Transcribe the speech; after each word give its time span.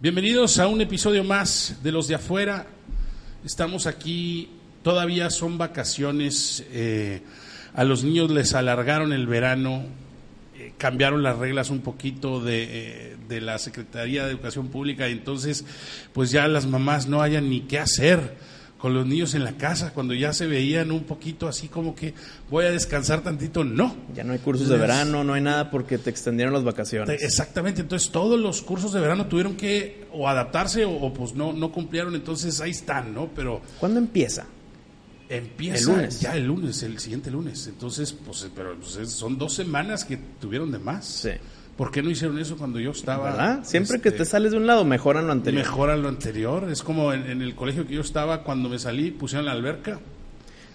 Bienvenidos 0.00 0.60
a 0.60 0.68
un 0.68 0.80
episodio 0.80 1.24
más 1.24 1.80
de 1.82 1.90
los 1.90 2.06
de 2.06 2.14
afuera. 2.14 2.68
Estamos 3.44 3.88
aquí, 3.88 4.48
todavía 4.84 5.28
son 5.28 5.58
vacaciones. 5.58 6.64
eh, 6.70 7.20
a 7.74 7.82
los 7.82 8.04
niños 8.04 8.30
les 8.30 8.54
alargaron 8.54 9.12
el 9.12 9.26
verano, 9.26 9.86
eh, 10.56 10.72
cambiaron 10.78 11.24
las 11.24 11.36
reglas 11.36 11.70
un 11.70 11.80
poquito 11.80 12.40
de, 12.40 12.66
eh, 12.70 13.16
de 13.28 13.40
la 13.40 13.58
Secretaría 13.58 14.24
de 14.24 14.30
Educación 14.30 14.68
Pública 14.68 15.08
entonces 15.08 15.64
pues 16.12 16.30
ya 16.30 16.46
las 16.46 16.66
mamás 16.66 17.08
no 17.08 17.20
hayan 17.20 17.50
ni 17.50 17.62
qué 17.62 17.80
hacer 17.80 18.36
con 18.78 18.94
los 18.94 19.04
niños 19.06 19.34
en 19.34 19.42
la 19.44 19.52
casa, 19.56 19.92
cuando 19.92 20.14
ya 20.14 20.32
se 20.32 20.46
veían 20.46 20.92
un 20.92 21.02
poquito 21.02 21.48
así 21.48 21.66
como 21.66 21.94
que 21.96 22.14
voy 22.48 22.64
a 22.64 22.70
descansar 22.70 23.22
tantito, 23.22 23.64
no. 23.64 23.96
Ya 24.14 24.22
no 24.22 24.32
hay 24.32 24.38
cursos 24.38 24.68
de 24.68 24.76
verano, 24.76 25.24
no 25.24 25.34
hay 25.34 25.40
nada 25.42 25.70
porque 25.70 25.98
te 25.98 26.10
extendieron 26.10 26.54
las 26.54 26.62
vacaciones. 26.62 27.20
Exactamente, 27.22 27.80
entonces 27.80 28.10
todos 28.10 28.38
los 28.38 28.62
cursos 28.62 28.92
de 28.92 29.00
verano 29.00 29.26
tuvieron 29.26 29.56
que 29.56 30.06
o 30.12 30.28
adaptarse 30.28 30.84
o, 30.84 30.92
o, 30.92 31.12
pues 31.12 31.34
no, 31.34 31.52
no 31.52 31.72
cumplieron, 31.72 32.14
entonces 32.14 32.60
ahí 32.60 32.70
están, 32.70 33.12
¿no? 33.12 33.28
Pero 33.34 33.60
¿Cuándo 33.80 33.98
empieza? 33.98 34.46
empieza 35.28 35.90
El 35.90 35.96
lunes. 35.96 36.20
ya 36.20 36.36
el 36.36 36.44
lunes, 36.46 36.82
el 36.82 36.98
siguiente 36.98 37.30
lunes, 37.30 37.66
entonces 37.66 38.12
pues 38.12 38.44
eh, 38.44 38.50
pero 38.54 38.74
pues, 38.78 38.96
es- 38.96 39.12
son 39.12 39.36
dos 39.36 39.52
semanas 39.54 40.04
que 40.04 40.16
tuvieron 40.40 40.70
de 40.72 40.78
más. 40.78 41.04
Sí. 41.04 41.30
¿Por 41.78 41.92
qué 41.92 42.02
no 42.02 42.10
hicieron 42.10 42.40
eso 42.40 42.56
cuando 42.56 42.80
yo 42.80 42.90
estaba? 42.90 43.30
¿Verdad? 43.30 43.60
Siempre 43.62 44.00
que 44.00 44.08
este, 44.08 44.18
te 44.18 44.24
sales 44.24 44.50
de 44.50 44.58
un 44.58 44.66
lado, 44.66 44.84
mejoran 44.84 45.26
lo 45.28 45.32
anterior. 45.32 45.62
mejoran 45.62 46.02
lo 46.02 46.08
anterior. 46.08 46.68
Es 46.68 46.82
como 46.82 47.12
en, 47.12 47.30
en 47.30 47.40
el 47.40 47.54
colegio 47.54 47.86
que 47.86 47.94
yo 47.94 48.00
estaba, 48.00 48.42
cuando 48.42 48.68
me 48.68 48.80
salí, 48.80 49.12
pusieron 49.12 49.46
la 49.46 49.52
alberca. 49.52 50.00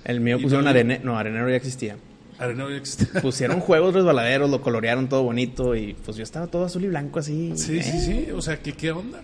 El 0.06 0.22
mío 0.22 0.40
pusieron 0.42 0.66
arenero. 0.66 1.04
No, 1.04 1.18
arenero 1.18 1.50
ya 1.50 1.58
existía. 1.58 1.98
Arenero 2.40 2.70
ya 2.70 2.78
existía. 2.78 3.08
Pusieron 3.22 3.60
juegos 3.60 3.94
resbaladeros, 3.94 4.50
lo 4.50 4.62
colorearon 4.62 5.10
todo 5.10 5.24
bonito 5.24 5.76
y 5.76 5.94
pues 5.94 6.16
yo 6.16 6.24
estaba 6.24 6.48
todo 6.48 6.64
azul 6.64 6.86
y 6.86 6.88
blanco 6.88 7.20
así. 7.20 7.52
Sí, 7.56 7.80
eh. 7.80 7.84
sí, 7.84 8.00
sí. 8.00 8.32
O 8.32 8.42
sea, 8.42 8.62
¿qué, 8.62 8.72
¿qué 8.72 8.92
onda? 8.92 9.22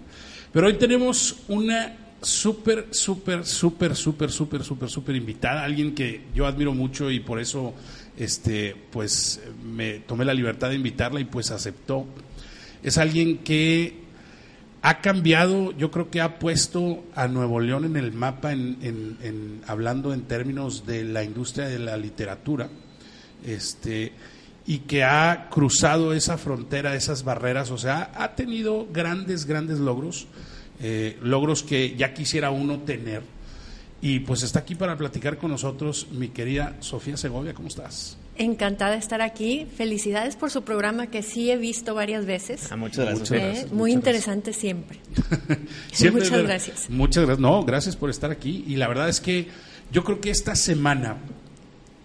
Pero 0.51 0.67
hoy 0.67 0.73
tenemos 0.73 1.43
una 1.47 1.95
súper, 2.21 2.87
súper, 2.91 3.45
súper, 3.45 3.95
súper, 3.95 4.31
súper, 4.31 4.63
súper, 4.63 4.89
súper 4.89 5.15
invitada. 5.15 5.63
Alguien 5.63 5.95
que 5.95 6.25
yo 6.33 6.45
admiro 6.45 6.73
mucho 6.73 7.09
y 7.11 7.19
por 7.19 7.39
eso, 7.39 7.73
este, 8.19 8.75
pues, 8.91 9.41
me 9.63 9.99
tomé 9.99 10.25
la 10.25 10.33
libertad 10.33 10.69
de 10.69 10.75
invitarla 10.75 11.21
y 11.21 11.25
pues 11.25 11.51
aceptó. 11.51 12.05
Es 12.83 12.97
alguien 12.97 13.39
que 13.39 13.95
ha 14.81 15.01
cambiado, 15.01 15.71
yo 15.77 15.89
creo 15.89 16.09
que 16.09 16.21
ha 16.21 16.37
puesto 16.37 17.03
a 17.15 17.27
Nuevo 17.27 17.61
León 17.61 17.85
en 17.85 17.95
el 17.95 18.11
mapa, 18.11 18.51
en, 18.51 19.61
hablando 19.67 20.13
en 20.13 20.23
términos 20.23 20.85
de 20.85 21.03
la 21.03 21.23
industria 21.23 21.67
de 21.67 21.79
la 21.79 21.97
literatura, 21.97 22.69
este, 23.45 24.11
y 24.65 24.79
que 24.79 25.03
ha 25.03 25.47
cruzado 25.49 26.13
esa 26.13 26.37
frontera, 26.37 26.95
esas 26.95 27.23
barreras, 27.23 27.71
o 27.71 27.77
sea, 27.77 28.11
ha 28.15 28.35
tenido 28.35 28.87
grandes, 28.91 29.45
grandes 29.45 29.79
logros, 29.79 30.27
eh, 30.81 31.17
logros 31.21 31.63
que 31.63 31.95
ya 31.95 32.13
quisiera 32.13 32.51
uno 32.51 32.79
tener. 32.79 33.38
Y 34.01 34.21
pues 34.21 34.43
está 34.43 34.59
aquí 34.59 34.75
para 34.75 34.95
platicar 34.97 35.37
con 35.37 35.51
nosotros 35.51 36.07
mi 36.11 36.29
querida 36.29 36.77
Sofía 36.79 37.17
Segovia, 37.17 37.53
¿cómo 37.53 37.67
estás? 37.67 38.17
Encantada 38.37 38.91
de 38.91 38.97
estar 38.99 39.21
aquí. 39.21 39.67
Felicidades 39.75 40.37
por 40.37 40.51
su 40.51 40.61
programa 40.63 41.07
que 41.07 41.21
sí 41.21 41.51
he 41.51 41.57
visto 41.57 41.93
varias 41.93 42.25
veces. 42.25 42.71
Ah, 42.71 42.77
muchas 42.77 43.05
gracias. 43.05 43.19
Muchas 43.19 43.31
Eh, 43.31 43.45
gracias, 43.45 43.71
Muy 43.73 43.91
muchas 43.91 43.95
interesante 43.95 44.53
siempre. 44.53 44.99
Siempre 45.91 46.23
Muchas 46.23 46.43
gracias. 46.43 46.89
Muchas 46.89 47.25
gracias. 47.25 47.39
No, 47.39 47.63
gracias 47.65 47.97
por 47.97 48.09
estar 48.09 48.31
aquí. 48.31 48.63
Y 48.67 48.77
la 48.77 48.87
verdad 48.87 49.09
es 49.09 49.19
que 49.19 49.47
yo 49.91 50.05
creo 50.05 50.21
que 50.21 50.29
esta 50.29 50.55
semana, 50.55 51.17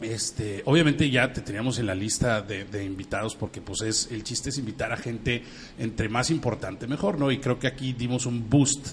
este, 0.00 0.62
obviamente 0.64 1.08
ya 1.10 1.32
te 1.32 1.42
teníamos 1.42 1.78
en 1.78 1.86
la 1.86 1.94
lista 1.94 2.42
de, 2.42 2.64
de 2.64 2.84
invitados 2.84 3.36
porque 3.36 3.60
pues 3.60 3.82
es 3.82 4.08
el 4.10 4.24
chiste 4.24 4.48
es 4.48 4.58
invitar 4.58 4.92
a 4.92 4.96
gente 4.96 5.44
entre 5.78 6.08
más 6.08 6.30
importante 6.30 6.88
mejor, 6.88 7.20
¿no? 7.20 7.30
Y 7.30 7.38
creo 7.38 7.60
que 7.60 7.68
aquí 7.68 7.92
dimos 7.92 8.26
un 8.26 8.50
boost 8.50 8.88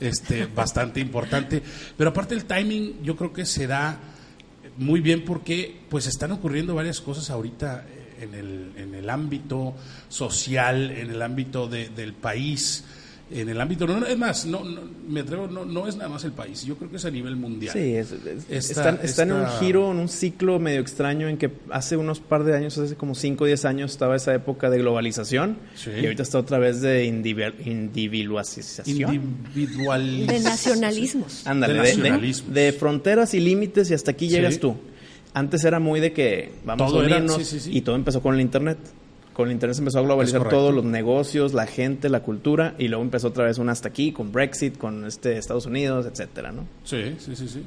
este 0.00 0.46
bastante 0.46 1.00
importante, 1.00 1.62
pero 1.96 2.10
aparte 2.10 2.34
el 2.34 2.44
timing 2.44 3.02
yo 3.02 3.16
creo 3.16 3.32
que 3.32 3.46
se 3.46 3.66
da 3.66 3.98
muy 4.78 5.00
bien 5.00 5.24
porque 5.24 5.74
pues 5.88 6.06
están 6.06 6.32
ocurriendo 6.32 6.74
varias 6.74 7.00
cosas 7.00 7.30
ahorita 7.30 7.86
eh, 7.88 8.24
en 8.24 8.34
el, 8.34 8.72
en 8.76 8.94
el 8.94 9.08
ámbito 9.10 9.74
social, 10.08 10.90
en 10.90 11.10
el 11.10 11.22
ámbito 11.22 11.66
de- 11.68 11.88
del 11.88 12.12
país, 12.12 12.84
en 13.28 13.48
el 13.48 13.60
ámbito, 13.60 13.86
no, 13.88 13.98
no, 13.98 14.06
es 14.06 14.16
más, 14.16 14.46
no, 14.46 14.64
no, 14.64 14.82
me 15.08 15.20
atrevo, 15.20 15.48
no, 15.48 15.64
no 15.64 15.88
es 15.88 15.96
nada 15.96 16.08
más 16.08 16.22
el 16.24 16.30
país, 16.32 16.64
yo 16.64 16.76
creo 16.76 16.88
que 16.90 16.96
es 16.96 17.04
a 17.06 17.10
nivel 17.10 17.34
mundial. 17.34 17.72
Sí, 17.72 17.94
es- 17.94 18.12
es- 18.12 18.70
Esta- 18.70 18.90
están, 18.90 19.00
están 19.02 19.30
en 19.30 19.36
un 19.38 19.48
giro, 19.58 19.90
en 19.90 19.98
un 19.98 20.08
ciclo 20.08 20.60
medio 20.60 20.80
extraño 20.80 21.28
en 21.28 21.36
que 21.36 21.50
hace 21.70 21.96
unos 21.96 22.20
par 22.20 22.44
de 22.44 22.56
años, 22.56 22.78
hace 22.78 22.94
como 22.94 23.16
5 23.16 23.42
o 23.42 23.46
10 23.48 23.64
años, 23.64 23.90
estaba 23.90 24.14
esa 24.14 24.32
época 24.32 24.70
de 24.70 24.78
globalización 24.78 25.56
Sí. 25.74 25.90
y 25.90 26.04
ahorita 26.04 26.22
está 26.22 26.38
otra 26.38 26.58
vez 26.58 26.80
de 26.80 27.04
individu- 27.06 27.54
individualización. 27.66 29.14
Individual. 29.14 30.26
De 30.26 30.40
nacionalismos. 30.40 31.46
Ándale, 31.46 31.74
De 31.74 31.80
de, 31.80 31.84
de- 31.88 31.96
nacionalismos. 31.96 32.54
de 32.54 32.72
fronteras 32.72 33.34
y 33.34 33.40
límites 33.40 33.90
y 33.90 33.94
hasta 33.94 34.12
aquí 34.12 34.28
llegas 34.28 34.54
Sí. 34.54 34.60
tú. 34.60 34.76
Antes 35.34 35.64
era 35.64 35.80
muy 35.80 36.00
de 36.00 36.12
que 36.12 36.52
vamos 36.64 36.90
Todo 36.90 37.00
a 37.00 37.06
era- 37.06 37.16
unirnos 37.16 37.36
sí, 37.38 37.44
sí, 37.44 37.60
sí. 37.60 37.76
y 37.76 37.80
todo 37.82 37.96
empezó 37.96 38.22
con 38.22 38.34
el 38.34 38.40
internet. 38.40 38.78
Con 39.36 39.48
el 39.48 39.52
internet 39.52 39.74
se 39.74 39.80
empezó 39.82 39.98
a 39.98 40.02
globalizar 40.02 40.38
correcto. 40.38 40.56
todo, 40.58 40.72
los 40.72 40.84
negocios, 40.86 41.52
la 41.52 41.66
gente, 41.66 42.08
la 42.08 42.20
cultura 42.22 42.74
y 42.78 42.88
luego 42.88 43.04
empezó 43.04 43.28
otra 43.28 43.44
vez 43.44 43.58
un 43.58 43.68
hasta 43.68 43.88
aquí 43.88 44.10
con 44.10 44.32
Brexit, 44.32 44.78
con 44.78 45.04
este 45.04 45.36
Estados 45.36 45.66
Unidos, 45.66 46.06
etcétera, 46.06 46.52
¿no? 46.52 46.66
Sí, 46.84 47.14
sí, 47.18 47.36
sí, 47.36 47.46
sí. 47.46 47.62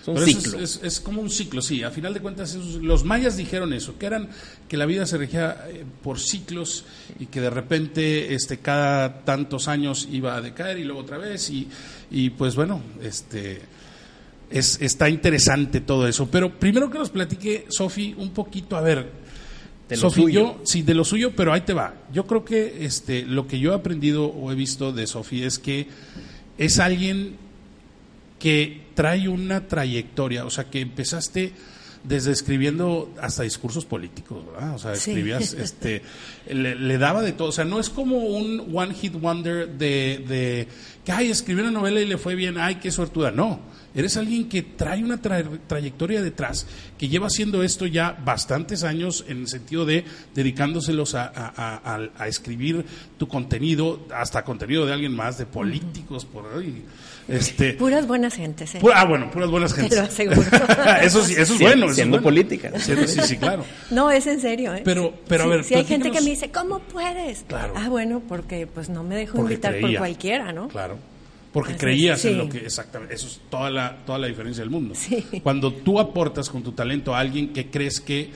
Es 0.00 0.08
un 0.08 0.14
Pero 0.14 0.26
eso 0.26 0.40
ciclo. 0.40 0.58
Es, 0.60 0.76
es- 0.76 0.82
es 0.82 1.00
como 1.00 1.20
un 1.20 1.28
ciclo, 1.28 1.60
sí. 1.60 1.82
A 1.82 1.90
final 1.90 2.14
de 2.14 2.20
cuentas, 2.20 2.54
los 2.54 3.04
mayas 3.04 3.36
dijeron 3.36 3.74
eso, 3.74 3.98
que 3.98 4.06
eran 4.06 4.30
que 4.66 4.78
la 4.78 4.86
vida 4.86 5.04
se 5.04 5.18
regía 5.18 5.66
eh, 5.68 5.84
por 6.02 6.18
ciclos 6.18 6.86
y 7.18 7.26
que 7.26 7.42
de 7.42 7.50
repente, 7.50 8.32
este, 8.34 8.56
cada 8.60 9.20
tantos 9.26 9.68
años 9.68 10.08
iba 10.10 10.34
a 10.36 10.40
decaer 10.40 10.78
y 10.78 10.84
luego 10.84 11.00
otra 11.02 11.18
vez 11.18 11.50
y, 11.50 11.68
y 12.10 12.30
pues 12.30 12.56
bueno, 12.56 12.80
este, 13.02 13.60
es, 14.50 14.80
está 14.80 15.10
interesante 15.10 15.82
todo 15.82 16.08
eso. 16.08 16.28
Pero 16.30 16.58
primero 16.58 16.88
que 16.88 16.96
nos 16.98 17.10
platique, 17.10 17.66
Sofi, 17.68 18.14
un 18.16 18.30
poquito, 18.30 18.78
a 18.78 18.80
ver, 18.80 19.20
De 19.90 19.96
lo 19.96 20.02
Sofi, 20.02 20.22
suyo. 20.22 20.40
yo, 20.40 20.60
sí, 20.64 20.82
de 20.82 20.94
lo 20.94 21.04
suyo, 21.04 21.32
pero 21.36 21.52
ahí 21.52 21.60
te 21.62 21.72
va. 21.74 21.94
Yo 22.12 22.26
creo 22.26 22.44
que 22.44 22.84
este, 22.86 23.22
lo 23.26 23.46
que 23.46 23.58
yo 23.58 23.72
he 23.72 23.74
aprendido 23.74 24.26
o 24.26 24.50
he 24.50 24.54
visto 24.54 24.92
de 24.92 25.06
Sofi 25.06 25.42
es 25.42 25.58
que 25.58 25.86
es 26.56 26.78
alguien 26.78 27.36
que 28.38 28.82
trae 28.94 29.28
una 29.28 29.66
trayectoria, 29.68 30.44
o 30.44 30.50
sea, 30.50 30.64
que 30.64 30.80
empezaste 30.80 31.52
desde 32.02 32.32
escribiendo 32.32 33.12
hasta 33.20 33.42
discursos 33.42 33.84
políticos, 33.84 34.42
¿verdad? 34.50 34.74
O 34.74 34.78
sea, 34.78 34.94
Sí. 34.96 35.10
escribías, 35.10 35.52
este, 35.58 36.02
le, 36.48 36.74
le 36.74 36.96
daba 36.98 37.20
de 37.22 37.32
todo, 37.32 37.48
o 37.48 37.52
sea, 37.52 37.66
no 37.66 37.78
es 37.78 37.90
como 37.90 38.16
un 38.18 38.70
one 38.74 38.94
hit 38.94 39.12
wonder 39.20 39.68
de, 39.68 40.24
de 40.26 40.68
que, 41.04 41.12
ay, 41.12 41.30
escribió 41.30 41.62
una 41.64 41.72
novela 41.72 42.00
y 42.00 42.06
le 42.06 42.16
fue 42.16 42.34
bien, 42.34 42.56
ay, 42.56 42.76
qué 42.76 42.90
suertuda, 42.90 43.30
no. 43.30 43.60
Eres 43.94 44.16
alguien 44.16 44.48
que 44.48 44.62
trae 44.62 45.02
una 45.02 45.20
tra- 45.20 45.58
trayectoria 45.66 46.22
detrás, 46.22 46.66
que 46.96 47.08
lleva 47.08 47.26
haciendo 47.26 47.62
esto 47.64 47.86
ya 47.86 48.16
bastantes 48.24 48.84
años 48.84 49.24
en 49.28 49.38
el 49.40 49.48
sentido 49.48 49.84
de 49.84 50.04
dedicándoselos 50.34 51.14
a, 51.14 51.24
a- 51.26 51.52
a- 51.56 51.94
a- 51.96 52.08
a 52.18 52.28
escribir 52.28 52.84
tu 53.18 53.26
contenido, 53.28 54.06
hasta 54.14 54.44
contenido 54.44 54.86
de 54.86 54.92
alguien 54.92 55.14
más, 55.14 55.38
de 55.38 55.46
políticos, 55.46 56.24
por 56.24 56.44
ahí. 56.56 56.84
Este, 57.28 57.74
Puras 57.74 58.06
buenas 58.08 58.34
gentes. 58.34 58.74
¿eh? 58.74 58.78
Pura- 58.80 59.00
ah, 59.00 59.04
bueno, 59.04 59.30
puras 59.30 59.50
buenas 59.50 59.72
Te 59.74 59.80
gentes. 59.82 59.98
lo 59.98 60.04
aseguro. 60.04 60.40
eso 61.02 61.24
sí, 61.24 61.32
eso 61.34 61.40
es 61.42 61.48
Siendo- 61.48 61.64
bueno. 61.66 61.84
eso 61.84 61.90
es 61.90 61.94
siendo 61.96 62.16
bueno. 62.16 62.24
política. 62.24 62.78
Siendo- 62.80 63.06
sí, 63.06 63.20
sí, 63.24 63.36
claro. 63.36 63.64
No, 63.90 64.10
es 64.10 64.26
en 64.26 64.40
serio. 64.40 64.74
¿eh? 64.74 64.82
Pero- 64.84 65.14
pero 65.28 65.44
a 65.44 65.46
ver, 65.48 65.64
Si 65.64 65.74
hay 65.74 65.84
gente 65.84 66.10
que 66.10 66.20
me 66.20 66.30
dice, 66.30 66.50
¿cómo 66.50 66.78
puedes? 66.80 67.44
Claro. 67.46 67.74
Ah, 67.76 67.88
bueno, 67.88 68.20
porque 68.28 68.66
pues 68.66 68.88
no 68.88 69.04
me 69.04 69.14
dejo 69.16 69.36
Porque 69.36 69.54
invitar 69.54 69.80
por 69.80 69.96
cualquiera, 69.96 70.52
¿no? 70.52 70.68
Claro. 70.68 70.96
Porque 71.52 71.72
Así 71.72 71.80
creías 71.80 72.24
en 72.24 72.38
lo 72.38 72.48
que 72.48 72.58
exactamente. 72.58 73.14
Eso 73.14 73.26
es 73.26 73.40
toda 73.50 73.70
la, 73.70 74.04
toda 74.06 74.18
la 74.18 74.28
diferencia 74.28 74.62
del 74.62 74.70
mundo. 74.70 74.94
Sí. 74.94 75.24
Cuando 75.42 75.72
tú 75.72 75.98
aportas 75.98 76.48
con 76.48 76.62
tu 76.62 76.72
talento 76.72 77.14
a 77.14 77.18
alguien 77.18 77.52
que 77.52 77.70
crees 77.70 78.00
que 78.00 78.30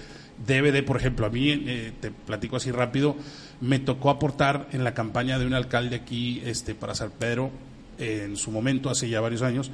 debe 0.47 0.73
de, 0.73 0.83
por 0.83 0.97
ejemplo, 0.97 1.27
a 1.27 1.31
mí, 1.31 1.51
eh, 1.51 1.93
te 2.01 2.11
platico 2.11 2.57
así 2.57 2.71
rápido, 2.71 3.17
me 3.61 3.79
tocó 3.79 4.11
aportar 4.11 4.69
en 4.73 4.85
la 4.85 4.95
campaña 4.95 5.39
de 5.39 5.47
un 5.47 5.55
alcalde 5.55 5.97
aquí 5.97 6.43
este, 6.45 6.75
para 6.75 6.95
San 6.95 7.11
Pedro 7.11 7.51
eh, 7.99 8.23
en 8.25 8.37
su 8.37 8.51
momento, 8.51 8.91
hace 8.91 9.09
ya 9.09 9.21
varios 9.21 9.43
años, 9.43 9.71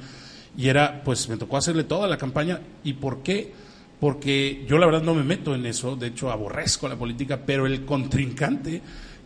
y 0.57 0.67
era, 0.67 1.01
pues 1.03 1.29
me 1.29 1.37
tocó 1.37 1.57
hacerle 1.57 1.83
toda 1.83 2.07
la 2.07 2.17
campaña. 2.17 2.61
¿Y 2.83 2.93
por 2.93 3.23
qué? 3.23 3.51
Porque 3.99 4.65
yo 4.67 4.77
la 4.77 4.85
verdad 4.85 5.03
no 5.03 5.15
me 5.15 5.23
meto 5.23 5.55
en 5.55 5.65
eso, 5.65 5.95
de 5.95 6.07
hecho 6.07 6.31
aborrezco 6.31 6.87
la 6.87 6.95
política, 6.95 7.41
pero 7.45 7.65
el 7.65 7.85
contrincante 7.85 8.81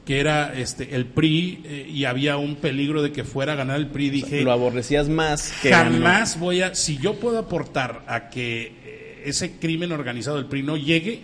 que 0.06 0.19
era 0.19 0.54
este 0.57 0.96
el 0.96 1.06
PRI 1.07 1.62
eh, 1.66 1.90
y 1.92 2.06
había 2.06 2.38
un 2.38 2.56
peligro 2.57 3.02
de 3.02 3.12
que 3.12 3.24
fuera 3.24 3.54
a 3.54 3.56
ganar 3.56 3.78
el 3.78 3.88
PRI, 3.88 4.10
dije, 4.12 4.42
Lo 4.42 4.52
aborrecías 4.52 5.10
más 5.10 5.52
que 5.62 5.69
ganó. 5.72 5.92
jamás 5.92 6.40
voy 6.40 6.62
a, 6.62 6.75
si 6.75 6.98
yo 6.98 7.16
puedo 7.19 7.40
aportar 7.40 8.04
a 8.07 8.30
que 8.30 8.72
eh, 8.86 9.24
ese 9.25 9.54
crimen 9.54 9.92
organizado 9.92 10.38
del 10.38 10.46
PRI 10.46 10.62
no 10.62 10.78
llegue, 10.78 11.24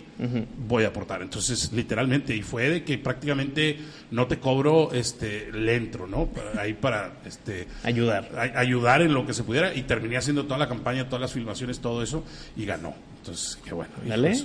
voy 0.66 0.82
a 0.82 0.88
aportar. 0.88 1.22
Entonces, 1.22 1.70
literalmente, 1.72 2.34
y 2.34 2.42
fue 2.42 2.68
de 2.68 2.82
que 2.82 2.98
prácticamente 2.98 3.78
no 4.10 4.26
te 4.26 4.38
cobro, 4.40 4.92
este, 4.92 5.52
le 5.52 5.76
entro, 5.76 6.08
¿no? 6.08 6.26
Para- 6.26 6.60
ahí 6.62 6.72
para, 6.74 7.12
este, 7.24 7.68
Ayudar. 7.84 8.28
a- 8.36 8.58
ayudar 8.58 9.02
en 9.02 9.14
lo 9.14 9.24
que 9.24 9.32
se 9.32 9.44
pudiera 9.44 9.72
y 9.72 9.82
terminé 9.82 10.16
haciendo 10.16 10.42
toda 10.46 10.58
la 10.58 10.66
campaña, 10.68 11.04
todas 11.06 11.20
las 11.20 11.32
filmaciones, 11.32 11.78
todo 11.78 12.02
eso 12.02 12.24
y 12.56 12.64
ganó. 12.64 12.92
Entonces, 13.18 13.56
qué 13.64 13.72
bueno. 13.72 13.92
Dale. 14.04 14.36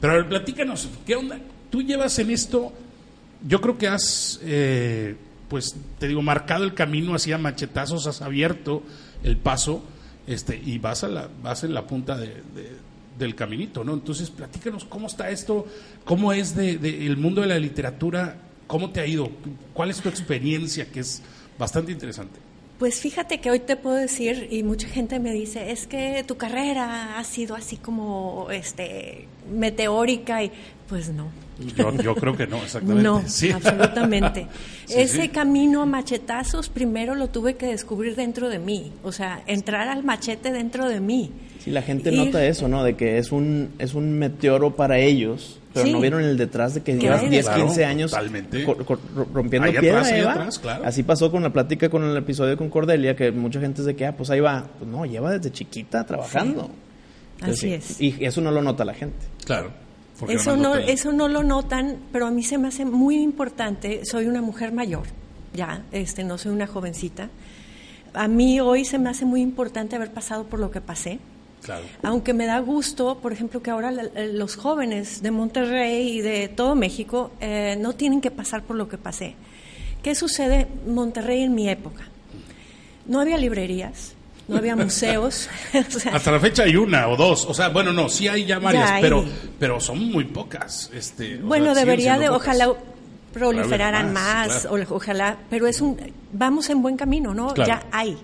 Pero 0.00 0.12
a 0.12 0.16
ver, 0.16 0.28
platícanos, 0.28 0.88
¿qué 1.06 1.14
onda? 1.14 1.38
Tú 1.70 1.82
llevas 1.82 2.18
en 2.18 2.30
esto, 2.32 2.72
yo 3.46 3.60
creo 3.60 3.78
que 3.78 3.88
has, 3.88 4.40
eh, 4.42 5.16
pues 5.48 5.74
te 5.98 6.08
digo, 6.08 6.22
marcado 6.22 6.64
el 6.64 6.74
camino, 6.74 7.14
hacía 7.14 7.38
machetazos, 7.38 8.06
has 8.06 8.22
abierto 8.22 8.82
el 9.22 9.36
paso 9.36 9.82
este, 10.26 10.56
y 10.56 10.78
vas, 10.78 11.04
a 11.04 11.08
la, 11.08 11.28
vas 11.42 11.64
en 11.64 11.74
la 11.74 11.86
punta 11.86 12.16
de, 12.16 12.42
del 13.18 13.34
caminito, 13.34 13.84
¿no? 13.84 13.94
Entonces, 13.94 14.30
platícanos 14.30 14.84
cómo 14.84 15.06
está 15.06 15.30
esto, 15.30 15.66
cómo 16.04 16.32
es 16.32 16.54
de, 16.54 16.72
el 17.06 17.16
mundo 17.16 17.40
de 17.40 17.46
la 17.46 17.58
literatura, 17.58 18.36
cómo 18.66 18.90
te 18.90 19.00
ha 19.00 19.06
ido, 19.06 19.30
cuál 19.72 19.90
es 19.90 20.00
tu 20.00 20.08
experiencia, 20.08 20.90
que 20.90 21.00
es 21.00 21.22
bastante 21.58 21.92
interesante. 21.92 22.38
Pues 22.78 22.98
fíjate 22.98 23.40
que 23.40 23.50
hoy 23.50 23.60
te 23.60 23.76
puedo 23.76 23.96
decir, 23.96 24.48
y 24.50 24.62
mucha 24.62 24.88
gente 24.88 25.20
me 25.20 25.32
dice, 25.32 25.70
es 25.70 25.86
que 25.86 26.24
tu 26.26 26.38
carrera 26.38 27.18
ha 27.18 27.24
sido 27.24 27.54
así 27.54 27.76
como 27.76 28.48
este 28.50 29.28
meteórica 29.52 30.42
y 30.42 30.50
pues 30.88 31.10
no. 31.10 31.30
Yo, 32.02 32.14
creo 32.14 32.36
que 32.36 32.46
no, 32.46 32.58
exactamente. 32.58 33.02
No, 33.02 33.16
absolutamente. 33.16 34.46
Ese 34.88 35.30
camino 35.30 35.82
a 35.82 35.86
machetazos 35.86 36.68
primero 36.68 37.14
lo 37.14 37.28
tuve 37.28 37.54
que 37.54 37.66
descubrir 37.66 38.16
dentro 38.16 38.48
de 38.48 38.58
mí, 38.58 38.92
o 39.02 39.12
sea, 39.12 39.42
entrar 39.46 39.88
al 39.88 40.02
machete 40.02 40.52
dentro 40.52 40.88
de 40.88 41.00
mí. 41.00 41.30
Sí, 41.60 41.70
la 41.70 41.82
gente 41.82 42.10
nota 42.10 42.44
eso, 42.44 42.68
¿no? 42.68 42.82
De 42.82 42.96
que 42.96 43.18
es 43.18 43.32
un, 43.32 43.70
es 43.78 43.94
un 43.94 44.18
meteoro 44.18 44.74
para 44.74 44.98
ellos 44.98 45.60
pero 45.72 45.86
no 45.86 46.00
vieron 46.00 46.22
el 46.22 46.36
detrás 46.36 46.74
de 46.74 46.82
que 46.82 46.96
llevas 46.96 47.28
10, 47.28 47.48
15 47.48 47.84
años 47.84 48.14
rompiendo 49.32 49.70
piedra, 49.70 50.48
Así 50.84 51.02
pasó 51.02 51.30
con 51.30 51.42
la 51.42 51.52
plática 51.52 51.88
con 51.88 52.02
el 52.02 52.16
episodio 52.16 52.56
con 52.56 52.68
Cordelia, 52.70 53.14
que 53.14 53.30
mucha 53.30 53.60
gente 53.60 53.82
dice 53.82 53.94
que, 53.94 54.06
ah, 54.06 54.16
pues 54.16 54.30
ahí 54.30 54.40
va. 54.40 54.66
Pues 54.78 54.90
no, 54.90 55.04
lleva 55.06 55.30
desde 55.32 55.52
chiquita 55.52 56.04
trabajando. 56.04 56.70
Así 57.40 57.72
es. 57.72 58.00
Y 58.00 58.16
eso 58.24 58.40
no 58.40 58.50
lo 58.50 58.62
nota 58.62 58.84
la 58.84 58.94
gente. 58.94 59.26
Claro. 59.44 59.70
Eso 60.28 60.56
no, 60.56 60.76
eso 60.76 61.12
no 61.12 61.28
lo 61.28 61.42
notan, 61.42 61.98
pero 62.12 62.26
a 62.26 62.30
mí 62.30 62.42
se 62.42 62.58
me 62.58 62.68
hace 62.68 62.84
muy 62.84 63.16
importante. 63.16 64.04
Soy 64.04 64.26
una 64.26 64.42
mujer 64.42 64.72
mayor, 64.72 65.06
ya, 65.54 65.84
este, 65.92 66.24
no 66.24 66.38
soy 66.38 66.52
una 66.52 66.66
jovencita. 66.66 67.28
A 68.12 68.28
mí 68.28 68.60
hoy 68.60 68.84
se 68.84 68.98
me 68.98 69.10
hace 69.10 69.24
muy 69.24 69.40
importante 69.40 69.96
haber 69.96 70.12
pasado 70.12 70.44
por 70.44 70.58
lo 70.60 70.70
que 70.70 70.80
pasé 70.80 71.20
aunque 72.02 72.32
me 72.32 72.46
da 72.46 72.58
gusto, 72.60 73.18
por 73.18 73.32
ejemplo, 73.32 73.62
que 73.62 73.70
ahora 73.70 73.92
los 73.92 74.56
jóvenes 74.56 75.22
de 75.22 75.30
Monterrey 75.30 76.18
y 76.18 76.20
de 76.20 76.48
todo 76.48 76.74
México 76.74 77.32
eh, 77.40 77.76
no 77.78 77.94
tienen 77.94 78.20
que 78.20 78.30
pasar 78.30 78.62
por 78.62 78.76
lo 78.76 78.88
que 78.88 78.98
pasé. 78.98 79.34
¿Qué 80.02 80.14
sucede 80.14 80.66
en 80.86 80.94
Monterrey 80.94 81.42
en 81.42 81.54
mi 81.54 81.68
época? 81.68 82.04
No 83.06 83.20
había 83.20 83.36
librerías, 83.36 84.14
no 84.50 84.56
había 84.56 84.74
museos. 84.74 85.48
Hasta 86.12 86.32
la 86.32 86.40
fecha 86.40 86.64
hay 86.64 86.76
una 86.76 87.08
o 87.08 87.16
dos. 87.16 87.46
O 87.46 87.54
sea, 87.54 87.68
bueno, 87.68 87.92
no, 87.92 88.08
sí 88.08 88.26
hay 88.26 88.44
ya 88.44 88.58
varias, 88.58 89.00
Pero, 89.00 89.24
pero 89.58 89.80
son 89.80 90.10
muy 90.10 90.24
pocas. 90.24 90.90
Este, 90.92 91.36
bueno, 91.36 91.72
debería 91.74 92.18
de, 92.18 92.28
ojalá 92.28 92.74
proliferaran 93.32 94.12
más, 94.12 94.66
ojalá, 94.66 95.38
pero 95.48 95.68
es 95.68 95.80
un, 95.80 95.96
vamos 96.32 96.68
en 96.68 96.82
buen 96.82 96.96
camino, 96.96 97.32
¿no? 97.32 97.54
Ya 97.54 97.86
hay. 97.92 98.18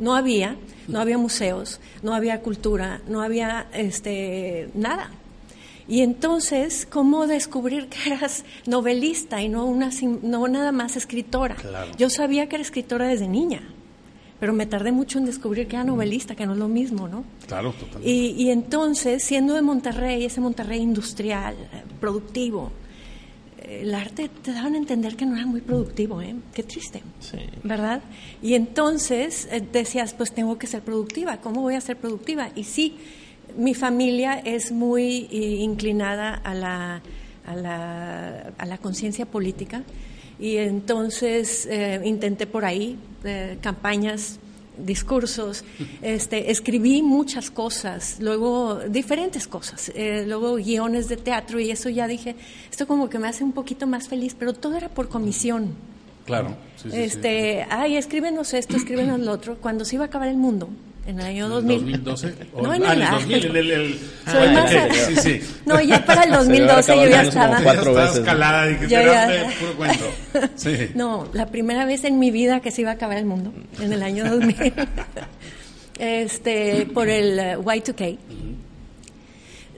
No 0.00 0.14
había, 0.14 0.56
no 0.88 1.00
había 1.00 1.18
museos, 1.18 1.80
no 2.02 2.14
había 2.14 2.40
cultura, 2.40 3.00
no 3.08 3.22
había 3.22 3.66
este 3.72 4.68
nada. 4.74 5.10
Y 5.88 6.02
entonces, 6.02 6.86
¿cómo 6.88 7.26
descubrir 7.26 7.88
que 7.88 8.12
eras 8.12 8.44
novelista 8.66 9.40
y 9.42 9.48
no 9.48 9.64
una 9.64 9.90
no 10.22 10.46
nada 10.48 10.70
más 10.70 10.96
escritora? 10.96 11.56
Yo 11.96 12.10
sabía 12.10 12.48
que 12.48 12.56
era 12.56 12.62
escritora 12.62 13.08
desde 13.08 13.26
niña, 13.26 13.62
pero 14.40 14.52
me 14.52 14.66
tardé 14.66 14.92
mucho 14.92 15.18
en 15.18 15.24
descubrir 15.24 15.66
que 15.66 15.76
era 15.76 15.84
novelista, 15.84 16.34
que 16.34 16.46
no 16.46 16.52
es 16.52 16.58
lo 16.58 16.68
mismo, 16.68 17.08
¿no? 17.08 17.24
Claro, 17.46 17.72
totalmente. 17.72 18.08
Y, 18.08 18.34
y 18.36 18.50
entonces, 18.50 19.22
siendo 19.22 19.54
de 19.54 19.62
Monterrey, 19.62 20.24
ese 20.24 20.40
Monterrey 20.40 20.80
industrial, 20.80 21.56
productivo, 22.00 22.70
el 23.68 23.94
arte 23.94 24.30
te 24.42 24.52
daban 24.52 24.74
a 24.74 24.78
entender 24.78 25.16
que 25.16 25.26
no 25.26 25.36
era 25.36 25.46
muy 25.46 25.60
productivo, 25.60 26.22
¿eh? 26.22 26.34
Qué 26.54 26.62
triste, 26.62 27.02
¿verdad? 27.64 28.02
Y 28.42 28.54
entonces 28.54 29.48
eh, 29.50 29.62
decías, 29.72 30.14
pues 30.14 30.32
tengo 30.32 30.58
que 30.58 30.66
ser 30.66 30.82
productiva, 30.82 31.38
¿cómo 31.38 31.62
voy 31.62 31.74
a 31.74 31.80
ser 31.80 31.96
productiva? 31.96 32.50
Y 32.54 32.64
sí, 32.64 32.96
mi 33.56 33.74
familia 33.74 34.38
es 34.38 34.72
muy 34.72 35.28
eh, 35.30 35.36
inclinada 35.36 36.34
a 36.34 36.54
la, 36.54 37.02
a 37.46 37.56
la, 37.56 38.52
a 38.56 38.66
la 38.66 38.78
conciencia 38.78 39.26
política 39.26 39.82
y 40.38 40.56
entonces 40.56 41.66
eh, 41.66 42.00
intenté 42.04 42.46
por 42.46 42.64
ahí 42.64 42.98
campañas 43.60 44.38
discursos, 44.78 45.64
este, 46.02 46.50
escribí 46.50 47.02
muchas 47.02 47.50
cosas, 47.50 48.18
luego 48.20 48.80
diferentes 48.88 49.46
cosas, 49.46 49.90
eh, 49.94 50.24
luego 50.26 50.56
guiones 50.56 51.08
de 51.08 51.16
teatro 51.16 51.60
y 51.60 51.70
eso 51.70 51.88
ya 51.88 52.06
dije, 52.06 52.36
esto 52.70 52.86
como 52.86 53.08
que 53.08 53.18
me 53.18 53.28
hace 53.28 53.44
un 53.44 53.52
poquito 53.52 53.86
más 53.86 54.08
feliz, 54.08 54.34
pero 54.38 54.52
todo 54.52 54.76
era 54.76 54.88
por 54.88 55.08
comisión. 55.08 55.74
Claro. 56.24 56.56
Sí, 56.76 56.90
este, 56.92 57.66
ay, 57.70 57.96
escríbenos 57.96 58.52
esto, 58.52 58.76
escríbenos 58.76 59.18
lo 59.20 59.32
otro. 59.32 59.56
Cuando 59.56 59.86
se 59.86 59.96
iba 59.96 60.04
a 60.04 60.08
acabar 60.08 60.28
el 60.28 60.36
mundo, 60.36 60.68
en 61.08 61.18
el 61.20 61.26
año 61.26 61.48
2000. 61.48 62.04
¿2012? 62.04 62.34
no, 62.62 62.74
en 62.74 62.84
el, 62.84 63.02
ah, 63.02 63.10
2000, 63.12 63.44
en 63.46 63.56
el... 63.56 63.70
el 63.70 63.94
Soy 64.26 64.46
ah, 64.46 64.52
más 64.52 64.96
sí, 65.06 65.16
sí. 65.16 65.40
No, 65.64 65.80
ya 65.80 66.04
para 66.04 66.24
el 66.24 66.32
2012 66.32 66.96
yo 66.96 67.08
ya 67.08 67.22
estaba... 67.22 67.62
Cuatro 67.62 67.94
veces. 67.94 68.18
escalada 68.18 68.70
y 68.70 68.76
que 68.76 68.88
ya... 68.88 69.50
puro 69.58 69.76
cuento. 69.76 70.04
Sí. 70.56 70.90
No, 70.94 71.26
la 71.32 71.46
primera 71.46 71.86
vez 71.86 72.04
en 72.04 72.18
mi 72.18 72.30
vida 72.30 72.60
que 72.60 72.70
se 72.70 72.82
iba 72.82 72.90
a 72.90 72.94
acabar 72.94 73.16
el 73.16 73.24
mundo, 73.24 73.52
en 73.80 73.92
el 73.92 74.02
año 74.02 74.28
2000. 74.28 74.74
este, 75.98 76.86
por 76.92 77.08
el 77.08 77.58
uh, 77.58 77.62
Y2K 77.62 78.18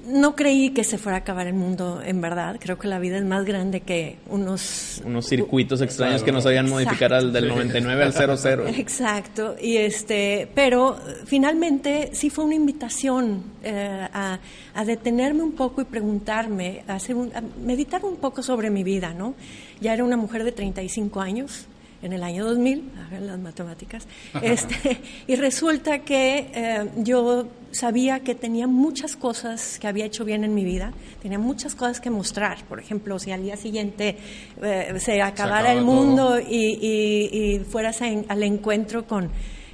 no 0.06 0.34
creí 0.34 0.70
que 0.70 0.84
se 0.84 0.98
fuera 0.98 1.18
a 1.18 1.20
acabar 1.20 1.46
el 1.46 1.54
mundo, 1.54 2.00
en 2.04 2.20
verdad. 2.20 2.56
Creo 2.60 2.78
que 2.78 2.88
la 2.88 2.98
vida 2.98 3.16
es 3.18 3.24
más 3.24 3.44
grande 3.44 3.80
que 3.80 4.18
unos... 4.28 5.02
Unos 5.04 5.26
circuitos 5.26 5.80
extraños 5.80 6.22
que 6.22 6.32
no 6.32 6.40
sabían 6.40 6.68
modificar 6.68 7.12
al 7.12 7.32
del 7.32 7.48
99 7.48 8.04
al 8.04 8.12
00. 8.12 8.68
Exacto. 8.76 9.56
Y 9.60 9.76
este, 9.76 10.48
pero 10.54 10.96
finalmente 11.24 12.10
sí 12.12 12.30
fue 12.30 12.44
una 12.44 12.54
invitación 12.54 13.42
eh, 13.62 14.08
a, 14.12 14.38
detenerme 14.84 15.42
un 15.42 15.52
poco 15.52 15.82
y 15.82 15.84
preguntarme, 15.84 16.82
a, 16.88 16.94
hacer 16.94 17.16
a 17.34 17.42
meditar 17.62 18.04
un 18.04 18.16
poco 18.16 18.42
sobre 18.42 18.70
mi 18.70 18.82
vida, 18.82 19.12
¿no? 19.12 19.34
Ya 19.80 19.92
era 19.92 20.04
una 20.04 20.16
mujer 20.16 20.44
de 20.44 20.52
35 20.52 21.20
años 21.20 21.66
en 22.02 22.12
el 22.12 22.22
año 22.22 22.46
2000, 22.46 22.92
a 23.06 23.10
ver 23.10 23.22
las 23.22 23.38
matemáticas, 23.38 24.06
este, 24.42 25.00
y 25.26 25.36
resulta 25.36 26.00
que 26.00 26.50
eh, 26.54 26.90
yo 26.96 27.46
sabía 27.72 28.20
que 28.20 28.34
tenía 28.34 28.66
muchas 28.66 29.16
cosas 29.16 29.78
que 29.78 29.86
había 29.86 30.04
hecho 30.04 30.24
bien 30.24 30.44
en 30.44 30.54
mi 30.54 30.64
vida, 30.64 30.92
tenía 31.22 31.38
muchas 31.38 31.74
cosas 31.74 32.00
que 32.00 32.10
mostrar. 32.10 32.64
Por 32.68 32.80
ejemplo, 32.80 33.18
si 33.18 33.30
al 33.30 33.42
día 33.42 33.56
siguiente 33.56 34.16
eh, 34.62 34.94
se 34.98 35.22
acabara 35.22 35.72
el 35.72 35.82
mundo 35.82 36.38
y, 36.38 37.60
fueras 37.70 38.00
al 38.02 38.42
encuentro 38.42 39.06
con, 39.06 39.30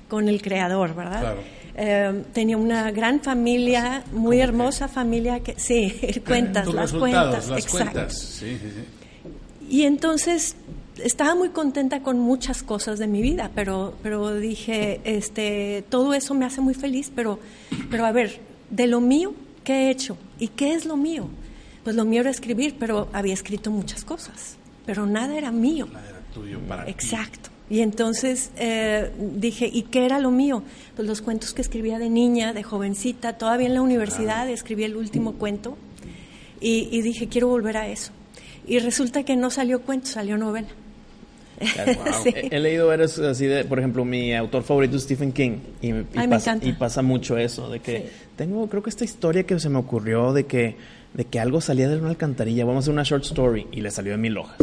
con, 0.09 0.29
el 0.29 0.43
Creador, 0.43 0.95
¿verdad? 0.95 1.37
Eh, 1.79 2.23
tenía 2.33 2.57
una 2.57 2.91
gran 2.91 3.21
familia, 3.21 4.03
muy 4.13 4.41
hermosa 4.41 4.89
familia 4.89 5.41
que 5.41 5.59
sí, 5.59 5.95
cuentas, 6.27 6.73
las 6.73 6.93
cuentas, 6.93 7.49
las 7.49 7.67
cuentas. 7.67 8.19
Sí, 8.19 8.59
sí, 8.59 8.71
sí. 8.75 8.97
Y 9.69 9.83
entonces 9.83 10.57
estaba 11.03 11.35
muy 11.35 11.51
contenta 11.51 12.03
con 12.03 12.19
muchas 12.19 12.63
cosas 12.63 12.99
de 12.99 13.07
mi 13.07 13.23
vida, 13.23 13.51
pero, 13.55 13.95
pero 14.03 14.35
dije, 14.35 15.01
este, 15.05 15.85
todo 15.89 16.15
eso 16.15 16.35
me 16.35 16.45
hace 16.45 16.61
muy 16.61 16.75
feliz, 16.75 17.11
pero, 17.15 17.39
pero 17.91 18.07
a 18.07 18.13
ver, 18.13 18.41
de 18.71 18.87
lo 18.87 19.01
mío, 19.01 19.35
¿qué 19.65 19.75
he 19.75 19.91
hecho? 19.91 20.17
¿Y 20.39 20.49
qué 20.49 20.75
es 20.75 20.87
lo 20.87 20.97
mío? 20.97 21.29
Pues 21.85 21.97
lo 21.97 22.05
mío 22.05 22.23
era 22.23 22.31
escribir, 22.31 22.77
pero 22.79 23.09
había 23.13 23.35
escrito 23.35 23.71
muchas 23.71 24.05
cosas, 24.05 24.57
pero 24.85 25.07
nada 25.07 25.37
era 25.37 25.53
mío. 25.53 25.87
Nada 25.93 26.09
era 26.09 26.21
tuyo 26.33 26.61
para 26.61 26.89
Exacto. 26.89 27.51
Y 27.69 27.81
entonces 27.81 28.53
eh, 28.57 29.11
dije, 29.19 29.69
¿y 29.73 29.83
qué 29.83 30.05
era 30.05 30.21
lo 30.21 30.31
mío? 30.31 30.63
Pues 30.95 31.09
los 31.09 31.21
cuentos 31.21 31.53
que 31.53 31.63
escribía 31.63 31.99
de 31.99 32.09
niña, 32.09 32.53
de 32.53 32.63
jovencita, 32.63 33.39
todavía 33.39 33.67
en 33.67 33.75
la 33.75 33.83
universidad 33.83 34.49
escribí 34.49 34.85
el 34.85 34.97
último 34.97 35.33
cuento 35.33 35.77
y, 36.61 36.89
y 36.93 37.03
dije, 37.03 37.27
quiero 37.27 37.49
volver 37.49 37.77
a 37.77 37.89
eso. 37.89 38.13
Y 38.69 38.79
resulta 38.79 39.25
que 39.25 39.35
no 39.35 39.51
salió 39.51 39.83
cuento, 39.83 40.07
salió 40.07 40.39
novela. 40.39 40.69
he, 42.51 42.61
leído 42.61 42.87
varios 42.87 43.19
así 43.19 43.47
de, 43.47 43.65
por 43.65 43.79
ejemplo, 43.79 44.05
mi 44.05 44.35
autor 44.35 44.63
favorito 44.63 44.97
es 44.97 45.05
Stephen 45.05 45.33
King 45.33 45.59
y, 45.81 45.93
pasa, 46.29 46.59
y 46.61 46.73
pasa, 46.73 47.03
mucho 47.03 47.39
eso, 47.39 47.71
de 47.71 47.81
que 47.81 48.11
tengo, 48.37 48.69
creo 48.69 48.83
que 48.83 48.91
esta 48.91 49.05
historia 49.05 49.45
que 49.45 49.59
se 49.59 49.69
me 49.69 49.79
ocurrió 49.79 50.33
de 50.33 50.47
que, 50.47 50.77
de 51.15 51.25
que 51.25 51.41
algo 51.41 51.61
salía 51.61 51.89
de 51.89 51.97
una 51.97 52.11
alcantarilla, 52.11 52.65
vamos 52.65 52.83
a 52.83 52.85
hacer 52.85 52.93
una 52.93 53.03
short 53.05 53.25
story 53.25 53.67
y 53.73 53.81
le 53.81 53.91
salió 53.91 54.13
de 54.13 54.19
mil 54.19 54.37
hojas. 54.37 54.57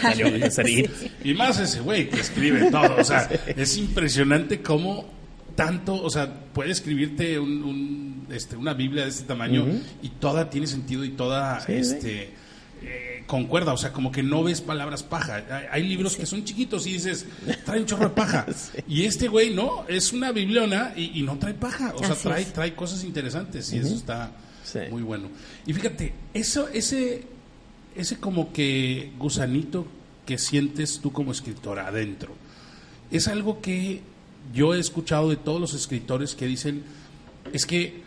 Salió 0.00 0.30
de 0.30 0.90
Y 1.24 1.34
más 1.34 1.58
ese 1.58 1.80
güey 1.80 2.08
que 2.08 2.20
escribe 2.20 2.70
todo, 2.70 2.96
o 2.98 3.04
sea, 3.04 3.28
es 3.56 3.76
impresionante 3.76 4.60
cómo 4.60 5.06
tanto, 5.54 5.94
o 6.02 6.10
sea, 6.10 6.32
puede 6.52 6.72
escribirte 6.72 7.38
un, 7.38 8.26
este, 8.30 8.56
una 8.56 8.74
Biblia 8.74 9.04
de 9.04 9.10
este 9.10 9.24
tamaño 9.24 9.66
y 10.02 10.08
toda 10.08 10.50
tiene 10.50 10.66
sentido 10.66 11.04
y 11.04 11.10
toda, 11.10 11.64
este 11.68 12.43
eh, 12.86 13.24
concuerda, 13.26 13.72
o 13.72 13.76
sea, 13.76 13.92
como 13.92 14.12
que 14.12 14.22
no 14.22 14.42
ves 14.44 14.60
palabras 14.60 15.02
paja. 15.02 15.44
Hay, 15.70 15.82
libros 15.84 16.16
que 16.16 16.26
son 16.26 16.44
chiquitos 16.44 16.86
y 16.86 16.94
dices, 16.94 17.26
trae 17.64 17.80
un 17.80 17.86
chorro 17.86 18.08
de 18.08 18.14
paja. 18.14 18.46
Y 18.88 19.04
este 19.04 19.28
güey, 19.28 19.54
no, 19.54 19.86
es 19.88 20.12
una 20.12 20.32
bibliona 20.32 20.92
y, 20.96 21.22
no 21.22 21.38
trae 21.38 21.54
paja, 21.54 21.94
o 21.96 21.98
sea, 21.98 22.14
trae, 22.14 22.44
trae 22.44 22.74
cosas 22.74 23.04
interesantes 23.04 23.72
y 23.72 23.78
eso 23.78 23.94
está 23.94 24.30
muy 24.90 25.02
bueno. 25.02 25.28
Y 25.66 25.72
fíjate, 25.72 26.12
eso, 26.32 26.68
ese, 26.68 27.24
ese 27.96 28.16
como 28.18 28.52
que 28.52 29.12
gusanito 29.18 29.86
que 30.26 30.38
sientes 30.38 31.00
tú 31.00 31.12
como 31.12 31.32
escritora 31.32 31.86
adentro. 31.86 32.34
Es 33.10 33.28
algo 33.28 33.60
que 33.60 34.00
yo 34.52 34.74
he 34.74 34.80
escuchado 34.80 35.30
de 35.30 35.36
todos 35.36 35.60
los 35.60 35.74
escritores 35.74 36.34
que 36.34 36.46
dicen, 36.46 36.82
es 37.52 37.66
que 37.66 38.02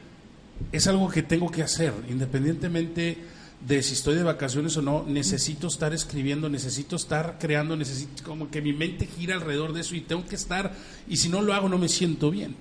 es 0.72 0.88
algo 0.88 1.10
que 1.10 1.24
tengo 1.24 1.52
que 1.52 1.64
hacer, 1.64 1.94
independientemente 2.10 3.18
de 3.60 3.82
si 3.82 3.94
estoy 3.94 4.16
de 4.16 4.24
vacaciones 4.24 4.78
o 4.78 4.82
no, 4.84 5.04
necesito 5.08 5.68
estar 5.68 5.92
escribiendo, 5.94 6.48
necesito 6.48 6.96
estar 6.96 7.38
creando, 7.40 7.76
necesito 7.76 8.24
como 8.24 8.52
que 8.52 8.62
mi 8.62 8.72
mente 8.72 9.08
gira 9.08 9.36
alrededor 9.36 9.74
de 9.74 9.82
eso 9.82 9.96
y 9.96 10.02
tengo 10.02 10.26
que 10.26 10.36
estar, 10.36 10.74
y 11.08 11.18
si 11.18 11.28
no 11.28 11.42
lo 11.42 11.54
hago 11.54 11.68
no 11.68 11.80
me 11.80 11.90
siento 11.90 12.30
bien, 12.30 12.56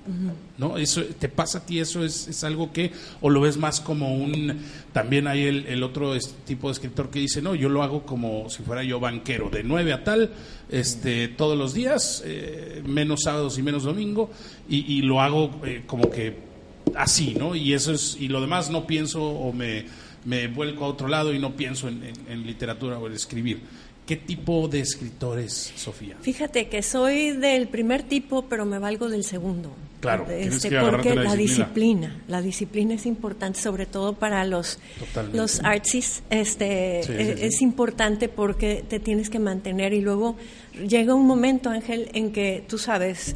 ¿no? 0.56 0.78
Eso 0.78 1.04
te 1.04 1.28
pasa 1.28 1.58
a 1.58 1.66
ti, 1.66 1.80
eso 1.80 2.02
es, 2.02 2.28
es, 2.28 2.42
algo 2.44 2.72
que, 2.72 2.92
o 3.20 3.28
lo 3.28 3.42
ves 3.42 3.58
más 3.58 3.80
como 3.80 4.16
un, 4.16 4.58
también 4.94 5.26
hay 5.26 5.44
el, 5.44 5.66
el 5.66 5.82
otro 5.82 6.14
tipo 6.46 6.68
de 6.68 6.72
escritor 6.72 7.10
que 7.10 7.18
dice, 7.18 7.42
no, 7.42 7.54
yo 7.54 7.68
lo 7.68 7.82
hago 7.82 8.04
como 8.04 8.48
si 8.48 8.62
fuera 8.62 8.82
yo 8.82 8.98
banquero, 8.98 9.50
de 9.50 9.62
nueve 9.62 9.92
a 9.92 10.02
tal, 10.02 10.32
este, 10.70 11.28
todos 11.28 11.58
los 11.58 11.74
días, 11.74 12.22
eh, 12.24 12.82
menos 12.86 13.24
sábados 13.24 13.58
y 13.58 13.62
menos 13.62 13.82
domingo, 13.82 14.30
y, 14.68 15.02
lo 15.02 15.20
hago 15.20 15.60
eh, 15.64 15.82
como 15.86 16.10
que 16.10 16.38
así, 16.94 17.34
¿no? 17.38 17.54
Y 17.54 17.74
eso 17.74 17.92
es, 17.92 18.16
y 18.18 18.28
lo 18.28 18.40
demás 18.40 18.70
no 18.70 18.86
pienso 18.86 19.22
o 19.22 19.52
me 19.52 19.84
me 20.26 20.48
vuelco 20.48 20.84
a 20.84 20.88
otro 20.88 21.08
lado 21.08 21.32
y 21.32 21.38
no 21.38 21.56
pienso 21.56 21.88
en, 21.88 22.46
literatura 22.46 22.98
o 22.98 23.06
en 23.06 23.14
escribir. 23.14 23.60
¿Qué 24.06 24.16
tipo 24.16 24.68
de 24.68 24.80
escritores, 24.80 25.72
Sofía? 25.74 26.16
Fíjate 26.20 26.68
que 26.68 26.82
soy 26.82 27.32
del 27.32 27.66
primer 27.66 28.04
tipo, 28.04 28.42
pero 28.42 28.64
me 28.64 28.78
valgo 28.78 29.08
del 29.08 29.24
segundo. 29.24 29.74
Claro, 30.00 30.30
este, 30.30 30.70
porque 30.78 31.14
la, 31.14 31.34
disciplina. 31.34 32.20
la 32.28 32.40
disciplina 32.40 32.94
es 32.94 33.06
importante, 33.06 33.58
sobre 33.58 33.86
todo 33.86 34.12
para 34.12 34.44
los 34.44 34.78
los 35.32 35.60
artsis, 35.64 36.22
este 36.30 37.00
e, 37.00 37.46
es, 37.46 37.62
importante 37.62 38.28
porque 38.28 38.84
te 38.86 39.00
tienes 39.00 39.30
que 39.30 39.38
mantener 39.38 39.94
y 39.94 40.02
luego 40.02 40.36
llega 40.86 41.14
un 41.14 41.26
momento, 41.26 41.70
Ángel, 41.70 42.10
en 42.12 42.30
que 42.30 42.62
tú 42.68 42.78
sabes, 42.78 43.34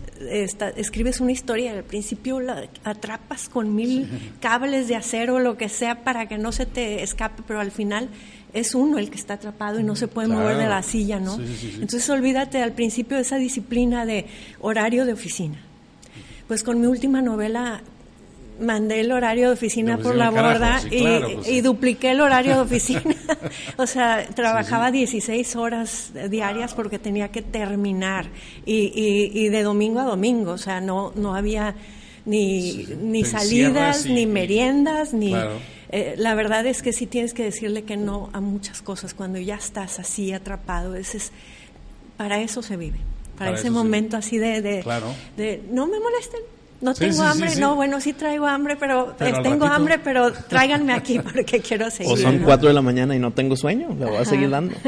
escribes 0.77 1.21
una 1.21 1.33
historia 1.33 1.73
y 1.73 1.77
al 1.79 1.85
principio 1.85 2.41
la 2.41 2.69
atrapas 2.85 3.49
con 3.49 3.75
mil 3.75 4.09
cables 4.41 4.87
de 4.87 4.97
acero 4.97 5.37
o 5.37 5.41
lo 5.41 5.57
que 5.57 5.69
sea 5.69 6.05
para 6.05 6.29
que 6.29 6.39
no 6.39 6.53
se 6.53 6.67
te 6.67 7.03
escape, 7.03 7.43
pero 7.47 7.59
al 7.59 7.71
final 7.71 8.11
es 8.53 8.75
uno 8.75 8.99
el 8.99 9.11
que 9.11 9.17
está 9.17 9.35
atrapado 9.35 9.81
y 9.81 9.85
no 9.85 9.97
se 9.97 10.09
puede 10.09 10.29
mover 10.29 10.57
de 10.57 10.67
la 10.67 10.83
silla, 10.83 11.21
¿no? 11.21 11.39
Entonces 11.75 12.09
olvídate 12.11 12.63
al 12.63 12.73
principio 12.73 13.17
de 13.17 13.23
esa 13.23 13.37
disciplina 13.37 14.07
de 14.07 14.27
horario 14.61 15.05
de 15.05 15.13
oficina. 15.13 15.59
Pues 16.49 16.63
con 16.63 16.81
mi 16.81 16.87
última 16.87 17.23
novela 17.23 17.83
mandé 18.61 19.01
el 19.01 19.11
horario 19.13 19.49
de 19.49 19.55
oficina 19.55 19.99
por 19.99 20.15
la 20.15 20.31
borda 20.31 20.81
pues 20.83 21.49
y, 21.49 21.61
dupliqué 21.61 22.11
el 22.11 22.21
horario 22.21 22.55
de 22.57 22.61
oficina. 22.61 23.03
o 23.77 23.87
sea, 23.87 24.27
trabajaba 24.35 24.91
16 24.91 25.57
horas 25.57 26.13
diarias 26.29 26.75
porque 26.75 26.99
tenía 26.99 27.29
que 27.29 27.43
terminar 27.43 28.27
y, 28.67 28.93
y, 29.33 29.49
de 29.49 29.63
domingo 29.63 30.01
a 30.01 30.05
domingo, 30.05 30.53
o 30.53 30.59
sea, 30.59 30.81
no, 30.81 31.13
no 31.17 31.35
había 31.35 31.75
ni, 32.27 32.87
ni 33.01 33.25
salidas, 33.25 34.07
ni 34.07 34.27
meriendas, 34.27 35.13
ni... 35.15 35.35
Eh, 35.93 36.15
la 36.17 36.35
verdad 36.35 36.67
es 36.67 36.83
que 36.83 36.93
sí 36.93 37.07
tienes 37.07 37.35
que 37.35 37.43
decirle 37.43 37.83
que 37.83 37.97
no 37.97 38.31
a 38.33 38.41
muchas 38.41 38.81
cosas. 38.81 39.13
Cuando 39.13 39.39
ya 39.39 39.57
estás 39.57 39.99
así 39.99 40.33
atrapado. 40.33 40.95
Ese 40.95 41.19
es, 41.19 41.33
para 42.17 42.41
eso 42.41 42.63
se 42.63 42.77
vive, 42.77 42.99
para, 43.37 43.53
ese 43.53 43.71
momento 43.71 44.17
así 44.17 44.39
de, 44.39 44.61
de, 44.61 44.85
de 45.37 45.63
no 45.71 45.87
me 45.87 45.99
molesten, 45.99 46.41
no 46.81 46.95
tengo 46.95 47.23
hambre, 47.23 47.57
no, 47.57 47.77
bueno, 47.77 48.01
sí 48.01 48.13
traigo 48.13 48.47
hambre, 48.47 48.77
pero, 48.77 49.15
tengo 49.43 49.67
hambre, 49.67 49.99
pero 49.99 50.33
tráiganme 50.33 50.93
aquí 50.93 51.19
porque 51.33 51.61
quiero 51.61 51.91
seguir. 51.91 52.13
O 52.13 52.17
son 52.17 52.39
cuatro 52.41 52.69
de 52.69 52.75
la 52.75 52.83
mañana 52.83 53.15
y 53.15 53.19
no 53.19 53.33
tengo 53.33 53.57
sueño, 53.57 53.89
le 53.99 54.07
voy 54.07 54.17
a 54.17 54.25
seguir 54.25 54.51
dando. 54.51 54.75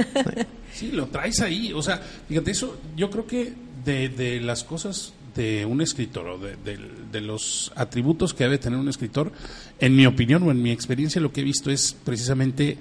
Sí, 0.73 0.91
lo 0.91 1.07
traes 1.09 1.39
ahí, 1.43 1.71
o 1.75 1.83
sea, 1.83 2.01
fíjate, 2.29 2.51
eso 2.51 2.79
yo 2.97 3.11
creo 3.11 3.27
que 3.27 3.53
de, 3.85 4.09
de 4.09 4.41
las 4.41 4.65
cosas 4.65 5.13
de 5.35 5.67
un 5.67 5.83
escritor 5.83 6.27
o 6.29 6.39
de, 6.39 6.57
de, 6.57 6.79
los 7.21 7.73
atributos 7.77 8.35
que 8.35 8.45
debe 8.45 8.59
tener 8.59 8.79
un 8.79 8.89
escritor, 8.89 9.33
en 9.79 9.95
mi 9.97 10.07
opinión 10.07 10.43
o 10.43 10.51
en 10.51 10.63
mi 10.63 10.71
experiencia 10.71 11.21
lo 11.21 11.33
que 11.33 11.43
he 11.43 11.45
visto 11.45 11.71
es 11.71 11.97
precisamente 12.05 12.79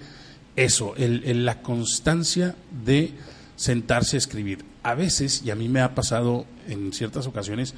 eso, 0.55 0.95
el, 0.97 1.45
la 1.45 1.61
constancia 1.61 2.55
de 2.83 3.11
sentarse 3.55 4.17
a 4.17 4.19
escribir. 4.19 4.65
A 4.83 4.95
veces, 4.95 5.43
y 5.45 5.51
a 5.51 5.55
mí 5.55 5.69
me 5.69 5.81
ha 5.81 5.93
pasado 5.93 6.45
en 6.67 6.93
ciertas 6.93 7.27
ocasiones, 7.27 7.75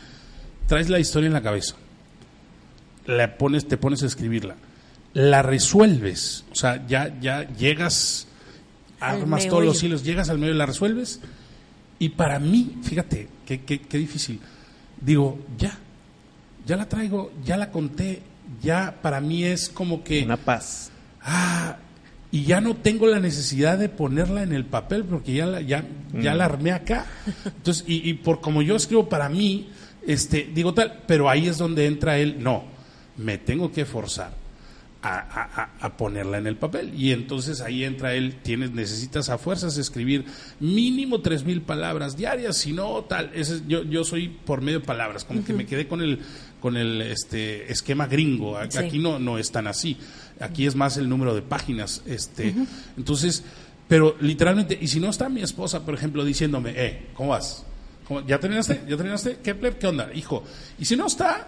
traes 0.68 0.90
la 0.90 1.00
historia 1.00 1.28
en 1.28 1.34
la 1.34 1.42
cabeza, 1.42 1.76
la 3.06 3.38
pones, 3.38 3.68
te 3.68 3.78
pones 3.78 4.04
a 4.04 4.06
escribirla, 4.06 4.56
la 5.14 5.42
resuelves, 5.42 6.46
o 6.52 6.56
sea, 6.56 6.86
ya, 6.88 7.20
ya 7.20 7.48
llegas, 7.56 8.28
armas 9.00 9.48
todos 9.48 9.66
los 9.66 9.84
hilos, 9.84 10.04
llegas 10.04 10.30
al 10.30 10.40
medio 10.40 10.54
y 10.54 10.58
la 10.58 10.66
resuelves. 10.66 11.20
Y 12.00 12.10
para 12.10 12.40
mí, 12.40 12.78
fíjate, 12.82 13.28
qué, 13.46 13.62
qué, 13.62 13.82
qué 13.82 13.98
difícil. 13.98 14.40
Digo, 15.00 15.40
ya, 15.58 15.78
ya 16.66 16.78
la 16.78 16.88
traigo, 16.88 17.32
ya 17.44 17.58
la 17.58 17.72
conté, 17.72 18.22
ya 18.62 18.96
para 19.02 19.22
mí 19.22 19.44
es 19.44 19.70
como 19.70 20.04
que... 20.04 20.24
Una 20.24 20.38
paz. 20.38 20.92
Ah, 21.22 21.78
y 22.32 22.44
ya 22.44 22.62
no 22.62 22.76
tengo 22.76 23.08
la 23.08 23.20
necesidad 23.20 23.78
de 23.78 23.90
ponerla 23.90 24.44
en 24.44 24.54
el 24.54 24.66
papel 24.66 25.04
porque 25.04 25.34
ya 25.34 25.46
la, 25.46 25.62
ya, 25.62 25.86
ya 26.14 26.34
la 26.34 26.48
mm. 26.48 26.52
armé 26.52 26.72
acá. 26.72 27.06
Entonces, 27.46 27.84
y, 27.88 28.10
y 28.10 28.14
por 28.16 28.42
como 28.42 28.62
yo 28.62 28.76
escribo 28.76 29.08
para 29.08 29.30
mí, 29.30 29.70
este, 30.06 30.50
digo 30.54 30.74
tal, 30.74 31.02
pero 31.08 31.30
ahí 31.30 31.48
es 31.48 31.58
donde 31.58 31.86
entra 31.86 32.18
él, 32.18 32.38
no, 32.40 32.64
me 33.18 33.38
tengo 33.38 33.72
que 33.72 33.86
forzar 33.86 34.43
a, 35.06 35.98
ponerla 35.98 36.38
en 36.38 36.48
el 36.48 36.56
papel. 36.56 36.94
Y 36.96 37.12
entonces 37.12 37.62
ahí 37.62 37.84
entra 37.84 38.14
él, 38.14 38.36
tienes, 38.42 38.72
necesitas 38.72 39.30
a 39.30 39.38
fuerzas 39.38 39.78
escribir 39.78 40.26
mínimo 40.60 41.22
tres 41.22 41.44
mil 41.44 41.62
palabras 41.62 42.16
diarias, 42.16 42.58
si 42.58 42.72
no 42.72 43.04
tal, 43.04 43.32
ese, 43.34 43.62
yo, 43.68 43.84
yo 43.84 44.06
soy 44.06 44.30
por 44.30 44.62
medio 44.62 44.80
de 44.80 44.86
palabras, 44.86 45.26
como 45.26 45.44
que 45.44 45.54
me 45.54 45.66
quedé 45.66 45.88
con 45.88 46.02
el, 46.02 46.20
con 46.62 46.78
el 46.78 47.02
este, 47.02 47.72
esquema 47.72 48.08
gringo, 48.08 48.58
aquí 48.58 49.00
no, 49.00 49.20
no 49.20 49.38
es 49.38 49.52
tan 49.52 49.68
así, 49.68 49.98
aquí 50.40 50.66
es 50.66 50.76
más 50.76 50.96
el 50.98 51.10
número 51.10 51.36
de 51.36 51.42
páginas, 51.42 52.02
este, 52.06 52.56
entonces, 52.96 53.44
pero 53.88 54.16
literalmente, 54.22 54.78
y 54.80 54.88
si 54.88 55.02
no 55.02 55.10
está 55.10 55.28
mi 55.28 55.42
esposa, 55.42 55.86
por 55.86 55.96
ejemplo, 55.96 56.24
diciéndome, 56.24 56.74
eh, 56.76 57.08
¿cómo 57.14 57.30
vas? 57.30 57.66
¿Ya 58.28 58.40
terminaste? 58.40 58.82
¿Ya 58.88 58.96
terminaste? 58.96 59.40
¿Qué, 59.44 59.56
¿Qué 59.80 59.88
onda? 59.88 60.14
Hijo. 60.14 60.44
Y 60.78 60.86
si 60.86 60.96
no 60.96 61.08
está, 61.08 61.48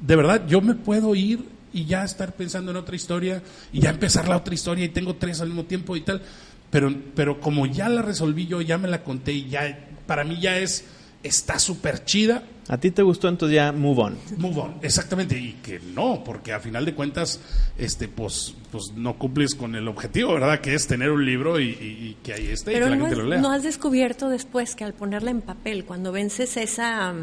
de 0.00 0.16
verdad, 0.16 0.46
yo 0.48 0.60
me 0.60 0.74
puedo 0.74 1.14
ir 1.14 1.57
y 1.72 1.84
ya 1.84 2.04
estar 2.04 2.34
pensando 2.34 2.70
en 2.70 2.76
otra 2.76 2.96
historia 2.96 3.42
y 3.72 3.80
ya 3.80 3.90
empezar 3.90 4.28
la 4.28 4.36
otra 4.36 4.54
historia 4.54 4.84
y 4.84 4.88
tengo 4.88 5.16
tres 5.16 5.40
al 5.40 5.48
mismo 5.48 5.64
tiempo 5.64 5.96
y 5.96 6.02
tal. 6.02 6.22
Pero, 6.70 6.94
pero 7.14 7.40
como 7.40 7.66
ya 7.66 7.88
la 7.88 8.02
resolví 8.02 8.46
yo, 8.46 8.60
ya 8.60 8.78
me 8.78 8.88
la 8.88 9.02
conté 9.02 9.32
y 9.32 9.48
ya, 9.48 9.88
para 10.06 10.24
mí 10.24 10.38
ya 10.40 10.58
es, 10.58 10.84
está 11.22 11.58
súper 11.58 12.04
chida. 12.04 12.42
¿A 12.68 12.76
ti 12.76 12.90
te 12.90 13.00
gustó 13.00 13.28
entonces 13.28 13.56
ya 13.56 13.72
Move 13.72 14.02
On? 14.02 14.18
Move 14.36 14.60
On, 14.60 14.74
exactamente. 14.82 15.38
Y 15.38 15.54
que 15.62 15.80
no, 15.80 16.22
porque 16.22 16.52
a 16.52 16.60
final 16.60 16.84
de 16.84 16.94
cuentas, 16.94 17.40
este, 17.78 18.08
pues, 18.08 18.54
pues 18.70 18.92
no 18.94 19.18
cumples 19.18 19.54
con 19.54 19.74
el 19.74 19.88
objetivo, 19.88 20.34
¿verdad? 20.34 20.60
Que 20.60 20.74
es 20.74 20.86
tener 20.86 21.10
un 21.10 21.24
libro 21.24 21.58
y, 21.58 22.18
que 22.22 22.34
ahí 22.34 22.48
esté 22.48 22.72
y 22.72 22.74
que 22.74 22.80
la 22.80 22.96
gente 22.96 23.16
lo 23.16 23.24
lea. 23.24 23.40
No 23.40 23.50
has 23.50 23.62
descubierto 23.62 24.28
después 24.28 24.74
que 24.74 24.84
al 24.84 24.92
ponerla 24.92 25.30
en 25.30 25.40
papel, 25.40 25.86
cuando 25.86 26.12
vences 26.12 26.58
esa, 26.58 27.14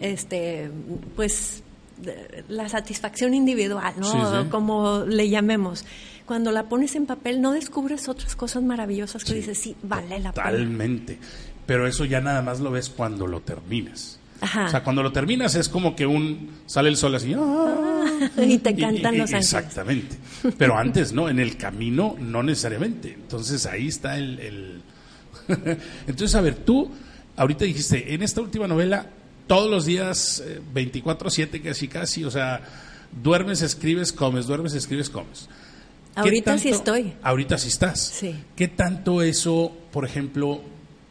este, 0.00 0.70
pues 1.16 1.63
la 2.48 2.68
satisfacción 2.68 3.34
individual, 3.34 3.94
¿no? 3.98 4.48
Como 4.50 5.04
le 5.06 5.28
llamemos. 5.28 5.84
Cuando 6.26 6.52
la 6.52 6.68
pones 6.68 6.94
en 6.96 7.06
papel 7.06 7.40
no 7.40 7.52
descubres 7.52 8.08
otras 8.08 8.34
cosas 8.34 8.62
maravillosas 8.62 9.24
que 9.24 9.34
dices, 9.34 9.58
sí, 9.58 9.76
vale 9.82 10.18
la 10.20 10.32
pena. 10.32 10.50
Totalmente. 10.50 11.18
Pero 11.66 11.86
eso 11.86 12.04
ya 12.04 12.20
nada 12.20 12.42
más 12.42 12.60
lo 12.60 12.70
ves 12.70 12.88
cuando 12.88 13.26
lo 13.26 13.40
terminas. 13.40 14.18
O 14.42 14.68
sea, 14.68 14.82
cuando 14.82 15.02
lo 15.02 15.10
terminas 15.10 15.54
es 15.54 15.68
como 15.68 15.96
que 15.96 16.06
un 16.06 16.50
sale 16.66 16.90
el 16.90 16.96
sol 16.96 17.14
así 17.14 17.34
¡ah! 17.34 18.04
y 18.36 18.58
te 18.58 18.76
cantan 18.76 19.16
los 19.16 19.32
ángeles. 19.32 19.54
Exactamente. 19.54 20.16
Pero 20.58 20.76
antes 20.76 21.12
no, 21.12 21.28
en 21.30 21.38
el 21.38 21.56
camino 21.56 22.16
no 22.18 22.42
necesariamente. 22.42 23.14
Entonces 23.14 23.64
ahí 23.64 23.88
está 23.88 24.18
el, 24.18 24.38
el... 24.40 24.82
Entonces, 26.06 26.34
a 26.34 26.40
ver, 26.42 26.56
tú 26.56 26.90
ahorita 27.36 27.64
dijiste, 27.64 28.14
en 28.14 28.22
esta 28.22 28.40
última 28.40 28.68
novela 28.68 29.06
todos 29.46 29.70
los 29.70 29.86
días, 29.86 30.42
24-7 30.74 31.54
eh, 31.54 31.60
casi 31.60 31.88
casi, 31.88 32.24
o 32.24 32.30
sea, 32.30 32.62
duermes, 33.22 33.62
escribes, 33.62 34.12
comes, 34.12 34.46
duermes, 34.46 34.74
escribes, 34.74 35.10
comes. 35.10 35.48
Ahorita 36.14 36.58
sí 36.58 36.68
estoy. 36.68 37.14
Ahorita 37.22 37.58
sí 37.58 37.68
estás. 37.68 38.00
Sí. 38.00 38.34
¿Qué 38.54 38.68
tanto 38.68 39.22
eso, 39.22 39.72
por 39.92 40.04
ejemplo, 40.04 40.62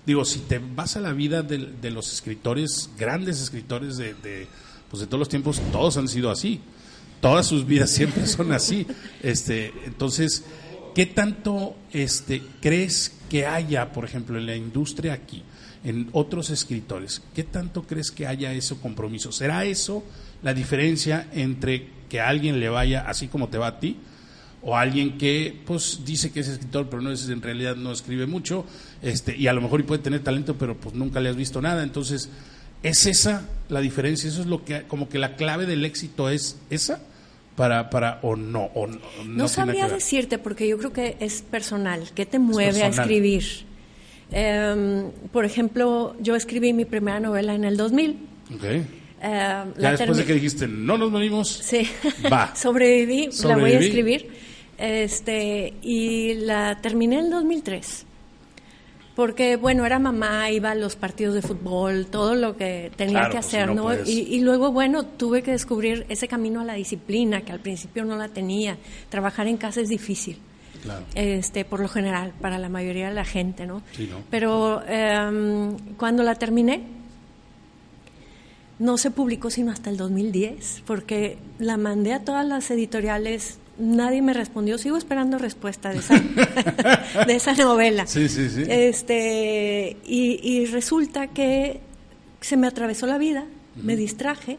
digo, 0.05 0.23
si 0.25 0.39
te 0.39 0.59
vas 0.59 0.95
a 0.95 1.01
la 1.01 1.11
vida 1.11 1.41
de, 1.41 1.91
los 1.91 2.11
escritores, 2.13 2.89
grandes 2.97 3.41
escritores 3.41 3.97
de, 3.97 4.13
de, 4.15 4.47
pues 4.89 5.01
de 5.01 5.07
todos 5.07 5.19
los 5.19 5.29
tiempos, 5.29 5.61
todos 5.71 5.97
han 5.97 6.07
sido 6.07 6.31
así. 6.31 6.61
Todas 7.21 7.47
sus 7.47 7.65
vidas 7.65 7.89
siempre 7.91 8.25
son 8.27 8.51
así. 8.53 8.87
Este, 9.21 9.73
entonces, 9.85 10.43
¿qué 10.95 11.05
tanto 11.05 11.75
este, 11.91 12.41
crees 12.61 13.13
que 13.29 13.45
haya, 13.45 13.91
por 13.91 14.05
ejemplo, 14.05 14.37
en 14.37 14.45
la 14.45 14.55
industria 14.55 15.13
aquí? 15.13 15.43
En 15.83 16.09
otros 16.13 16.49
escritores. 16.49 17.21
¿Qué 17.35 17.43
tanto 17.43 17.83
crees 17.83 18.11
que 18.11 18.27
haya 18.27 18.53
ese 18.53 18.75
compromiso? 18.75 19.31
¿Será 19.31 19.65
eso 19.65 20.03
la 20.41 20.53
diferencia 20.53 21.27
entre 21.33 21.87
que 22.09 22.19
a 22.19 22.27
alguien 22.27 22.59
le 22.59 22.69
vaya 22.69 23.05
así 23.07 23.27
como 23.27 23.49
te 23.49 23.57
va 23.57 23.67
a 23.67 23.79
ti 23.79 23.97
o 24.61 24.77
alguien 24.77 25.17
que 25.17 25.61
pues 25.65 26.01
dice 26.05 26.31
que 26.31 26.39
es 26.39 26.47
escritor 26.47 26.87
pero 26.89 27.01
no 27.01 27.11
es 27.11 27.27
en 27.27 27.41
realidad 27.41 27.75
no 27.75 27.91
escribe 27.91 28.25
mucho 28.25 28.65
este 29.01 29.35
y 29.35 29.47
a 29.47 29.53
lo 29.53 29.61
mejor 29.61 29.83
puede 29.85 30.01
tener 30.01 30.21
talento 30.21 30.55
pero 30.55 30.77
pues 30.77 30.95
nunca 30.95 31.19
le 31.19 31.29
has 31.29 31.35
visto 31.35 31.61
nada 31.61 31.83
entonces 31.83 32.29
es 32.81 33.05
esa 33.05 33.49
la 33.69 33.81
diferencia 33.81 34.29
eso 34.29 34.41
es 34.41 34.47
lo 34.47 34.63
que 34.63 34.83
como 34.83 35.09
que 35.09 35.19
la 35.19 35.35
clave 35.35 35.65
del 35.65 35.83
éxito 35.85 36.29
es 36.29 36.57
esa 36.69 37.01
para 37.55 37.89
para 37.89 38.19
o 38.21 38.35
no 38.35 38.65
o 38.73 38.87
no, 38.87 38.99
no, 39.25 39.47
sabría 39.47 39.87
decirte 39.87 40.37
porque 40.37 40.67
yo 40.67 40.77
creo 40.77 40.93
que 40.93 41.17
es 41.19 41.41
personal 41.41 42.09
qué 42.15 42.25
te 42.25 42.39
mueve 42.39 42.83
a 42.83 42.87
escribir 42.87 43.65
em, 44.33 45.11
por 45.31 45.45
ejemplo 45.45 46.15
yo 46.19 46.35
escribí 46.35 46.73
mi 46.73 46.85
primera 46.85 47.19
novela 47.19 47.53
en 47.55 47.63
el 47.63 47.77
2000 47.77 48.17
okay. 48.55 48.85
Eh, 49.25 49.63
ya 49.77 49.91
después 49.91 50.17
de 50.17 50.25
que 50.25 50.33
dijiste, 50.33 50.67
no 50.67 50.97
nos 50.97 51.09
morimos, 51.09 51.47
sí. 51.47 51.87
va. 52.31 52.53
Sobreviví, 52.57 53.29
la 53.45 53.55
voy 53.55 53.71
a 53.71 53.79
escribir. 53.79 54.27
Este, 54.77 55.73
y 55.81 56.33
la 56.33 56.81
terminé 56.81 57.19
en 57.19 57.29
2003. 57.29 58.05
Porque, 59.15 59.55
bueno, 59.55 59.85
era 59.85 59.97
mamá, 59.99 60.49
iba 60.51 60.71
a 60.71 60.75
los 60.75 60.97
partidos 60.97 61.35
de 61.35 61.41
fútbol, 61.41 62.07
todo 62.07 62.35
lo 62.35 62.57
que 62.57 62.91
tenía 62.97 63.25
que 63.25 63.35
pues, 63.35 63.45
hacer, 63.45 63.73
¿no? 63.73 63.93
y, 64.03 64.39
luego, 64.41 64.71
bueno, 64.71 65.05
tuve 65.05 65.43
que 65.43 65.51
descubrir 65.51 66.05
ese 66.09 66.27
camino 66.27 66.61
a 66.61 66.63
la 66.65 66.73
disciplina, 66.73 67.41
que 67.41 67.51
al 67.51 67.59
principio 67.59 68.03
no 68.05 68.17
la 68.17 68.27
tenía. 68.27 68.77
Trabajar 69.09 69.47
en 69.47 69.57
casa 69.57 69.81
es 69.81 69.89
difícil. 69.89 70.39
Claro. 70.83 71.05
Este, 71.15 71.65
por 71.65 71.79
lo 71.79 71.87
general, 71.87 72.33
para 72.41 72.59
la 72.59 72.69
mayoría 72.69 73.07
de 73.07 73.15
la 73.15 73.25
gente, 73.25 73.65
¿no? 73.65 73.81
Sí, 73.93 74.07
¿no? 74.11 74.19
Pero 74.29 74.83
em, 74.85 75.77
cuando 75.97 76.23
la 76.23 76.35
terminé, 76.35 76.83
no 78.79 78.97
se 78.97 79.11
publicó 79.11 79.49
sino 79.49 79.71
hasta 79.71 79.89
el 79.89 79.97
2010, 79.97 80.83
porque 80.85 81.37
la 81.57 81.77
mandé 81.77 82.13
a 82.13 82.19
todas 82.19 82.45
las 82.45 82.69
editoriales, 82.69 83.57
nadie 83.77 84.21
me 84.21 84.33
respondió, 84.33 84.77
sigo 84.77 84.97
esperando 84.97 85.37
respuesta 85.37 85.89
de 85.91 85.99
esa, 85.99 86.19
de 87.27 87.35
esa 87.35 87.53
novela. 87.53 88.05
Sí, 88.07 88.27
sí, 88.27 88.49
sí. 88.49 88.63
Este, 88.67 89.97
y, 90.05 90.65
resulta 90.65 91.27
que 91.27 91.79
se 92.41 92.57
me 92.57 92.67
atravesó 92.67 93.07
la 93.07 93.17
vida, 93.17 93.45
me 93.81 93.95
distraje, 93.95 94.57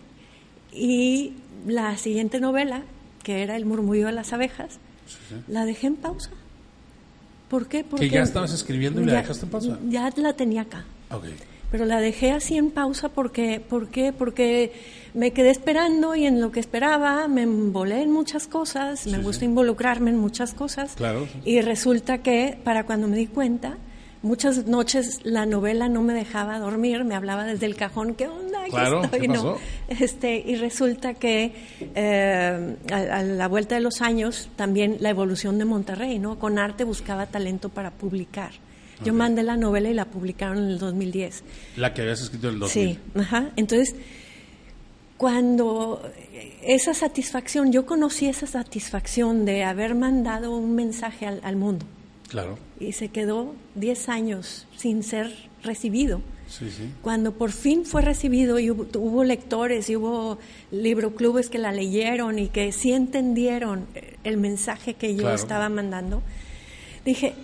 y 0.72 1.34
la 1.66 1.96
siguiente 1.98 2.40
novela, 2.40 2.82
que 3.22 3.42
era 3.42 3.56
El 3.56 3.66
murmullo 3.66 4.06
de 4.06 4.12
las 4.12 4.32
abejas, 4.32 4.78
la 5.48 5.64
dejé 5.64 5.88
en 5.88 5.96
pausa. 5.96 6.30
¿Por 7.48 7.68
qué? 7.68 7.84
Porque 7.84 8.08
que 8.08 8.14
ya 8.14 8.22
estabas 8.22 8.52
escribiendo 8.52 9.00
y 9.00 9.04
la 9.04 9.18
dejaste 9.18 9.44
en 9.44 9.50
pausa. 9.50 9.78
Ya 9.88 10.10
la 10.16 10.32
tenía 10.32 10.62
acá. 10.62 10.84
Okay 11.10 11.34
pero 11.74 11.86
la 11.86 12.00
dejé 12.00 12.30
así 12.30 12.56
en 12.56 12.70
pausa 12.70 13.08
porque, 13.08 13.58
¿por 13.58 13.88
qué? 13.88 14.12
Porque 14.12 14.70
me 15.12 15.32
quedé 15.32 15.50
esperando 15.50 16.14
y 16.14 16.24
en 16.24 16.40
lo 16.40 16.52
que 16.52 16.60
esperaba 16.60 17.26
me 17.26 17.42
envolé 17.42 18.00
en 18.00 18.12
muchas 18.12 18.46
cosas, 18.46 19.08
me 19.08 19.18
gusta 19.18 19.44
involucrarme 19.44 20.10
en 20.10 20.16
muchas 20.16 20.54
cosas. 20.54 20.94
Claro. 20.94 21.26
Y 21.44 21.60
resulta 21.62 22.18
que 22.18 22.56
para 22.62 22.86
cuando 22.86 23.08
me 23.08 23.16
di 23.16 23.26
cuenta, 23.26 23.76
muchas 24.24 24.66
noches 24.66 25.20
la 25.22 25.46
novela 25.46 25.88
no 25.88 26.02
me 26.02 26.14
dejaba 26.14 26.58
dormir, 26.58 27.04
me 27.04 27.14
hablaba 27.14 27.44
desde 27.44 27.66
el 27.66 27.76
cajón, 27.76 28.14
¿qué 28.14 28.26
onda? 28.26 28.64
Claro, 28.70 29.04
estoy? 29.04 29.20
¿qué 29.20 29.54
Este, 30.04 30.36
y 30.44 30.56
resulta 30.56 31.14
que 31.14 31.52
eh, 31.94 32.76
a, 32.92 33.22
la 33.22 33.46
vuelta 33.48 33.76
de 33.76 33.80
los 33.80 34.00
años 34.00 34.48
también 34.56 34.96
la 35.00 35.10
evolución 35.10 35.58
de 35.58 35.64
Monterrey, 35.64 36.18
¿no? 36.18 36.38
Con 36.38 36.58
arte 36.58 36.84
buscaba 36.84 37.26
talento 37.26 37.68
para 37.68 37.92
publicar. 37.92 38.50
Yo 39.04 39.12
mandé 39.12 39.42
la 39.42 39.56
novela 39.56 39.90
y 39.90 39.94
la 39.94 40.06
publicaron 40.06 40.58
en 40.58 40.70
el 40.70 40.78
2010. 40.78 41.42
La 41.76 41.92
que 41.92 42.02
habías 42.02 42.22
escrito 42.22 42.48
en 42.48 42.54
el 42.54 42.60
2000. 42.60 42.94
Sí, 42.94 42.98
ajá. 43.16 43.50
Entonces, 43.56 43.94
cuando 45.16 46.00
esa 46.62 46.94
satisfacción, 46.94 47.72
yo 47.72 47.86
conocí 47.86 48.26
esa 48.26 48.46
satisfacción 48.46 49.44
de 49.44 49.64
haber 49.64 49.94
mandado 49.94 50.56
un 50.56 50.74
mensaje 50.74 51.26
al, 51.26 51.56
mundo. 51.56 51.86
Claro. 52.34 52.58
Y 52.80 52.90
se 52.90 53.10
quedó 53.10 53.54
10 53.76 54.08
años 54.08 54.66
sin 54.76 55.04
ser 55.04 55.32
recibido. 55.62 56.20
Sí, 56.48 56.68
sí. 56.68 56.90
Cuando 57.00 57.30
por 57.30 57.52
fin 57.52 57.84
fue 57.84 58.02
recibido 58.02 58.58
y 58.58 58.72
hubo, 58.72 59.22
lectores 59.22 59.88
y 59.88 59.94
hubo 59.94 60.38
libroclubes 60.72 61.48
que 61.48 61.58
la 61.58 61.70
leyeron 61.70 62.40
y 62.40 62.48
que 62.48 62.72
sí 62.72 62.92
entendieron 62.92 63.86
el 64.24 64.36
mensaje 64.36 64.94
que 64.94 65.14
yo 65.14 65.30
estaba 65.30 65.68
mandando, 65.68 66.22
dije, 67.04 67.34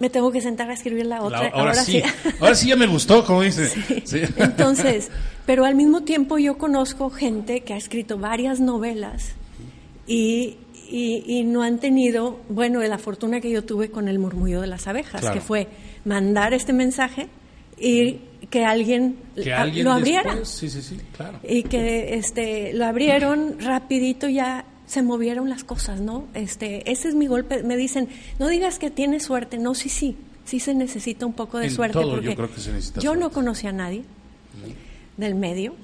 me 0.00 0.10
tengo 0.10 0.30
que 0.30 0.42
sentar 0.42 0.68
a 0.68 0.74
escribir 0.74 1.06
la 1.06 1.22
otra. 1.22 1.48
ahora, 1.54 1.74
sí. 1.74 2.02
ahora 2.40 2.54
sí 2.54 2.68
ya 2.68 2.76
me 2.76 2.88
gustó, 2.88 3.24
como 3.24 3.40
dice. 3.40 3.72
Entonces, 4.36 5.08
pero 5.46 5.64
al 5.64 5.76
mismo 5.76 6.02
tiempo 6.02 6.36
yo 6.36 6.58
conozco 6.58 7.08
gente 7.08 7.62
que 7.62 7.72
ha 7.72 7.78
escrito 7.78 8.18
varias 8.18 8.60
novelas 8.60 9.32
y, 10.06 10.58
y, 10.90 11.44
no 11.44 11.62
han 11.62 11.78
tenido, 11.78 12.40
bueno, 12.48 12.80
la 12.82 12.98
fortuna 12.98 13.40
que 13.40 13.50
yo 13.50 13.64
tuve 13.64 13.90
con 13.90 14.08
el 14.08 14.18
murmullo 14.18 14.60
de 14.60 14.66
las 14.66 14.86
abejas, 14.86 15.30
que 15.30 15.40
fue 15.40 15.68
mandar 16.04 16.52
este 16.54 16.72
mensaje 16.72 17.28
y 17.78 18.20
que 18.50 18.64
alguien, 18.64 19.16
lo 19.36 19.92
abriera. 19.92 20.44
sí, 20.44 20.68
sí, 20.68 20.82
sí, 20.82 20.98
claro. 21.16 21.38
Y 21.42 21.62
que 21.62 22.14
este, 22.14 22.72
lo 22.74 22.86
abrieron 22.86 23.60
rapidito 23.60 24.28
ya 24.28 24.64
se 24.86 25.02
movieron 25.02 25.48
las 25.48 25.62
cosas, 25.62 26.00
¿no? 26.00 26.26
Este, 26.34 26.90
ese 26.90 27.08
es 27.08 27.14
mi 27.14 27.28
golpe. 27.28 27.62
Me 27.62 27.76
dicen, 27.76 28.08
no 28.40 28.48
digas 28.48 28.80
que 28.80 28.90
tienes 28.90 29.22
suerte. 29.22 29.56
No, 29.56 29.74
sí, 29.74 29.88
sí, 29.88 30.16
sí 30.44 30.58
se 30.58 30.74
necesita 30.74 31.26
un 31.26 31.32
poco 31.32 31.58
de 31.58 31.70
suerte. 31.70 32.00
porque 32.02 32.26
yo 32.26 32.34
creo 32.34 32.52
que 32.52 32.60
se 32.60 32.72
necesita 32.72 33.00
Yo 33.00 33.14
no 33.14 33.30
conocía 33.30 33.70
a 33.70 33.74
nadie 33.74 34.02
del 35.16 35.36
medio 35.36 35.74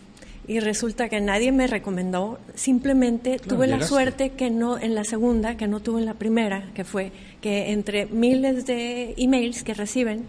y 0.49 0.61
resulta 0.61 1.09
que 1.09 1.21
nadie 1.21 1.53
me 1.53 1.67
recomendó. 1.67 2.39
Simplemente 2.55 3.39
tuve 3.39 3.67
la 3.67 3.85
suerte 3.87 4.31
que 4.31 4.51
no 4.51 4.79
en 4.79 4.95
la 4.95 5.05
segunda, 5.05 5.57
que 5.57 5.67
no 5.67 5.81
tuve 5.81 6.01
en 6.01 6.07
la 6.07 6.15
primera, 6.15 6.71
que 6.75 6.85
fue 6.85 7.13
que 7.41 7.73
entre 7.73 8.07
miles 8.07 8.67
de 8.67 9.15
emails 9.17 9.65
que 9.65 9.75
reciben, 9.75 10.25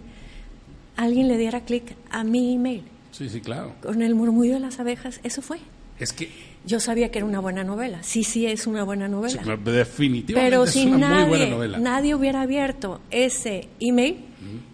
alguien 0.96 1.28
le 1.28 1.38
diera 1.38 1.62
clic 1.62 1.96
a 2.10 2.24
mi 2.24 2.56
email. 2.56 2.84
Sí, 3.12 3.30
sí, 3.30 3.42
claro. 3.42 3.74
Con 3.82 4.02
el 4.02 4.16
murmullo 4.16 4.54
de 4.56 4.60
las 4.60 4.80
abejas, 4.80 5.20
eso 5.24 5.42
fue. 5.42 5.60
Es 6.00 6.14
que 6.14 6.30
yo 6.66 6.80
sabía 6.80 7.10
que 7.10 7.20
era 7.20 7.26
una 7.26 7.40
buena 7.40 7.64
novela. 7.64 8.04
Sí, 8.04 8.24
sí 8.24 8.46
es 8.46 8.68
una 8.68 8.84
buena 8.84 9.08
novela. 9.08 9.42
definitivamente 9.58 10.34
Pero 10.34 10.64
es 10.66 10.72
si 10.72 10.86
una 10.86 11.10
nadie, 11.10 11.26
muy 11.28 11.38
buena 11.38 11.56
novela. 11.56 11.80
nadie 11.80 12.16
hubiera 12.16 12.42
abierto 12.42 13.02
ese 13.10 13.68
email, 13.80 14.18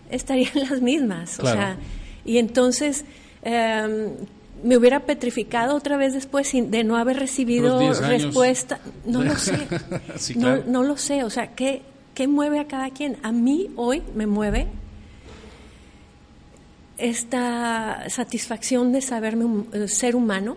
estarían 0.10 0.52
las 0.70 0.82
mismas. 0.82 1.40
O 1.40 1.44
sea, 1.44 1.78
y 2.26 2.38
entonces 2.38 3.06
em, 3.44 4.10
me 4.64 4.78
hubiera 4.78 5.02
petrificado 5.02 5.76
otra 5.76 5.98
vez 5.98 6.14
después 6.14 6.52
de 6.54 6.84
no 6.84 6.98
haber 6.98 7.18
recibido 7.20 7.94
respuesta. 7.94 8.80
No 9.06 9.22
lo 9.22 9.38
sé. 9.38 9.68
no, 10.36 10.58
no, 10.66 10.84
lo 10.84 10.98
sé. 10.98 11.24
O 11.24 11.30
sea, 11.30 11.54
¿qué, 11.54 11.82
¿qué 12.14 12.28
mueve 12.28 12.60
a 12.60 12.68
cada 12.68 12.90
quien? 12.90 13.18
A 13.24 13.32
mí 13.32 13.70
hoy 13.76 14.02
me 14.16 14.26
mueve 14.26 14.68
esta 16.98 18.10
satisfacción 18.10 18.94
de 18.94 19.02
saberme 19.02 19.46
un, 19.46 19.68
eh, 19.74 19.88
ser 19.88 20.16
humano 20.16 20.56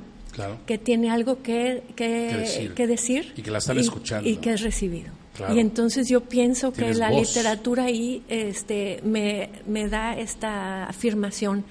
que 0.67 0.77
tiene 0.77 1.11
algo 1.11 1.43
que, 1.43 1.83
que, 1.97 2.87
decir, 2.87 3.33
y 3.37 3.43
que 3.43 3.51
la 3.51 3.59
están 3.59 3.79
escuchando 3.79 4.29
y 4.29 4.37
que 4.37 4.53
es 4.53 4.61
recibido. 4.61 5.11
Y 5.55 5.61
entonces 5.61 6.09
yo 6.09 6.23
pienso 6.23 6.73
que 6.73 6.95
la 6.95 7.11
literatura 7.11 7.85
ahí 7.85 8.23
este, 8.29 9.01
me, 9.03 9.51
me 9.67 9.89
da 9.89 10.17
esta 10.17 10.85
afirmación, 10.85 11.65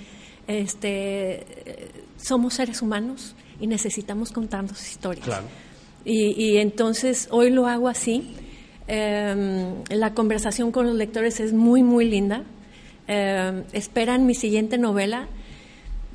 este, 0.48 1.46
somos 2.18 2.56
seres 2.56 2.82
humanos 2.82 3.36
y 3.60 3.68
necesitamos 3.68 4.32
contarnos 4.32 4.90
historias. 4.90 5.42
Y, 6.04 6.32
y, 6.42 6.58
entonces 6.58 7.28
hoy 7.32 7.50
lo 7.50 7.68
hago 7.68 7.88
así. 7.88 8.36
Em, 8.88 9.84
la 9.90 10.14
conversación 10.14 10.72
con 10.72 10.86
los 10.86 10.96
lectores 10.96 11.40
es 11.40 11.54
muy, 11.54 11.82
muy 11.82 12.08
linda. 12.08 12.44
Em, 13.08 13.64
esperan 13.74 14.26
mi 14.26 14.36
siguiente 14.36 14.78
novela 14.78 15.28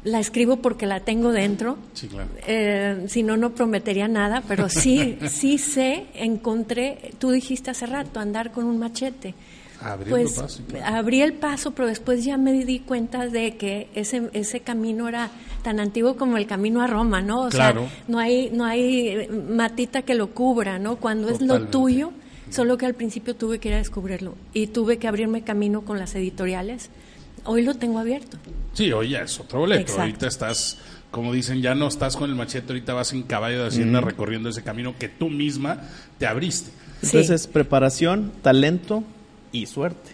la 0.04 0.18
escribo 0.18 0.56
porque 0.56 0.86
la 0.86 1.00
tengo 1.00 1.32
dentro. 1.32 1.76
Sí, 1.92 2.08
claro. 2.08 2.30
Eh, 2.46 3.04
si 3.08 3.22
no, 3.22 3.36
no 3.36 3.54
prometería 3.54 4.08
nada, 4.08 4.42
pero 4.46 4.68
sí, 4.68 5.18
sí 5.28 5.58
sé, 5.58 6.06
encontré, 6.14 7.12
tú 7.18 7.30
dijiste 7.30 7.70
hace 7.70 7.86
rato, 7.86 8.20
andar 8.20 8.50
con 8.50 8.64
un 8.64 8.78
machete. 8.78 9.34
pues 10.08 10.38
el 10.38 10.42
paso, 10.42 10.62
abrí 10.84 11.22
el 11.22 11.34
paso, 11.34 11.72
pero 11.72 11.88
después 11.88 12.24
ya 12.24 12.38
me 12.38 12.52
di 12.64 12.80
cuenta 12.80 13.26
de 13.26 13.56
que 13.56 13.88
ese, 13.94 14.30
ese 14.32 14.60
camino 14.60 15.08
era 15.08 15.30
tan 15.62 15.80
antiguo 15.80 16.16
como 16.16 16.36
el 16.36 16.46
camino 16.46 16.80
a 16.82 16.86
Roma, 16.86 17.20
¿no? 17.22 17.46
O 17.46 17.48
claro. 17.48 17.82
sea, 17.88 18.04
no 18.08 18.18
hay, 18.18 18.50
no 18.50 18.64
hay 18.64 19.28
matita 19.28 20.02
que 20.02 20.14
lo 20.14 20.28
cubra, 20.28 20.78
¿no? 20.78 20.96
Cuando 20.96 21.28
es 21.28 21.40
lo 21.40 21.66
tuyo, 21.66 22.12
solo 22.50 22.76
que 22.78 22.86
al 22.86 22.94
principio 22.94 23.34
tuve 23.36 23.58
que 23.58 23.68
ir 23.68 23.74
a 23.74 23.78
descubrirlo 23.78 24.34
y 24.52 24.68
tuve 24.68 24.98
que 24.98 25.08
abrirme 25.08 25.42
camino 25.42 25.82
con 25.82 25.98
las 25.98 26.14
editoriales 26.14 26.90
Hoy 27.44 27.62
lo 27.62 27.74
tengo 27.74 27.98
abierto. 27.98 28.36
Sí, 28.74 28.92
hoy 28.92 29.10
ya 29.10 29.22
es 29.22 29.40
otro 29.40 29.60
boleto. 29.60 29.98
Ahorita 29.98 30.26
estás, 30.26 30.78
como 31.10 31.32
dicen, 31.32 31.62
ya 31.62 31.74
no 31.74 31.88
estás 31.88 32.16
con 32.16 32.28
el 32.28 32.36
machete, 32.36 32.72
ahorita 32.72 32.94
vas 32.94 33.12
en 33.12 33.22
caballo 33.22 33.62
de 33.62 33.68
hacienda 33.68 34.00
recorriendo 34.00 34.48
ese 34.48 34.62
camino 34.62 34.94
que 34.98 35.08
tú 35.08 35.30
misma 35.30 35.80
te 36.18 36.26
abriste. 36.26 36.70
Entonces, 37.02 37.46
preparación, 37.46 38.32
talento 38.42 39.04
y 39.52 39.66
suerte. 39.66 40.12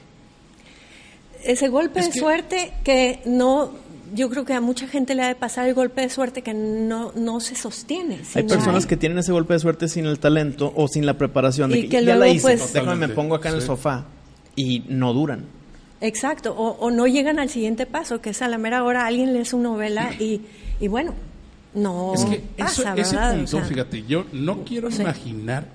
Ese 1.42 1.68
golpe 1.68 2.00
de 2.00 2.12
suerte 2.12 2.72
que 2.84 3.20
no 3.24 3.72
yo 4.14 4.30
creo 4.30 4.44
que 4.44 4.54
a 4.54 4.60
mucha 4.60 4.86
gente 4.86 5.14
le 5.14 5.22
ha 5.22 5.28
de 5.28 5.34
pasar 5.34 5.68
el 5.68 5.74
golpe 5.74 6.02
de 6.02 6.10
suerte 6.10 6.42
que 6.42 6.54
no, 6.54 7.12
no 7.14 7.40
se 7.40 7.54
sostiene. 7.54 8.20
Hay 8.34 8.44
personas 8.44 8.86
que 8.86 8.96
tienen 8.96 9.18
ese 9.18 9.32
golpe 9.32 9.54
de 9.54 9.60
suerte 9.60 9.88
sin 9.88 10.06
el 10.06 10.18
talento 10.18 10.72
o 10.76 10.88
sin 10.88 11.06
la 11.06 11.14
preparación. 11.18 11.70
De 11.70 11.88
que, 11.88 12.04
ya 12.04 12.16
la 12.16 12.28
hice, 12.28 12.42
pues, 12.42 12.72
déjame 12.72 13.08
me 13.08 13.14
pongo 13.14 13.34
acá 13.34 13.48
en 13.50 13.56
el 13.56 13.62
sofá 13.62 14.06
y 14.54 14.84
no 14.88 15.12
duran. 15.12 15.44
Exacto, 16.00 16.54
o, 16.54 16.90
no 16.90 17.06
llegan 17.06 17.38
al 17.38 17.48
siguiente 17.48 17.86
paso, 17.86 18.20
que 18.20 18.30
es 18.30 18.42
a 18.42 18.48
la 18.48 18.58
mera 18.58 18.84
hora 18.84 19.06
alguien 19.06 19.32
lee 19.32 19.46
su 19.46 19.58
novela 19.58 20.12
y, 20.18 20.42
y 20.78 20.88
bueno, 20.88 21.14
no 21.74 22.12
es 22.14 22.24
que 22.24 22.42
pasa, 22.56 22.94
ese 22.96 23.16
punto, 23.16 23.62
fíjate, 23.62 24.04
yo 24.06 24.26
no 24.32 24.62
quiero 24.64 24.90
imaginar 24.90 25.68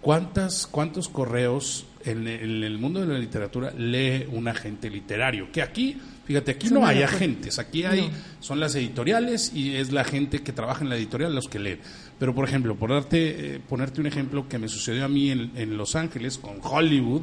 cuántas, 0.00 0.66
cuántos 0.66 1.08
correos 1.08 1.86
en, 2.04 2.26
el 2.26 2.78
mundo 2.78 3.00
de 3.00 3.06
la 3.06 3.18
literatura 3.18 3.72
lee 3.76 4.26
un 4.32 4.48
agente 4.48 4.88
literario, 4.88 5.50
que 5.52 5.62
aquí 5.62 5.98
Fíjate, 6.30 6.52
aquí 6.52 6.70
no 6.70 6.86
hay 6.86 7.02
agentes, 7.02 7.58
aquí 7.58 7.82
hay, 7.82 8.08
son 8.38 8.60
las 8.60 8.76
editoriales 8.76 9.50
y 9.52 9.74
es 9.74 9.90
la 9.90 10.04
gente 10.04 10.42
que 10.42 10.52
trabaja 10.52 10.84
en 10.84 10.88
la 10.88 10.94
editorial 10.94 11.34
los 11.34 11.48
que 11.48 11.58
leen. 11.58 11.80
Pero, 12.20 12.36
por 12.36 12.48
ejemplo, 12.48 12.76
por 12.76 12.90
darte, 12.90 13.56
eh, 13.56 13.60
ponerte 13.68 14.00
un 14.00 14.06
ejemplo 14.06 14.48
que 14.48 14.56
me 14.56 14.68
sucedió 14.68 15.04
a 15.04 15.08
mí 15.08 15.32
en, 15.32 15.76
Los 15.76 15.96
Ángeles 15.96 16.38
con 16.38 16.58
Hollywood, 16.62 17.22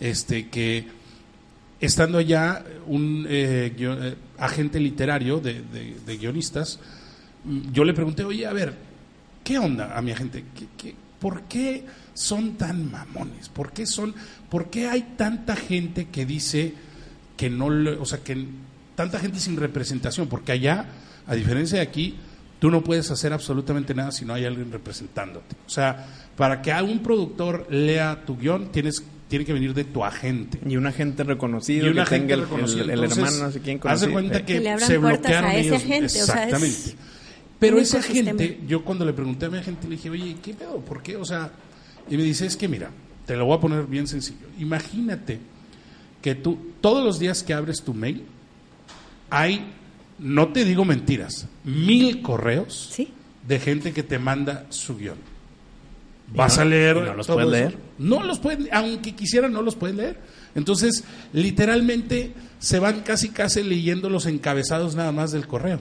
este, 0.00 0.48
que 0.48 0.84
estando 1.80 2.18
allá 2.18 2.64
un 2.88 3.24
eh, 3.28 3.72
eh, 3.78 4.14
agente 4.38 4.80
literario 4.80 5.38
de, 5.38 6.18
guionistas, 6.18 6.80
mm, 7.44 7.70
yo 7.70 7.84
le 7.84 7.94
pregunté, 7.94 8.24
oye, 8.24 8.48
a 8.48 8.52
ver, 8.52 8.74
¿qué 9.44 9.60
onda 9.60 9.96
a 9.96 10.02
mi 10.02 10.10
agente? 10.10 10.42
por 11.20 11.42
qué 11.42 11.84
son 12.14 12.54
tan 12.56 12.90
mamones? 12.90 13.48
¿Por 13.48 13.70
qué, 13.70 13.86
son, 13.86 14.12
¿Por 14.48 14.70
qué 14.70 14.88
hay 14.88 15.14
tanta 15.16 15.54
gente 15.54 16.08
que 16.08 16.26
dice 16.26 16.89
que 17.40 17.48
no, 17.48 17.68
o 17.98 18.04
sea, 18.04 18.18
que 18.18 18.36
tanta 18.94 19.18
gente 19.18 19.40
sin 19.40 19.56
representación, 19.56 20.28
porque 20.28 20.52
allá, 20.52 20.84
a 21.26 21.34
diferencia 21.34 21.78
de 21.78 21.82
aquí, 21.82 22.16
tú 22.58 22.70
no 22.70 22.84
puedes 22.84 23.10
hacer 23.10 23.32
absolutamente 23.32 23.94
nada 23.94 24.12
si 24.12 24.26
no 24.26 24.34
hay 24.34 24.44
alguien 24.44 24.70
representándote. 24.70 25.56
O 25.66 25.70
sea, 25.70 26.06
para 26.36 26.60
que 26.60 26.70
algún 26.70 26.98
productor 26.98 27.66
lea 27.70 28.24
tu 28.26 28.36
guion, 28.36 28.70
tienes 28.70 29.02
tiene 29.28 29.46
que 29.46 29.54
venir 29.54 29.72
de 29.72 29.84
tu 29.84 30.04
agente. 30.04 30.58
Y 30.68 30.76
un 30.76 30.86
agente 30.86 31.24
reconocido, 31.24 31.86
y 31.86 31.90
un 31.90 32.00
agente 32.00 32.34
el, 32.34 32.40
el, 32.40 33.04
hermano, 33.04 33.38
no 33.38 33.50
sé 33.50 33.60
quién 33.60 33.80
Haz 33.84 34.02
de 34.02 34.10
cuenta 34.10 34.44
que, 34.44 34.78
se 34.78 34.98
bloquearon 34.98 35.50
ellos. 35.52 35.82
Exactamente. 35.82 36.94
Pero 37.58 37.78
esa 37.78 38.02
gente, 38.02 38.60
yo 38.66 38.84
cuando 38.84 39.06
le 39.06 39.14
pregunté 39.14 39.46
a 39.46 39.48
mi 39.48 39.56
agente, 39.56 39.88
le 39.88 39.96
dije, 39.96 40.10
oye, 40.10 40.36
¿qué 40.42 40.52
pedo? 40.52 40.80
¿Por 40.80 41.02
qué? 41.02 41.16
O 41.16 41.24
sea, 41.24 41.50
y 42.10 42.18
me 42.18 42.22
dice, 42.22 42.44
es 42.44 42.56
que 42.58 42.68
mira, 42.68 42.90
te 43.24 43.34
lo 43.34 43.46
voy 43.46 43.56
a 43.56 43.60
poner 43.60 43.86
bien 43.86 44.06
sencillo. 44.06 44.46
Imagínate 44.58 45.38
que 46.22 46.34
tú 46.34 46.58
todos 46.80 47.04
los 47.04 47.18
días 47.18 47.42
que 47.42 47.54
abres 47.54 47.82
tu 47.82 47.94
mail 47.94 48.24
hay, 49.30 49.72
no 50.18 50.48
te 50.48 50.64
digo 50.64 50.84
mentiras, 50.84 51.46
mil 51.64 52.22
correos 52.22 52.94
de 53.46 53.58
gente 53.60 53.92
que 53.92 54.02
te 54.02 54.18
manda 54.18 54.66
su 54.70 54.96
guion. 54.96 55.16
Vas 56.34 56.58
a 56.58 56.64
leer. 56.64 56.96
¿No 56.96 57.14
los 57.14 57.26
puedes 57.26 57.50
leer? 57.50 57.78
No 57.98 58.22
los 58.22 58.38
pueden, 58.38 58.68
aunque 58.72 59.14
quisieran, 59.14 59.52
no 59.52 59.62
los 59.62 59.74
pueden 59.74 59.96
leer. 59.96 60.18
Entonces, 60.54 61.04
literalmente 61.32 62.32
se 62.58 62.78
van 62.78 63.00
casi 63.00 63.30
casi 63.30 63.62
leyendo 63.62 64.08
los 64.10 64.26
encabezados 64.26 64.94
nada 64.94 65.12
más 65.12 65.32
del 65.32 65.46
correo. 65.46 65.80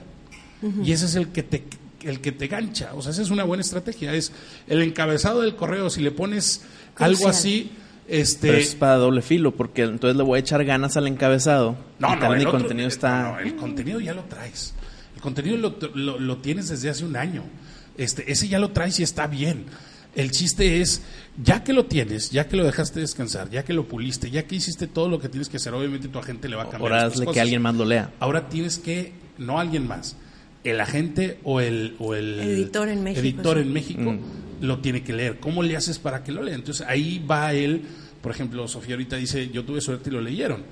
Y 0.83 0.91
ese 0.91 1.05
es 1.05 1.15
el 1.15 1.29
que 1.29 1.43
te 1.43 1.63
el 2.03 2.21
que 2.21 2.31
te 2.31 2.47
gancha. 2.47 2.91
O 2.95 3.01
sea, 3.01 3.11
esa 3.11 3.21
es 3.21 3.29
una 3.29 3.43
buena 3.43 3.61
estrategia. 3.61 4.13
Es 4.13 4.31
el 4.67 4.81
encabezado 4.81 5.41
del 5.41 5.55
correo. 5.55 5.89
Si 5.89 6.01
le 6.01 6.11
pones 6.11 6.61
algo 6.95 7.27
así, 7.27 7.71
este... 8.09 8.59
es 8.59 8.75
para 8.75 8.95
doble 8.95 9.21
filo, 9.21 9.55
porque 9.55 9.83
entonces 9.83 10.17
le 10.17 10.23
voy 10.23 10.37
a 10.37 10.39
echar 10.39 10.63
ganas 10.65 10.97
al 10.97 11.07
encabezado. 11.07 11.77
No, 11.99 12.15
no, 12.15 12.33
el 12.33 12.47
contenido 12.47 12.87
está... 12.87 13.39
el 13.41 13.55
contenido 13.55 13.99
ya 13.99 14.13
lo 14.13 14.23
traes. 14.23 14.73
El 15.15 15.21
contenido 15.21 15.57
lo, 15.57 16.17
lo, 16.17 16.37
tienes 16.37 16.69
desde 16.69 16.89
hace 16.89 17.05
un 17.05 17.15
año. 17.15 17.43
Este, 17.97 18.31
ese 18.31 18.47
ya 18.47 18.59
lo 18.59 18.71
traes 18.71 18.99
y 18.99 19.03
está 19.03 19.27
bien. 19.27 19.65
El 20.15 20.31
chiste 20.31 20.81
es, 20.81 21.01
ya 21.43 21.63
que 21.63 21.73
lo 21.73 21.85
tienes, 21.85 22.31
ya 22.31 22.47
que 22.47 22.57
lo 22.57 22.63
dejaste 22.63 22.99
descansar, 22.99 23.49
ya 23.49 23.63
que 23.63 23.73
lo 23.73 23.87
puliste, 23.87 24.31
ya 24.31 24.47
que 24.47 24.55
hiciste 24.55 24.87
todo 24.87 25.07
lo 25.07 25.19
que 25.19 25.29
tienes 25.29 25.49
que 25.49 25.57
hacer, 25.57 25.73
obviamente 25.73 26.07
tu 26.07 26.17
agente 26.17 26.49
le 26.49 26.55
va 26.55 26.63
a 26.63 26.69
cambiar. 26.69 26.93
Ahora 26.93 27.05
hazle 27.05 27.27
que 27.27 27.39
alguien 27.39 27.61
más 27.61 27.75
lo 27.75 27.85
lea. 27.85 28.11
Ahora 28.19 28.49
tienes 28.49 28.79
que, 28.79 29.13
no 29.37 29.59
alguien 29.59 29.87
más, 29.87 30.15
el 30.63 30.81
agente 30.81 31.39
o 31.43 31.59
el, 31.59 31.95
o 31.99 32.15
el 32.15 32.39
editor 32.39 32.89
en 32.89 33.03
México, 33.03 33.21
editor 33.21 33.57
en 33.59 33.73
México 33.73 34.11
mm. 34.13 34.48
Lo 34.61 34.79
tiene 34.79 35.03
que 35.03 35.13
leer. 35.13 35.39
¿Cómo 35.39 35.63
le 35.63 35.75
haces 35.75 35.99
para 35.99 36.23
que 36.23 36.31
lo 36.31 36.43
lea? 36.43 36.55
Entonces 36.55 36.85
ahí 36.87 37.19
va 37.19 37.53
él 37.53 37.83
por 38.21 38.31
ejemplo, 38.31 38.67
Sofía 38.67 38.95
ahorita 38.95 39.15
dice, 39.15 39.49
yo 39.49 39.63
tuve 39.63 39.81
suerte 39.81 40.09
y 40.09 40.13
lo 40.13 40.21
leyeron. 40.21 40.63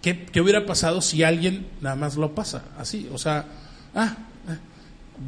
¿Qué, 0.00 0.26
hubiera 0.40 0.66
pasado 0.66 1.00
si 1.00 1.22
alguien 1.22 1.66
nada 1.80 1.96
más 1.96 2.16
lo 2.16 2.34
pasa 2.34 2.64
así? 2.78 3.08
O 3.12 3.18
sea, 3.18 3.46
ah, 3.94 4.16
ah, 4.48 4.58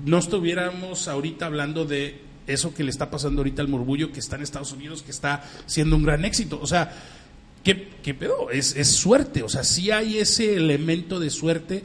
no 0.05 0.19
estuviéramos 0.19 1.09
ahorita 1.09 1.47
hablando 1.47 1.85
de 1.85 2.21
eso 2.47 2.75
que 2.75 2.85
le 2.85 2.91
está 2.91 3.11
pasando 3.11 3.41
ahorita 3.41 3.63
al 3.63 3.69
murmullo 3.69 4.13
que 4.13 4.21
está 4.21 4.37
en 4.37 4.43
Estados 4.43 4.73
Unidos, 4.73 5.03
que 5.03 5.11
está 5.11 5.43
siendo 5.67 5.97
un 5.97 6.05
gran 6.05 6.25
éxito. 6.25 6.61
O 6.63 6.67
sea, 6.67 6.93
¿qué, 7.65 7.89
qué 8.03 8.15
pedo? 8.15 8.51
Es, 8.51 8.77
es 8.77 8.93
suerte. 8.93 9.43
O 9.43 9.49
sea, 9.49 9.65
sí 9.65 9.91
hay 9.91 10.19
ese 10.19 10.55
elemento 10.55 11.19
de 11.19 11.31
suerte 11.31 11.83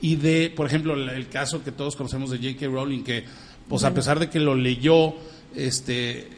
y 0.00 0.16
de, 0.16 0.52
por 0.54 0.66
ejemplo, 0.66 0.94
el, 0.94 1.28
caso 1.28 1.62
que 1.62 1.72
todos 1.72 1.94
conocemos 1.94 2.30
de 2.30 2.38
J.K. 2.38 2.66
Rowling, 2.66 3.04
que 3.04 3.24
pues 3.70 3.84
a 3.84 3.94
pesar 3.94 4.18
de 4.18 4.28
que 4.28 4.40
lo 4.40 4.54
leyó, 4.54 5.14
este 5.54 6.28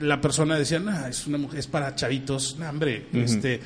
la 0.00 0.20
persona 0.20 0.56
decía, 0.56 0.78
nah, 0.78 1.08
es 1.08 1.26
una 1.26 1.36
mujer, 1.36 1.58
es 1.58 1.66
para 1.66 1.96
chavitos, 1.96 2.56
nah, 2.58 2.70
hombre, 2.70 3.06
este, 3.12 3.60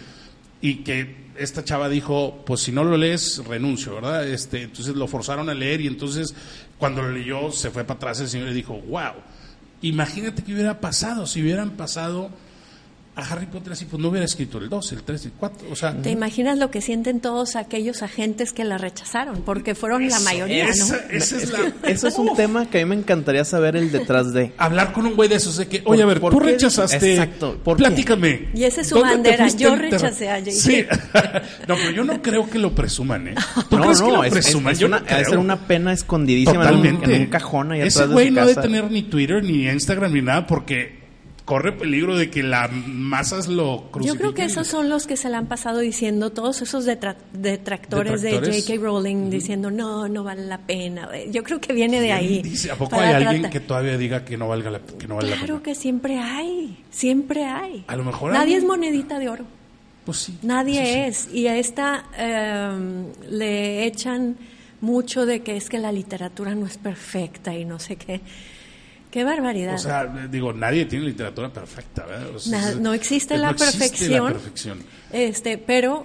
y 0.62 0.76
que 0.76 1.24
esta 1.36 1.62
chava 1.62 1.90
dijo, 1.90 2.42
pues 2.46 2.62
si 2.62 2.72
no 2.72 2.84
lo 2.84 2.96
lees, 2.96 3.44
renuncio, 3.46 3.96
¿verdad? 3.96 4.26
Este, 4.26 4.62
entonces 4.62 4.94
lo 4.94 5.06
forzaron 5.06 5.50
a 5.50 5.54
leer 5.54 5.82
y 5.82 5.86
entonces 5.86 6.34
cuando 6.78 7.02
lo 7.02 7.10
leyó 7.10 7.52
se 7.52 7.70
fue 7.70 7.84
para 7.84 7.98
atrás 7.98 8.20
el 8.20 8.28
señor 8.28 8.48
y 8.48 8.54
dijo, 8.54 8.80
wow, 8.88 9.12
imagínate 9.82 10.42
qué 10.42 10.54
hubiera 10.54 10.80
pasado 10.80 11.26
si 11.26 11.42
hubieran 11.42 11.72
pasado 11.72 12.30
a 13.16 13.22
Harry 13.22 13.46
Potter 13.46 13.74
así, 13.74 13.85
pues 13.85 14.03
no 14.03 14.09
hubiera 14.09 14.24
escrito 14.24 14.59
el 14.59 14.68
2, 14.68 14.92
el 14.92 15.03
3, 15.05 15.27
el 15.27 15.33
4. 15.33 15.68
O 15.70 15.77
sea, 15.77 15.96
¿Te 15.96 16.11
imaginas 16.11 16.59
lo 16.59 16.70
que 16.70 16.81
sienten 16.81 17.20
todos 17.20 17.55
aquellos 17.55 18.03
agentes 18.03 18.53
que 18.53 18.64
la 18.64 18.77
rechazaron? 18.77 19.42
Porque 19.42 19.77
fueron 19.77 20.09
la 20.09 20.18
mayoría, 20.20 20.66
¿no? 20.66 20.70
es 21.11 21.33
Eso 21.85 22.09
es 22.09 22.18
un 22.18 22.35
tema 22.35 22.66
que 22.66 22.81
a 22.81 22.85
mí 22.85 22.88
me 22.88 22.96
encantaría 22.96 23.44
saber 23.44 23.77
el 23.77 23.92
detrás 23.92 24.33
de. 24.33 24.53
Hablar 24.59 24.92
con 24.92 25.07
un 25.07 25.14
güey 25.14 25.29
de 25.29 25.37
esos, 25.37 25.57
de 25.57 25.68
que, 25.68 25.83
oye, 25.85 26.03
a 26.03 26.07
ver, 26.07 26.18
tú 26.18 26.40
rechazaste. 26.40 27.12
Exacto. 27.12 27.57
Platícame. 27.77 28.48
Y 28.53 28.64
esa 28.64 28.81
es 28.81 28.88
su 28.88 29.00
bandera. 29.00 29.46
Yo 29.48 29.77
rechacé 29.77 30.31
a 30.31 30.38
J.K. 30.38 30.50
Sí. 30.50 30.85
no, 31.68 31.77
pero 31.77 31.90
yo 31.92 32.05
no 32.05 32.20
creo 32.20 32.50
que 32.50 32.59
lo 32.59 32.74
presuman, 32.74 33.29
¿eh? 33.29 33.35
¿Tú 33.70 33.79
no, 33.79 33.92
no, 33.92 34.07
que 34.07 34.12
lo 34.12 34.31
presuman? 34.31 34.72
Es, 34.72 34.83
una, 34.83 35.00
debe 35.00 35.24
ser 35.24 35.38
una 35.38 35.68
pena 35.68 35.92
escondidísima 35.92 36.68
en 36.68 36.74
un, 36.74 36.87
en 36.87 37.20
un, 37.22 37.27
cajón 37.27 37.72
ahí 37.72 37.83
Ese 37.83 38.07
güey 38.07 38.33
no 38.33 38.44
debe 38.44 38.61
tener 38.61 38.90
ni 38.90 39.05
Twitter, 39.05 39.42
ni 39.44 39.68
Instagram, 39.68 40.12
ni 40.12 40.22
nada, 40.22 40.46
porque 40.46 41.03
corre 41.44 41.72
peligro 41.72 42.16
de 42.16 42.30
que 42.30 42.42
las 42.42 42.70
masas 42.72 43.48
lo 43.48 43.90
crucifiquen. 43.90 44.14
Yo 44.14 44.18
creo 44.18 44.35
que 44.35 44.44
esos 44.44 44.66
son 44.66 44.88
los 44.88 45.07
que 45.07 45.16
se 45.16 45.28
le 45.28 45.37
han 45.37 45.46
pasado 45.46 45.80
diciendo, 45.80 46.30
todos 46.30 46.62
esos 46.62 46.85
detractores, 46.85 48.22
de 48.22 48.33
J.K. 48.33 48.80
Rowling, 48.80 49.28
diciendo, 49.30 49.70
no, 49.70 50.09
no 50.09 50.24
vale 50.24 50.46
la 50.46 50.59
pena. 50.59 51.09
Yo 51.30 51.42
creo 51.42 51.61
que 51.61 51.72
viene 51.72 52.00
de 52.00 52.12
ahí. 52.12 52.42
¿A 52.72 52.76
poco 52.76 52.96
hay 52.96 53.12
alguien 53.12 53.50
que 53.50 53.61
todavía 53.61 53.98
diga 53.98 54.24
que 54.24 54.37
no, 54.37 54.48
valga 54.48 54.70
la, 54.70 54.80
que 54.80 55.07
no 55.07 55.16
vale 55.16 55.30
la 55.30 55.37
pena? 55.37 55.46
Claro 55.46 55.62
que 55.62 55.74
siempre 55.74 56.18
hay, 56.18 56.83
siempre 56.90 57.44
hay. 57.44 57.85
A 57.88 57.96
lo 57.96 58.04
mejor 58.04 58.33
Nadie 58.33 58.57
es 58.57 58.64
monedita 58.64 59.18
de 59.18 59.28
oro. 59.28 59.44
Pues 60.07 60.18
sí. 60.18 60.38
Nadie 60.42 61.07
es. 61.07 61.28
Y 61.33 61.46
a 61.46 61.57
esta 61.57 62.04
em, 62.16 63.07
le 63.30 63.87
echan 63.87 64.37
mucho 64.80 65.24
de 65.24 65.40
que 65.40 65.57
es 65.57 65.68
que 65.68 65.78
la 65.78 65.92
literatura 65.92 66.54
no 66.54 66.66
es 66.66 66.76
perfecta 66.76 67.54
y 67.54 67.64
no 67.64 67.78
sé 67.78 67.96
qué. 67.96 68.20
Qué 69.14 69.22
barbaridad. 69.22 69.77
O 69.77 69.79
sea, 69.79 70.07
digo, 70.29 70.53
nadie 70.53 70.87
tiene 70.87 71.05
literatura 71.05 71.48
perfecta, 71.48 72.05
¿verdad? 72.05 72.74
no, 72.81 72.92
existe, 72.92 73.38
la, 73.38 73.55
perfección, 73.55 74.35
Este, 75.12 75.57
pero 75.57 76.05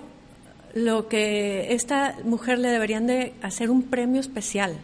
lo 0.76 1.08
que 1.08 1.74
esta 1.74 2.18
mujer 2.24 2.60
le 2.60 2.70
deberían 2.70 3.08
de 3.08 3.34
hacer 3.42 3.72
un 3.72 3.82
premio 3.82 4.22
especial. 4.22 4.78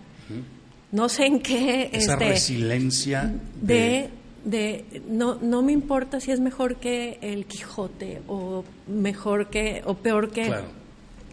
No 0.91 1.07
sé 1.07 1.27
en 1.27 1.39
qué. 1.39 1.91
Esa 1.93 2.13
este, 2.13 2.29
resiliencia 2.29 3.31
de, 3.61 4.09
de, 4.43 5.03
no, 5.07 5.35
no 5.35 5.61
me 5.61 5.71
importa 5.71 6.19
si 6.19 6.31
es 6.31 6.39
mejor 6.39 6.77
que 6.77 7.19
el 7.21 7.45
Quijote 7.45 8.23
o 8.27 8.65
mejor 8.87 9.51
que 9.51 9.83
o 9.85 9.93
peor 9.93 10.31
que 10.31 10.51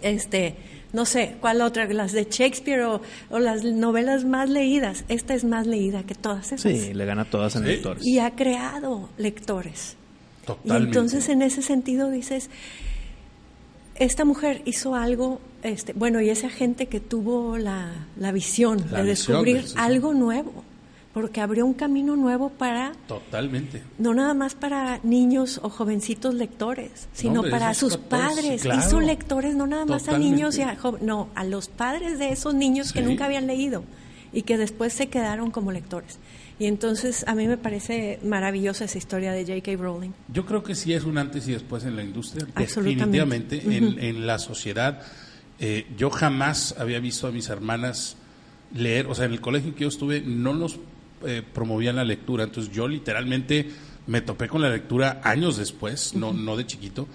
este 0.03 0.57
no 0.93 1.07
sé, 1.07 1.37
¿cuál 1.41 1.63
otra? 1.63 1.87
Las 1.87 2.13
de 2.13 2.27
Shakespeare 2.29 2.83
o, 2.83 3.01
las 3.31 3.65
novelas 3.65 4.25
más 4.25 4.51
leídas. 4.51 5.05
Esta 5.09 5.35
es 5.35 5.45
más 5.45 5.67
leída 5.67 6.03
que 6.03 6.15
todas 6.15 6.53
esas. 6.53 6.61
Sí, 6.61 6.93
le 6.93 7.05
gana 7.07 7.23
a 7.23 7.25
todas 7.25 7.57
en 7.57 7.65
lectores. 7.65 8.05
Y 8.07 8.19
ha 8.19 8.33
creado 8.33 9.09
lectores. 9.17 9.97
Totalmente. 10.45 10.85
Y 10.85 10.87
entonces 10.87 11.29
en 11.29 11.43
ese 11.43 11.63
sentido 11.63 12.11
dices, 12.11 12.51
esta 13.95 14.25
mujer 14.25 14.63
hizo 14.65 14.95
algo, 14.95 15.41
este, 15.63 15.93
bueno, 15.95 16.21
y 16.21 16.29
esa 16.29 16.51
gente 16.51 16.87
que 16.87 17.01
tuvo 17.01 17.57
la, 17.57 17.93
visión 18.33 18.91
de 18.91 19.05
descubrir 19.05 19.65
algo 19.77 20.13
nuevo, 20.13 20.65
porque 21.13 21.41
abrió 21.41 21.67
un 21.67 21.75
camino 21.75 22.17
nuevo 22.17 22.51
para... 22.51 22.93
Totalmente. 23.07 23.83
No 23.99 24.15
nada 24.15 24.35
más 24.35 24.55
para 24.55 24.99
niños 25.03 25.61
o 25.63 25.69
jovencitos 25.69 26.35
lectores, 26.35 27.09
sino 27.13 27.43
para 27.43 27.75
sus 27.75 27.97
padres. 27.97 28.65
Hizo 28.65 29.01
lectores 29.01 29.55
no 29.55 29.67
nada 29.67 29.85
más 29.85 30.09
a 30.09 30.19
niños 30.19 30.57
y 30.59 30.63
a 30.63 30.77
no, 31.01 31.29
a 31.35 31.45
los 31.45 31.69
padres 31.69 32.19
de 32.19 32.33
esos 32.33 32.55
niños 32.55 32.93
que 32.93 33.03
nunca 33.03 33.27
habían 33.27 33.47
leído 33.47 33.85
y 34.33 34.43
que 34.43 34.57
después 34.57 34.93
se 34.95 35.09
quedaron 35.09 35.51
como 35.51 35.73
lectores. 35.73 36.19
Y 36.59 36.67
entonces 36.67 37.25
a 37.27 37.35
mí 37.35 37.47
me 37.47 37.59
parece 37.59 38.19
maravillosa 38.23 38.85
esa 38.85 38.97
historia 38.97 39.33
de 39.33 39.45
J.K. 39.45 39.83
Rowling. 39.83 40.11
Yo 40.33 40.47
creo 40.47 40.63
que 40.63 40.75
sí 40.75 40.95
es 40.95 41.05
un 41.05 41.19
antes 41.19 41.47
y 41.49 41.53
después 41.53 41.85
en 41.85 41.97
la 41.97 42.03
industria, 42.03 42.47
definitivamente, 42.57 43.61
en, 43.65 43.99
en, 43.99 44.27
la 44.27 44.39
sociedad. 44.39 45.03
Eh, 45.59 45.87
yo 45.97 46.09
jamás 46.11 46.75
había 46.79 47.01
visto 47.01 47.27
a 47.27 47.33
mis 47.33 47.49
hermanas 47.49 48.17
leer, 48.75 49.07
o 49.07 49.15
sea, 49.15 49.27
en 49.27 49.33
el 49.33 49.41
colegio 49.41 49.75
que 49.75 49.83
yo 49.83 49.89
estuve 49.89 50.21
no 50.21 50.55
nos 50.55 50.79
eh, 51.27 51.43
promovían 51.43 51.97
la 51.97 52.05
lectura, 52.05 52.45
entonces 52.45 52.73
yo 52.73 52.89
literalmente 52.89 53.69
me 54.07 54.21
topé 54.21 54.49
con 54.49 54.63
la 54.63 54.71
lectura 54.71 55.21
años 55.25 55.57
después, 55.57 56.15
no, 56.15 56.33
no 56.33 56.57
de 56.57 56.67
chiquito. 56.67 57.09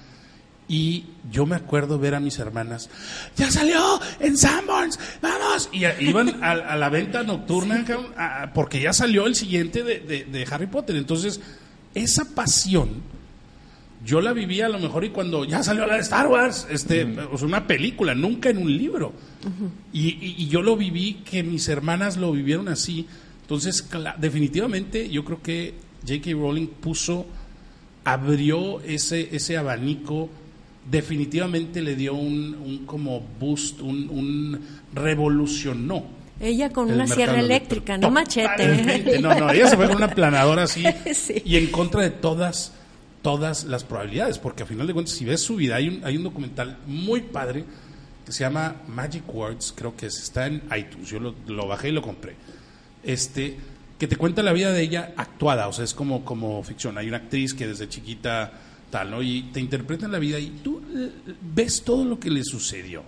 Y 0.69 1.05
yo 1.31 1.45
me 1.45 1.55
acuerdo 1.55 1.97
ver 1.97 2.13
a 2.13 2.19
mis 2.19 2.39
hermanas, 2.39 2.89
ya 3.37 3.49
salió 3.49 4.01
en 4.19 4.35
Sanborns, 4.35 4.99
vamos. 5.21 5.69
Y 5.71 5.85
iban 6.05 6.43
a, 6.43 6.75
la 6.75 6.89
venta 6.89 7.23
nocturna 7.23 7.85
porque 8.53 8.81
ya 8.81 8.91
salió 8.91 9.27
el 9.27 9.35
siguiente 9.35 9.83
de, 9.83 10.47
Harry 10.51 10.67
Potter. 10.67 10.97
Entonces, 10.97 11.39
esa 11.95 12.35
pasión, 12.35 13.01
yo 14.03 14.19
la 14.19 14.33
vivía 14.33 14.65
a 14.65 14.69
lo 14.69 14.79
mejor 14.79 15.05
y 15.05 15.09
cuando 15.09 15.45
ya 15.45 15.63
salió 15.63 15.87
la 15.87 15.95
de 15.95 16.01
Star 16.01 16.27
Wars, 16.27 16.67
este, 16.69 17.05
una 17.41 17.65
película, 17.65 18.13
nunca 18.13 18.49
en 18.49 18.57
un 18.57 18.77
libro. 18.77 19.13
y, 19.93 20.17
y, 20.19 20.47
yo 20.49 20.61
lo 20.61 20.75
viví, 20.75 21.21
que 21.23 21.43
mis 21.43 21.69
hermanas 21.69 22.17
lo 22.17 22.33
vivieron 22.33 22.67
así. 22.67 23.07
Entonces, 23.47 23.87
definitivamente 24.17 25.07
yo 25.07 25.23
creo 25.23 25.41
que 25.41 25.73
J.K. 26.05 26.31
Rowling 26.31 26.67
puso, 26.67 27.25
abrió 28.03 28.81
ese, 28.81 29.33
ese 29.33 29.55
abanico 29.55 30.29
definitivamente 30.91 31.81
le 31.81 31.95
dio 31.95 32.13
un, 32.13 32.83
como 32.85 33.21
boost, 33.39 33.79
un, 33.79 34.59
revolucionó. 34.93 36.05
Ella 36.41 36.71
con 36.71 36.91
una 36.91 37.07
sierra 37.07 37.39
eléctrica, 37.39 37.97
no 37.97 38.11
machete. 38.11 39.21
No, 39.21 39.33
no, 39.33 39.49
ella 39.49 39.69
se 39.69 39.77
fue 39.77 39.87
con 39.87 39.95
una 39.95 40.09
planadora 40.09 40.63
así 40.63 40.83
y 41.45 41.55
en 41.55 41.67
contra 41.67 42.01
de 42.01 42.09
todas, 42.09 42.73
todas 43.21 43.63
las 43.63 43.85
probabilidades, 43.85 44.39
porque 44.39 44.63
a 44.63 44.65
final 44.65 44.87
de 44.87 44.93
cuentas, 44.93 45.15
si 45.15 45.23
ves 45.23 45.39
su 45.39 45.55
vida, 45.55 45.77
hay 45.77 45.87
un, 45.87 46.01
hay 46.03 46.17
un 46.17 46.23
documental 46.23 46.79
muy 46.85 47.21
padre 47.21 47.63
que 48.25 48.33
se 48.33 48.41
llama 48.41 48.75
Magic 48.89 49.23
Words, 49.33 49.73
creo 49.73 49.95
que 49.95 50.07
está 50.07 50.47
en 50.47 50.61
iTunes, 50.77 51.07
yo 51.09 51.21
lo, 51.21 51.33
lo 51.47 51.65
bajé 51.65 51.89
y 51.89 51.91
lo 51.93 52.01
compré. 52.01 52.35
Este, 53.07 53.57
que 53.97 54.05
te 54.05 54.17
cuenta 54.17 54.43
la 54.43 54.51
vida 54.51 54.73
de 54.73 54.81
ella 54.81 55.13
actuada, 55.15 55.69
o 55.69 55.73
sea, 55.73 55.85
es 55.85 55.93
como, 55.93 56.25
como 56.25 56.61
ficción. 56.61 56.97
Hay 56.97 57.07
una 57.07 57.17
actriz 57.17 57.53
que 57.53 57.65
desde 57.65 57.87
chiquita 57.87 58.51
tal, 58.89 59.11
¿no? 59.11 59.23
Y 59.23 59.43
te 59.53 59.61
interpretan 59.61 60.11
la 60.11 60.19
vida 60.19 60.39
y 60.39 60.49
tú 60.61 60.81
eh, 60.93 61.09
ves 61.41 61.83
todo 61.83 62.03
lo 62.03 62.19
que 62.19 62.29
le 62.29 62.43
sucedió. 62.43 63.03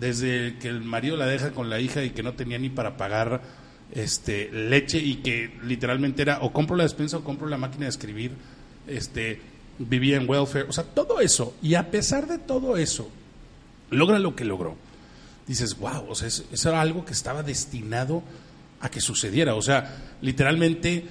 Desde 0.00 0.56
que 0.58 0.68
el 0.68 0.80
marido 0.80 1.18
la 1.18 1.26
deja 1.26 1.50
con 1.50 1.68
la 1.68 1.80
hija 1.80 2.02
y 2.02 2.10
que 2.10 2.22
no 2.22 2.32
tenía 2.32 2.58
ni 2.58 2.70
para 2.70 2.96
pagar 2.96 3.42
este 3.92 4.50
leche 4.50 4.98
y 4.98 5.16
que 5.16 5.58
literalmente 5.64 6.22
era 6.22 6.38
o 6.40 6.50
compro 6.50 6.76
la 6.76 6.84
despensa 6.84 7.18
o 7.18 7.24
compro 7.24 7.46
la 7.46 7.58
máquina 7.58 7.84
de 7.84 7.90
escribir, 7.90 8.32
este 8.86 9.42
vivía 9.78 10.16
en 10.16 10.28
welfare, 10.28 10.66
o 10.66 10.72
sea, 10.72 10.84
todo 10.84 11.20
eso. 11.20 11.54
Y 11.60 11.74
a 11.74 11.90
pesar 11.90 12.26
de 12.26 12.38
todo 12.38 12.78
eso, 12.78 13.10
logra 13.90 14.18
lo 14.18 14.34
que 14.34 14.46
logró. 14.46 14.76
Dices, 15.46 15.78
wow, 15.78 16.06
o 16.08 16.14
sea, 16.14 16.28
eso 16.28 16.68
era 16.68 16.80
algo 16.80 17.04
que 17.04 17.12
estaba 17.12 17.42
destinado 17.42 18.22
a 18.80 18.90
que 18.90 19.00
sucediera. 19.00 19.54
O 19.54 19.62
sea, 19.62 20.14
literalmente 20.22 21.04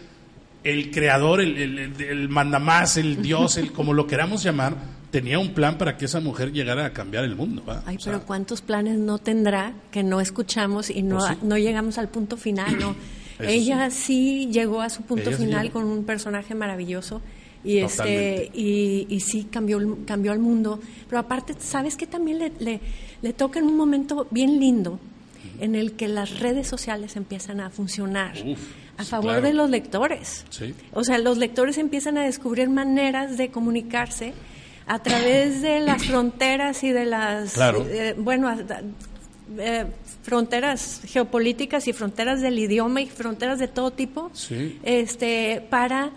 el 0.64 0.92
creador, 0.92 1.42
el, 1.42 1.58
el, 1.58 2.02
el 2.02 2.30
mandamás, 2.30 2.98
el 2.98 3.22
dios, 3.22 3.58
el 3.58 3.72
como 3.72 3.94
lo 3.94 4.08
queramos 4.08 4.44
llamar, 4.44 4.76
tenía 5.12 5.40
un 5.40 5.54
plan 5.54 5.78
para 5.78 5.98
que 5.98 6.06
esa 6.06 6.20
mujer 6.20 6.52
llegara 6.52 6.86
a 6.86 6.94
cambiar 6.94 7.24
el 7.24 7.36
mundo. 7.36 7.64
Ay, 7.86 7.98
pero 8.04 8.22
¿cuántos 8.22 8.62
planes 8.62 8.98
no 8.98 9.18
tendrá 9.18 9.74
que 9.92 10.04
no 10.04 10.22
escuchamos 10.22 10.90
y 10.90 11.02
no, 11.02 11.18
pues 11.18 11.44
no 11.44 11.58
llegamos 11.58 11.98
al 11.98 12.10
punto 12.10 12.38
final? 12.38 12.78
No. 12.78 12.96
Ella 13.40 13.90
sí. 13.90 14.50
llegó 14.52 14.82
a 14.82 14.90
su 14.90 15.04
punto 15.04 15.32
final 15.32 15.72
con 15.72 15.86
un 15.86 16.04
personaje 16.04 16.56
maravilloso 16.56 17.22
y 17.64 17.78
este 17.78 18.52
y, 18.54 19.06
y, 19.10 19.20
sí 19.22 19.48
cambió 19.50 19.80
cambió 20.06 20.34
al 20.34 20.40
mundo. 20.40 20.82
Pero 21.08 21.20
aparte, 21.20 21.56
¿sabes 21.58 21.96
que 21.96 22.06
también 22.06 22.40
le, 22.40 22.52
le, 22.60 22.82
le 23.22 23.34
toca 23.34 23.60
en 23.60 23.66
un 23.66 23.78
momento 23.78 24.28
bien 24.30 24.60
lindo 24.60 25.00
en 25.60 25.76
el 25.76 25.94
que 25.94 26.08
las 26.08 26.40
redes 26.40 26.68
sociales 26.68 27.16
empiezan 27.16 27.60
a 27.60 27.70
funcionar? 27.70 28.34
a 29.00 29.06
favor 29.06 29.42
de 29.42 29.54
los 29.54 29.70
lectores. 29.70 30.44
O 30.92 31.06
sea, 31.06 31.18
los 31.20 31.38
lectores 31.38 31.78
empiezan 31.78 32.18
a 32.18 32.24
descubrir 32.24 32.70
maneras 32.70 33.38
de 33.38 33.50
comunicarse 33.50 34.34
a 34.88 35.00
través 35.00 35.62
de 35.62 35.80
las 35.80 36.04
fronteras 36.04 36.84
y 36.84 36.92
de 36.92 37.06
las, 37.06 37.58
eh, 37.58 38.14
bueno, 38.18 38.54
eh, 39.58 39.86
fronteras 40.22 41.02
geopolíticas 41.06 41.88
y 41.88 41.94
fronteras 41.94 42.42
del 42.42 42.60
idioma 42.60 43.02
y 43.02 43.08
fronteras 43.08 43.58
de 43.58 43.70
todo 43.70 43.92
tipo, 43.92 44.32
este, 44.84 45.66
para 45.70 46.12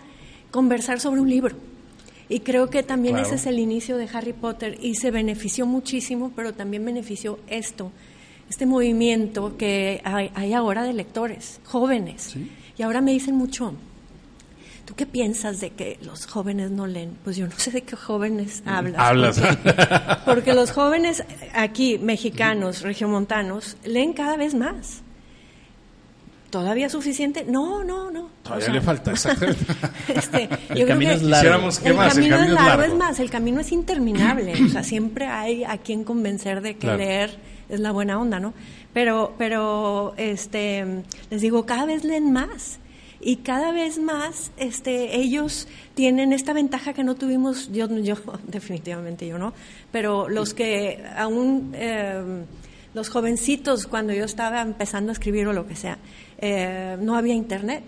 conversar 0.51 0.99
sobre 0.99 1.21
un 1.21 1.29
libro. 1.29 1.55
Y 2.27 2.41
creo 2.41 2.69
que 2.69 2.83
también 2.83 3.17
ese 3.17 3.35
es 3.35 3.45
el 3.45 3.59
inicio 3.59 3.95
de 3.95 4.09
Harry 4.11 4.33
Potter 4.33 4.77
y 4.81 4.95
se 4.95 5.09
benefició 5.11 5.65
muchísimo, 5.65 6.33
pero 6.35 6.53
también 6.53 6.83
benefició 6.83 7.39
esto, 7.47 7.91
este 8.53 8.67
movimiento 8.67 9.57
que 9.57 9.99
hay, 10.03 10.29
hay 10.35 10.53
ahora 10.53 10.83
de 10.83 10.93
lectores 10.93 11.59
jóvenes. 11.65 12.21
¿Sí? 12.33 12.51
Y 12.77 12.83
ahora 12.83 13.01
me 13.01 13.11
dicen 13.11 13.33
mucho, 13.33 13.73
¿tú 14.85 14.93
qué 14.93 15.07
piensas 15.07 15.59
de 15.59 15.71
que 15.71 15.97
los 16.03 16.27
jóvenes 16.27 16.69
no 16.69 16.85
leen? 16.85 17.17
Pues 17.23 17.35
yo 17.35 17.47
no 17.47 17.57
sé 17.57 17.71
de 17.71 17.81
qué 17.81 17.95
jóvenes 17.95 18.61
hablas. 18.67 18.99
Hablas. 18.99 19.41
Porque, 20.25 20.53
los 20.53 20.71
jóvenes 20.71 21.23
aquí, 21.55 21.97
mexicanos, 21.97 22.83
regiomontanos, 22.83 23.75
leen 23.85 24.13
cada 24.13 24.37
vez 24.37 24.53
más. 24.53 25.01
¿Todavía 26.51 26.89
suficiente? 26.89 27.45
No, 27.45 27.83
no, 27.83 28.11
no. 28.11 28.29
Todavía 28.43 28.69
le 28.69 28.81
falta, 28.81 29.13
este, 30.09 30.47
el 30.69 30.87
camino 30.87 31.11
es 31.13 31.23
largo. 31.23 31.69
el, 31.69 31.95
camino 31.97 32.35
es 32.35 32.49
largo, 32.51 32.83
es 32.83 32.93
más, 32.93 33.19
el 33.19 33.31
camino 33.31 33.61
es 33.61 33.71
interminable. 33.71 34.53
o 34.63 34.69
sea, 34.69 34.83
siempre 34.83 35.25
hay 35.25 35.63
a 35.63 35.79
quien 35.79 36.03
convencer 36.03 36.61
de 36.61 36.77
que 36.77 36.95
leer 36.95 37.52
es 37.69 37.79
la 37.79 37.91
buena 37.91 38.19
onda, 38.19 38.39
¿no? 38.39 38.53
Pero, 38.93 39.33
pero 39.37 40.13
este, 40.17 41.03
les 41.29 41.41
digo, 41.41 41.65
cada 41.65 41.85
vez 41.85 42.03
leen 42.03 42.31
más 42.31 42.79
y 43.19 43.37
cada 43.37 43.71
vez 43.71 43.99
más 43.99 44.51
este, 44.57 45.15
ellos 45.15 45.67
tienen 45.93 46.33
esta 46.33 46.53
ventaja 46.53 46.93
que 46.93 47.03
no 47.03 47.15
tuvimos, 47.15 47.71
yo, 47.71 47.87
yo 47.99 48.15
definitivamente 48.47 49.27
yo 49.27 49.37
no, 49.37 49.53
pero 49.91 50.29
los 50.29 50.53
que 50.53 51.03
aún, 51.15 51.71
eh, 51.73 52.43
los 52.93 53.09
jovencitos 53.09 53.87
cuando 53.87 54.13
yo 54.13 54.25
estaba 54.25 54.61
empezando 54.61 55.11
a 55.11 55.13
escribir 55.13 55.47
o 55.47 55.53
lo 55.53 55.67
que 55.67 55.75
sea, 55.75 55.97
eh, 56.39 56.97
no 56.99 57.15
había 57.15 57.33
internet. 57.33 57.83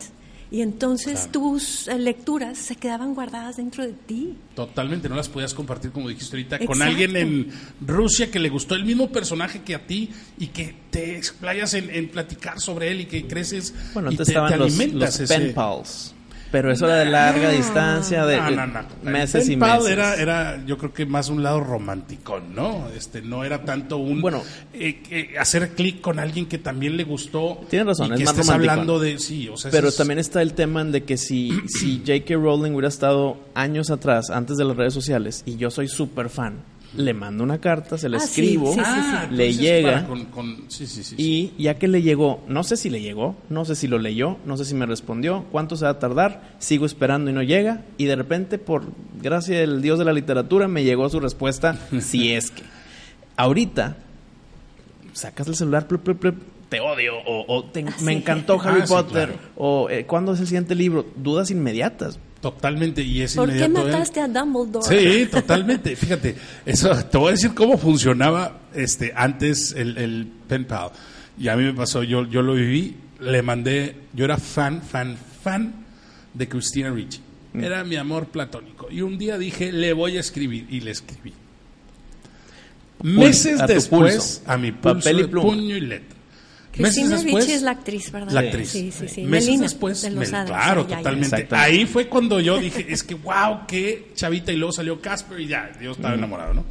Y 0.51 0.61
entonces 0.61 1.29
tus 1.31 1.87
eh, 1.87 1.97
lecturas 1.97 2.57
se 2.57 2.75
quedaban 2.75 3.13
guardadas 3.13 3.57
dentro 3.57 3.83
de 3.85 3.93
ti. 3.93 4.35
Totalmente, 4.55 5.09
no 5.09 5.15
las 5.15 5.27
podías 5.27 5.53
compartir, 5.53 5.91
como 5.91 6.07
dijiste 6.09 6.37
ahorita, 6.37 6.59
con 6.65 6.81
alguien 6.81 7.15
en 7.15 7.51
Rusia 7.81 8.29
que 8.29 8.39
le 8.39 8.49
gustó 8.49 8.75
el 8.75 8.85
mismo 8.85 9.11
personaje 9.11 9.61
que 9.63 9.75
a 9.75 9.85
ti 9.85 10.11
y 10.37 10.47
que 10.47 10.75
te 10.91 11.17
explayas 11.17 11.73
en, 11.73 12.09
platicar 12.09 12.59
sobre 12.59 12.91
él 12.91 13.01
y 13.01 13.05
que 13.05 13.25
creces 13.25 13.73
bueno, 13.93 14.11
y 14.11 14.17
te, 14.17 14.23
estaban 14.23 14.59
los, 14.59 14.79
alimentas. 14.79 15.21
pen 15.27 15.53
pals. 15.53 16.13
Pero 16.51 16.71
eso 16.71 16.85
era 16.85 16.97
de 16.97 17.05
larga 17.05 17.49
distancia, 17.49 18.25
de 18.25 18.39
meses 19.03 19.49
y 19.49 19.57
meses. 19.57 19.87
Era, 19.87 20.15
era, 20.15 20.65
yo 20.65 20.77
creo 20.77 20.93
que 20.93 21.05
más 21.05 21.29
un 21.29 21.43
lado 21.43 21.59
romántico, 21.59 22.39
¿no? 22.39 22.87
Este, 22.95 23.21
no 23.21 23.43
era 23.43 23.63
tanto 23.63 23.97
un 23.97 24.21
bueno, 24.21 24.41
eh, 24.73 25.35
hacer 25.39 25.69
clic 25.69 26.01
con 26.01 26.19
alguien 26.19 26.45
que 26.45 26.57
también 26.57 26.97
le 26.97 27.03
gustó. 27.03 27.61
Tienes 27.69 27.87
razón, 27.87 28.13
es 28.13 28.19
más 28.21 28.37
romántico. 28.37 28.53
hablando 28.53 28.99
de, 28.99 29.19
sí, 29.19 29.49
o 29.49 29.57
sea, 29.57 29.71
Pero 29.71 29.91
también 29.91 30.19
está 30.19 30.41
el 30.41 30.53
tema 30.53 30.83
de 30.83 31.03
que 31.03 31.17
si, 31.17 31.51
si 31.67 31.99
J.K. 32.05 32.35
Rowling 32.35 32.71
hubiera 32.71 32.89
estado 32.89 33.37
años 33.53 33.89
atrás, 33.89 34.29
antes 34.29 34.57
de 34.57 34.65
las 34.65 34.75
redes 34.75 34.93
sociales, 34.93 35.43
y 35.45 35.57
yo 35.57 35.71
soy 35.71 35.87
súper 35.87 36.29
fan 36.29 36.74
le 36.97 37.13
mando 37.13 37.43
una 37.43 37.59
carta, 37.59 37.97
se 37.97 38.09
la 38.09 38.17
ah, 38.17 38.23
escribo, 38.23 38.75
le 39.31 39.53
llega 39.53 40.07
y 41.17 41.53
ya 41.57 41.77
que 41.77 41.87
le 41.87 42.01
llegó, 42.01 42.43
no 42.47 42.63
sé 42.63 42.77
si 42.77 42.89
le 42.89 43.01
llegó, 43.01 43.35
no 43.49 43.65
sé 43.65 43.75
si 43.75 43.87
lo 43.87 43.99
leyó, 43.99 44.37
no 44.45 44.57
sé 44.57 44.65
si 44.65 44.75
me 44.75 44.85
respondió, 44.85 45.45
cuánto 45.51 45.75
se 45.75 45.85
va 45.85 45.91
a 45.91 45.99
tardar, 45.99 46.55
sigo 46.59 46.85
esperando 46.85 47.29
y 47.29 47.33
no 47.33 47.43
llega 47.43 47.83
y 47.97 48.05
de 48.05 48.15
repente 48.15 48.57
por 48.57 48.83
gracia 49.21 49.59
del 49.59 49.81
dios 49.81 49.99
de 49.99 50.05
la 50.05 50.13
literatura 50.13 50.67
me 50.67 50.83
llegó 50.83 51.09
su 51.09 51.19
respuesta, 51.19 51.77
si 51.99 52.33
es 52.33 52.51
que. 52.51 52.63
Ahorita 53.37 53.97
sacas 55.11 55.47
el 55.47 55.55
celular, 55.55 55.87
te 56.69 56.79
odio 56.79 57.15
o, 57.25 57.65
me 58.01 58.13
encantó 58.13 58.59
Harry 58.63 58.81
ah, 58.83 58.87
Potter 58.87 59.37
o 59.55 59.89
eh, 59.89 60.05
cuándo 60.05 60.33
es 60.33 60.39
el 60.39 60.47
siguiente 60.47 60.75
libro, 60.75 61.05
dudas 61.15 61.51
inmediatas 61.51 62.19
Totalmente, 62.45 63.01
y 63.01 63.23
es 63.23 63.33
¿Por 63.33 63.51
qué 63.51 63.67
mataste 63.67 64.21
a 64.21 64.27
Dumbledore? 64.27 64.85
Sí, 64.85 65.25
totalmente. 65.31 65.95
Fíjate, 65.95 66.35
eso 66.63 66.95
te 67.05 67.17
voy 67.17 67.29
a 67.29 67.31
decir 67.31 67.55
cómo 67.55 67.75
funcionaba 67.75 68.59
este 68.71 69.13
antes 69.15 69.73
el, 69.75 69.97
el 69.97 70.27
pen 70.47 70.65
pal. 70.65 70.91
Y 71.39 71.47
a 71.47 71.55
mí 71.55 71.63
me 71.63 71.73
pasó, 71.73 72.03
yo, 72.03 72.23
yo 72.27 72.43
lo 72.43 72.53
viví. 72.53 72.97
le 73.19 73.41
mandé, 73.41 73.95
yo 74.13 74.25
era 74.25 74.37
fan, 74.37 74.83
fan, 74.83 75.17
fan 75.41 75.73
de 76.35 76.47
Christina 76.47 76.91
Ricci. 76.91 77.19
Mm. 77.53 77.63
Era 77.63 77.83
mi 77.83 77.95
amor 77.95 78.27
platónico. 78.27 78.91
Y 78.91 79.01
un 79.01 79.17
día 79.17 79.39
dije, 79.39 79.71
le 79.71 79.93
voy 79.93 80.17
a 80.17 80.19
escribir. 80.19 80.67
Y 80.69 80.81
le 80.81 80.91
escribí. 80.91 81.33
Meses 83.01 83.59
después, 83.65 84.43
a 84.45 84.55
mi 84.55 84.71
pulso 84.71 84.99
Papel 84.99 85.21
y 85.21 85.23
puño 85.23 85.77
y 85.77 85.81
letra. 85.81 86.14
Cristina 86.75 87.17
Ricci 87.17 87.51
es 87.51 87.61
la 87.61 87.71
actriz, 87.71 88.11
¿verdad? 88.11 88.31
La 88.31 88.39
actriz. 88.41 88.69
Sí, 88.69 88.91
sí, 88.91 89.07
sí. 89.07 89.23
Meses 89.23 89.59
después, 89.59 90.05
claro, 90.45 90.85
totalmente. 90.85 91.47
Ahí 91.51 91.85
fue 91.85 92.07
cuando 92.07 92.39
yo 92.39 92.59
dije, 92.59 92.85
es 92.89 93.03
que 93.03 93.15
wow, 93.15 93.61
qué 93.67 94.11
chavita. 94.15 94.51
Y 94.51 94.57
luego 94.57 94.71
salió 94.71 94.99
Casper 95.01 95.39
y 95.39 95.47
ya, 95.47 95.71
yo 95.81 95.91
estaba 95.91 96.15
enamorado, 96.15 96.53
¿no? 96.53 96.65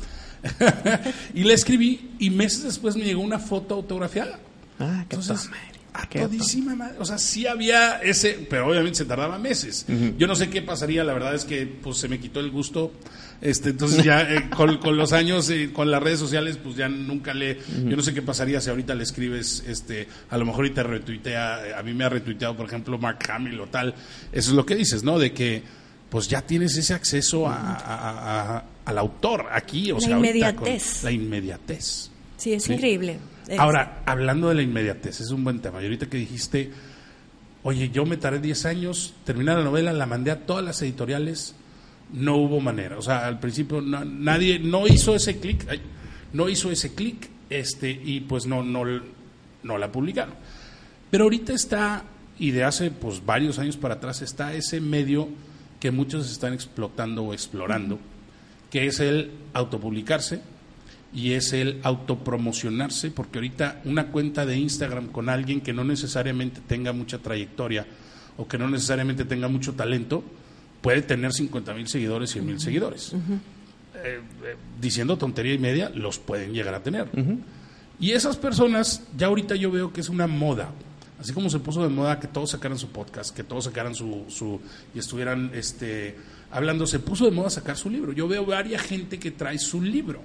y 1.35 1.45
le 1.45 1.55
escribí 1.55 2.11
y 2.19 2.29
meses 2.29 2.65
después 2.65 2.97
me 2.97 3.05
llegó 3.05 3.23
una 3.23 3.39
foto 3.39 3.75
autografiada. 3.75 4.39
Ah, 4.79 5.05
qué 5.09 5.17
Entonces, 5.17 5.51
a 5.95 6.07
todísima 6.09 6.75
madre. 6.75 6.97
O 6.99 7.05
sea, 7.05 7.19
sí 7.19 7.47
había 7.47 7.99
ese, 8.03 8.47
pero 8.51 8.69
obviamente 8.69 8.99
se 8.99 9.05
tardaba 9.05 9.39
meses. 9.39 9.87
Yo 10.19 10.27
no 10.27 10.35
sé 10.35 10.51
qué 10.51 10.61
pasaría, 10.61 11.05
la 11.05 11.13
verdad 11.13 11.35
es 11.35 11.45
que 11.45 11.67
pues 11.67 11.99
se 11.99 12.09
me 12.09 12.19
quitó 12.19 12.41
el 12.41 12.51
gusto. 12.51 12.93
Este, 13.41 13.71
entonces 13.71 14.05
ya 14.05 14.23
eh, 14.23 14.49
con, 14.51 14.97
los 14.97 15.13
años, 15.13 15.51
eh, 15.51 15.71
con 15.73 15.91
las 15.91 16.03
redes 16.03 16.19
sociales, 16.19 16.59
pues 16.63 16.77
ya 16.77 16.89
nunca 16.89 17.35
le, 17.35 17.59
yo 17.85 17.97
no 17.97 18.03
sé 18.03 18.15
qué 18.15 18.23
pasaría 18.23 18.61
si 18.61 18.71
ahorita 18.71 18.95
le 18.95 19.03
escribes, 19.03 19.65
este, 19.67 20.09
a 20.31 20.39
lo 20.39 20.47
mejor 20.47 20.67
y 20.67 20.71
te 20.71 20.83
retuitea, 20.83 21.79
a 21.79 21.83
mí 21.83 21.93
me 21.93 22.05
ha 22.05 22.09
retuiteado, 22.09 22.57
por 22.57 22.67
ejemplo, 22.67 22.99
Mark 22.99 23.19
Hamill 23.29 23.61
o 23.61 23.67
tal. 23.67 23.95
Eso 24.33 24.51
es 24.51 24.57
lo 24.57 24.65
que 24.65 24.77
dices, 24.77 25.03
¿no? 25.03 25.19
De 25.19 25.33
que 25.33 25.63
pues 26.09 26.29
ya 26.29 26.43
tienes 26.43 26.77
ese 26.77 26.95
acceso 26.95 27.47
a, 27.49 28.65
al 28.85 28.99
autor 28.99 29.47
aquí, 29.51 29.91
o 29.91 29.95
la 29.95 30.01
sea, 30.01 30.17
inmediatez. 30.17 31.03
la 31.03 31.11
inmediatez. 31.11 32.11
Sí, 32.37 32.53
es 32.53 32.69
increíble. 32.69 33.19
Ahora, 33.59 34.03
hablando 34.07 34.49
de 34.49 34.55
la 34.55 34.63
inmediatez, 34.63 35.21
es 35.21 35.31
un 35.31 35.45
buen 35.45 35.61
tema. 35.61 35.81
Y 35.81 35.85
ahorita 35.85 36.07
que 36.07 36.17
dijiste, 36.17 36.71
oye, 37.63 37.91
yo 37.91 38.07
me 38.07 38.17
tardé 38.17 38.39
10 38.39 38.65
años, 38.67 39.15
terminé 39.25 39.55
la 39.55 39.63
novela, 39.63 39.93
la 39.93 40.07
mandé 40.07 40.31
a 40.31 40.47
todas 40.47 40.65
las 40.65 40.81
editoriales, 40.83 41.55
no 42.13 42.37
hubo 42.37 42.61
manera. 42.61 42.99
O 42.99 43.03
sea, 43.03 43.27
al 43.27 43.41
principio 43.41 43.81
nadie, 43.81 44.59
no 44.59 44.87
hizo 44.87 45.15
ese 45.15 45.39
clic, 45.39 45.67
no 46.33 46.49
hizo 46.49 46.71
ese 46.71 46.95
clic, 46.95 47.29
este, 47.51 47.91
y 47.91 48.21
pues 48.21 48.47
no, 48.47 48.63
no, 48.63 48.85
no 49.63 49.79
la 49.79 49.91
publicaron. 49.91 50.35
Pero 51.11 51.25
ahorita 51.25 51.53
está, 51.53 52.05
y 52.39 52.51
de 52.51 52.65
hace 52.65 52.91
pues 52.91 53.25
varios 53.25 53.59
años 53.59 53.77
para 53.77 53.95
atrás, 53.95 54.23
está 54.23 54.55
ese 54.55 54.81
medio 54.81 55.29
que 55.81 55.91
muchos 55.91 56.31
están 56.31 56.53
explotando 56.53 57.25
o 57.25 57.33
explorando, 57.33 57.99
que 58.71 58.87
es 58.87 59.01
el 59.01 59.31
autopublicarse 59.53 60.41
y 61.15 61.33
es 61.33 61.53
el 61.53 61.79
autopromocionarse, 61.83 63.11
porque 63.11 63.39
ahorita 63.39 63.83
una 63.85 64.09
cuenta 64.09 64.47
de 64.47 64.59
Instagram 64.59 65.09
con 65.09 65.29
alguien 65.29 65.61
que 65.61 65.73
no 65.73 65.85
necesariamente 65.85 66.61
tenga 66.67 66.93
mucha 66.93 67.19
trayectoria 67.19 67.87
o 68.37 68.49
que 68.49 68.59
no 68.59 68.69
necesariamente 68.69 69.25
tenga 69.25 69.47
mucho 69.47 69.75
talento, 69.75 70.25
puede 70.85 71.01
tener 71.01 71.33
50 71.33 71.73
mil 71.73 71.89
seguidores, 71.89 72.31
100 72.31 72.45
mil 72.45 72.61
seguidores. 72.61 73.15
Eh, 73.15 73.17
eh, 73.95 74.21
diciendo 74.79 75.17
tontería 75.17 75.55
y 75.55 75.59
media, 75.59 75.89
los 75.89 76.19
pueden 76.19 76.53
llegar 76.53 76.75
a 76.75 76.83
tener. 76.83 77.09
Y 77.99 78.11
esas 78.11 78.37
personas, 78.37 79.03
ya 79.17 79.29
ahorita 79.29 79.57
yo 79.57 79.71
veo 79.71 79.95
que 79.95 80.03
es 80.03 80.11
una 80.11 80.27
moda. 80.27 80.73
Así 81.19 81.33
como 81.33 81.49
se 81.49 81.59
puso 81.59 81.83
de 81.83 81.89
moda 81.89 82.21
que 82.21 82.29
todos 82.29 82.51
sacaran 82.51 82.79
su 82.79 82.89
podcast, 82.89 83.35
que 83.35 83.43
todos 83.43 83.65
sacaran 83.65 83.95
su, 83.95 84.27
su 84.29 84.61
y 84.95 84.99
estuvieran 84.99 85.53
este, 85.55 86.17
hablando, 86.51 86.87
se 86.87 86.99
puso 86.99 87.25
de 87.25 87.31
moda 87.31 87.49
sacar 87.49 87.79
su 87.79 87.89
libro. 87.89 88.13
Yo 88.13 88.29
veo 88.29 88.45
varias 88.45 88.83
gente 88.83 89.19
que 89.19 89.31
trae 89.31 89.59
su 89.59 89.81
libro. 89.81 90.21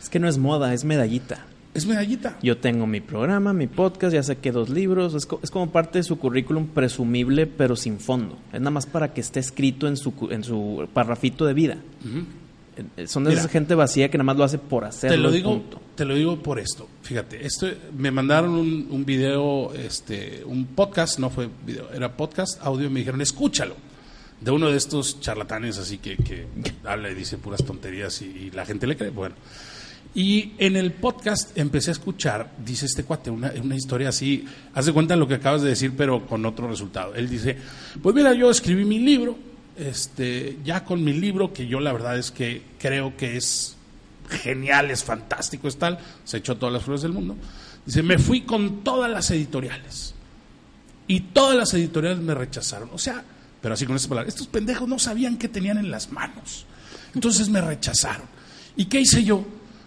Es 0.00 0.08
que 0.08 0.20
no 0.20 0.28
es 0.28 0.38
moda, 0.38 0.72
es 0.74 0.84
medallita. 0.84 1.44
Es 1.74 1.86
medallita. 1.86 2.38
Yo 2.40 2.58
tengo 2.58 2.86
mi 2.86 3.00
programa, 3.00 3.52
mi 3.52 3.66
podcast, 3.66 4.14
ya 4.14 4.22
saqué 4.22 4.52
dos 4.52 4.70
libros. 4.70 5.12
Es, 5.14 5.26
es, 5.42 5.50
como 5.50 5.72
parte 5.72 5.98
de 5.98 6.04
su 6.04 6.18
currículum 6.18 6.68
presumible, 6.68 7.48
pero 7.48 7.74
sin 7.74 7.98
fondo. 7.98 8.38
Es 8.52 8.60
nada 8.60 8.70
más 8.70 8.86
para 8.86 9.12
que 9.12 9.20
esté 9.20 9.40
escrito 9.40 9.88
en 9.88 9.96
su, 9.96 10.14
en 10.30 10.44
su 10.44 10.88
parrafito 10.92 11.44
de 11.44 11.52
vida. 11.52 11.78
Son 13.06 13.24
de 13.24 13.32
esa 13.32 13.48
gente 13.48 13.74
vacía 13.74 14.08
que 14.08 14.18
nada 14.18 14.26
más 14.26 14.36
lo 14.36 14.44
hace 14.44 14.58
por 14.58 14.84
hacerlo. 14.84 15.16
Te 15.16 15.22
lo 15.22 15.30
digo, 15.32 15.62
te 15.96 16.04
lo 16.04 16.14
digo 16.14 16.40
por 16.40 16.60
esto. 16.60 16.88
Fíjate, 17.02 17.44
esto 17.44 17.66
me 17.96 18.12
mandaron 18.12 18.50
un, 18.50 18.86
un, 18.90 19.04
video, 19.04 19.72
este, 19.74 20.44
un 20.44 20.66
podcast, 20.66 21.18
no 21.18 21.28
fue 21.28 21.48
video, 21.66 21.92
era 21.92 22.16
podcast, 22.16 22.60
audio, 22.62 22.86
y 22.86 22.90
me 22.90 23.00
dijeron, 23.00 23.20
escúchalo. 23.20 23.74
De 24.40 24.50
uno 24.50 24.70
de 24.70 24.76
estos 24.76 25.20
charlatanes 25.20 25.78
así 25.78 25.98
que, 25.98 26.16
que 26.16 26.46
habla 26.84 27.10
y 27.10 27.14
dice 27.14 27.38
puras 27.38 27.64
tonterías 27.64 28.20
y, 28.22 28.26
y 28.26 28.50
la 28.50 28.66
gente 28.66 28.86
le 28.86 28.96
cree. 28.96 29.10
Bueno, 29.10 29.36
y 30.14 30.52
en 30.58 30.76
el 30.76 30.92
podcast 30.92 31.56
empecé 31.58 31.90
a 31.90 31.92
escuchar, 31.92 32.52
dice 32.64 32.86
este 32.86 33.02
cuate, 33.04 33.30
una, 33.30 33.52
una 33.60 33.74
historia 33.74 34.10
así, 34.10 34.44
haz 34.72 34.86
de 34.86 34.92
cuenta 34.92 35.16
lo 35.16 35.26
que 35.26 35.34
acabas 35.34 35.62
de 35.62 35.70
decir, 35.70 35.92
pero 35.96 36.26
con 36.26 36.46
otro 36.46 36.68
resultado. 36.68 37.14
Él 37.14 37.28
dice, 37.28 37.56
pues 38.00 38.14
mira, 38.14 38.32
yo 38.32 38.50
escribí 38.50 38.84
mi 38.84 39.00
libro, 39.00 39.36
este, 39.76 40.58
ya 40.64 40.84
con 40.84 41.02
mi 41.02 41.12
libro, 41.12 41.52
que 41.52 41.66
yo 41.66 41.80
la 41.80 41.92
verdad 41.92 42.16
es 42.16 42.30
que 42.30 42.62
creo 42.78 43.16
que 43.16 43.36
es 43.36 43.76
genial, 44.30 44.90
es 44.90 45.02
fantástico, 45.02 45.66
es 45.66 45.76
tal, 45.76 45.98
se 46.24 46.36
echó 46.36 46.56
todas 46.56 46.72
las 46.72 46.84
flores 46.84 47.02
del 47.02 47.12
mundo. 47.12 47.36
Dice, 47.84 48.02
me 48.02 48.18
fui 48.18 48.42
con 48.42 48.84
todas 48.84 49.10
las 49.10 49.30
editoriales. 49.30 50.14
Y 51.06 51.20
todas 51.20 51.56
las 51.56 51.74
editoriales 51.74 52.20
me 52.20 52.34
rechazaron. 52.34 52.88
O 52.92 52.98
sea, 52.98 53.22
pero 53.60 53.74
así 53.74 53.84
con 53.84 53.96
estas 53.96 54.08
palabras, 54.08 54.34
estos 54.34 54.46
pendejos 54.46 54.88
no 54.88 54.98
sabían 54.98 55.36
qué 55.36 55.48
tenían 55.48 55.78
en 55.78 55.90
las 55.90 56.12
manos. 56.12 56.66
Entonces 57.14 57.48
me 57.48 57.60
rechazaron. 57.60 58.26
¿Y 58.76 58.86
qué 58.86 59.00
hice 59.00 59.24
yo? 59.24 59.44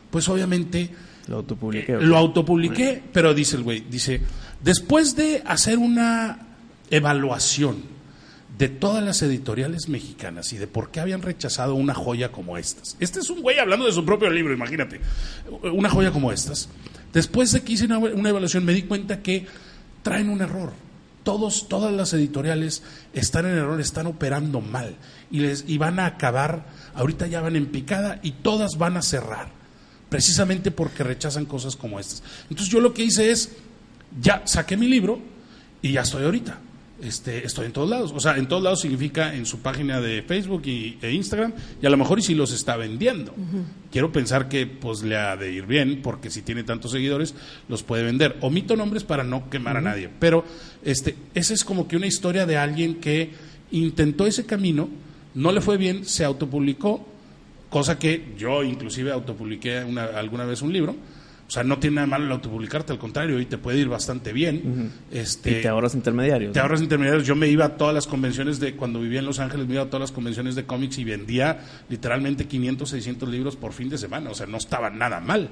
Pues 0.09 0.27
obviamente 0.29 0.89
lo 1.27 1.37
autopubliqué. 1.37 1.93
Eh, 1.93 2.01
lo 2.01 2.17
autopubliqué, 2.17 3.03
pero 3.11 3.33
dice 3.33 3.57
el 3.57 3.63
güey, 3.63 3.81
dice, 3.81 4.21
después 4.63 5.15
de 5.15 5.43
hacer 5.45 5.77
una 5.77 6.39
evaluación 6.89 7.97
de 8.57 8.69
todas 8.69 9.03
las 9.03 9.21
editoriales 9.21 9.87
mexicanas 9.87 10.51
y 10.53 10.57
de 10.57 10.67
por 10.67 10.89
qué 10.89 10.99
habían 10.99 11.21
rechazado 11.21 11.75
una 11.75 11.93
joya 11.93 12.31
como 12.31 12.57
estas. 12.57 12.97
Este 12.99 13.19
es 13.19 13.29
un 13.29 13.41
güey 13.41 13.59
hablando 13.59 13.85
de 13.85 13.91
su 13.91 14.03
propio 14.03 14.29
libro, 14.29 14.53
imagínate, 14.53 14.99
una 15.61 15.89
joya 15.89 16.11
como 16.11 16.31
estas. 16.31 16.69
Después 17.13 17.51
de 17.51 17.61
que 17.61 17.73
hice 17.73 17.85
una, 17.85 17.99
una 17.99 18.29
evaluación 18.29 18.65
me 18.65 18.73
di 18.73 18.83
cuenta 18.83 19.21
que 19.21 19.45
traen 20.01 20.29
un 20.29 20.41
error. 20.41 20.73
Todos, 21.23 21.67
todas 21.67 21.93
las 21.93 22.13
editoriales 22.13 22.83
están 23.13 23.45
en 23.45 23.57
error, 23.57 23.81
están 23.81 24.07
operando 24.07 24.61
mal 24.61 24.95
y, 25.29 25.41
les, 25.41 25.65
y 25.67 25.77
van 25.77 25.99
a 25.99 26.05
acabar, 26.05 26.67
ahorita 26.95 27.27
ya 27.27 27.41
van 27.41 27.57
en 27.57 27.65
picada 27.65 28.21
y 28.23 28.31
todas 28.31 28.77
van 28.77 28.95
a 28.95 29.01
cerrar 29.01 29.56
precisamente 30.09 30.71
porque 30.71 31.03
rechazan 31.03 31.45
cosas 31.45 31.75
como 31.75 31.99
estas. 31.99 32.23
Entonces 32.49 32.69
yo 32.69 32.79
lo 32.79 32.93
que 32.93 33.03
hice 33.03 33.31
es, 33.31 33.51
ya 34.21 34.43
saqué 34.45 34.77
mi 34.77 34.87
libro 34.87 35.19
y 35.81 35.93
ya 35.93 36.01
estoy 36.01 36.23
ahorita. 36.23 36.59
Este, 37.01 37.45
estoy 37.45 37.67
en 37.67 37.73
todos 37.73 37.89
lados. 37.89 38.11
O 38.15 38.19
sea, 38.19 38.37
en 38.37 38.47
todos 38.47 38.63
lados 38.63 38.81
significa 38.81 39.35
en 39.35 39.45
su 39.45 39.59
página 39.59 40.01
de 40.01 40.23
Facebook 40.23 40.63
y, 40.65 40.97
e 41.01 41.11
Instagram, 41.11 41.53
y 41.81 41.85
a 41.85 41.89
lo 41.89 41.97
mejor 41.97 42.19
y 42.19 42.23
si 42.23 42.33
los 42.33 42.51
está 42.51 42.75
vendiendo. 42.75 43.35
Quiero 43.91 44.11
pensar 44.11 44.49
que 44.49 44.65
pues 44.65 45.03
le 45.03 45.15
ha 45.15 45.35
de 45.35 45.51
ir 45.51 45.67
bien, 45.67 46.01
porque 46.01 46.31
si 46.31 46.41
tiene 46.41 46.63
tantos 46.63 46.91
seguidores, 46.91 47.35
los 47.69 47.83
puede 47.83 48.03
vender. 48.03 48.37
Omito 48.41 48.75
nombres 48.75 49.03
para 49.03 49.23
no 49.23 49.49
quemar 49.49 49.77
a 49.77 49.81
nadie. 49.81 50.09
Pero 50.19 50.43
este, 50.83 51.15
esa 51.35 51.53
es 51.53 51.63
como 51.63 51.87
que 51.87 51.97
una 51.97 52.07
historia 52.07 52.47
de 52.47 52.57
alguien 52.57 52.95
que 52.95 53.31
intentó 53.71 54.25
ese 54.25 54.45
camino, 54.45 54.89
no 55.35 55.51
le 55.51 55.61
fue 55.61 55.77
bien, 55.77 56.03
se 56.03 56.25
autopublicó, 56.25 57.07
cosa 57.69 57.99
que 57.99 58.33
yo 58.37 58.63
inclusive 58.63 59.11
autopubliqué 59.11 59.83
una, 59.83 60.05
alguna 60.05 60.45
vez 60.45 60.61
un 60.61 60.73
libro. 60.73 60.95
O 61.47 61.49
sea, 61.49 61.63
no 61.63 61.79
tiene 61.79 61.95
nada 61.95 62.07
malo 62.07 62.25
el 62.25 62.31
autopublicarte, 62.33 62.91
al 62.91 62.99
contrario, 62.99 63.39
y 63.39 63.45
te 63.45 63.57
puede 63.57 63.79
ir 63.79 63.87
bastante 63.87 64.33
bien. 64.33 64.91
este, 65.09 65.59
y 65.59 65.61
te 65.61 65.69
ahorras 65.69 65.95
intermediarios. 65.95 66.51
Te 66.51 66.59
ahorras 66.59 66.81
intermediarios. 66.81 67.25
Yo 67.25 67.37
me 67.37 67.47
iba 67.47 67.63
a 67.63 67.77
todas 67.77 67.93
las 67.93 68.05
convenciones 68.05 68.59
de, 68.59 68.75
cuando 68.75 68.99
vivía 68.99 69.19
en 69.19 69.25
Los 69.25 69.39
Ángeles, 69.39 69.65
me 69.65 69.75
iba 69.75 69.83
a 69.83 69.85
todas 69.85 70.01
las 70.01 70.11
convenciones 70.11 70.55
de 70.55 70.65
cómics 70.65 70.97
y 70.97 71.05
vendía 71.05 71.61
literalmente 71.87 72.47
500, 72.47 72.89
600 72.89 73.29
libros 73.29 73.55
por 73.55 73.71
fin 73.71 73.87
de 73.87 73.97
semana. 73.97 74.29
O 74.29 74.35
sea, 74.35 74.45
no 74.45 74.57
estaba 74.57 74.89
nada 74.89 75.21
mal. 75.21 75.49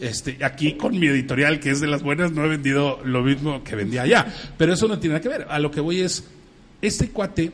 este, 0.00 0.44
aquí 0.44 0.72
con 0.72 0.98
mi 0.98 1.06
editorial, 1.06 1.60
que 1.60 1.70
es 1.70 1.80
de 1.80 1.86
las 1.86 2.02
buenas, 2.02 2.32
no 2.32 2.44
he 2.44 2.48
vendido 2.48 2.98
lo 3.04 3.22
mismo 3.22 3.62
que 3.62 3.76
vendía 3.76 4.02
allá. 4.02 4.26
Pero 4.58 4.72
eso 4.72 4.88
no 4.88 4.98
tiene 4.98 5.14
nada 5.14 5.22
que 5.22 5.28
ver. 5.28 5.46
A 5.48 5.60
lo 5.60 5.70
que 5.70 5.80
voy 5.80 6.00
es, 6.00 6.24
este 6.82 7.10
cuate 7.10 7.52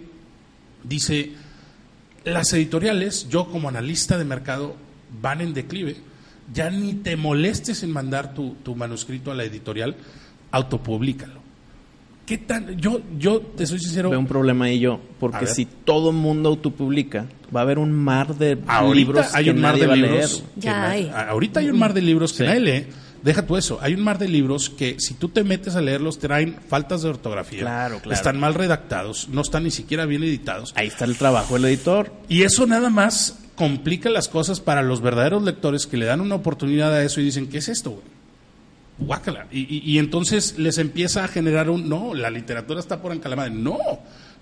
dice 0.82 1.32
las 2.24 2.52
editoriales, 2.52 3.28
yo 3.28 3.46
como 3.48 3.68
analista 3.68 4.18
de 4.18 4.24
mercado, 4.24 4.76
van 5.20 5.40
en 5.40 5.54
declive. 5.54 5.96
Ya 6.52 6.70
ni 6.70 6.94
te 6.94 7.16
molestes 7.16 7.82
en 7.82 7.92
mandar 7.92 8.34
tu, 8.34 8.56
manuscrito 8.76 9.30
a 9.30 9.34
la 9.34 9.44
editorial, 9.44 9.96
autopublicalo. 10.50 11.40
¿Qué 12.26 12.38
tan? 12.38 12.76
Yo, 12.78 13.00
yo 13.18 13.40
te 13.40 13.66
soy 13.66 13.78
sincero. 13.78 14.10
Veo 14.10 14.18
un 14.18 14.26
problema 14.26 14.66
ahí 14.66 14.78
yo, 14.78 15.00
porque 15.18 15.46
si 15.46 15.64
todo 15.64 16.10
el 16.10 16.16
mundo 16.16 16.50
autopublica, 16.50 17.26
va 17.54 17.60
a 17.60 17.62
haber 17.64 17.78
un 17.78 17.92
mar 17.92 18.36
de 18.36 18.58
libros 18.94 19.34
hay 19.34 19.50
un 19.50 19.60
mar 19.60 19.76
de 19.76 19.96
libros 19.96 20.44
Ya 20.56 20.90
hay. 20.90 21.10
Ahorita 21.14 21.60
hay 21.60 21.70
un 21.70 21.78
mar 21.78 21.94
de 21.94 22.02
libros 22.02 22.32
que 22.32 22.44
nadie 22.44 22.60
lee 22.60 22.86
Deja 23.22 23.46
tú 23.46 23.56
eso, 23.56 23.78
hay 23.80 23.94
un 23.94 24.02
mar 24.02 24.18
de 24.18 24.28
libros 24.28 24.70
que 24.70 24.96
si 24.98 25.14
tú 25.14 25.28
te 25.28 25.44
metes 25.44 25.76
a 25.76 25.80
leerlos 25.80 26.18
traen 26.18 26.56
faltas 26.68 27.02
de 27.02 27.08
ortografía. 27.08 27.60
Claro, 27.60 28.00
claro. 28.00 28.14
Están 28.14 28.40
mal 28.40 28.54
redactados, 28.54 29.28
no 29.28 29.42
están 29.42 29.64
ni 29.64 29.70
siquiera 29.70 30.06
bien 30.06 30.24
editados. 30.24 30.72
Ahí 30.76 30.88
está 30.88 31.04
el 31.04 31.16
trabajo 31.16 31.54
del 31.54 31.66
editor. 31.66 32.12
Y 32.28 32.42
eso 32.42 32.66
nada 32.66 32.90
más 32.90 33.38
complica 33.54 34.10
las 34.10 34.28
cosas 34.28 34.60
para 34.60 34.82
los 34.82 35.00
verdaderos 35.00 35.42
lectores 35.42 35.86
que 35.86 35.96
le 35.96 36.06
dan 36.06 36.20
una 36.20 36.34
oportunidad 36.34 36.92
a 36.92 37.04
eso 37.04 37.20
y 37.20 37.24
dicen, 37.24 37.48
¿qué 37.48 37.58
es 37.58 37.68
esto, 37.68 37.90
güey? 37.90 38.22
guácala. 38.98 39.46
Y, 39.50 39.82
y, 39.90 39.98
entonces 39.98 40.58
les 40.58 40.78
empieza 40.78 41.24
a 41.24 41.28
generar 41.28 41.70
un, 41.70 41.88
no, 41.88 42.14
la 42.14 42.30
literatura 42.30 42.80
está 42.80 43.00
por 43.00 43.12
encalamadre. 43.12 43.50
No, 43.50 43.78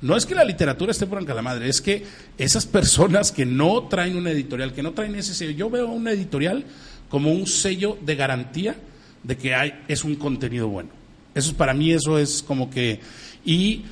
no 0.02 0.16
es 0.16 0.26
que 0.26 0.34
la 0.34 0.44
literatura 0.44 0.92
esté 0.92 1.06
por 1.06 1.20
encalamadre, 1.20 1.68
es 1.68 1.80
que 1.80 2.04
esas 2.38 2.66
personas 2.66 3.32
que 3.32 3.46
no 3.46 3.88
traen 3.88 4.16
una 4.16 4.30
editorial, 4.30 4.72
que 4.72 4.82
no 4.82 4.92
traen 4.92 5.14
ese 5.14 5.34
sello, 5.34 5.52
yo 5.52 5.70
veo 5.70 5.88
una 5.88 6.12
editorial 6.12 6.64
como 7.10 7.30
un 7.32 7.46
sello 7.46 7.98
de 8.00 8.16
garantía 8.16 8.76
de 9.22 9.36
que 9.36 9.54
hay, 9.54 9.82
es 9.88 10.04
un 10.04 10.14
contenido 10.14 10.68
bueno. 10.68 10.88
Eso 11.34 11.54
para 11.54 11.74
mí 11.74 11.92
eso 11.92 12.18
es 12.18 12.42
como 12.42 12.70
que... 12.70 13.00
Y 13.44 13.82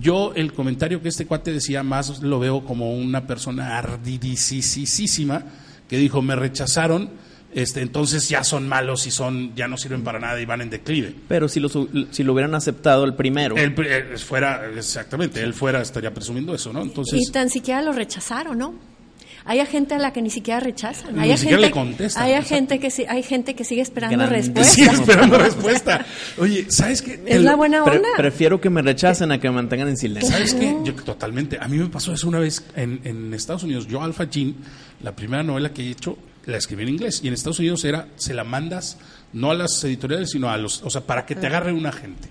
yo 0.00 0.32
el 0.34 0.52
comentario 0.52 1.02
que 1.02 1.08
este 1.08 1.26
cuate 1.26 1.52
decía 1.52 1.82
más 1.82 2.22
lo 2.22 2.38
veo 2.38 2.64
como 2.64 2.94
una 2.94 3.26
persona 3.26 3.76
ardidísima 3.76 5.44
que 5.88 5.98
dijo, 5.98 6.22
me 6.22 6.36
rechazaron 6.36 7.10
este, 7.54 7.80
entonces 7.80 8.28
ya 8.28 8.44
son 8.44 8.68
malos 8.68 9.06
y 9.06 9.10
son 9.10 9.54
ya 9.54 9.68
no 9.68 9.78
sirven 9.78 10.04
para 10.04 10.18
nada 10.18 10.38
y 10.40 10.44
van 10.44 10.60
en 10.60 10.70
declive. 10.70 11.14
Pero 11.28 11.48
si 11.48 11.60
lo, 11.60 11.68
si 11.68 12.22
lo 12.22 12.32
hubieran 12.34 12.54
aceptado 12.54 13.04
el 13.04 13.14
primero. 13.14 13.56
Él, 13.56 13.74
eh, 13.78 14.18
fuera, 14.18 14.70
exactamente, 14.76 15.42
él 15.42 15.54
fuera, 15.54 15.80
estaría 15.80 16.12
presumiendo 16.12 16.54
eso, 16.54 16.72
¿no? 16.72 16.82
Entonces, 16.82 17.20
y 17.26 17.32
tan 17.32 17.48
siquiera 17.48 17.80
lo 17.80 17.92
rechazaron, 17.92 18.58
¿no? 18.58 18.74
Hay 19.48 19.64
gente 19.64 19.94
a 19.94 19.98
la 19.98 20.12
que 20.12 20.20
ni 20.20 20.28
siquiera 20.28 20.60
rechazan. 20.60 21.18
Hay 21.18 21.30
ni 21.30 21.38
siquiera 21.38 21.62
le 21.62 21.70
contestan. 21.70 22.22
Hay 22.22 22.42
gente 22.44 22.78
que 22.78 22.92
hay 23.08 23.22
gente 23.22 23.54
que 23.54 23.64
sigue 23.64 23.80
esperando 23.80 24.26
respuesta. 24.26 24.72
Sigue 24.74 24.90
esperando 24.90 25.38
respuesta. 25.38 26.04
Oye, 26.36 26.66
¿sabes 26.68 27.00
qué? 27.00 27.18
Es 27.24 27.40
la 27.40 27.56
buena 27.56 27.82
onda. 27.82 28.08
prefiero 28.14 28.60
que 28.60 28.68
me 28.68 28.82
rechacen 28.82 29.32
a 29.32 29.40
que 29.40 29.48
me 29.48 29.54
mantengan 29.54 29.88
en 29.88 29.96
silencio. 29.96 30.30
¿Sabes 30.30 30.52
qué? 30.52 30.76
Yo 30.84 30.94
totalmente. 30.94 31.56
A 31.58 31.66
mí 31.66 31.78
me 31.78 31.86
pasó 31.86 32.12
eso 32.12 32.28
una 32.28 32.40
vez 32.40 32.62
en, 32.76 33.00
en 33.04 33.32
Estados 33.32 33.62
Unidos. 33.62 33.86
Yo 33.86 34.02
Alpha 34.02 34.24
Jean, 34.24 34.54
la 35.02 35.16
primera 35.16 35.42
novela 35.42 35.72
que 35.72 35.82
he 35.82 35.90
hecho 35.90 36.18
la 36.44 36.58
escribí 36.58 36.82
en 36.82 36.90
inglés. 36.90 37.20
Y 37.24 37.28
en 37.28 37.34
Estados 37.34 37.58
Unidos 37.58 37.84
era, 37.86 38.08
se 38.16 38.34
la 38.34 38.44
mandas 38.44 38.98
no 39.32 39.50
a 39.50 39.54
las 39.54 39.82
editoriales, 39.82 40.30
sino 40.30 40.50
a 40.50 40.58
los, 40.58 40.82
o 40.82 40.90
sea, 40.90 41.00
para 41.00 41.24
que 41.24 41.34
te 41.34 41.46
agarre 41.46 41.72
un 41.72 41.86
agente. 41.86 42.28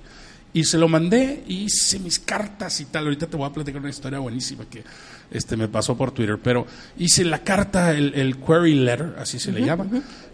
Y 0.54 0.64
se 0.64 0.78
lo 0.78 0.88
mandé 0.88 1.44
y 1.48 1.66
hice 1.66 2.00
mis 2.00 2.20
cartas 2.20 2.80
y 2.82 2.86
tal. 2.86 3.06
Ahorita 3.06 3.28
te 3.28 3.38
voy 3.38 3.48
a 3.48 3.54
platicar 3.54 3.82
una 3.82 3.90
historia 3.90 4.20
buenísima 4.20 4.66
que 4.66 4.84
este, 5.30 5.58
me 5.58 5.68
pasó 5.68 5.96
por 5.96 6.12
Twitter. 6.12 6.40
Pero 6.42 6.66
hice 6.98 7.24
la 7.26 7.44
carta, 7.44 7.92
el, 7.92 8.38
query 8.38 8.76
letter, 8.76 9.16
así 9.20 9.40
se 9.40 9.52
le 9.52 9.62
llama, 9.62 9.86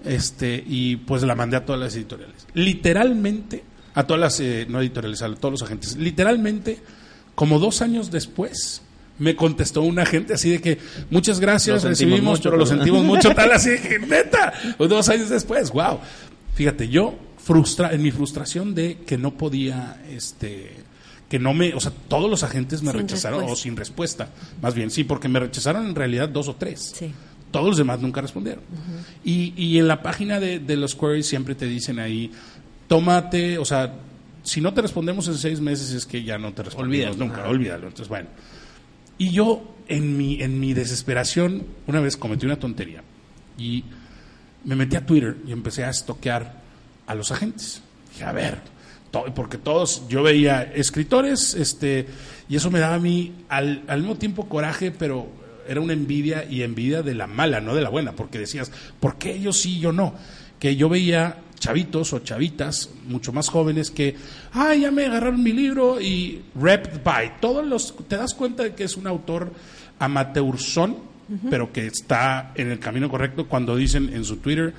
este, 0.06 0.64
y 0.66 0.98
pues 0.98 1.24
la 1.24 1.36
mandé 1.36 1.58
a 1.58 1.66
todas 1.66 1.82
las 1.82 1.96
editoriales. 1.96 2.48
Literalmente, 2.54 3.64
a 3.96 4.06
todas 4.06 4.20
las, 4.20 4.40
eh, 4.40 4.66
no 4.70 4.82
editoriales, 4.82 5.22
a 5.22 5.34
todos 5.36 5.52
los 5.52 5.64
agentes. 5.64 5.98
Literalmente, 5.98 6.80
como 7.36 7.60
dos 7.60 7.82
años 7.82 8.12
después, 8.12 8.82
me 9.20 9.36
contestó 9.36 9.82
un 9.82 10.00
agente 10.00 10.34
así 10.34 10.52
de 10.52 10.62
que 10.62 10.78
muchas 11.10 11.40
gracias, 11.40 11.84
recibimos, 11.84 12.40
pero 12.42 12.58
lo 12.58 12.66
sentimos 12.66 13.04
mucho, 13.04 13.30
tal, 13.36 13.52
así 13.52 13.78
que 13.78 14.00
neta, 14.00 14.54
dos 14.78 15.10
años 15.10 15.30
después, 15.30 15.72
wow. 15.72 16.00
Fíjate, 16.56 16.88
yo 16.88 17.16
frustra, 17.44 17.94
en 17.94 18.02
mi 18.02 18.12
frustración 18.12 18.74
de 18.74 19.00
que 19.06 19.18
no 19.18 19.38
podía, 19.38 20.02
este, 20.10 20.72
que 21.30 21.40
no 21.40 21.54
me, 21.54 21.74
o 21.74 21.80
sea, 21.80 21.92
todos 22.08 22.30
los 22.30 22.44
agentes 22.44 22.82
me 22.84 22.92
rechazaron 22.92 23.44
o 23.44 23.56
sin 23.56 23.76
respuesta, 23.76 24.30
más 24.62 24.74
bien, 24.74 24.90
sí, 24.90 25.04
porque 25.04 25.28
me 25.28 25.40
rechazaron 25.40 25.88
en 25.88 25.96
realidad 25.96 26.30
dos 26.30 26.48
o 26.48 26.56
tres. 26.56 26.94
Todos 27.52 27.68
los 27.68 27.78
demás 27.78 28.00
nunca 28.00 28.22
respondieron. 28.22 28.64
y, 29.24 29.54
y 29.56 29.78
en 29.78 29.88
la 29.88 30.02
página 30.02 30.40
de, 30.40 30.60
de 30.60 30.76
los 30.76 30.96
queries 30.96 31.28
siempre 31.28 31.54
te 31.54 31.66
dicen 31.66 32.00
ahí, 32.00 32.32
tómate, 32.88 33.58
o 33.58 33.66
sea, 33.66 33.94
si 34.44 34.60
no 34.60 34.74
te 34.74 34.82
respondemos 34.82 35.28
en 35.28 35.38
seis 35.38 35.60
meses 35.60 35.92
es 35.92 36.06
que 36.06 36.24
ya 36.24 36.38
no 36.38 36.54
te 36.54 36.64
respondemos 36.64 37.18
nunca, 37.18 37.48
olvídalo. 37.48 37.88
Entonces, 37.88 38.08
bueno. 38.08 38.28
Y 39.18 39.30
yo, 39.30 39.76
en 39.88 40.18
mi, 40.18 40.42
en 40.42 40.60
mi 40.60 40.74
desesperación, 40.74 41.66
una 41.88 42.00
vez 42.00 42.18
cometí 42.18 42.46
una 42.46 42.58
tontería 42.58 43.04
y 43.58 43.84
me 44.66 44.76
metí 44.76 44.96
a 44.96 45.06
Twitter 45.06 45.38
y 45.48 45.52
empecé 45.52 45.84
a 45.84 45.90
estoquear 45.90 46.63
a 47.08 47.16
los 47.16 47.32
agentes. 47.32 47.82
Dije, 48.12 48.26
a 48.26 48.32
ver, 48.32 48.60
porque 49.36 49.58
todos, 49.58 50.08
yo 50.08 50.24
veía 50.24 50.64
escritores, 50.64 51.54
este, 51.54 52.08
y 52.50 52.56
eso 52.56 52.72
me 52.72 52.80
daba 52.80 52.96
a 52.96 53.00
mí 53.00 53.32
al, 53.50 53.84
al 53.88 54.00
mismo 54.00 54.16
tiempo 54.16 54.48
coraje, 54.48 54.92
pero 54.92 55.28
era 55.68 55.82
una 55.82 55.94
envidia 55.94 56.46
y 56.50 56.64
envidia 56.64 57.02
de 57.02 57.14
la 57.14 57.28
mala, 57.28 57.62
no 57.62 57.76
de 57.76 57.82
la 57.82 57.90
buena, 57.90 58.14
porque 58.14 58.40
decías, 58.40 58.72
¿por 59.00 59.18
qué 59.18 59.34
ellos 59.34 59.58
sí 59.58 59.78
y 59.78 59.80
yo 59.80 59.92
no? 59.92 60.14
Que 60.60 60.76
yo 60.76 60.90
veía 60.90 61.38
chavitos 61.64 62.12
o 62.12 62.20
chavitas 62.20 62.90
mucho 63.08 63.32
más 63.32 63.48
jóvenes 63.48 63.90
que, 63.90 64.16
ah, 64.52 64.76
ya 64.76 64.92
me 64.92 65.06
agarraron 65.06 65.42
mi 65.42 65.54
libro 65.54 66.02
y 66.02 66.42
rep 66.56 67.04
by. 67.04 67.40
Todos 67.40 67.66
los, 67.66 67.96
te 68.08 68.18
das 68.18 68.34
cuenta 68.34 68.64
de 68.64 68.76
que 68.76 68.84
es 68.84 68.98
un 68.98 69.08
autor 69.08 69.54
amateurzón, 70.00 71.14
pero 71.50 71.72
que 71.72 71.88
está 71.88 72.52
en 72.56 72.70
el 72.70 72.80
camino 72.80 73.10
correcto 73.10 73.48
cuando 73.48 73.78
dicen 73.78 74.12
en 74.14 74.26
su 74.26 74.38
Twitter, 74.38 74.74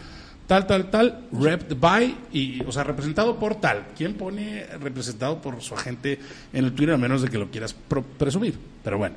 tal, 0.46 0.66
tal, 0.66 0.90
tal, 0.90 1.26
rep 1.32 1.78
by, 1.78 2.16
y, 2.32 2.62
o 2.64 2.72
sea, 2.72 2.84
representado 2.84 3.38
por 3.38 3.56
tal. 3.56 3.86
¿Quién 3.96 4.14
pone 4.14 4.66
representado 4.80 5.40
por 5.40 5.60
su 5.62 5.74
agente 5.74 6.18
en 6.52 6.64
el 6.64 6.72
Twitter 6.72 6.94
a 6.94 6.98
menos 6.98 7.22
de 7.22 7.28
que 7.28 7.38
lo 7.38 7.50
quieras 7.50 7.74
presumir? 8.18 8.54
Pero 8.82 8.98
bueno. 8.98 9.16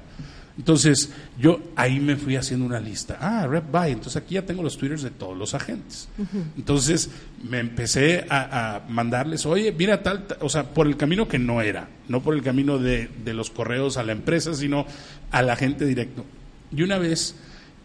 Entonces, 0.57 1.11
yo 1.39 1.59
ahí 1.75 1.99
me 1.99 2.15
fui 2.15 2.36
haciendo 2.36 2.65
una 2.65 2.80
lista. 2.80 3.17
Ah, 3.21 3.45
Rep 3.47 3.69
By. 3.71 3.91
Entonces, 3.91 4.15
aquí 4.21 4.36
ya 4.36 4.41
tengo 4.41 4.63
los 4.63 4.75
twitters 4.75 5.03
de 5.03 5.11
todos 5.11 5.38
los 5.38 5.53
agentes. 5.53 6.09
Entonces, 6.57 7.11
me 7.47 7.59
empecé 7.59 8.25
a, 8.28 8.82
mandarles, 8.89 9.45
oye, 9.45 9.71
mira 9.71 10.01
tal, 10.01 10.25
o 10.39 10.49
sea, 10.49 10.63
por 10.63 10.88
el 10.88 10.97
camino 10.97 11.28
que 11.28 11.38
no 11.38 11.61
era, 11.61 11.88
no 12.07 12.23
por 12.23 12.34
el 12.34 12.41
camino 12.41 12.80
de, 12.80 13.07
de 13.23 13.34
los 13.36 13.51
correos 13.51 13.97
a 13.97 14.03
la 14.03 14.13
empresa, 14.13 14.55
sino 14.55 14.88
al 15.30 15.49
agente 15.51 15.86
directo. 15.86 16.25
Y 16.75 16.82
una 16.82 16.97
vez, 16.97 17.36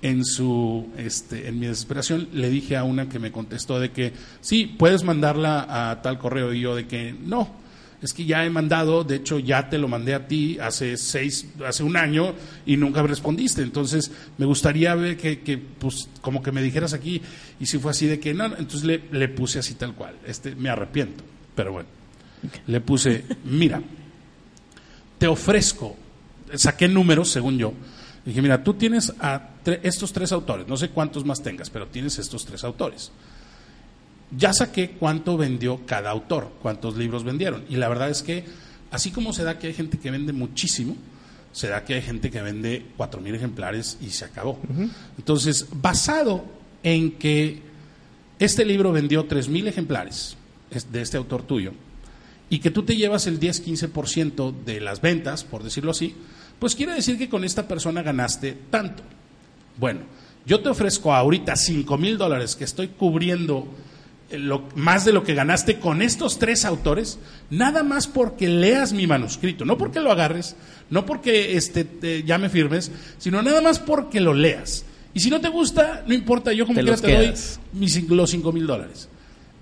en 0.03 0.25
su, 0.25 0.89
este, 0.99 1.49
en 1.49 1.61
mi 1.61 1.67
desesperación, 1.67 2.29
le 2.33 2.51
dije 2.51 2.77
a 2.77 2.85
una 2.85 3.09
que 3.09 3.21
me 3.21 3.31
contestó 3.31 3.79
de 3.79 3.93
que, 3.93 4.13
sí, 4.41 4.67
puedes 4.67 5.05
mandarla 5.05 5.91
a 5.91 6.03
tal 6.03 6.19
correo. 6.19 6.53
Y 6.53 6.61
yo 6.61 6.75
de 6.75 6.87
que, 6.89 7.15
no, 7.25 7.49
es 8.03 8.13
que 8.13 8.25
ya 8.25 8.45
he 8.45 8.51
mandado, 8.51 9.05
de 9.05 9.17
hecho 9.17 9.39
ya 9.39 9.71
te 9.71 9.79
lo 9.79 9.87
mandé 9.87 10.15
a 10.15 10.27
ti 10.27 10.59
hace 10.61 10.97
seis, 10.97 11.47
hace 11.65 11.85
un 11.85 11.97
año 11.97 12.35
y 12.67 12.77
nunca 12.77 13.01
respondiste. 13.05 13.63
Entonces 13.63 14.11
me 14.39 14.45
gustaría 14.45 14.93
ver 14.97 15.17
que, 15.17 15.41
que 15.41 15.57
pues, 15.57 16.09
como 16.21 16.43
que 16.43 16.51
me 16.51 16.63
dijeras 16.63 16.95
aquí 16.95 17.23
y 17.61 17.67
si 17.67 17.79
fue 17.79 17.93
así 17.93 18.07
de 18.07 18.19
que 18.19 18.35
no, 18.35 18.47
entonces 18.47 18.83
le, 18.83 19.05
le 19.13 19.29
puse 19.29 19.61
así 19.61 19.75
tal 19.75 19.95
cual. 19.95 20.17
Este, 20.27 20.57
me 20.57 20.69
arrepiento, 20.69 21.23
pero 21.55 21.73
bueno, 21.73 21.89
le 22.67 22.81
puse, 22.81 23.25
mira, 23.45 23.81
te 25.17 25.29
ofrezco, 25.29 25.97
saqué 26.55 26.89
números 26.89 27.31
según 27.31 27.57
yo. 27.57 27.73
Dije, 28.25 28.41
mira, 28.41 28.63
tú 28.63 28.75
tienes 28.75 29.13
a 29.19 29.51
estos 29.83 30.13
tres 30.13 30.33
autores, 30.33 30.69
no 30.69 30.77
sé 30.77 30.91
cuántos 30.91 31.25
más 31.25 31.43
tengas, 31.43 31.71
pero 31.71 31.89
tienes 31.89 32.19
estos 32.19 32.45
tres 32.45 32.63
autores 32.65 33.11
ya 34.37 34.53
saqué 34.53 34.91
cuánto 34.91 35.37
vendió 35.37 35.85
cada 35.87 36.11
autor, 36.11 36.53
cuántos 36.63 36.97
libros 36.97 37.25
vendieron. 37.25 37.65
Y 37.69 37.77
la 37.77 37.89
verdad 37.89 38.11
es 38.11 38.23
que, 38.23 38.45
así 38.91 39.11
como 39.11 39.33
se 39.33 39.45
da 39.45 39.59
que 39.59 39.69
hay 39.69 39.75
gente 39.75 39.99
que 39.99 40.11
vende 40.11 40.33
muchísimo, 40.33 40.97
se 41.53 41.69
da 41.69 41.85
que 41.85 41.95
hay 41.95 42.03
gente 42.03 42.31
que 42.31 42.41
vende 42.41 42.87
cuatro 42.97 43.21
mil 43.21 43.35
ejemplares 43.35 43.99
y 44.01 44.11
se 44.11 44.25
acabó. 44.25 44.59
Entonces, 45.19 45.67
basado 45.75 46.45
en 46.83 47.13
que 47.13 47.61
este 48.39 48.65
libro 48.65 48.91
vendió 48.93 49.27
tres 49.27 49.49
mil 49.49 49.69
ejemplares 49.69 50.37
de 50.91 51.03
este 51.03 51.19
autor 51.19 51.43
tuyo, 51.43 51.73
y 52.49 52.59
que 52.59 52.71
tú 52.71 52.83
te 52.83 52.97
llevas 52.97 53.27
el 53.27 53.41
10-15% 53.41 54.65
de 54.65 54.81
las 54.81 55.01
ventas, 55.01 55.43
por 55.43 55.63
decirlo 55.63 55.91
así, 55.91 56.15
pues 56.63 56.77
quiere 56.77 56.95
decir 56.95 57.19
que 57.19 57.29
con 57.29 57.43
esta 57.43 57.67
persona 57.67 58.03
ganaste 58.03 58.57
tanto. 58.71 59.03
Bueno, 59.79 60.03
yo 60.47 60.61
te 60.61 60.69
ofrezco 60.69 61.13
ahorita 61.13 61.57
cinco 61.57 61.99
mil 61.99 62.17
dólares 62.17 62.55
que 62.55 62.63
estoy 62.63 62.87
cubriendo 62.87 63.67
más 64.77 65.05
de 65.05 65.13
lo 65.13 65.25
que 65.25 65.35
ganaste 65.35 65.81
con 65.81 66.03
estos 66.03 66.39
tres 66.39 66.65
autores, 66.65 67.19
nada 67.51 67.83
más 67.83 68.07
porque 68.07 68.47
leas 68.47 68.93
mi 68.93 69.09
manuscrito, 69.09 69.65
no 69.65 69.77
porque 69.77 69.99
lo 69.99 70.13
agarres, 70.13 70.55
no 70.89 71.05
porque 71.05 71.57
este, 71.57 72.23
ya 72.25 72.39
me 72.39 72.49
firmes, 72.49 72.93
sino 73.19 73.43
nada 73.43 73.61
más 73.61 73.81
porque 73.81 74.21
lo 74.21 74.33
leas. 74.33 74.85
Y 75.15 75.19
si 75.19 75.31
no 75.31 75.41
te 75.41 75.49
gusta, 75.49 76.05
no 76.07 76.15
importa, 76.15 76.53
yo 76.53 76.65
como 76.65 76.81
quiera 76.81 76.97
te 76.97 77.13
doy 77.13 77.35
mis, 77.73 78.09
los 78.09 78.31
cinco 78.31 78.53
mil 78.53 78.69
dólares. 78.69 79.09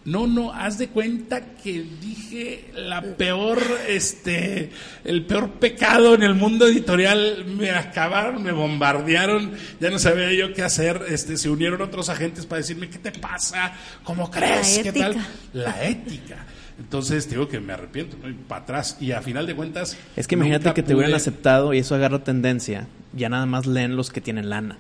No, 0.05 0.27
no, 0.27 0.53
haz 0.53 0.79
de 0.79 0.89
cuenta 0.89 1.43
que 1.63 1.85
dije 2.01 2.71
la 2.75 3.03
peor, 3.03 3.61
este, 3.87 4.71
el 5.05 5.27
peor 5.27 5.51
pecado 5.53 6.15
en 6.15 6.23
el 6.23 6.35
mundo 6.35 6.67
editorial. 6.67 7.45
Me 7.45 7.71
acabaron, 7.71 8.43
me 8.43 8.53
bombardearon, 8.53 9.53
ya 9.79 9.91
no 9.91 9.99
sabía 9.99 10.33
yo 10.33 10.55
qué 10.55 10.63
hacer. 10.63 11.03
Este, 11.09 11.37
se 11.37 11.51
unieron 11.51 11.83
otros 11.83 12.09
agentes 12.09 12.47
para 12.47 12.61
decirme, 12.61 12.89
¿qué 12.89 12.99
te 12.99 13.13
pasa? 13.13 13.73
¿Cómo 14.03 14.31
crees? 14.31 14.79
¿Qué 14.79 14.93
tal? 14.93 15.17
La 15.53 15.85
ética. 15.85 16.47
Entonces 16.79 17.29
digo 17.29 17.47
que 17.47 17.61
me 17.61 17.75
arrepiento, 17.75 18.17
¿no? 18.17 18.35
para 18.49 18.63
atrás. 18.63 18.97
Y 19.01 19.13
a 19.13 19.21
final 19.21 19.47
de 19.47 19.55
cuentas. 19.55 19.99
Es 20.17 20.27
que 20.27 20.35
imagínate 20.35 20.73
que 20.73 20.83
te 20.83 20.95
hubieran 20.95 21.15
aceptado 21.15 21.75
y 21.75 21.79
eso 21.79 21.95
agarra 21.95 22.25
tendencia. 22.25 22.89
Ya 23.13 23.29
nada 23.29 23.45
más 23.45 23.67
leen 23.67 23.97
los 23.97 24.11
que 24.11 24.23
tienen 24.23 24.49
lana. 24.49 24.79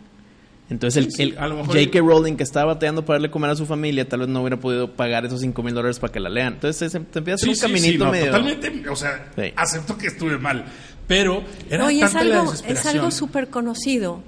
Entonces, 0.70 1.18
el, 1.18 1.34
J.K. 1.36 1.98
Rowling 1.98 2.36
que 2.36 2.44
estaba 2.44 2.74
bateando 2.74 3.04
para 3.04 3.16
darle 3.16 3.30
comer 3.30 3.50
a 3.50 3.56
su 3.56 3.66
familia, 3.66 4.08
tal 4.08 4.20
vez 4.20 4.28
no 4.28 4.40
hubiera 4.40 4.58
podido 4.58 4.92
pagar 4.92 5.26
esos 5.26 5.40
5 5.40 5.62
mil 5.62 5.74
dólares 5.74 5.98
para 5.98 6.12
que 6.12 6.20
la 6.20 6.30
lean. 6.30 6.54
Entonces, 6.54 6.92
se, 6.92 6.98
empieza 6.98 7.32
a 7.32 7.34
hacer 7.34 7.48
un 7.48 7.56
caminito 7.56 8.10
medio. 8.10 8.26
Totalmente, 8.26 8.88
o 8.88 8.96
sea, 8.96 9.32
acepto 9.56 9.98
que 9.98 10.06
estuve 10.06 10.38
mal. 10.38 10.64
Pero 11.08 11.42
era 11.68 11.86
Oye, 11.86 12.04
es 12.04 12.14
algo, 12.14 12.52
es 12.66 12.86
algo 12.86 13.10
súper 13.10 13.48
conocido 13.48 14.22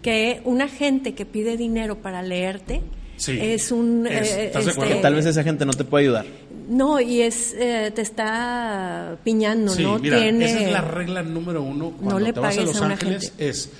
que 0.00 0.40
una 0.44 0.68
gente 0.68 1.14
que 1.14 1.26
pide 1.26 1.56
dinero 1.56 1.98
para 1.98 2.22
leerte 2.22 2.80
es 3.26 3.72
un. 3.72 4.06
Eh, 4.06 4.50
este, 4.52 5.00
tal 5.02 5.14
vez 5.14 5.26
esa 5.26 5.42
gente 5.42 5.66
no 5.66 5.72
te 5.72 5.84
puede 5.84 6.04
ayudar. 6.04 6.26
No, 6.68 7.00
y 7.00 7.22
es 7.22 7.54
eh, 7.58 7.90
te 7.94 8.02
está 8.02 9.16
piñando, 9.24 9.72
sí, 9.72 9.82
¿no? 9.82 9.98
Mira, 9.98 10.24
esa 10.24 10.60
es 10.60 10.72
la 10.72 10.82
regla 10.82 11.22
número 11.22 11.62
uno 11.62 11.90
cuando 11.90 12.32
te 12.32 12.38
vas 12.38 12.58
a 12.58 12.60
Los 12.60 12.80
Ángeles 12.80 13.32
es 13.38 13.70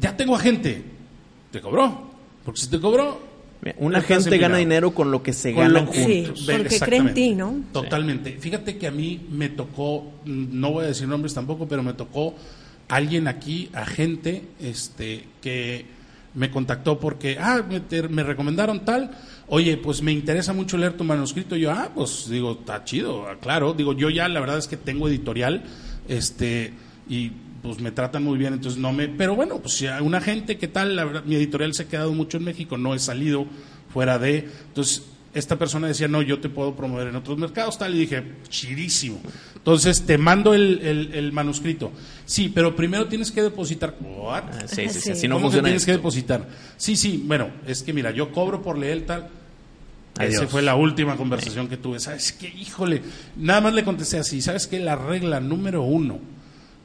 ya 0.00 0.16
tengo 0.16 0.36
agente, 0.36 0.82
te 1.50 1.60
cobró, 1.60 2.10
porque 2.44 2.60
si 2.60 2.68
te 2.68 2.80
cobró 2.80 3.28
un 3.78 3.94
agente 3.96 4.38
gana 4.38 4.58
dinero 4.58 4.92
con 4.92 5.10
lo 5.10 5.22
que 5.22 5.32
se 5.32 5.52
ganan 5.52 5.86
juntos. 5.86 6.04
Sí, 6.04 6.52
porque 6.52 6.80
cree 6.80 6.98
en 7.00 7.14
ti, 7.14 7.34
¿no? 7.34 7.62
Totalmente. 7.72 8.36
Fíjate 8.38 8.78
que 8.78 8.86
a 8.86 8.90
mí 8.90 9.20
me 9.30 9.48
tocó, 9.48 10.12
no 10.24 10.72
voy 10.72 10.84
a 10.84 10.88
decir 10.88 11.08
nombres 11.08 11.34
tampoco, 11.34 11.66
pero 11.66 11.82
me 11.82 11.92
tocó 11.94 12.34
alguien 12.88 13.28
aquí, 13.28 13.68
agente, 13.72 14.44
este, 14.60 15.24
que 15.40 15.84
me 16.34 16.50
contactó 16.50 17.00
porque, 17.00 17.36
ah, 17.40 17.62
me, 18.08 18.22
recomendaron 18.22 18.84
tal, 18.84 19.10
oye, 19.48 19.76
pues 19.76 20.02
me 20.02 20.12
interesa 20.12 20.52
mucho 20.52 20.78
leer 20.78 20.92
tu 20.92 21.04
manuscrito. 21.04 21.56
yo, 21.56 21.72
ah, 21.72 21.90
pues 21.94 22.28
digo, 22.30 22.52
está 22.52 22.84
chido, 22.84 23.26
claro. 23.40 23.74
Digo, 23.74 23.92
yo 23.92 24.08
ya 24.08 24.28
la 24.28 24.40
verdad 24.40 24.58
es 24.58 24.68
que 24.68 24.76
tengo 24.76 25.08
editorial, 25.08 25.64
este, 26.06 26.72
y 27.08 27.32
pues 27.62 27.80
me 27.80 27.90
tratan 27.90 28.24
muy 28.24 28.38
bien, 28.38 28.54
entonces 28.54 28.80
no 28.80 28.92
me... 28.92 29.08
Pero 29.08 29.34
bueno, 29.34 29.58
pues 29.58 29.74
si 29.74 29.86
hay 29.86 30.02
una 30.02 30.20
gente, 30.20 30.58
¿qué 30.58 30.68
tal? 30.68 30.96
La 30.96 31.04
verdad, 31.04 31.24
mi 31.24 31.34
editorial 31.34 31.74
se 31.74 31.84
ha 31.84 31.88
quedado 31.88 32.12
mucho 32.12 32.36
en 32.36 32.44
México, 32.44 32.76
no 32.76 32.94
he 32.94 32.98
salido 32.98 33.46
fuera 33.92 34.18
de... 34.18 34.48
Entonces, 34.68 35.04
esta 35.34 35.56
persona 35.56 35.88
decía, 35.88 36.08
no, 36.08 36.22
yo 36.22 36.40
te 36.40 36.48
puedo 36.48 36.74
promover 36.74 37.08
en 37.08 37.16
otros 37.16 37.36
mercados, 37.38 37.78
tal, 37.78 37.94
y 37.94 38.00
dije, 38.00 38.22
chidísimo. 38.48 39.20
Entonces, 39.56 40.02
te 40.02 40.18
mando 40.18 40.54
el, 40.54 41.30
manuscrito. 41.32 41.92
Sí, 42.24 42.50
pero 42.52 42.74
primero 42.74 43.06
tienes 43.06 43.30
que 43.30 43.42
depositar. 43.42 43.94
¿What? 44.00 44.44
Ah, 44.52 44.64
sí, 44.66 44.88
sí, 44.88 45.14
sí, 45.14 45.28
no 45.28 45.38
funciona 45.38 45.66
tienes 45.66 45.84
que 45.84 45.92
depositar? 45.92 46.48
Sí, 46.76 46.96
sí, 46.96 47.22
bueno, 47.26 47.50
es 47.66 47.82
que 47.82 47.92
mira, 47.92 48.10
yo 48.10 48.32
cobro 48.32 48.62
por 48.62 48.78
leer 48.78 49.06
tal... 49.06 49.28
Esa 50.20 50.48
fue 50.48 50.62
la 50.62 50.74
última 50.74 51.16
conversación 51.16 51.68
que 51.68 51.76
tuve. 51.76 52.00
¿Sabes 52.00 52.32
qué? 52.32 52.48
Híjole, 52.48 53.02
nada 53.36 53.60
más 53.60 53.74
le 53.74 53.84
contesté 53.84 54.18
así. 54.18 54.42
¿Sabes 54.42 54.66
qué? 54.66 54.80
La 54.80 54.96
regla 54.96 55.38
número 55.38 55.82
uno 55.82 56.18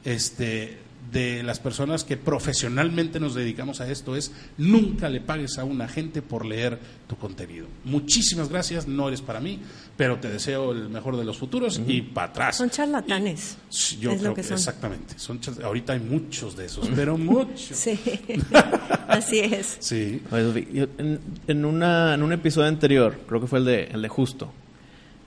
este, 0.04 0.78
de 1.14 1.42
las 1.42 1.60
personas 1.60 2.04
que 2.04 2.16
profesionalmente 2.16 3.20
nos 3.20 3.34
dedicamos 3.34 3.80
a 3.80 3.90
esto 3.90 4.16
es 4.16 4.32
nunca 4.58 5.08
le 5.08 5.20
pagues 5.20 5.58
a 5.58 5.64
un 5.64 5.80
agente 5.80 6.22
por 6.22 6.44
leer 6.44 6.78
tu 7.06 7.16
contenido. 7.16 7.66
Muchísimas 7.84 8.48
gracias, 8.48 8.88
no 8.88 9.08
eres 9.08 9.20
para 9.20 9.40
mí, 9.40 9.60
pero 9.96 10.18
te 10.18 10.28
deseo 10.28 10.72
el 10.72 10.88
mejor 10.88 11.16
de 11.16 11.24
los 11.24 11.38
futuros 11.38 11.80
y 11.86 12.02
para 12.02 12.28
atrás. 12.28 12.56
Son 12.56 12.68
charlatanes. 12.68 13.56
yo 14.00 14.16
creo 14.16 14.34
que, 14.34 14.40
exactamente. 14.40 15.18
Son, 15.18 15.40
ahorita 15.62 15.92
hay 15.92 16.00
muchos 16.00 16.56
de 16.56 16.66
esos, 16.66 16.90
pero 16.94 17.16
muchos. 17.16 17.76
Sí, 17.76 17.98
así 19.08 19.38
es. 19.38 19.76
Sí. 19.78 20.20
En, 20.32 21.20
en, 21.46 21.64
una, 21.64 22.14
en 22.14 22.22
un 22.22 22.32
episodio 22.32 22.68
anterior, 22.68 23.20
creo 23.28 23.40
que 23.40 23.46
fue 23.46 23.60
el 23.60 23.64
de, 23.64 23.84
el 23.84 24.02
de 24.02 24.08
Justo, 24.08 24.52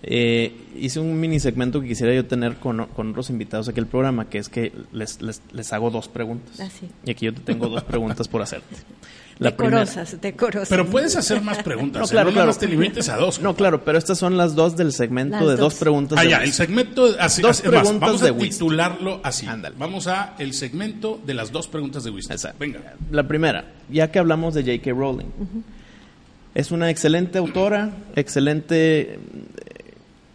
eh, 0.04 0.56
hice 0.76 1.00
un 1.00 1.20
mini 1.20 1.40
segmento 1.40 1.82
que 1.82 1.88
quisiera 1.88 2.14
yo 2.14 2.26
tener 2.26 2.58
con, 2.58 2.86
con 2.88 3.10
otros 3.10 3.30
invitados 3.30 3.68
aquí 3.68 3.80
al 3.80 3.88
programa, 3.88 4.30
que 4.30 4.38
es 4.38 4.50
que 4.50 4.72
les, 4.92 5.22
les, 5.22 5.42
les 5.52 5.74
hago 5.74 5.90
dos 5.90 6.08
preguntas. 6.08 6.60
Ah, 6.60 6.70
y 7.06 7.12
aquí 7.12 7.26
yo 7.26 7.34
te 7.34 7.42
tengo 7.42 7.68
dos 7.68 7.84
preguntas 7.84 8.28
por 8.28 8.42
hacerte. 8.42 8.76
La 9.40 9.52
decorosas, 9.52 10.20
decorosas. 10.20 10.70
Pero 10.70 10.88
puedes 10.88 11.16
hacer 11.16 11.42
más 11.42 11.62
preguntas. 11.62 12.00
No, 12.00 12.06
¿eh? 12.08 12.32
claro, 12.32 12.46
no 12.48 12.54
te 12.54 12.68
limites 12.68 13.08
a 13.08 13.18
dos. 13.18 13.40
No, 13.40 13.56
claro, 13.56 13.84
pero 13.84 14.00
estas 14.00 14.18
son 14.18 14.36
las 14.36 14.56
dos 14.56 14.76
del 14.76 14.92
segmento 14.92 15.48
de 15.48 15.56
dos, 15.56 15.76
preguntas. 15.76 16.18
Ah, 16.20 16.26
ya, 16.26 16.38
el 16.38 16.54
segmento. 16.54 17.16
Así, 17.20 17.44
dos 17.44 17.62
preguntas 17.62 18.00
vamos 18.00 18.24
a 18.24 18.34
titularlo 18.34 19.22
así. 19.24 19.46
Ándale. 19.46 19.76
Vamos 19.78 20.08
a 20.08 20.34
el 20.40 20.54
segmento 20.54 21.22
de 21.24 21.36
las 21.36 21.52
dos 21.52 21.68
preguntas 21.68 22.04
de 22.04 22.10
Winston. 22.10 22.54
Venga. 22.60 22.96
La 23.12 23.28
primera, 23.28 23.74
ya 23.90 24.10
que 24.10 24.18
hablamos 24.18 24.56
de 24.56 24.64
J.K. 24.64 24.92
Rowling. 24.92 25.28
Es 26.56 26.72
una 26.72 26.90
excelente 26.90 27.38
autora, 27.38 27.92
excelente 28.16 29.20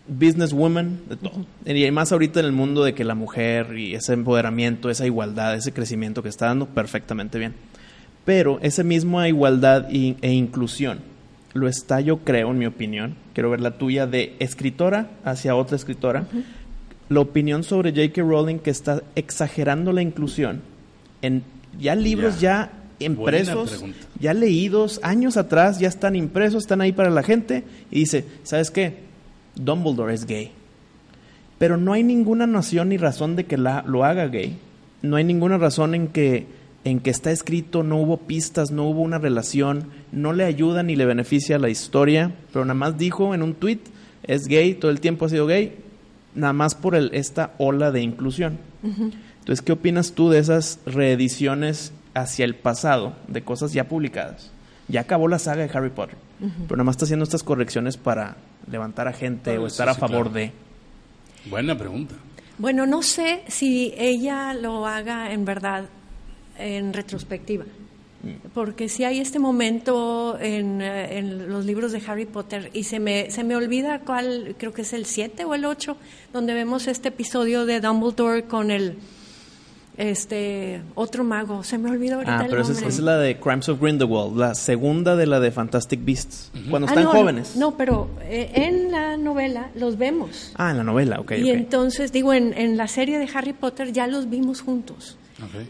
businesswoman, 0.09 1.01
de 1.09 1.17
todo. 1.17 1.47
Y 1.65 1.91
más 1.91 2.13
ahorita 2.13 2.41
en 2.41 2.47
el 2.47 2.53
mundo 2.53 2.85
de 2.85 2.95
que 2.95 3.05
la 3.05 3.15
mujer 3.15 3.79
y 3.79 3.95
ese 3.95 4.13
empoderamiento, 4.13 4.91
esa 4.91 5.07
igualdad, 5.07 5.55
ese 5.55 5.73
crecimiento 5.73 6.23
que 6.23 6.29
está 6.29 6.47
dando, 6.47 6.67
perfectamente 6.67 7.39
bien. 7.39 7.55
Pero 8.25 8.59
esa 8.63 8.83
misma 8.83 9.29
igualdad 9.29 9.89
e 9.91 10.33
inclusión 10.33 11.01
lo 11.55 11.69
está, 11.69 12.01
yo 12.01 12.19
creo, 12.19 12.51
en 12.51 12.59
mi 12.59 12.67
opinión, 12.67 13.17
quiero 13.35 13.51
ver 13.51 13.61
la 13.61 13.73
tuya, 13.73 14.07
de 14.07 14.37
escritora 14.39 15.11
hacia 15.25 15.55
otra 15.55 15.77
escritora, 15.77 16.27
la 17.09 17.21
opinión 17.21 17.63
sobre 17.63 17.91
J.K. 17.91 18.23
Rowling 18.23 18.59
que 18.59 18.71
está 18.71 19.03
exagerando 19.15 19.93
la 19.93 20.03
inclusión 20.03 20.63
en 21.21 21.43
ya 21.79 21.95
libros 21.95 22.41
ya 22.41 22.73
impresos, 22.99 23.85
ya 24.19 24.33
leídos, 24.35 25.01
años 25.03 25.37
atrás, 25.37 25.79
ya 25.79 25.89
están 25.89 26.17
impresos, 26.17 26.63
están 26.63 26.81
ahí 26.81 26.93
para 26.93 27.11
la 27.11 27.23
gente, 27.23 27.65
y 27.91 28.01
dice, 28.01 28.25
¿sabes 28.45 28.71
qué? 28.71 29.12
Dumbledore 29.57 30.15
es 30.15 30.27
gay. 30.27 30.53
Pero 31.59 31.77
no 31.77 31.93
hay 31.93 32.03
ninguna 32.03 32.47
noción 32.47 32.89
ni 32.89 32.97
razón 32.97 33.37
de 33.37 33.45
que 33.45 33.57
la, 33.57 33.85
lo 33.87 34.05
haga 34.05 34.27
gay. 34.27 34.59
No 35.03 35.17
hay 35.17 35.25
ninguna 35.25 35.59
razón 35.59 35.95
en 35.95 36.09
que, 36.09 36.47
en 36.85 37.01
que 37.01 37.11
está 37.11 37.31
escrito, 37.31 37.83
no 37.83 37.99
hubo 37.99 38.17
pistas, 38.19 38.71
no 38.71 38.89
hubo 38.89 39.01
una 39.01 39.19
relación, 39.19 39.89
no 40.11 40.33
le 40.33 40.45
ayuda 40.45 40.83
ni 40.83 40.97
le 40.97 41.05
beneficia 41.05 41.57
a 41.57 41.61
la 41.61 41.69
historia, 41.69 42.33
pero 42.53 42.65
nada 42.65 42.75
más 42.75 42.99
dijo 42.99 43.35
en 43.35 43.43
un 43.43 43.55
tweet, 43.55 43.81
es 44.25 44.47
gay, 44.47 44.75
todo 44.75 44.91
el 44.91 45.01
tiempo 45.01 45.27
ha 45.27 45.29
sido 45.29 45.47
gay, 45.47 45.77
nada 46.35 46.53
más 46.53 46.75
por 46.75 46.95
el, 46.95 47.11
esta 47.15 47.55
ola 47.59 47.91
de 47.91 48.03
inclusión. 48.03 48.59
Entonces, 48.83 49.63
¿qué 49.63 49.73
opinas 49.73 50.13
tú 50.13 50.31
de 50.31 50.39
esas 50.39 50.81
reediciones 50.87 51.93
hacia 52.15 52.45
el 52.45 52.55
pasado 52.55 53.15
de 53.29 53.43
cosas 53.43 53.73
ya 53.73 53.89
publicadas? 53.89 54.51
Ya 54.89 55.01
acabó 55.03 55.29
la 55.29 55.39
saga 55.39 55.67
de 55.67 55.71
Harry 55.77 55.91
Potter, 55.91 56.17
pero 56.67 56.77
nada 56.77 56.85
más 56.85 56.95
está 56.95 57.05
haciendo 57.05 57.25
estas 57.25 57.43
correcciones 57.43 57.97
para 57.97 58.37
levantar 58.71 59.09
a 59.09 59.13
gente 59.13 59.59
o 59.59 59.67
estar 59.67 59.89
a 59.89 59.95
favor 59.95 60.33
de? 60.33 60.53
Buena 61.47 61.77
pregunta. 61.77 62.15
Bueno, 62.59 62.87
no 62.87 63.03
sé 63.03 63.43
si 63.49 63.95
ella 63.97 64.55
lo 64.55 64.87
haga 64.87 65.33
en 65.33 65.45
verdad 65.45 65.87
en 66.59 66.93
retrospectiva. 66.93 67.65
Mm. 68.23 68.49
Porque 68.55 68.89
si 68.89 69.05
hay 69.05 69.21
este 69.21 69.39
momento 69.39 70.39
en, 70.39 70.81
eh, 70.81 71.19
en, 71.19 71.51
los 71.51 71.65
libros 71.65 71.93
de 71.93 72.03
Harry 72.07 72.27
Potter 72.27 72.71
y 72.73 72.85
se 72.85 73.01
me, 73.01 73.31
se 73.31 73.43
me 73.43 73.57
olvida 73.57 74.01
cuál, 74.01 74.55
creo 74.59 74.73
que 74.73 74.83
es 74.83 74.93
el 74.93 75.07
7 75.07 75.45
o 75.45 75.55
el 75.55 75.65
8, 75.65 75.97
donde 76.33 76.55
vemos 76.55 76.87
este 76.87 77.09
episodio 77.09 77.67
de 77.67 77.81
Dumbledore 77.81 78.45
con 78.45 78.71
el, 78.71 78.99
este 79.97 80.81
otro 80.95 81.23
mago, 81.23 81.63
se 81.63 81.77
me 81.79 81.91
olvidó 81.91 82.17
ahorita 82.17 82.41
ah, 82.41 82.47
pero 82.49 82.63
esa 82.63 82.87
es, 82.87 82.99
la 83.01 83.19
de 83.19 83.39
Crimes 83.39 83.69
of 83.69 83.81
Grindelwald, 83.81 84.37
la 84.37 84.55
segunda 84.55 85.17
de 85.17 85.27
la 85.27 85.39
de 85.39 85.51
Fantastic 85.51 86.05
Beasts, 86.05 86.51
cuando 86.71 86.89
ah, 86.89 86.91
están 86.91 87.07
jóvenes. 87.07 87.57
No, 87.57 87.77
pero 87.77 88.09
eh, 88.23 88.51
en 88.55 88.91
la 88.91 89.17
novela 89.17 89.71
los 89.75 89.99
vemos. 89.99 90.53
Ah, 90.55 90.71
en 90.71 90.79
la 90.79 90.85
novela, 90.85 91.21
ok. 91.21 91.33
Y 91.33 91.51
entonces, 91.51 92.13
digo, 92.13 92.33
en, 92.33 92.57
en, 92.57 92.77
la 92.77 92.89
serie 92.89 93.19
de 93.19 93.29
Harry 93.35 93.53
Potter 93.53 93.93
ya 93.93 94.07
los 94.07 94.31
vimos 94.31 94.63
juntos. 94.63 95.19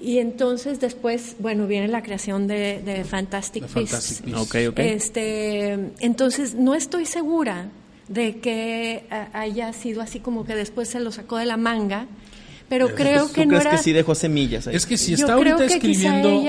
Y 0.00 0.18
entonces 0.18 0.80
después, 0.80 1.36
bueno, 1.38 1.66
viene 1.66 1.88
la 1.88 2.02
creación 2.02 2.46
de, 2.46 2.82
de 2.84 3.04
Fantastic, 3.04 3.72
Beasts. 3.72 4.22
Este, 4.76 5.92
entonces, 6.00 6.54
no 6.54 6.74
estoy 6.74 7.06
segura 7.06 7.68
de 8.08 8.38
que 8.40 9.06
eh, 9.10 9.26
haya 9.32 9.72
sido 9.72 10.02
así 10.02 10.20
como 10.20 10.44
que 10.44 10.54
después 10.54 10.88
se 10.88 11.00
lo 11.00 11.12
sacó 11.12 11.38
de 11.38 11.46
la 11.46 11.56
manga 11.56 12.06
pero 12.72 12.94
creo 12.94 13.30
que 13.30 13.44
no 13.44 13.60
que 13.60 13.76
sí 13.76 13.92
dejó 13.92 14.14
semillas 14.14 14.66
Es 14.66 14.86
que 14.86 14.96
si 14.96 15.12
está 15.12 15.34
ahorita 15.34 15.62
escribiendo 15.66 16.42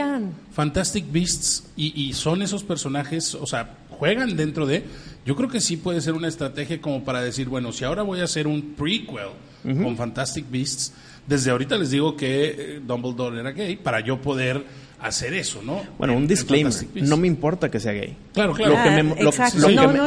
Fantastic 0.54 1.12
Beasts 1.12 1.66
y, 1.76 2.14
son 2.14 2.42
esos 2.42 2.64
personajes, 2.64 3.36
o 3.36 3.46
sea, 3.46 3.76
juegan 3.90 4.38
dentro 4.38 4.66
de... 4.66 4.86
Yo 5.26 5.36
creo 5.36 5.50
que 5.50 5.60
sí 5.60 5.76
puede 5.76 6.00
ser 6.00 6.14
una 6.14 6.30
estrategia 6.30 6.80
como 6.80 7.04
para 7.04 7.22
decir, 7.22 7.50
bueno, 7.50 7.74
si 7.74 7.84
ahora 7.84 8.04
voy 8.04 8.22
a 8.22 8.24
hacer 8.24 8.48
un 8.48 8.74
prequel 8.74 9.32
con 9.64 9.98
Fantastic 9.98 10.50
Beasts, 10.50 10.94
desde 11.28 11.52
ahorita 11.52 11.78
les 11.78 11.92
digo 11.92 12.16
que 12.16 12.56
eh, 12.58 12.82
Dumbledore 12.86 13.42
era 13.42 13.52
gay 13.52 13.76
para 13.76 14.00
yo 14.00 14.22
poder 14.22 14.64
hacer 15.02 15.34
eso, 15.34 15.62
¿no? 15.62 15.82
Bueno, 15.98 16.16
un 16.16 16.26
disclaimer, 16.26 16.74
no 16.96 17.18
me 17.18 17.28
importa 17.28 17.70
que 17.70 17.82
sea 17.82 17.92
gay. 17.92 18.16
Claro, 18.34 18.54
claro. 18.54 18.78
Lo 18.78 18.84
que 18.84 19.04
me, 19.04 19.04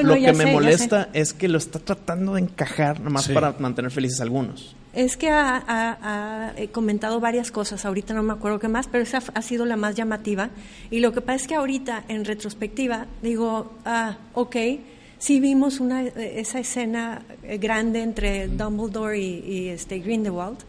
lo, 0.02 0.14
que 0.14 0.32
me 0.32 0.52
molesta 0.52 1.10
es 1.12 1.34
que 1.34 1.48
lo 1.48 1.58
está 1.58 1.78
tratando 1.78 2.34
de 2.34 2.40
encajar 2.40 3.00
nomás 3.00 3.28
para 3.28 3.54
mantener 3.58 3.90
felices 3.90 4.20
a 4.20 4.22
algunos. 4.22 4.74
Es 4.96 5.18
que 5.18 5.28
ha, 5.28 6.54
comentado 6.72 7.20
varias 7.20 7.50
cosas, 7.50 7.84
ahorita 7.84 8.14
no 8.14 8.22
me 8.22 8.32
acuerdo 8.32 8.58
qué 8.58 8.68
más, 8.68 8.88
pero 8.88 9.04
esa 9.04 9.18
ha 9.34 9.42
sido 9.42 9.66
la 9.66 9.76
más 9.76 9.94
llamativa. 9.94 10.48
Y 10.90 11.00
lo 11.00 11.12
que 11.12 11.20
pasa 11.20 11.36
es 11.36 11.46
que 11.48 11.54
ahorita, 11.54 12.04
en 12.08 12.24
retrospectiva, 12.24 13.04
digo, 13.20 13.74
ah, 13.84 14.16
ok, 14.32 14.56
sí 15.18 15.38
vimos 15.38 15.80
una, 15.80 16.00
esa 16.02 16.60
escena 16.60 17.20
grande 17.60 18.00
entre 18.00 18.48
Dumbledore 18.48 19.18
y, 19.20 19.68
este 19.68 19.98
Grindelwald, 19.98 20.60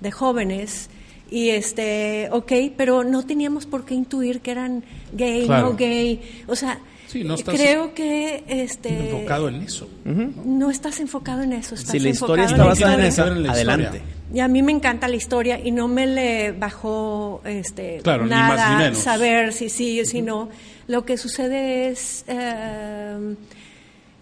de 0.00 0.12
jóvenes, 0.12 0.88
y 1.30 1.50
este, 1.50 2.28
ok, 2.32 2.52
pero 2.76 3.04
no 3.04 3.24
teníamos 3.24 3.66
por 3.66 3.84
qué 3.84 3.94
intuir 3.94 4.40
que 4.40 4.50
eran 4.50 4.84
gay, 5.12 5.48
no 5.48 5.74
gay, 5.74 6.20
o 6.46 6.56
sea 6.56 6.80
Sí, 7.08 7.24
no 7.24 7.34
estás 7.34 7.54
Creo 7.54 7.94
que 7.94 8.44
este 8.48 9.10
enfocado 9.10 9.48
en 9.48 9.62
eso. 9.62 9.88
¿no? 10.04 10.70
estás 10.70 11.00
enfocado 11.00 11.42
en 11.42 11.54
eso. 11.54 11.74
Estás 11.74 11.92
si 11.92 12.00
la 12.00 12.10
historia 12.10 12.44
está 12.44 12.64
basada 12.64 12.94
en, 12.94 13.00
eso, 13.00 13.22
adelante. 13.22 14.02
Y 14.32 14.40
a 14.40 14.48
mí 14.48 14.62
me 14.62 14.72
encanta 14.72 15.08
la 15.08 15.16
historia 15.16 15.58
y 15.58 15.70
no 15.70 15.88
me 15.88 16.06
le 16.06 16.52
bajó 16.52 17.40
este, 17.46 18.02
nada 18.04 18.94
saber 18.94 19.54
si 19.54 19.70
sí 19.70 20.02
o 20.02 20.04
si 20.04 20.20
no. 20.20 20.50
Lo 20.86 21.06
que 21.06 21.16
sucede 21.16 21.88
es, 21.88 22.26
eh, 22.28 23.34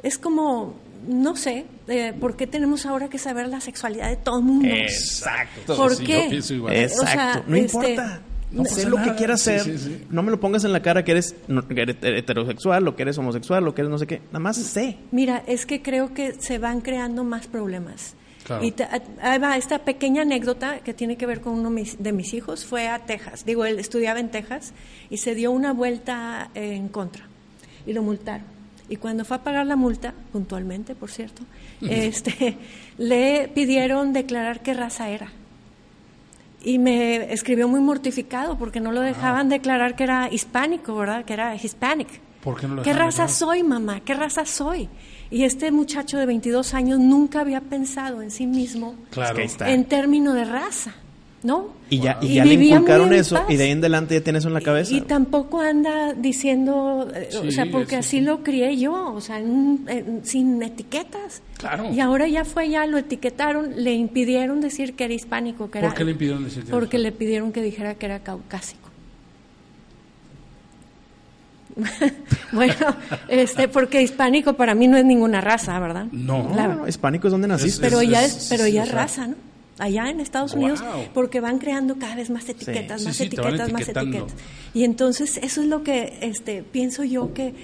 es 0.04 0.16
como 0.18 0.76
no 1.06 1.36
sé, 1.36 1.66
eh, 1.88 2.12
¿por 2.18 2.36
qué 2.36 2.46
tenemos 2.46 2.86
ahora 2.86 3.08
que 3.08 3.18
saber 3.18 3.48
la 3.48 3.60
sexualidad 3.60 4.08
de 4.08 4.16
todo 4.16 4.38
el 4.38 4.44
mundo? 4.44 4.68
Exacto. 4.68 5.76
¿Por 5.76 5.96
qué? 6.02 6.26
Exacto. 6.26 7.44
no 7.46 7.56
este, 7.56 7.78
importa. 7.78 8.22
No 8.50 8.64
sé 8.64 8.88
lo 8.88 9.02
que 9.02 9.14
quieras 9.14 9.46
hacer. 9.46 10.06
No 10.10 10.22
me 10.22 10.30
lo 10.30 10.40
pongas 10.40 10.64
en 10.64 10.72
la 10.72 10.80
cara 10.80 11.04
que 11.04 11.12
eres, 11.12 11.34
heterosexual, 11.48 12.86
o 12.88 12.96
que 12.96 13.02
eres 13.02 13.18
homosexual, 13.18 13.66
o 13.66 13.74
que 13.74 13.82
eres 13.82 13.90
no 13.90 13.98
sé 13.98 14.06
qué. 14.06 14.20
Nada 14.26 14.38
más 14.38 14.56
sé. 14.56 14.98
Mira, 15.10 15.42
es 15.46 15.66
que 15.66 15.82
creo 15.82 16.14
que 16.14 16.34
se 16.40 16.58
van 16.58 16.80
creando 16.80 17.24
más 17.24 17.46
problemas. 17.46 18.14
Y 18.62 18.72
ahí 19.22 19.38
va 19.38 19.56
esta 19.56 19.80
pequeña 19.80 20.22
anécdota 20.22 20.78
que 20.78 20.94
tiene 20.94 21.16
que 21.16 21.26
ver 21.26 21.40
con 21.40 21.54
uno 21.54 21.70
de 21.98 22.12
mis 22.12 22.32
hijos. 22.32 22.64
Fue 22.64 22.86
a 22.88 23.00
Texas. 23.00 23.44
Digo, 23.44 23.64
él 23.64 23.80
estudiaba 23.80 24.20
en 24.20 24.30
Texas 24.30 24.72
y 25.10 25.16
se 25.16 25.34
dio 25.34 25.50
una 25.50 25.72
vuelta 25.72 26.50
en 26.54 26.88
contra. 26.88 27.26
Y 27.86 27.92
lo 27.92 28.02
multaron. 28.02 28.55
Y 28.88 28.96
cuando 28.96 29.24
fue 29.24 29.36
a 29.36 29.42
pagar 29.42 29.66
la 29.66 29.76
multa, 29.76 30.14
puntualmente, 30.32 30.94
por 30.94 31.10
cierto, 31.10 31.42
este, 31.80 32.56
le 32.98 33.48
pidieron 33.48 34.12
declarar 34.12 34.60
qué 34.60 34.74
raza 34.74 35.08
era 35.10 35.30
y 36.66 36.80
me 36.80 37.32
escribió 37.32 37.68
muy 37.68 37.80
mortificado 37.80 38.58
porque 38.58 38.80
no 38.80 38.90
lo 38.90 39.00
dejaban 39.00 39.48
declarar 39.48 39.94
que 39.94 40.02
era 40.02 40.28
hispánico, 40.32 40.96
¿verdad? 40.96 41.24
Que 41.24 41.32
era 41.34 41.54
hispanic. 41.54 42.08
¿Por 42.42 42.60
qué 42.60 42.66
no 42.66 42.74
lo 42.74 42.82
¿Qué 42.82 42.92
raza 42.92 43.28
soy, 43.28 43.62
mamá? 43.62 44.00
¿Qué 44.00 44.14
raza 44.14 44.44
soy? 44.44 44.88
Y 45.30 45.44
este 45.44 45.70
muchacho 45.70 46.18
de 46.18 46.26
22 46.26 46.74
años 46.74 46.98
nunca 46.98 47.40
había 47.40 47.60
pensado 47.60 48.20
en 48.20 48.32
sí 48.32 48.48
mismo 48.48 48.96
en 49.60 49.84
términos 49.84 50.34
de 50.34 50.44
raza. 50.44 50.94
¿No? 51.46 51.68
Y 51.88 52.00
ya, 52.00 52.18
y 52.20 52.34
ya 52.34 52.44
le 52.44 52.54
inculcaron 52.54 53.12
eso 53.12 53.44
y 53.48 53.54
de 53.54 53.64
ahí 53.64 53.70
en 53.70 53.78
adelante 53.78 54.14
ya 54.14 54.20
tienes 54.20 54.40
eso 54.40 54.48
en 54.48 54.54
la 54.54 54.60
cabeza. 54.60 54.92
Y, 54.92 55.02
tampoco 55.02 55.60
anda 55.60 56.12
diciendo, 56.12 57.08
eh, 57.14 57.28
o 57.46 57.50
sea, 57.52 57.66
porque 57.70 57.94
así 57.94 58.20
lo 58.20 58.42
crié 58.42 58.76
yo, 58.76 59.14
o 59.14 59.20
sea, 59.20 59.40
sin 60.24 60.60
etiquetas. 60.60 61.42
Claro. 61.58 61.92
Y 61.92 62.00
ahora 62.00 62.26
ya 62.26 62.44
fue, 62.44 62.68
ya 62.68 62.84
lo 62.86 62.98
etiquetaron, 62.98 63.84
le 63.84 63.94
impidieron 63.94 64.60
decir 64.60 64.94
que 64.96 65.04
era 65.04 65.14
hispánico, 65.14 65.70
que 65.70 65.80
¿Por 65.80 65.94
qué 65.94 66.04
le 66.04 66.10
impidieron 66.10 66.42
decir 66.42 66.64
que 66.64 66.70
Porque 66.72 66.98
le 66.98 67.12
pidieron 67.12 67.52
que 67.52 67.62
dijera 67.62 67.94
que 67.94 68.06
era 68.06 68.18
caucásico. 68.18 68.90
bueno, 72.52 72.74
este, 73.28 73.68
porque 73.68 74.02
hispánico 74.02 74.54
para 74.54 74.74
mí 74.74 74.88
no 74.88 74.96
es 74.96 75.04
ninguna 75.04 75.40
raza, 75.40 75.78
¿verdad? 75.78 76.06
No, 76.10 76.42
no, 76.42 76.88
hispánico 76.88 77.28
es 77.28 77.32
donde 77.32 77.46
naciste. 77.46 77.80
pero 77.80 78.02
ya 78.02 78.24
es, 78.24 78.48
pero 78.50 78.66
ya 78.66 78.82
es 78.82 78.90
raza, 78.90 79.28
¿no? 79.28 79.45
Allá 79.78 80.08
en 80.10 80.20
Estados 80.20 80.54
Unidos 80.54 80.82
porque 81.14 81.40
van 81.40 81.58
creando 81.58 81.96
cada 81.98 82.16
vez 82.16 82.30
más 82.30 82.48
etiquetas, 82.48 83.04
más 83.04 83.20
etiquetas, 83.20 83.72
más 83.72 83.88
etiquetas. 83.88 84.34
Y 84.74 84.84
entonces 84.84 85.38
eso 85.42 85.60
es 85.60 85.66
lo 85.66 85.82
que 85.82 86.18
este, 86.22 86.62
pienso 86.62 87.04
yo 87.04 87.32
que 87.34 87.54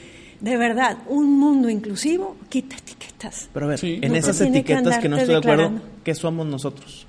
de 0.41 0.57
verdad 0.57 0.99
un 1.09 1.39
mundo 1.39 1.71
inclusivo 1.71 2.37
quita 2.49 2.77
etiquetas. 2.77 3.49
Pero 3.53 3.67
a 3.67 3.69
ver, 3.71 3.81
en 3.83 4.17
esas 4.17 4.41
etiquetas 4.41 4.99
que, 4.99 5.09
no 5.09 5.17
estoy 5.17 5.35
de 5.35 5.39
acuerdo, 5.39 5.81
¿qué 6.05 6.15
somos 6.15 6.47
nosotros? 6.47 7.07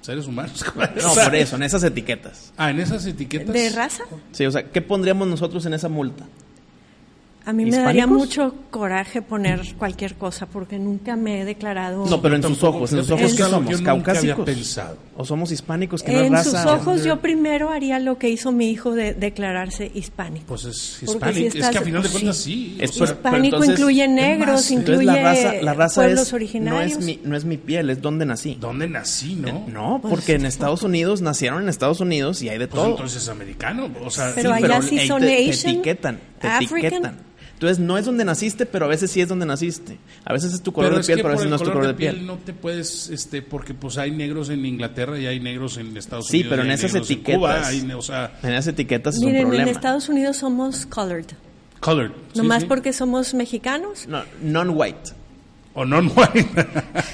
Seres 0.00 0.26
humanos. 0.26 0.64
No, 1.02 1.14
por 1.14 1.34
eso, 1.34 1.56
en 1.56 1.62
esas 1.62 1.82
etiquetas. 1.84 2.52
Ah, 2.56 2.70
en 2.70 2.80
esas 2.80 3.04
etiquetas. 3.04 3.52
¿De 3.52 3.68
raza? 3.70 4.04
Sí, 4.32 4.46
o 4.46 4.50
sea, 4.50 4.62
¿qué 4.64 4.80
pondríamos 4.80 5.28
nosotros 5.28 5.64
en 5.66 5.74
esa 5.74 5.88
multa? 5.88 6.26
A 7.46 7.52
mí 7.52 7.64
me 7.64 7.78
daría 7.78 8.06
mucho 8.06 8.54
coraje 8.70 9.22
poner 9.22 9.74
cualquier 9.76 10.14
cosa 10.14 10.46
porque 10.46 10.78
nunca 10.78 11.16
me 11.16 11.40
he 11.40 11.44
declarado. 11.44 12.06
No, 12.06 12.20
pero 12.20 12.36
en 12.36 12.42
sus 12.42 12.62
ojos, 12.62 12.92
en 12.92 12.98
sus 12.98 13.10
ojos, 13.10 13.34
¿qué 13.34 13.42
somos? 13.44 13.80
¿Caucásicos? 13.80 14.44
Pensado. 14.44 14.96
¿O 15.16 15.24
somos 15.24 15.50
hispánicos 15.50 16.02
que 16.02 16.12
no 16.12 16.20
En 16.20 16.44
sus 16.44 16.54
ojos, 16.54 17.04
yo 17.04 17.20
primero 17.20 17.70
haría 17.70 17.98
lo 17.98 18.18
que 18.18 18.28
hizo 18.28 18.52
mi 18.52 18.70
hijo 18.70 18.92
de 18.94 19.14
declararse 19.14 19.90
hispánico. 19.94 20.46
Pues 20.46 20.64
es 20.64 21.02
hispánico. 21.02 21.58
es 21.58 21.68
que 21.68 21.78
a 21.78 21.82
final 21.82 22.02
de 22.02 22.08
cuentas 22.08 22.36
sí. 22.36 22.78
hispánico 22.80 23.64
incluye 23.64 24.06
negros, 24.08 24.70
incluye 24.70 25.04
la 25.04 25.22
raza, 25.22 25.52
la 25.60 25.74
raza 25.74 26.02
pueblos 26.02 26.28
es, 26.28 26.32
originarios. 26.32 26.92
No 26.92 26.98
es, 26.98 27.04
mi, 27.04 27.20
no 27.24 27.36
es 27.36 27.44
mi 27.44 27.56
piel, 27.56 27.90
es 27.90 28.00
donde 28.00 28.26
nací. 28.26 28.56
¿Dónde 28.60 28.88
nací, 28.88 29.34
no? 29.34 29.48
Eh, 29.48 29.64
no, 29.68 29.98
pues 30.00 30.14
porque 30.14 30.34
en 30.34 30.46
Estados 30.46 30.82
Unidos 30.82 31.20
nacieron 31.20 31.62
en 31.62 31.68
Estados 31.68 32.00
Unidos 32.00 32.42
y 32.42 32.48
hay 32.48 32.58
de 32.58 32.68
pues 32.68 32.82
todo. 32.82 32.90
entonces 32.92 33.22
es 33.22 33.28
americano. 33.28 33.90
O 34.04 34.10
sea, 34.10 34.32
pero 34.34 34.52
allá 34.52 34.80
sí 34.82 35.06
son 35.06 35.22
te, 35.22 35.50
etiquetan, 35.50 36.18
te 36.40 36.64
etiquetan. 36.64 37.30
Entonces 37.60 37.78
no 37.78 37.98
es 37.98 38.06
donde 38.06 38.24
naciste, 38.24 38.64
pero 38.64 38.86
a 38.86 38.88
veces 38.88 39.10
sí 39.10 39.20
es 39.20 39.28
donde 39.28 39.44
naciste. 39.44 39.98
A 40.24 40.32
veces 40.32 40.54
es 40.54 40.62
tu 40.62 40.72
color 40.72 40.96
de 40.96 41.04
piel, 41.04 41.18
pero 41.18 41.28
a 41.28 41.32
veces 41.32 41.50
no 41.50 41.56
es 41.56 41.62
tu 41.62 41.70
color 41.70 41.88
de, 41.88 41.92
piel. 41.94 42.24
No 42.26 42.38
te 42.38 42.54
puedes, 42.54 43.10
este, 43.10 43.42
porque 43.42 43.74
pues 43.74 43.98
hay 43.98 44.12
negros 44.12 44.48
en 44.48 44.64
Inglaterra 44.64 45.18
y 45.18 45.26
hay 45.26 45.40
negros 45.40 45.76
en 45.76 45.94
Estados 45.94 46.30
Unidos. 46.30 46.44
Sí, 46.46 46.48
pero 46.48 46.62
en 46.62 46.70
esas 46.70 46.94
etiquetas. 46.94 47.70
En, 47.74 48.50
esas 48.50 48.66
etiquetas 48.68 49.16
es 49.16 49.20
miren, 49.20 49.44
un 49.44 49.48
problema. 49.48 49.68
en 49.68 49.76
Estados 49.76 50.08
Unidos 50.08 50.38
somos 50.38 50.86
colored. 50.86 51.26
Colored. 51.80 52.12
Nomás 52.34 52.64
porque 52.64 52.94
somos 52.94 53.34
mexicanos. 53.34 54.06
No, 54.08 54.22
non-white. 54.40 55.12
O 55.74 55.84
non-white. 55.84 56.48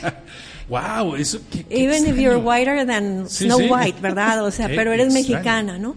wow, 0.69 1.17
eso. 1.17 1.41
Qué, 1.51 1.67
Even 1.71 2.07
if 2.07 2.19
you're 2.19 2.39
whiter 2.39 2.87
than 2.87 3.29
Snow 3.29 3.59
White, 3.59 4.01
¿verdad? 4.01 4.45
O 4.45 4.53
sea, 4.53 4.69
pero 4.77 4.93
eres 4.93 5.13
mexicana, 5.13 5.77
¿no? 5.77 5.97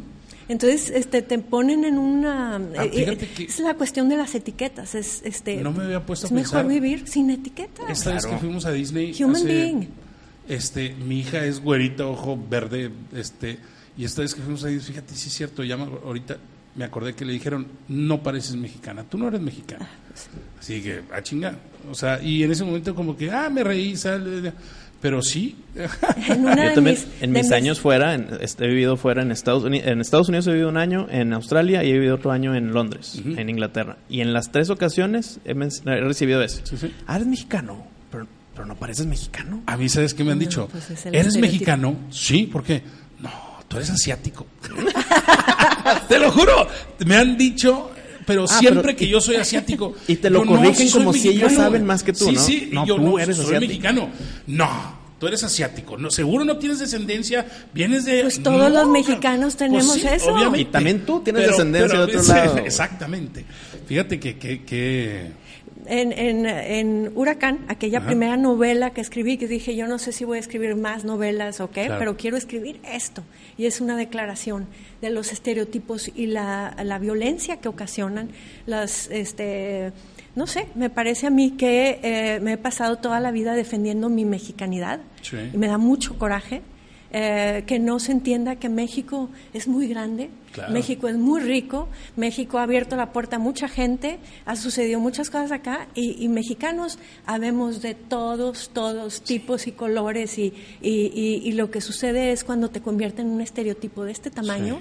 Entonces, 0.49 0.89
este, 0.89 1.21
te 1.21 1.37
ponen 1.37 1.85
en 1.85 1.99
una... 1.99 2.55
Ah, 2.55 2.85
eh, 2.85 3.17
es 3.37 3.59
la 3.59 3.75
cuestión 3.75 4.09
de 4.09 4.17
las 4.17 4.33
etiquetas. 4.33 4.95
Es, 4.95 5.21
este, 5.23 5.57
no 5.57 5.71
me 5.71 5.83
había 5.83 6.03
puesto 6.03 6.25
es 6.25 6.31
mejor 6.31 6.67
vivir 6.67 7.07
sin 7.07 7.29
etiquetas. 7.29 7.87
Esta 7.87 8.13
vez 8.13 8.25
que 8.25 8.37
fuimos 8.37 8.65
a 8.65 8.71
Disney... 8.71 9.15
Human 9.23 9.45
being. 9.45 9.87
Este, 10.47 10.95
mi 10.95 11.19
hija 11.19 11.45
es 11.45 11.61
güerita, 11.61 12.07
ojo 12.07 12.37
verde, 12.49 12.91
este... 13.15 13.59
Y 13.95 14.05
esta 14.05 14.21
vez 14.21 14.33
que 14.33 14.41
fuimos 14.41 14.63
a 14.63 14.67
Disney, 14.67 14.95
fíjate, 14.95 15.13
sí 15.13 15.27
es 15.27 15.35
cierto, 15.35 15.63
ya 15.63 15.75
ahorita 15.75 16.37
me 16.75 16.85
acordé 16.85 17.13
que 17.13 17.25
le 17.25 17.33
dijeron, 17.33 17.67
no 17.87 18.23
pareces 18.23 18.55
mexicana, 18.55 19.03
tú 19.03 19.17
no 19.17 19.27
eres 19.27 19.41
mexicana. 19.41 19.87
Ah, 19.87 19.97
pues 20.09 20.29
Así 20.59 20.81
que, 20.81 21.01
a 21.13 21.21
chingar. 21.21 21.59
O 21.91 21.93
sea, 21.93 22.21
y 22.23 22.41
en 22.41 22.51
ese 22.51 22.63
momento 22.63 22.95
como 22.95 23.15
que, 23.15 23.29
ah, 23.29 23.49
me 23.49 23.63
reí, 23.63 23.95
sale 23.95 24.51
pero 25.01 25.21
sí. 25.21 25.55
En 26.27 26.43
Yo 26.43 26.73
también, 26.73 26.97
en 27.21 27.31
mis, 27.31 27.51
años 27.51 27.79
fuera, 27.79 28.13
he 28.15 28.67
vivido 28.67 28.97
fuera 28.97 29.21
en 29.21 29.31
Estados 29.31 29.63
Unidos. 29.63 29.87
En 29.87 30.01
Estados 30.01 30.27
Unidos 30.29 30.47
he 30.47 30.51
vivido 30.51 30.69
un 30.69 30.77
año, 30.77 31.07
en 31.09 31.33
Australia 31.33 31.83
y 31.83 31.89
he 31.89 31.93
vivido 31.93 32.15
otro 32.15 32.31
año 32.31 32.55
en 32.55 32.73
Londres, 32.73 33.21
en 33.25 33.49
Inglaterra. 33.49 33.97
Y 34.09 34.21
en 34.21 34.33
las 34.33 34.51
tres 34.51 34.69
ocasiones 34.69 35.39
he, 35.45 35.53
recibido 35.53 36.41
eso. 36.43 36.61
Ah, 37.07 37.15
eres 37.15 37.27
mexicano, 37.27 37.87
pero, 38.11 38.27
pero, 38.53 38.65
no 38.65 38.75
pareces 38.75 39.05
mexicano. 39.05 39.63
A 39.65 39.77
mí, 39.77 39.87
¿sabes 39.89 40.13
qué 40.13 40.23
me 40.23 40.33
han 40.33 40.39
dicho? 40.39 40.67
Pues 40.67 41.05
¿Eres 41.05 41.37
mexicano? 41.37 41.95
Sí, 42.09 42.43
¿por 42.51 42.63
qué? 42.63 42.83
No, 43.19 43.31
tú 43.67 43.77
eres 43.77 43.89
asiático. 43.89 44.45
Te 46.09 46.19
lo 46.19 46.31
juro. 46.31 46.67
Me 47.05 47.15
han 47.15 47.37
dicho 47.37 47.91
pero 48.29 48.43
ah, 48.43 48.59
siempre 48.59 48.95
que 48.95 49.07
yo 49.07 49.19
soy 49.19 49.37
asiático. 49.37 49.95
Y 50.07 50.17
te 50.17 50.29
lo 50.29 50.45
corrigen 50.45 50.87
como 50.91 51.11
si 51.13 51.29
ellos 51.29 51.51
saben 51.51 51.83
más 51.83 52.03
que 52.03 52.13
tú, 52.13 52.25
sí, 52.25 52.31
¿no? 52.31 52.41
Sí, 52.41 52.69
no, 52.71 52.85
yo 52.85 52.95
tú 52.97 53.01
no, 53.01 53.19
eres 53.19 53.37
soy 53.37 53.59
mexicano. 53.59 54.07
No, 54.45 54.69
tú 55.17 55.25
eres 55.25 55.43
asiático. 55.43 55.97
No, 55.97 56.11
seguro 56.11 56.45
no 56.45 56.57
tienes 56.59 56.77
descendencia, 56.77 57.47
vienes 57.73 58.05
de. 58.05 58.21
Pues 58.21 58.43
todos 58.43 58.71
los 58.71 58.87
mexicanos 58.87 59.55
pues 59.55 59.57
tenemos 59.57 59.97
eso. 59.97 60.31
Obviamente. 60.31 60.59
Y 60.59 60.65
también 60.65 61.07
tú 61.07 61.21
tienes 61.21 61.47
descendencia 61.47 61.97
de 61.97 62.03
otro 62.03 62.21
lado. 62.21 62.57
Exactamente. 62.65 63.45
Fíjate 63.87 64.19
que, 64.19 64.37
que, 64.37 64.63
que 64.63 65.31
en, 65.85 66.11
en, 66.11 66.45
en 66.45 67.11
Huracán, 67.15 67.65
aquella 67.67 68.05
primera 68.05 68.37
novela 68.37 68.91
que 68.91 69.01
escribí, 69.01 69.37
que 69.37 69.47
dije, 69.47 69.75
yo 69.75 69.87
no 69.87 69.97
sé 69.97 70.11
si 70.11 70.25
voy 70.25 70.37
a 70.37 70.41
escubrir 70.41 70.75
más 70.75 71.05
novelas 71.05 71.59
o 71.59 71.71
qué, 71.71 71.91
pero 71.99 72.17
quiero 72.17 72.37
escribir 72.37 72.79
esto. 72.83 73.23
Y 73.57 73.65
es 73.65 73.81
una 73.81 73.97
declaración 73.97 74.67
de 75.01 75.09
los 75.09 75.31
estereotipos 75.31 76.11
y 76.13 76.27
la, 76.27 76.75
la 76.83 76.99
violencia 76.99 77.57
que 77.57 77.67
ocasionan 77.67 78.29
las... 78.65 79.09
Este, 79.09 79.91
no 80.35 80.47
sé, 80.47 80.67
me 80.75 80.89
parece 80.89 81.27
a 81.27 81.29
mí 81.31 81.51
que 81.51 81.99
eh, 82.03 82.39
me 82.39 82.53
he 82.53 82.57
pasado 82.57 82.97
toda 82.97 83.19
la 83.19 83.31
vida 83.31 83.55
defendiendo 83.55 84.09
mi 84.09 84.25
mexicanidad 84.25 85.01
y 85.53 85.57
me 85.57 85.67
da 85.67 85.77
mucho 85.77 86.17
coraje 86.17 86.61
eh, 87.11 87.63
que 87.65 87.79
no 87.79 87.99
se 87.99 88.11
entienda 88.11 88.57
que 88.57 88.69
México 88.69 89.29
es 89.53 89.67
muy 89.67 89.87
grande, 89.87 90.29
México 90.69 91.07
es 91.07 91.17
muy 91.17 91.41
rico, 91.41 91.87
México 92.15 92.59
ha 92.59 92.63
abierto 92.63 92.95
la 92.95 93.11
puerta 93.11 93.37
a 93.37 93.39
mucha 93.39 93.67
gente, 93.67 94.19
ha 94.45 94.55
sucedido 94.55 94.99
muchas 94.99 95.29
cosas 95.29 95.51
acá 95.51 95.87
y, 95.95 96.27
mexicanos 96.27 96.99
habemos 97.25 97.81
de 97.81 97.95
todos, 97.95 98.69
todos 98.73 99.21
tipos 99.21 99.65
y 99.65 99.71
colores 99.71 100.37
y, 100.37 100.53
y, 100.81 101.51
lo 101.53 101.71
que 101.71 101.81
sucede 101.81 102.31
es 102.31 102.43
cuando 102.43 102.69
te 102.69 102.81
convierten 102.81 103.27
en 103.27 103.33
un 103.33 103.41
estereotipo 103.41 104.03
de 104.03 104.11
este 104.11 104.29
tamaño 104.29 104.79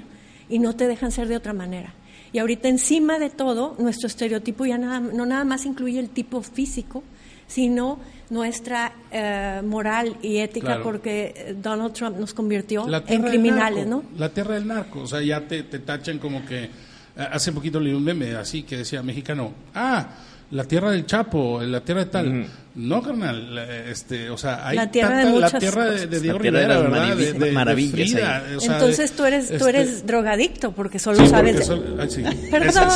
y 0.51 0.59
no 0.59 0.76
te 0.76 0.87
dejan 0.87 1.12
ser 1.12 1.29
de 1.29 1.37
otra 1.37 1.55
manera. 1.55 1.95
Y 2.33 2.41
ahorita 2.41 2.68
encima 2.68 3.18
de 3.18 3.31
todo, 3.31 3.74
nuestro 3.79 4.07
estereotipo 4.07 4.66
ya 4.66 4.76
nada, 4.76 5.01
no 5.01 5.24
nada 5.24 5.45
más 5.45 5.64
incluye 5.64 5.99
el 5.99 6.11
tipo 6.11 6.43
físico, 6.43 7.03
sino 7.47 7.99
nuestra 8.31 8.93
eh, 9.11 9.62
moral 9.64 10.16
y 10.22 10.39
ética 10.39 10.81
porque 10.83 11.35
eh, 11.37 11.57
Donald 11.57 11.93
Trump 11.93 12.18
nos 12.18 12.35
convirtió 12.35 12.87
en 13.07 13.22
criminales, 13.22 13.87
¿no? 13.87 14.03
La 14.16 14.29
tierra 14.29 14.55
del 14.55 14.66
narco, 14.66 15.01
o 15.01 15.07
sea, 15.07 15.20
ya 15.20 15.41
te, 15.41 15.62
te 15.64 15.79
tachan 15.81 16.18
como 16.18 16.45
que... 16.45 16.89
Hace 17.18 17.51
poquito 17.51 17.81
leí 17.81 17.93
un 17.93 18.05
meme 18.05 18.37
así 18.37 18.62
que 18.62 18.76
decía 18.76 19.03
mexicano, 19.03 19.53
ah, 19.74 20.07
la 20.51 20.65
tierra 20.65 20.91
del 20.91 21.05
Chapo, 21.05 21.61
la 21.63 21.81
tierra 21.81 22.05
de 22.05 22.11
tal. 22.11 22.47
No, 22.75 23.03
carnal, 23.03 23.59
este, 23.89 24.31
o 24.31 24.39
sea, 24.39 24.67
hay 24.67 24.77
la 24.77 24.91
tierra 24.91 25.25
de 25.25 25.41
la 25.41 25.51
tierra 25.51 25.85
de, 25.91 26.21
Diego 26.21 26.39
Rivera, 26.39 26.79
¿verdad? 26.81 27.17
De, 27.17 27.53
maravillas. 27.53 28.15
Entonces 28.63 29.13
tú 29.13 29.25
eres, 29.25 29.49
tú 29.49 29.55
este 29.55 29.69
eres 29.69 30.07
drogadicto 30.07 30.73
porque 30.73 30.99
solo 30.99 31.27
sabes. 31.27 31.71
sí. 32.09 32.23
Perdón. 32.51 32.89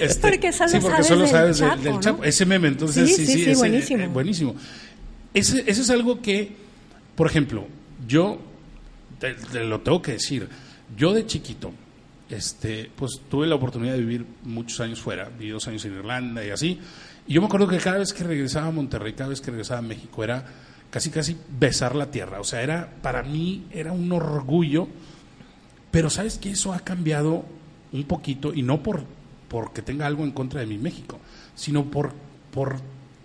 Este, 0.00 0.20
porque 0.20 0.52
solo 0.52 0.70
sí, 0.70 0.78
porque 0.80 1.02
sabes, 1.02 1.06
solo 1.06 1.26
sabes 1.26 1.58
del, 1.58 1.68
Chapo, 1.68 2.00
Chapo. 2.00 2.24
Ese 2.24 2.46
meme, 2.46 2.68
entonces 2.68 3.14
sí, 3.14 3.26
sí, 3.26 3.44
sí, 3.44 3.54
buenísimo. 3.54 4.04
Eh, 4.04 4.08
buenísimo. 4.08 4.54
Ese, 5.32 5.64
eso 5.66 5.82
es 5.82 5.90
algo 5.90 6.20
que, 6.22 6.56
por 7.14 7.26
ejemplo, 7.26 7.66
yo 8.08 8.40
te, 9.18 9.34
lo 9.64 9.80
tengo 9.80 10.02
que 10.02 10.12
decir. 10.12 10.48
Yo 10.96 11.12
de 11.12 11.26
chiquito, 11.26 11.72
este, 12.30 12.90
pues 12.96 13.20
tuve 13.28 13.46
la 13.46 13.54
oportunidad 13.54 13.94
de 13.94 14.00
vivir 14.00 14.26
muchos 14.44 14.80
años 14.80 15.00
fuera, 15.00 15.28
viví 15.28 15.50
dos 15.50 15.66
años 15.68 15.84
en 15.84 15.94
Irlanda 15.94 16.44
y 16.44 16.50
así. 16.50 16.80
Y 17.26 17.34
yo 17.34 17.40
me 17.40 17.46
acuerdo 17.46 17.68
que 17.68 17.78
cada 17.78 17.98
vez 17.98 18.12
que 18.12 18.24
regresaba 18.24 18.68
a 18.68 18.70
Monterrey, 18.70 19.12
cada 19.12 19.30
vez 19.30 19.40
que 19.40 19.50
regresaba 19.50 19.80
a 19.80 19.82
México, 19.82 20.24
era 20.24 20.44
casi 20.90 21.10
casi 21.10 21.36
besar 21.58 21.94
la 21.94 22.10
tierra. 22.10 22.40
O 22.40 22.44
sea, 22.44 22.62
era 22.62 22.88
para 23.02 23.22
mí 23.22 23.66
era 23.70 23.92
un 23.92 24.10
orgullo. 24.12 24.88
Pero 25.90 26.10
sabes 26.10 26.38
que 26.38 26.50
eso 26.50 26.72
ha 26.72 26.80
cambiado 26.80 27.44
un 27.92 28.04
poquito 28.04 28.52
y 28.52 28.62
no 28.62 28.82
por 28.82 29.04
porque 29.48 29.82
tenga 29.82 30.06
algo 30.06 30.24
en 30.24 30.32
contra 30.32 30.60
de 30.60 30.66
mi 30.66 30.78
México, 30.78 31.20
sino 31.54 31.84
por 31.84 32.12
por 32.50 32.78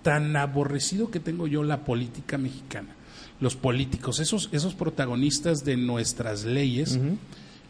tan 0.03 0.35
aborrecido 0.35 1.09
que 1.09 1.19
tengo 1.19 1.47
yo 1.47 1.63
la 1.63 1.83
política 1.83 2.37
mexicana, 2.37 2.95
los 3.39 3.55
políticos, 3.55 4.19
esos 4.19 4.49
esos 4.51 4.75
protagonistas 4.75 5.63
de 5.65 5.77
nuestras 5.77 6.45
leyes 6.45 6.99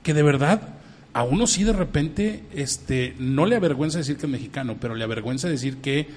que 0.04 0.14
de 0.14 0.24
verdad 0.24 0.76
a 1.14 1.24
uno 1.24 1.48
sí 1.48 1.64
de 1.64 1.74
repente 1.74 2.44
este, 2.54 3.16
no 3.18 3.46
le 3.46 3.56
avergüenza 3.56 3.98
decir 3.98 4.18
que 4.18 4.26
es 4.26 4.32
mexicano, 4.32 4.78
pero 4.80 4.96
le 4.96 5.04
avergüenza 5.04 5.50
decir 5.50 5.78
que 5.78 6.08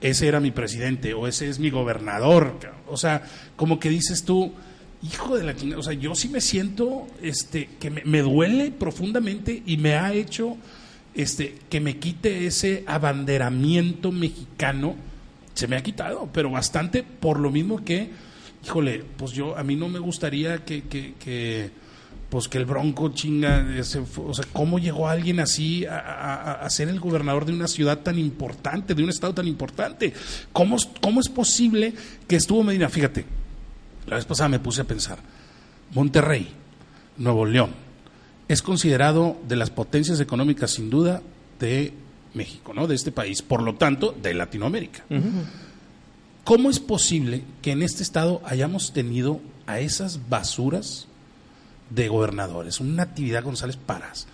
ese 0.00 0.28
era 0.28 0.40
mi 0.40 0.50
presidente 0.50 1.14
o 1.14 1.26
ese 1.26 1.48
es 1.48 1.58
mi 1.58 1.70
gobernador. 1.70 2.58
O 2.88 2.96
sea, 2.96 3.22
como 3.56 3.80
que 3.80 3.88
dices 3.88 4.24
tú, 4.24 4.52
hijo 5.02 5.36
de 5.36 5.44
la 5.44 5.56
chingada, 5.56 5.80
o 5.80 5.82
sea, 5.82 5.94
yo 5.94 6.14
sí 6.14 6.28
me 6.28 6.40
siento 6.40 7.06
este, 7.22 7.70
que 7.80 7.90
me, 7.90 8.20
duele 8.20 8.70
profundamente 8.70 9.62
y 9.64 9.78
me 9.78 9.94
ha 9.94 10.12
hecho 10.12 10.56
este, 11.14 11.56
que 11.70 11.80
me 11.80 11.98
quite 11.98 12.46
ese 12.46 12.84
abanderamiento 12.86 14.12
mexicano. 14.12 14.94
Se 15.54 15.68
me 15.68 15.76
ha 15.76 15.82
quitado, 15.82 16.28
pero 16.32 16.50
bastante 16.50 17.02
por 17.02 17.40
lo 17.40 17.50
mismo 17.50 17.82
que, 17.82 18.10
híjole, 18.64 19.04
pues 19.16 19.32
yo, 19.32 19.56
a 19.56 19.62
mí 19.62 19.74
no 19.76 19.88
me 19.88 20.00
gustaría 20.00 20.64
que, 20.64 20.82
que 20.82 21.70
pues 22.34 22.48
que 22.48 22.58
el 22.58 22.64
Bronco 22.64 23.10
chinga, 23.10 23.64
o 23.78 24.34
sea, 24.34 24.44
¿cómo 24.52 24.80
llegó 24.80 25.06
alguien 25.08 25.38
así 25.38 25.86
a, 25.88 26.66
ser 26.68 26.88
el 26.88 26.98
gobernador 26.98 27.44
de 27.44 27.52
una 27.52 27.68
ciudad 27.68 28.00
tan 28.00 28.18
importante, 28.18 28.96
de 28.96 29.04
un 29.04 29.08
estado 29.08 29.34
tan 29.34 29.46
importante? 29.46 30.12
¿Cómo, 30.52 30.76
¿Cómo 31.00 31.20
es 31.20 31.28
posible 31.28 31.94
que 32.26 32.34
estuvo 32.34 32.64
Medina? 32.64 32.88
Fíjate, 32.88 33.24
la 34.08 34.16
vez 34.16 34.24
pasada 34.24 34.48
me 34.48 34.58
puse 34.58 34.80
a 34.80 34.84
pensar, 34.84 35.20
Monterrey, 35.92 36.48
Nuevo 37.18 37.46
León, 37.46 37.70
es 38.48 38.62
considerado 38.62 39.36
de 39.46 39.54
las 39.54 39.70
potencias 39.70 40.18
económicas 40.18 40.72
sin 40.72 40.90
duda 40.90 41.22
de 41.60 41.92
México, 42.34 42.74
¿no? 42.74 42.88
De 42.88 42.96
este 42.96 43.12
país, 43.12 43.42
por 43.42 43.62
lo 43.62 43.76
tanto, 43.76 44.12
de 44.20 44.34
Latinoamérica. 44.34 45.04
¿Cómo 46.42 46.68
es 46.68 46.80
posible 46.80 47.44
que 47.62 47.70
en 47.70 47.82
este 47.82 48.02
estado 48.02 48.42
hayamos 48.44 48.92
tenido 48.92 49.40
a 49.68 49.78
esas 49.78 50.28
basuras 50.28 51.06
de 51.90 52.08
gobernadores, 52.08 52.80
un 52.80 52.96
Natividad 52.96 53.44
González 53.44 53.76
Paras, 53.76 54.26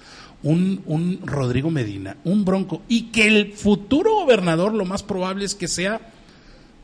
un, 0.42 0.82
un 0.86 1.20
Rodrigo 1.24 1.70
Medina, 1.70 2.16
un 2.24 2.44
Bronco, 2.44 2.82
y 2.88 3.04
que 3.10 3.26
el 3.26 3.52
futuro 3.52 4.14
gobernador 4.14 4.72
lo 4.72 4.84
más 4.84 5.02
probable 5.02 5.44
es 5.44 5.54
que 5.54 5.68
sea 5.68 6.00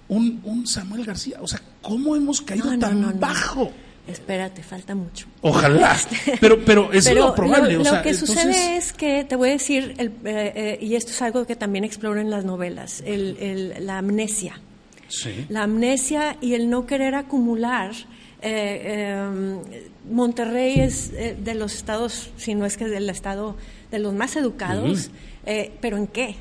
un, 0.08 0.40
un 0.44 0.66
Samuel 0.66 1.04
García. 1.04 1.38
O 1.40 1.48
sea, 1.48 1.60
¿cómo 1.82 2.16
hemos 2.16 2.42
caído 2.42 2.78
tan 2.78 3.18
bajo? 3.18 3.72
Espérate, 4.06 4.62
falta 4.62 4.94
mucho. 4.94 5.26
Ojalá. 5.40 5.94
Este, 5.94 6.38
pero, 6.40 6.64
pero 6.64 6.92
es 6.92 7.12
lo 7.12 7.34
probable. 7.34 7.74
Lo, 7.74 8.02
que 8.02 8.14
sucede 8.14 8.76
es 8.76 8.92
que, 8.92 9.24
te 9.24 9.34
voy 9.34 9.48
a 9.48 9.52
decir, 9.52 9.94
el, 9.98 10.08
eh, 10.24 10.52
eh, 10.54 10.78
y 10.80 10.94
esto 10.94 11.10
es 11.10 11.20
algo 11.22 11.44
que 11.44 11.56
también 11.56 11.84
exploro 11.84 12.20
en 12.20 12.30
las 12.30 12.44
novelas, 12.44 13.02
el, 13.04 13.36
el, 13.40 13.86
la 13.86 13.98
amnesia. 13.98 14.60
Sí. 15.08 15.46
La 15.48 15.64
amnesia 15.64 16.36
y 16.40 16.54
el 16.54 16.70
no 16.70 16.86
querer 16.86 17.14
acumular 17.14 17.92
eh, 18.46 19.10
em, 19.10 19.58
Monterrey 20.08 20.78
es 20.78 21.12
eh, 21.14 21.36
de 21.38 21.54
los 21.54 21.74
estados, 21.74 22.30
si 22.36 22.54
no 22.54 22.64
es 22.64 22.76
que 22.76 22.86
del 22.86 23.10
estado 23.10 23.56
de 23.90 23.98
los 23.98 24.14
más 24.14 24.36
educados, 24.36 25.10
eh, 25.46 25.72
pero 25.80 25.96
¿en 25.96 26.06
qué? 26.06 26.36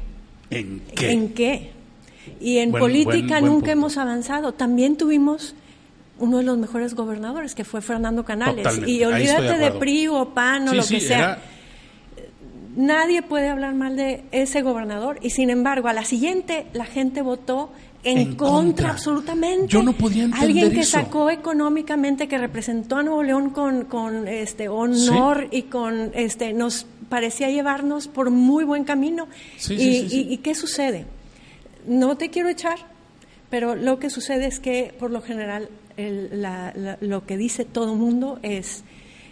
¿En 0.51 0.82
qué? 0.93 1.12
¿En 1.12 1.30
qué? 1.30 1.72
Y 2.39 2.60
en 2.60 2.72
política 2.72 3.41
nunca 3.41 3.72
hemos 3.72 3.97
avanzado. 3.97 4.53
También 4.53 4.97
tuvimos 4.97 5.56
uno 6.20 6.38
de 6.38 6.43
los 6.43 6.58
mejores 6.58 6.93
gobernadores, 6.93 7.56
que 7.56 7.64
fue 7.64 7.82
Fernando 7.82 8.24
Canales. 8.24 8.68
Y 8.86 9.03
olvídate 9.03 9.58
de, 9.58 9.72
PRI 9.72 10.08
o 10.08 10.30
PAN 10.34 10.70
o 10.70 10.74
lo 10.74 10.86
que 10.86 10.99
sea. 10.99 11.39
Nadie 12.76 13.22
puede 13.22 13.49
hablar 13.49 13.74
mal 13.74 13.95
de 13.95 14.24
ese 14.32 14.62
gobernador. 14.62 15.18
Y 15.22 15.32
sin 15.32 15.49
embargo, 15.49 15.88
a 15.88 15.93
la 15.93 16.06
siguiente 16.06 16.68
la 16.74 16.86
gente 16.86 17.22
votó 17.22 17.72
en, 18.06 18.36
contra, 18.36 18.91
absolutamente. 18.91 19.68
Yo 19.68 19.84
no 19.84 19.93
podía 19.93 20.24
entender 20.24 20.47
Alguien 20.47 20.72
que 20.72 20.84
sacó 20.84 21.30
económicamente, 21.30 22.28
que 22.28 22.38
representó 22.38 22.97
a 22.97 23.03
Nuevo 23.03 23.24
León 23.24 23.49
con, 23.49 23.86
con 23.86 24.28
este 24.28 24.70
honor 24.70 25.47
y 25.51 25.64
con 25.64 26.12
este 26.14 26.53
nos 26.53 26.86
parecía 27.10 27.49
llevarnos 27.49 28.08
por 28.08 28.30
muy 28.30 28.64
buen 28.64 28.84
camino. 28.84 29.28
y, 29.70 30.34
y, 30.34 30.38
qué 30.38 30.56
sucede? 30.56 31.06
No 31.88 32.18
te 32.18 32.30
quiero 32.30 32.49
echar, 32.49 32.78
pero 33.49 33.76
lo 33.76 33.99
que 33.99 34.10
sucede 34.10 34.47
es 34.47 34.60
que 34.60 34.93
por 34.97 35.12
lo 35.12 35.22
general 35.22 35.70
lo 35.97 37.26
que 37.26 37.38
dice 37.38 37.66
todo 37.66 37.93
el 37.93 37.99
mundo 37.99 38.39
es 38.43 38.84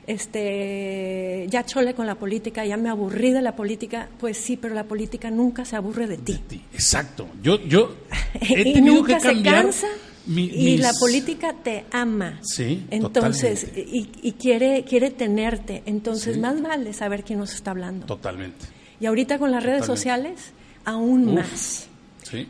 este, 0.08 1.48
ya 1.50 1.66
chole 1.66 1.94
con 1.94 2.08
la 2.08 2.16
política, 2.16 2.66
ya 2.66 2.78
me 2.78 2.90
aburrí 2.90 3.32
de 3.32 3.42
la 3.42 3.56
política, 3.56 4.10
pues 4.20 4.38
sí, 4.38 4.58
pero 4.58 4.74
la 4.74 4.84
política 4.84 5.32
nunca 5.32 5.66
se 5.66 5.76
aburre 5.76 6.08
de 6.08 6.18
ti. 6.18 6.62
Exacto. 6.74 7.28
Yo, 7.42 7.62
yo 7.66 7.96
he 8.42 8.70
y 8.70 8.82
nunca 8.82 9.20
se 9.20 9.42
cansa 9.42 9.88
y 10.28 10.78
la 10.78 10.94
política 10.94 11.54
te 11.64 11.86
ama. 11.92 12.40
Sí, 12.42 12.86
Entonces, 12.90 13.68
y, 13.76 14.34
quiere, 14.34 14.84
quiere 14.84 15.12
tenerte. 15.12 15.84
Entonces, 15.86 16.38
más 16.38 16.62
vale 16.62 16.94
saber 16.94 17.24
quién 17.24 17.40
nos 17.40 17.54
está 17.54 17.72
hablando. 17.72 18.06
Totalmente. 18.06 18.66
Y 19.00 19.06
ahorita 19.06 19.38
con 19.38 19.52
las 19.52 19.64
redes 19.64 19.86
sociales, 19.86 20.52
aún 20.86 21.36
más. 21.36 21.90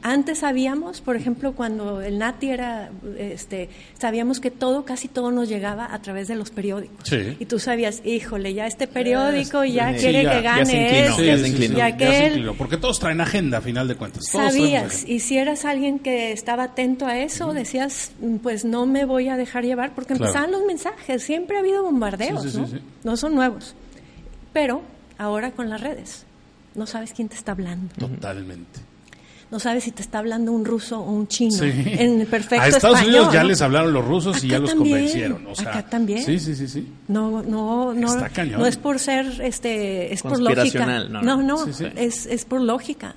Antes 0.02 0.40
sabíamos, 0.40 1.02
por 1.02 1.16
ejemplo, 1.16 1.54
cuando 1.54 2.02
el 2.02 2.18
Nati 2.18 2.50
era, 2.50 2.92
este, 3.18 3.70
sabíamos 4.00 4.40
que 4.40 4.52
todo, 4.52 4.86
casi 4.86 5.08
todo 5.08 5.32
nos 5.32 5.50
llegaba 5.50 5.94
a 5.94 6.02
través 6.02 6.28
de 6.28 6.36
los 6.36 6.52
periódicos. 6.52 7.12
Y 7.40 7.46
tú 7.46 7.60
sabías, 7.60 8.02
híjole, 8.06 8.54
ya 8.54 8.68
este 8.68 8.88
periódico 8.88 9.64
ya 9.64 9.96
quiere 9.96 10.22
que 10.22 10.42
gane 10.42 11.08
ya 11.76 11.90
ya 11.90 12.54
porque 12.58 12.78
todos 12.78 13.00
traen 13.00 13.22
agenda, 13.22 13.60
a 13.60 13.62
final 13.62 13.88
de 13.88 13.96
cuentas. 13.96 14.26
sabías, 14.28 15.06
y 15.08 15.20
si 15.20 15.38
eras 15.38 15.66
alguien 15.66 16.00
que 16.00 16.32
estaba 16.32 16.64
atento 16.64 17.06
a 17.06 17.20
eso, 17.20 17.54
decías, 17.54 18.12
pues 18.42 18.66
no 18.66 18.86
me 18.86 19.06
voy 19.06 19.30
a 19.30 19.38
dejar 19.38 19.64
llevar, 19.64 19.94
porque 19.94 20.14
empezaban 20.14 20.52
los 20.52 20.66
mensajes, 20.66 21.24
siempre 21.24 21.58
ha 21.58 21.60
habido 21.60 21.84
bombardeos, 21.84 22.56
¿no? 22.56 22.68
No 23.04 23.18
son 23.18 23.36
nuevos. 23.36 23.76
Pero 24.54 24.82
ahora 25.18 25.52
con 25.52 25.70
las 25.70 25.82
redes, 25.82 26.26
no 26.76 26.86
sabes 26.86 27.14
quién 27.14 27.30
te 27.30 27.36
está 27.36 27.54
hablando. 27.54 27.94
Totalmente 27.98 28.93
no 29.54 29.60
sabes 29.60 29.84
si 29.84 29.92
te 29.92 30.02
está 30.02 30.18
hablando 30.18 30.52
un 30.52 30.66
ruso 30.66 31.00
o 31.00 31.12
un 31.12 31.28
chino 31.28 31.56
en 31.62 32.22
el 32.22 32.26
perfecto 32.26 32.64
A 32.64 32.68
Estados 32.70 33.04
Unidos 33.04 33.32
ya 33.32 33.44
les 33.44 33.62
hablaron 33.62 33.94
los 33.94 34.04
rusos 34.04 34.44
y 34.44 34.48
ya 34.48 34.58
los 34.58 34.74
convencieron. 34.74 35.46
O 35.46 35.54
sea, 35.54 35.70
acá 35.70 35.90
también. 35.92 36.24
Sí, 36.24 36.40
sí, 36.40 36.56
sí, 36.56 36.68
sí. 36.68 36.92
No, 37.08 37.44
no, 37.44 37.94
no. 37.94 38.16
No 38.58 38.66
es 38.66 38.78
por 38.78 38.98
ser, 38.98 39.28
este, 39.44 40.12
es 40.12 40.24
por 40.24 40.42
lógica. 40.42 41.04
No, 41.08 41.22
no, 41.22 41.44
no 41.44 41.66
Es, 41.96 42.26
es 42.26 42.46
por 42.46 42.62
lógica. 42.62 43.14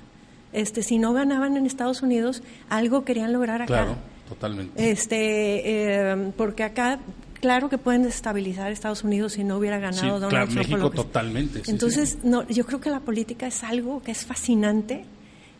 Este, 0.53 0.83
si 0.83 0.99
no 0.99 1.11
ganaban 1.11 1.57
en 1.57 1.65
Estados 1.65 2.03
Unidos, 2.03 2.43
algo 2.69 3.03
querían 3.03 3.33
lograr 3.33 3.63
acá. 3.63 3.65
Claro, 3.65 3.95
totalmente. 4.29 4.91
Este, 4.91 6.11
eh, 6.11 6.31
porque 6.37 6.63
acá 6.65 6.99
claro 7.41 7.67
que 7.67 7.79
pueden 7.79 8.03
desestabilizar 8.03 8.71
Estados 8.71 9.03
Unidos 9.03 9.33
si 9.33 9.43
no 9.43 9.57
hubiera 9.57 9.79
ganado 9.79 10.19
Donald 10.19 10.29
claro, 10.29 10.51
México 10.51 10.91
totalmente. 10.91 11.63
Entonces, 11.65 12.19
No, 12.21 12.47
yo 12.47 12.63
creo 12.67 12.79
que 12.79 12.91
la 12.91 12.99
política 12.99 13.47
es 13.47 13.63
algo 13.63 14.03
que 14.03 14.11
es 14.11 14.23
fascinante 14.23 15.05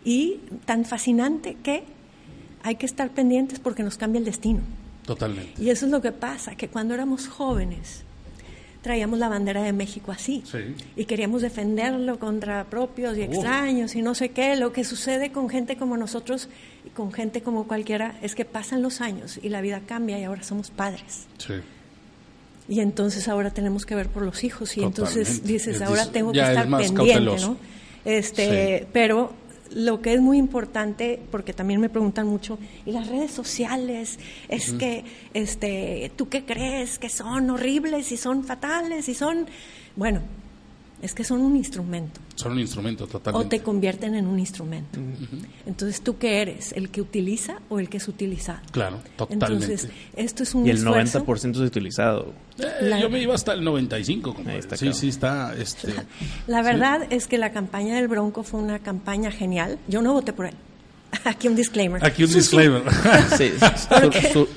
y 0.07 0.39
tan 0.63 0.85
fascinante 0.85 1.57
que 1.61 1.83
hay 2.63 2.75
que 2.75 2.85
estar 2.85 3.09
pendientes 3.09 3.59
porque 3.59 3.83
nos 3.83 3.97
cambia 3.97 4.19
el 4.19 4.25
destino. 4.25 4.61
Totalmente. 5.05 5.61
Y 5.61 5.69
eso 5.69 5.85
es 5.85 5.91
lo 5.91 6.01
que 6.01 6.13
pasa, 6.13 6.55
que 6.55 6.69
cuando 6.69 6.93
éramos 6.93 7.27
jóvenes 7.27 8.03
traíamos 8.81 9.19
la 9.19 9.27
bandera 9.27 9.61
de 9.63 9.73
México 9.73 10.13
así 10.13 10.43
y 10.95 11.03
queríamos 11.03 11.41
defenderlo 11.41 12.19
contra 12.19 12.63
propios 12.65 13.17
y 13.17 13.23
extraños 13.23 13.95
y 13.97 14.01
no 14.01 14.15
sé 14.15 14.29
qué. 14.29 14.55
Lo 14.55 14.71
que 14.71 14.85
sucede 14.85 15.33
con 15.33 15.49
gente 15.49 15.75
como 15.75 15.97
nosotros 15.97 16.47
y 16.85 16.89
con 16.91 17.11
gente 17.11 17.41
como 17.41 17.67
cualquiera 17.67 18.17
es 18.21 18.33
que 18.33 18.45
pasan 18.45 18.81
los 18.81 19.01
años 19.01 19.37
y 19.43 19.49
la 19.49 19.59
vida 19.59 19.81
cambia 19.85 20.17
y 20.17 20.23
ahora 20.23 20.41
somos 20.41 20.69
padres. 20.69 21.25
Sí. 21.37 21.55
Y 22.69 22.79
entonces 22.79 23.27
ahora 23.27 23.51
tenemos 23.51 23.85
que 23.85 23.93
ver 23.95 24.07
por 24.07 24.23
los 24.23 24.45
hijos 24.45 24.77
y 24.77 24.83
entonces 24.83 25.43
dices, 25.43 25.81
ahora 25.81 26.09
tengo 26.09 26.31
que 26.31 26.39
estar 26.39 26.69
pendiente, 26.69 27.41
¿no? 27.41 27.57
Este, 28.05 28.87
pero 28.93 29.33
lo 29.73 30.01
que 30.01 30.13
es 30.13 30.21
muy 30.21 30.37
importante, 30.37 31.19
porque 31.31 31.53
también 31.53 31.81
me 31.81 31.89
preguntan 31.89 32.27
mucho, 32.27 32.57
y 32.85 32.91
las 32.91 33.07
redes 33.07 33.31
sociales, 33.31 34.19
es 34.49 34.73
que, 34.73 35.03
este, 35.33 36.11
¿tú 36.15 36.29
qué 36.29 36.45
crees? 36.45 36.99
Que 36.99 37.09
son 37.09 37.49
horribles 37.49 38.11
y 38.11 38.17
son 38.17 38.43
fatales 38.43 39.09
y 39.09 39.13
son, 39.13 39.47
bueno, 39.95 40.21
es 41.01 41.13
que 41.13 41.23
son 41.23 41.41
un 41.41 41.55
instrumento. 41.55 42.19
Son 42.35 42.53
un 42.53 42.59
instrumento, 42.59 43.07
totalmente. 43.07 43.45
O 43.45 43.49
te 43.49 43.61
convierten 43.61 44.15
en 44.15 44.27
un 44.27 44.39
instrumento. 44.39 44.99
Entonces, 45.65 46.01
¿tú 46.01 46.17
qué 46.17 46.41
eres? 46.41 46.71
¿El 46.73 46.89
que 46.89 47.01
utiliza 47.01 47.59
o 47.69 47.79
el 47.79 47.89
que 47.89 47.97
es 47.97 48.07
utilizado? 48.07 48.59
Claro, 48.71 48.99
totalmente. 49.15 49.65
Entonces, 49.65 49.89
esto 50.15 50.43
es 50.43 50.55
un 50.55 50.65
Y 50.65 50.71
el 50.71 50.83
90% 50.83 51.51
es 51.51 51.57
utilizado. 51.57 52.33
Eh, 52.59 52.97
yo 53.01 53.09
me 53.09 53.21
iba 53.21 53.35
hasta 53.35 53.53
el 53.53 53.63
95. 53.63 54.35
sí, 54.75 54.93
sí, 54.93 55.09
está... 55.09 55.55
Este, 55.55 55.93
la 56.47 56.61
verdad 56.61 57.07
es 57.09 57.27
que 57.27 57.37
la 57.37 57.51
campaña 57.51 57.95
del 57.95 58.07
Bronco 58.07 58.43
fue 58.43 58.59
una 58.59 58.79
campaña 58.79 59.31
genial. 59.31 59.77
Yo 59.87 60.01
no 60.01 60.13
voté 60.13 60.33
por 60.33 60.47
él. 60.47 60.55
Aquí 61.23 61.47
un 61.47 61.55
disclaimer. 61.55 62.03
Aquí 62.05 62.23
un 62.23 62.31
disclaimer. 62.31 62.83
sí, 63.37 63.53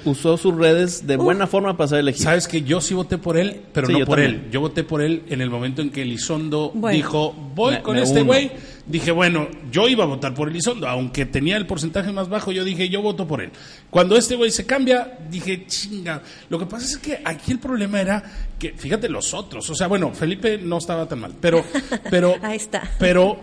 usó 0.04 0.36
sus 0.36 0.54
redes 0.54 1.06
de 1.06 1.16
buena 1.16 1.46
forma 1.46 1.76
para 1.76 1.88
ser 1.88 1.98
elegido. 2.00 2.24
Sabes 2.24 2.48
que 2.48 2.62
yo 2.62 2.80
sí 2.80 2.94
voté 2.94 3.18
por 3.18 3.36
él, 3.36 3.62
pero 3.72 3.88
no 3.88 4.04
por 4.04 4.20
él. 4.20 4.48
Yo 4.50 4.60
voté 4.60 4.84
por 4.84 5.02
él 5.02 5.22
en 5.28 5.40
el 5.40 5.50
momento 5.50 5.82
en 5.82 5.90
que 5.90 6.02
Elizondo 6.02 6.72
dijo, 6.90 7.32
voy 7.54 7.78
con 7.78 7.96
este 7.96 8.22
güey. 8.22 8.50
Dije, 8.86 9.12
bueno, 9.12 9.48
yo 9.70 9.88
iba 9.88 10.02
a 10.02 10.06
votar 10.06 10.34
por 10.34 10.48
Elizondo, 10.48 10.88
aunque 10.88 11.24
tenía 11.24 11.56
el 11.56 11.66
porcentaje 11.66 12.10
más 12.10 12.28
bajo, 12.28 12.50
yo 12.50 12.64
dije, 12.64 12.88
yo 12.88 13.02
voto 13.02 13.26
por 13.26 13.40
él. 13.40 13.50
Cuando 13.88 14.16
este 14.16 14.34
güey 14.34 14.50
se 14.50 14.66
cambia, 14.66 15.18
dije, 15.30 15.66
chinga. 15.66 16.22
Lo 16.48 16.58
que 16.58 16.66
pasa 16.66 16.86
es 16.86 16.98
que 16.98 17.20
aquí 17.24 17.52
el 17.52 17.60
problema 17.60 18.00
era 18.00 18.22
que, 18.58 18.72
fíjate, 18.72 19.08
los 19.08 19.32
otros. 19.32 19.68
O 19.70 19.74
sea, 19.76 19.86
bueno, 19.86 20.12
Felipe 20.12 20.58
no 20.58 20.78
estaba 20.78 21.06
tan 21.06 21.20
mal, 21.20 21.34
pero... 21.40 21.64
pero 22.10 22.34
Ahí 22.42 22.56
está. 22.56 22.82
Pero 22.98 23.38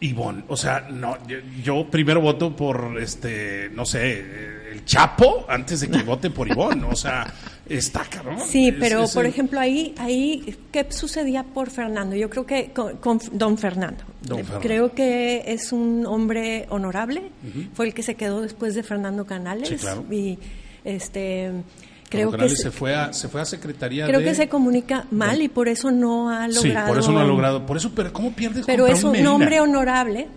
Ivonne, 0.00 0.44
o 0.46 0.56
sea, 0.56 0.86
no, 0.90 1.16
yo, 1.62 1.90
primero 1.90 2.20
voto 2.20 2.54
por, 2.54 2.98
este, 3.00 3.68
no 3.70 3.84
sé, 3.84 4.70
el 4.70 4.84
Chapo 4.84 5.44
antes 5.48 5.80
de 5.80 5.88
que 5.88 6.02
vote 6.04 6.30
por 6.30 6.48
Ivonne, 6.48 6.84
o 6.84 6.94
sea, 6.94 7.26
está 7.68 8.04
cabrón. 8.04 8.38
Sí, 8.46 8.72
pero 8.78 9.06
por 9.12 9.26
ejemplo 9.26 9.58
ahí, 9.58 9.94
ahí, 9.98 10.56
¿qué 10.70 10.86
sucedía 10.90 11.42
por 11.42 11.70
Fernando? 11.70 12.14
Yo 12.14 12.30
creo 12.30 12.46
que 12.46 12.70
con, 12.70 13.20
don, 13.32 13.58
Fernando. 13.58 14.04
Creo 14.60 14.94
que 14.94 15.42
es 15.46 15.72
un 15.72 16.06
hombre 16.06 16.66
honorable, 16.70 17.30
fue 17.74 17.86
el 17.86 17.94
que 17.94 18.04
se 18.04 18.14
quedó 18.14 18.40
después 18.40 18.76
de 18.76 18.84
Fernando 18.84 19.26
Canales 19.26 19.68
sí, 19.68 19.76
claro. 19.76 20.04
y 20.12 20.38
este 20.84 21.50
Creo 22.08 22.32
que 22.32 22.48
se, 22.48 22.70
fue 22.70 22.94
a 22.94 23.12
se 23.12 23.28
fue 23.28 23.40
a 23.40 23.44
secretaría 23.44 24.06
creo 24.06 24.20
que 24.20 24.34
se 24.34 24.48
comunica 24.48 25.06
mal 25.10 25.42
y 25.42 25.48
por 25.48 25.68
eso 25.68 25.90
no 25.90 26.30
ha 26.30 26.48
logrado 26.48 26.86
sí 26.86 26.88
por 26.88 26.98
eso 26.98 27.12
no 27.12 27.20
ha 27.20 27.24
logrado. 27.24 27.66
Por 27.66 27.76
eso 27.76 27.92
pero 27.94 28.12
cómo 28.12 28.32
pierdes 28.32 28.64
pero 28.66 28.86
es 28.86 29.04
un, 29.04 29.26
hombre 29.26 29.60
honorable 29.60 30.28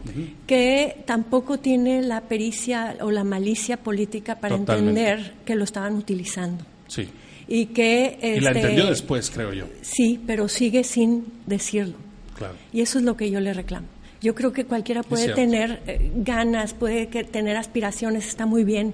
que 0.48 1.04
tampoco 1.06 1.60
tiene 1.60 2.02
la 2.02 2.22
pericia 2.22 2.98
o 3.02 3.12
la 3.12 3.24
malicia 3.24 3.78
política 3.78 4.36
para 4.40 4.56
entender 4.56 5.34
que 5.46 5.56
lo 5.56 5.64
estaban 5.64 5.96
utilizando. 5.96 6.66
Sí. 6.88 7.10
Y 7.48 7.68
que 7.68 8.20
y 8.22 8.40
la 8.42 8.50
este, 8.52 8.62
entendió 8.62 8.88
después 8.88 9.30
creo 9.30 9.54
yo. 9.54 9.66
Sí 9.82 10.20
pero 10.28 10.50
sigue 10.50 10.84
sin 10.84 11.26
decirlo. 11.46 11.96
Claro. 12.38 12.56
Y 12.74 12.82
eso 12.82 13.00
es 13.00 13.06
lo 13.06 13.16
que 13.16 13.32
yo 13.32 13.40
le 13.40 13.54
reclamo. 13.54 13.88
Yo 14.22 14.36
creo 14.36 14.52
que 14.52 14.66
cualquiera 14.66 15.04
puede 15.04 15.34
tener 15.34 15.82
eh, 15.88 16.12
ganas 16.16 16.74
puede 16.74 17.08
que 17.08 17.24
tener 17.24 17.56
aspiraciones 17.56 18.28
está 18.28 18.46
muy 18.46 18.66
bien. 18.66 18.94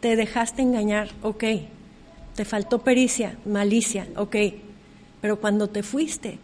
Te 0.00 0.14
dejaste 0.14 0.62
engañar 0.62 1.08
ok 1.22 1.44
te 2.34 2.44
faltó 2.44 2.78
pericia, 2.78 3.36
malicia, 3.44 4.06
ok, 4.16 4.36
pero 5.20 5.38
cuando 5.40 5.68
te 5.68 5.82
fuiste 5.82 6.38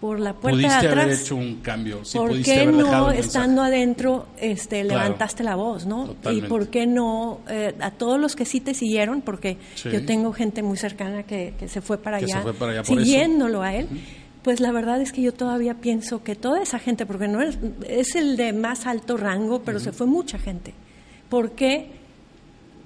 por 0.00 0.18
la 0.18 0.32
puerta 0.32 0.56
pudiste 0.56 0.80
de 0.80 0.88
atrás, 0.88 1.04
haber 1.04 1.18
hecho 1.18 1.36
un 1.36 1.56
cambio, 1.56 2.00
¿por 2.14 2.42
qué 2.42 2.64
no 2.64 3.10
estando 3.10 3.62
adentro 3.62 4.26
este, 4.40 4.82
levantaste 4.82 5.44
la 5.44 5.56
voz, 5.56 5.84
no? 5.84 6.16
Y 6.30 6.40
por 6.42 6.68
qué 6.68 6.86
no 6.86 7.40
eh, 7.48 7.74
a 7.80 7.90
todos 7.90 8.18
los 8.18 8.34
que 8.34 8.46
sí 8.46 8.60
te 8.60 8.72
siguieron, 8.72 9.20
porque 9.20 9.58
yo 9.84 10.04
tengo 10.06 10.32
gente 10.32 10.62
muy 10.62 10.78
cercana 10.78 11.24
que, 11.24 11.54
se 11.66 11.80
fue 11.82 11.98
para 11.98 12.16
allá, 12.16 12.42
siguiéndolo 12.82 13.62
a 13.62 13.74
él. 13.74 13.88
Pues 14.42 14.60
la 14.60 14.72
verdad 14.72 15.02
es 15.02 15.12
que 15.12 15.20
yo 15.20 15.34
todavía 15.34 15.74
pienso 15.74 16.24
que 16.24 16.34
toda 16.34 16.62
esa 16.62 16.78
gente, 16.78 17.04
porque 17.04 17.28
no 17.28 17.42
es, 17.42 17.58
es 17.86 18.14
el 18.14 18.38
de 18.38 18.54
más 18.54 18.86
alto 18.86 19.18
rango, 19.18 19.60
pero 19.60 19.78
se 19.80 19.92
fue 19.92 20.06
mucha 20.06 20.38
gente. 20.38 20.72
¿Por 21.28 21.52
qué 21.52 21.90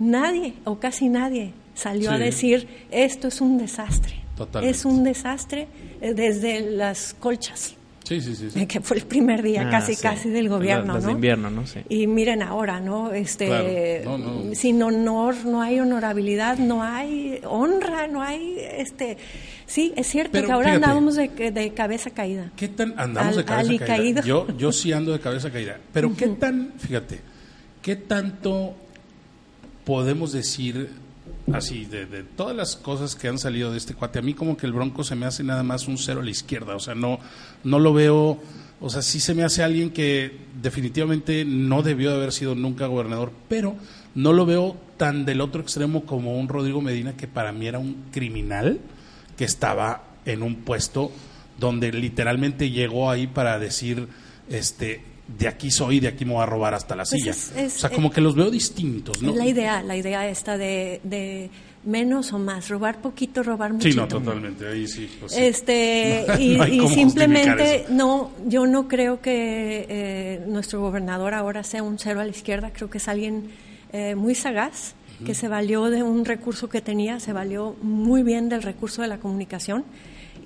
nadie 0.01 0.55
o 0.65 0.81
casi 0.81 1.09
nadie 1.09 1.55
salió 1.75 2.11
a 2.11 2.19
decir, 2.19 2.69
esto 2.91 3.29
es 3.29 3.41
un 3.41 3.59
desastre. 3.59 4.25
Es 4.63 4.85
un 4.85 5.05
desastre 5.05 5.69
eh, 6.01 6.15
desde 6.15 6.61
las 6.61 7.15
colchas. 7.15 7.77
Sí, 8.05 8.21
sí, 8.21 8.37
sí, 8.37 8.67
Que 8.67 8.83
fue 8.83 8.99
el 8.99 9.07
primer 9.07 9.43
día 9.43 9.63
ah, 9.67 9.71
casi, 9.71 9.97
casi 9.97 10.29
del 10.29 10.51
gobierno, 10.51 11.01
¿no? 11.01 11.11
invierno, 11.11 11.49
¿no? 11.51 11.65
Y 11.89 12.07
miren 12.07 12.43
ahora, 12.43 12.79
¿no? 12.79 13.13
Este, 13.13 14.05
sin 14.53 14.83
honor 14.83 15.35
no 15.47 15.63
hay 15.63 15.81
honorabilidad, 15.81 16.59
no 16.59 16.83
hay 16.83 17.41
honra, 17.45 18.07
no 18.07 18.21
hay, 18.21 18.57
este... 18.59 19.17
Sí, 19.65 19.95
es 19.97 20.07
cierto 20.07 20.45
que 20.45 20.53
ahora 20.53 20.75
andamos 20.75 21.17
de, 21.17 21.29
de, 21.29 21.73
cabeza 21.73 22.11
caída. 22.11 22.53
¿Qué 22.57 22.69
tan 22.69 22.93
andamos 22.99 23.37
de 23.37 23.45
cabeza 23.47 23.87
caída? 23.87 24.21
Yo, 24.21 24.47
yo 24.59 24.71
sí 24.71 24.93
ando 24.93 25.13
de 25.13 25.21
cabeza 25.21 25.51
caída. 25.51 25.79
Pero 25.91 26.15
¿qué 26.15 26.29
tan, 26.29 26.75
fíjate, 26.77 27.21
qué 27.81 27.97
tanto 27.97 28.75
podemos 29.87 30.33
decir 30.33 30.91
así, 31.53 31.85
de, 31.85 32.07
de, 32.07 32.23
todas 32.23 32.57
las 32.57 32.77
cosas 32.77 33.15
que 33.15 33.29
han 33.29 33.39
salido 33.39 33.71
de 33.71 33.79
este 33.79 33.95
cuate, 33.95 34.19
a 34.19 34.23
mí 34.23 34.35
como 34.35 34.57
que 34.57 34.67
el 34.67 34.73
Bronco 34.73 35.05
se 35.05 35.15
me 35.15 35.27
hace 35.27 35.45
nada 35.45 35.63
más 35.63 35.89
un 35.89 35.99
cero 35.99 36.21
a 36.21 36.25
la 36.25 36.31
izquierda, 36.31 36.75
o 36.75 36.81
sea, 36.81 36.95
no, 36.95 37.19
no 37.63 37.79
lo 37.79 37.93
veo, 37.93 38.41
o 38.81 38.91
sea, 38.91 39.03
sí 39.03 39.21
se 39.21 39.35
me 39.35 39.45
hace 39.45 39.63
alguien 39.63 39.91
que 39.91 40.39
definitivamente 40.63 41.45
no 41.45 41.83
debió 41.83 42.11
de 42.11 42.17
haber 42.17 42.33
sido 42.33 42.55
nunca 42.55 42.87
gobernador, 42.87 43.33
pero 43.49 43.77
no 44.15 44.33
lo 44.33 44.47
veo 44.47 44.77
tan 44.97 45.25
del 45.25 45.41
otro 45.41 45.61
extremo 45.61 46.05
como 46.05 46.39
un 46.39 46.49
Rodrigo 46.49 46.81
Medina, 46.81 47.17
que 47.17 47.29
para 47.29 47.53
mí 47.53 47.67
era 47.67 47.79
un 47.79 48.05
criminal 48.13 48.81
que 49.37 49.45
estaba 49.45 50.05
en 50.25 50.43
un 50.43 50.57
puesto 50.57 51.13
donde 51.59 51.93
literalmente 51.93 52.71
llegó 52.71 53.11
ahí 53.11 53.27
para 53.27 53.59
decir, 53.59 54.09
este, 54.49 55.03
de 55.27 55.49
aquí 55.49 55.71
soy, 55.71 56.01
de 56.01 56.09
aquí 56.09 56.25
me 56.25 56.33
voy 56.33 56.43
a 56.43 56.47
robar 56.47 56.75
hasta 56.75 56.95
la 56.95 57.05
pues 57.05 57.23
silla. 57.23 57.67
o 57.67 57.71
sea, 57.71 57.91
como 57.91 58.11
que 58.11 58.21
los 58.21 58.35
veo 58.35 58.51
distintos, 58.51 59.23
¿no? 59.23 59.35
La 59.35 59.47
idea, 59.47 59.83
la 59.83 59.97
idea 59.97 60.29
esta 60.29 60.59
de, 60.59 61.01
de 61.03 61.51
menos 61.85 62.33
o 62.33 62.39
más, 62.39 62.69
robar 62.69 63.01
poquito, 63.01 63.43
robar 63.43 63.73
mucho. 63.73 63.89
Sí, 63.89 63.97
no, 63.97 64.07
totalmente, 64.07 64.69
ahí 64.69 64.87
sí. 64.87 65.09
Pues 65.21 65.37
este, 65.37 66.27
y, 66.39 66.89
simplemente, 66.89 67.87
no, 67.89 68.33
yo 68.47 68.67
no 68.67 68.87
creo 68.87 69.21
que 69.21 69.87
eh, 69.89 70.43
nuestro 70.47 70.81
gobernador 70.81 71.35
ahora 71.35 71.63
sea 71.63 71.83
un 71.83 71.99
cero 71.99 72.21
a 72.21 72.25
la 72.25 72.31
izquierda, 72.31 72.71
creo 72.73 72.91
que 72.91 72.99
es 72.99 73.09
alguien 73.09 73.51
eh, 73.93 74.15
muy 74.15 74.35
sagaz, 74.35 74.95
que 75.25 75.35
se 75.35 75.49
valió 75.49 75.89
de 75.91 76.03
un 76.03 76.25
recurso 76.25 76.69
que 76.69 76.83
tenía, 76.83 77.19
se 77.19 77.33
valió 77.33 77.77
muy 77.81 78.23
bien 78.23 78.49
del 78.49 78.63
recurso 78.63 79.01
de 79.01 79.09
la 79.09 79.19
comunicación 79.19 79.85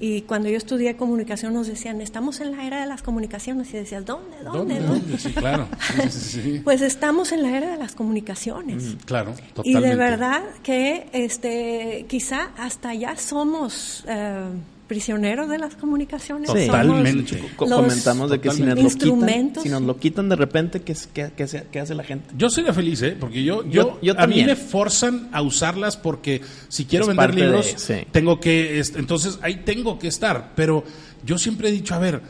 y 0.01 0.23
cuando 0.23 0.49
yo 0.49 0.57
estudié 0.57 0.97
comunicación 0.97 1.55
nos 1.55 1.67
decían, 1.67 2.01
estamos 2.01 2.41
en 2.41 2.57
la 2.57 2.67
era 2.67 2.81
de 2.81 2.87
las 2.87 3.03
comunicaciones. 3.03 3.73
Y 3.73 3.79
decías, 3.79 4.05
¿dónde? 4.05 4.37
¿Dónde? 4.43 4.81
¿Dónde? 4.81 5.19
Sí, 5.19 5.33
claro. 5.33 5.69
pues 6.65 6.83
estamos 6.83 7.33
en 7.33 7.43
la 7.43 7.57
era 7.57 7.73
de 7.73 7.77
las 7.79 7.95
comunicaciones. 7.95 8.97
claro, 9.05 9.35
totalmente. 9.55 9.89
Y 9.89 9.91
de 9.91 9.97
verdad 9.97 10.43
que 10.63 11.09
este, 11.13 12.07
quizá 12.09 12.51
hasta 12.57 12.95
ya 12.95 13.17
somos... 13.17 14.05
Eh, 14.09 14.51
prisioneros 14.89 15.49
de 15.49 15.59
las 15.59 15.77
comunicaciones. 15.77 16.53
Totalmente. 16.53 17.39
Comentamos 17.57 18.31
de 18.31 18.41
que 18.41 18.51
si 18.51 18.63
nos, 18.63 18.79
lo 18.79 18.89
quitan, 18.89 19.53
si 19.63 19.69
nos 19.69 19.83
lo 19.83 19.97
quitan 19.99 20.29
de 20.29 20.37
repente, 20.37 20.81
¿qué, 20.81 20.97
qué, 21.13 21.81
hace, 21.81 21.95
la 21.95 22.03
gente? 22.03 22.35
Yo 22.37 22.49
sería 22.49 22.73
feliz, 22.73 23.03
¿eh? 23.03 23.17
Porque 23.21 23.45
yo, 23.45 23.65
yo, 23.69 23.99
a 24.17 24.27
mí 24.27 24.43
me 24.43 24.57
forzan 24.57 25.29
a 25.31 25.43
usarlas 25.43 25.97
porque 25.97 26.41
si 26.69 26.87
quiero 26.87 27.07
vender 27.07 27.35
libros, 27.35 27.77
tengo 28.11 28.41
que, 28.41 28.83
entonces 28.97 29.39
ahí 29.43 29.63
tengo 29.65 29.99
que 29.99 30.09
estar. 30.09 30.53
Pero 30.57 30.83
yo 31.25 31.39
siempre 31.39 31.69
he 31.69 31.73
dicho, 31.73 31.95
a 31.95 31.99
ver, 31.99 32.23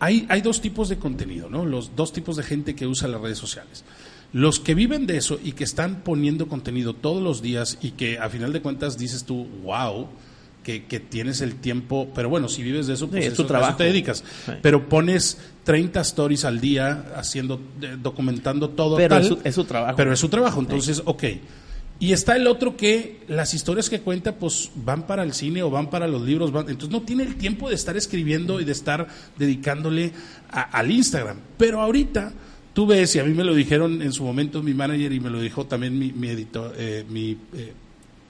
hay, 0.00 0.26
hay 0.28 0.40
dos 0.40 0.60
tipos 0.60 0.88
de 0.88 0.98
contenido, 0.98 1.48
¿no? 1.48 1.64
Los 1.64 1.94
dos 1.94 2.12
tipos 2.12 2.36
de 2.36 2.42
gente 2.42 2.74
que 2.74 2.86
usa 2.86 3.06
las 3.06 3.20
redes 3.20 3.38
sociales. 3.38 3.84
Los 4.32 4.60
que 4.60 4.74
viven 4.74 5.06
de 5.06 5.16
eso 5.16 5.38
y 5.42 5.52
que 5.52 5.64
están 5.64 6.02
poniendo 6.02 6.48
contenido 6.48 6.94
todos 6.94 7.22
los 7.22 7.40
días 7.40 7.78
y 7.80 7.92
que 7.92 8.18
a 8.18 8.28
final 8.28 8.52
de 8.52 8.62
cuentas 8.62 8.98
dices 8.98 9.24
tú, 9.24 9.46
wow, 9.62 10.08
que, 10.88 11.00
tienes 11.00 11.40
el 11.40 11.56
tiempo, 11.56 12.08
pero 12.14 12.28
bueno, 12.28 12.48
si 12.48 12.62
vives 12.62 12.86
de 12.86 12.94
eso, 12.94 13.08
pues 13.08 13.26
es 13.26 13.34
tu 13.34 13.44
trabajo. 13.44 13.76
te 13.76 13.84
dedicas. 13.84 14.24
Pero 14.62 14.88
pones 14.88 15.38
30 15.64 16.00
stories 16.00 16.44
al 16.44 16.60
día 16.60 17.12
haciendo, 17.16 17.60
documentando 18.02 18.70
todo. 18.70 18.96
Pero 18.96 19.16
es, 19.16 19.54
su, 19.54 19.64
trabajo. 19.64 19.96
Pero 19.96 20.12
es 20.12 20.18
su 20.18 20.28
trabajo, 20.28 20.60
entonces, 20.60 21.02
ok. 21.04 21.24
Y 21.98 22.14
está 22.14 22.34
el 22.34 22.46
otro 22.46 22.78
que 22.78 23.20
las 23.28 23.52
historias 23.52 23.90
que 23.90 24.00
cuenta 24.00 24.36
pues 24.36 24.70
van 24.74 25.06
para 25.06 25.22
el 25.22 25.34
cine 25.34 25.62
o 25.62 25.70
van 25.70 25.90
para 25.90 26.08
los 26.08 26.22
libros, 26.22 26.50
entonces 26.50 26.88
no 26.88 27.02
tiene 27.02 27.24
el 27.24 27.36
tiempo 27.36 27.68
de 27.68 27.74
estar 27.74 27.94
escribiendo 27.94 28.58
y 28.58 28.64
de 28.64 28.72
estar 28.72 29.06
dedicándole 29.36 30.12
al 30.50 30.90
Instagram. 30.90 31.36
Pero 31.58 31.82
ahorita 31.82 32.32
tú 32.72 32.86
ves, 32.86 33.14
y 33.16 33.18
a 33.18 33.24
mí 33.24 33.34
me 33.34 33.44
lo 33.44 33.54
dijeron 33.54 34.00
en 34.00 34.14
su 34.14 34.24
momento 34.24 34.62
mi 34.62 34.72
manager 34.72 35.12
y 35.12 35.20
me 35.20 35.28
lo 35.28 35.40
dijo 35.42 35.66
también 35.66 35.98
mi, 35.98 36.10
mi, 36.12 36.28
eh, 36.28 37.04
mi 37.06 37.36
eh, 37.54 37.74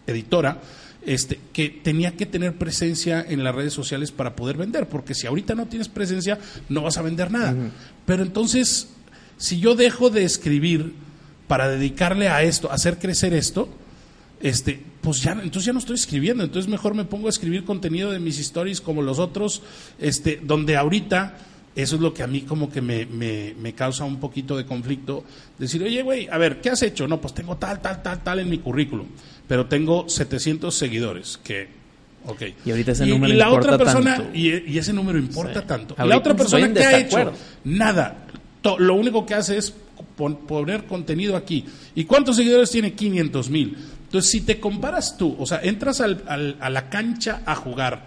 editora, 0.09 0.61
este, 1.07 1.41
que 1.53 1.69
tenía 1.71 2.17
que 2.17 2.27
tener 2.27 2.55
presencia 2.57 3.25
en 3.29 3.43
las 3.43 3.55
redes 3.55 3.73
sociales 3.73 4.13
para 4.13 4.37
poder 4.37 4.57
vender, 4.57 4.89
porque 4.89 5.15
si 5.15 5.27
ahorita 5.27 5.55
no 5.55 5.67
tienes 5.67 5.89
presencia, 5.89 6.39
no 6.69 6.83
vas 6.83 6.99
a 6.99 7.03
vender 7.03 7.31
nada. 7.31 7.55
Pero 8.07 8.23
entonces, 8.23 8.89
Si 9.41 9.59
yo 9.59 9.75
dejo 9.75 10.11
de 10.11 10.23
escribir 10.25 10.93
para 11.49 11.67
dedicarle 11.67 12.29
a 12.29 12.43
esto, 12.43 12.71
a 12.71 12.75
hacer 12.75 12.99
crecer 12.99 13.33
esto, 13.33 13.71
este, 14.43 14.83
pues 15.01 15.23
ya, 15.23 15.33
entonces 15.33 15.65
ya 15.65 15.73
no 15.73 15.79
estoy 15.79 15.97
escribiendo, 15.97 16.45
entonces 16.45 16.71
mejor 16.71 16.95
me 16.95 17.07
pongo 17.07 17.27
a 17.27 17.31
escribir 17.31 17.65
contenido 17.65 18.11
de 18.11 18.21
mis 18.21 18.39
stories 18.39 18.83
como 18.83 19.01
los 19.01 19.19
otros, 19.19 19.63
este, 19.99 20.39
donde 20.43 20.77
ahorita 20.77 21.39
eso 21.75 21.97
es 21.97 22.03
lo 22.03 22.13
que 22.13 22.23
a 22.23 22.27
mí 22.27 22.43
como 22.43 22.71
que 22.71 22.83
me, 22.83 23.07
me, 23.07 23.55
me 23.59 23.73
causa 23.73 24.05
un 24.05 24.21
poquito 24.21 24.59
de 24.59 24.67
conflicto. 24.67 25.25
Decir, 25.59 25.83
oye, 25.83 26.03
güey, 26.03 26.29
a 26.29 26.37
ver, 26.37 26.61
¿qué 26.61 26.69
has 26.69 26.83
hecho? 26.83 27.09
No, 27.09 27.19
pues 27.19 27.33
tengo 27.33 27.57
tal, 27.57 27.81
tal, 27.81 28.03
tal, 28.03 28.23
tal 28.23 28.41
en 28.41 28.51
mi 28.51 28.59
currículum, 28.59 29.07
pero 29.51 29.67
tengo 29.67 30.09
700 30.09 30.73
seguidores, 30.73 31.41
que, 31.43 31.67
ok. 32.25 32.43
Y 32.65 32.71
ahorita 32.71 32.93
ese 32.93 33.05
número 33.05 33.35
y, 33.35 33.37
la 33.37 33.51
otra 33.51 33.77
persona, 33.77 34.31
Y, 34.33 34.79
ese 34.79 34.93
número 34.93 35.19
importa 35.19 35.67
tanto. 35.67 35.97
Y 35.99 36.07
la 36.07 36.19
otra 36.19 36.37
persona, 36.37 36.73
¿qué 36.73 36.85
ha 36.85 36.99
hecho? 37.01 37.33
Nada. 37.65 38.27
lo 38.79 38.95
único 38.95 39.27
que 39.27 39.35
hace 39.35 39.59
es 39.59 39.75
poner 40.47 40.85
contenido 40.85 41.35
aquí. 41.35 41.65
¿Y 41.97 42.05
cuántos 42.05 42.37
seguidores 42.37 42.71
tiene? 42.71 42.93
500 42.93 43.51
mil. 43.51 43.77
Entonces, 44.05 44.31
si 44.31 44.43
te 44.43 44.61
comparas 44.61 45.17
tú, 45.17 45.35
o 45.37 45.45
sea, 45.45 45.61
entras 45.65 46.01
al, 46.01 46.23
al, 46.29 46.57
a 46.61 46.71
la 46.71 46.89
cancha 46.89 47.43
a 47.45 47.57
jugar, 47.57 48.05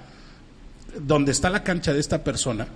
donde 0.98 1.34
está 1.34 1.50
la 1.50 1.62
cancha 1.62 1.92
de 1.92 2.00
esta 2.00 2.24
persona, 2.24 2.68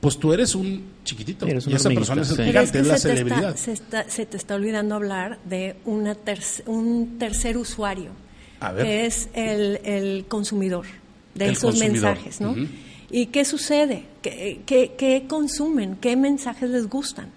pues 0.00 0.18
tú 0.18 0.32
eres 0.32 0.54
un 0.54 0.84
chiquitito 1.04 1.46
y 1.48 1.50
esa 1.50 1.90
persona 1.90 2.22
es 2.22 2.30
el 2.30 2.44
gigante, 2.44 2.78
es, 2.78 2.86
la 2.86 2.98
celebridad. 2.98 3.56
se, 3.56 4.26
te 4.26 4.36
está 4.36 4.54
olvidando 4.54 4.94
hablar 4.94 5.38
de 5.44 5.76
una 5.84 6.16
un 6.66 7.18
tercer 7.18 7.56
usuario, 7.56 8.10
que 8.80 9.06
es 9.06 9.28
el, 9.34 10.24
consumidor 10.28 10.86
de 11.34 11.50
esos 11.50 11.78
mensajes, 11.78 12.40
¿no? 12.40 12.54
¿Y 13.10 13.26
qué 13.26 13.44
sucede? 13.44 14.04
¿Qué, 14.22 14.60
¿Qué, 14.66 15.24
consumen? 15.26 15.96
¿Qué 16.00 16.16
mensajes 16.16 16.68
les 16.70 16.88
gustan? 16.88 17.30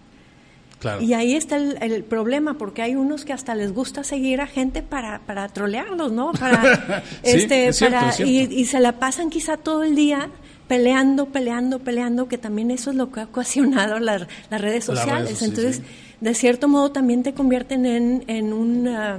Y 0.99 1.13
ahí 1.13 1.35
está 1.35 1.57
el, 1.57 2.03
problema, 2.03 2.55
porque 2.55 2.81
hay 2.81 2.95
unos 2.95 3.23
que 3.23 3.33
hasta 3.33 3.55
les 3.55 3.71
gusta 3.71 4.03
seguir 4.03 4.41
a 4.41 4.47
gente 4.47 4.81
para, 4.81 5.19
para 5.19 5.47
trolearlos, 5.47 6.11
¿no? 6.11 6.31
Para, 6.33 7.03
este, 7.23 7.71
para, 7.79 8.13
y, 8.19 8.41
y, 8.53 8.65
se 8.65 8.79
la 8.79 8.99
pasan 8.99 9.29
quizá 9.29 9.57
todo 9.57 9.83
el 9.83 9.95
día 9.95 10.29
peleando, 10.71 11.25
peleando, 11.25 11.79
peleando, 11.79 12.29
que 12.29 12.37
también 12.37 12.71
eso 12.71 12.91
es 12.91 12.95
lo 12.95 13.11
que 13.11 13.19
ha 13.19 13.23
ocasionado 13.25 13.99
las 13.99 14.25
redes 14.49 14.85
sociales. 14.85 15.41
Entonces, 15.41 15.81
de 16.21 16.33
cierto 16.33 16.69
modo, 16.69 16.93
también 16.93 17.23
te 17.23 17.33
convierten 17.33 17.85
en, 17.85 18.53
un 18.53 18.87
uh, 18.87 19.17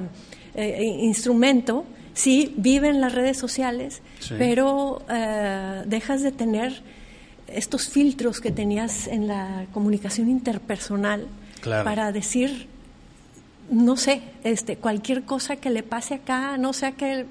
eh, 0.55 0.83
instrumento. 0.83 1.85
Sí, 2.15 2.55
viven 2.57 3.03
las 3.03 3.15
redes 3.15 3.37
sociales, 3.37 4.01
pero 4.39 5.03
uh, 5.03 5.87
dejas 5.87 6.23
de 6.23 6.33
tener 6.33 6.83
estos 7.49 7.91
filtros 7.91 8.41
que 8.41 8.51
tenías 8.51 9.07
en 9.07 9.29
la 9.29 9.67
comunicación 9.75 10.31
interpersonal 10.31 11.27
para 11.63 12.13
decir, 12.13 12.67
no 13.71 13.99
sé, 13.99 14.23
este, 14.43 14.79
cualquier 14.79 15.25
cosa 15.25 15.57
que 15.57 15.69
le 15.69 15.83
pase 15.83 16.15
acá, 16.15 16.57
no 16.57 16.73
sé 16.73 16.95
que 16.95 17.27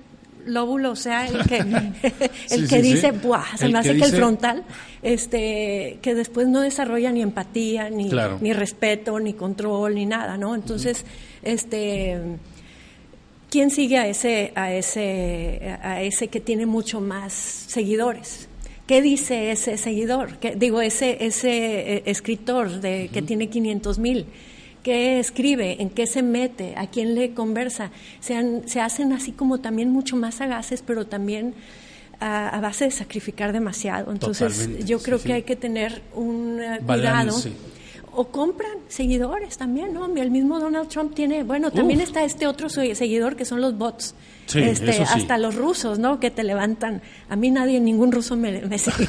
lóbulo, 0.45 0.91
o 0.91 0.95
sea, 0.95 1.27
el 1.27 1.45
que, 1.47 1.57
el 2.49 2.67
que 2.67 2.81
dice, 2.81 3.11
Buah, 3.11 3.57
se 3.57 3.69
me 3.69 3.79
hace 3.79 3.95
que 3.95 4.03
el 4.03 4.11
frontal, 4.11 4.63
este, 5.01 5.99
que 6.01 6.15
después 6.15 6.47
no 6.47 6.61
desarrolla 6.61 7.11
ni 7.11 7.21
empatía, 7.21 7.89
ni, 7.89 8.11
ni 8.41 8.53
respeto, 8.53 9.19
ni 9.19 9.33
control, 9.33 9.95
ni 9.95 10.05
nada, 10.05 10.37
¿no? 10.37 10.55
Entonces, 10.55 11.05
este, 11.43 12.19
¿quién 13.49 13.71
sigue 13.71 13.97
a 13.97 14.07
ese, 14.07 14.51
a 14.55 14.73
ese, 14.73 15.77
a 15.81 16.01
ese 16.01 16.27
que 16.27 16.39
tiene 16.39 16.65
mucho 16.65 17.01
más 17.01 17.33
seguidores? 17.33 18.47
¿Qué 18.87 19.01
dice 19.01 19.51
ese 19.51 19.77
seguidor? 19.77 20.37
¿Qué, 20.39 20.55
digo, 20.55 20.81
ese, 20.81 21.25
ese 21.25 21.95
eh, 21.95 22.03
escritor 22.07 22.81
de, 22.81 23.09
que 23.13 23.21
tiene 23.21 23.49
500 23.49 23.99
mil 23.99 24.25
qué 24.83 25.19
escribe, 25.19 25.81
en 25.81 25.89
qué 25.89 26.07
se 26.07 26.21
mete, 26.21 26.75
a 26.77 26.87
quién 26.87 27.15
le 27.15 27.33
conversa. 27.33 27.91
Se, 28.19 28.67
se 28.67 28.81
hacen 28.81 29.13
así 29.13 29.31
como 29.31 29.59
también 29.59 29.89
mucho 29.89 30.15
más 30.15 30.35
sagaces, 30.35 30.83
pero 30.85 31.05
también 31.05 31.53
a, 32.21 32.59
base 32.61 32.85
de 32.85 32.91
sacrificar 32.91 33.51
demasiado. 33.51 34.11
Entonces 34.11 34.85
yo 34.85 35.01
creo 35.01 35.21
que 35.21 35.33
hay 35.33 35.43
que 35.43 35.55
tener 35.55 36.01
un 36.13 36.59
eh, 36.61 36.79
cuidado. 36.85 37.35
O 38.13 38.27
compran 38.27 38.73
seguidores 38.89 39.57
también, 39.57 39.93
¿no? 39.93 40.05
El 40.17 40.31
mismo 40.31 40.59
Donald 40.59 40.89
Trump 40.89 41.15
tiene, 41.15 41.43
bueno, 41.43 41.71
también 41.71 42.01
está 42.01 42.25
este 42.25 42.45
otro 42.45 42.67
seguidor 42.67 43.37
que 43.37 43.45
son 43.45 43.61
los 43.61 43.77
bots. 43.77 44.15
este, 44.53 45.01
Hasta 45.03 45.37
los 45.37 45.55
rusos, 45.55 45.97
¿no? 45.97 46.19
Que 46.19 46.29
te 46.29 46.43
levantan. 46.43 47.01
A 47.29 47.37
mí 47.37 47.51
nadie, 47.51 47.79
ningún 47.79 48.11
ruso 48.11 48.35
me, 48.35 48.63
me 48.63 48.77
sigue. 48.79 49.07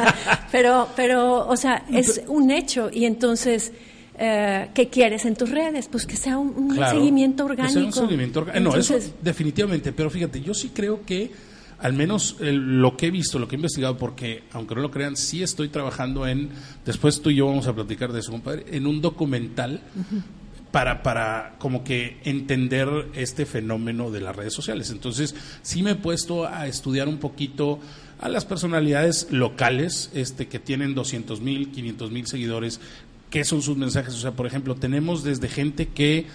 pero, 0.52 0.86
pero, 0.94 1.48
o 1.48 1.56
sea, 1.56 1.84
es 1.90 2.20
un 2.28 2.50
hecho. 2.50 2.90
Y 2.92 3.06
entonces 3.06 3.72
eh, 4.18 4.68
¿qué 4.74 4.88
quieres 4.88 5.24
en 5.24 5.34
tus 5.34 5.50
redes? 5.50 5.88
Pues 5.88 6.06
que 6.06 6.16
sea 6.16 6.38
un, 6.38 6.74
seguimiento 6.74 7.44
orgánico. 7.44 7.66
Que 7.66 7.72
sea 7.72 7.84
un 7.84 7.92
seguimiento 7.92 8.40
orgánico. 8.40 8.72
No, 8.72 8.76
eso 8.76 8.96
definitivamente, 9.20 9.92
pero 9.92 10.10
fíjate, 10.10 10.40
yo 10.40 10.54
sí 10.54 10.70
creo 10.74 11.04
que 11.04 11.30
al 11.82 11.94
menos 11.94 12.36
lo 12.40 12.96
que 12.96 13.06
he 13.06 13.10
visto, 13.10 13.40
lo 13.40 13.48
que 13.48 13.56
he 13.56 13.58
investigado, 13.58 13.96
porque 13.96 14.44
aunque 14.52 14.76
no 14.76 14.82
lo 14.82 14.90
crean, 14.90 15.16
sí 15.16 15.42
estoy 15.42 15.68
trabajando 15.68 16.28
en, 16.28 16.50
después 16.86 17.20
tú 17.20 17.30
y 17.30 17.36
yo 17.36 17.46
vamos 17.46 17.66
a 17.66 17.74
platicar 17.74 18.12
de 18.12 18.20
eso, 18.20 18.30
compadre, 18.30 18.64
en 18.70 18.86
un 18.86 19.00
documental 19.00 19.80
para, 20.70 21.02
para 21.02 21.56
como 21.58 21.82
que 21.82 22.18
entender 22.24 23.08
este 23.14 23.46
fenómeno 23.46 24.12
de 24.12 24.20
las 24.20 24.36
redes 24.36 24.54
sociales. 24.54 24.90
Entonces, 24.90 25.34
sí 25.62 25.82
me 25.82 25.92
he 25.92 25.94
puesto 25.96 26.46
a 26.46 26.68
estudiar 26.68 27.08
un 27.08 27.18
poquito 27.18 27.80
a 28.20 28.28
las 28.28 28.44
personalidades 28.44 29.26
locales 29.32 30.10
este, 30.14 30.46
que 30.46 30.60
tienen 30.60 30.94
200 30.94 31.40
mil, 31.40 31.72
500 31.72 32.10
mil 32.12 32.26
seguidores, 32.28 32.80
qué 33.32 33.44
son 33.44 33.62
sus 33.62 33.76
mensajes. 33.76 34.14
O 34.14 34.18
sea, 34.18 34.32
por 34.32 34.46
ejemplo, 34.46 34.76
tenemos 34.76 35.24
desde 35.24 35.48
gente 35.48 35.88
que 35.88 36.26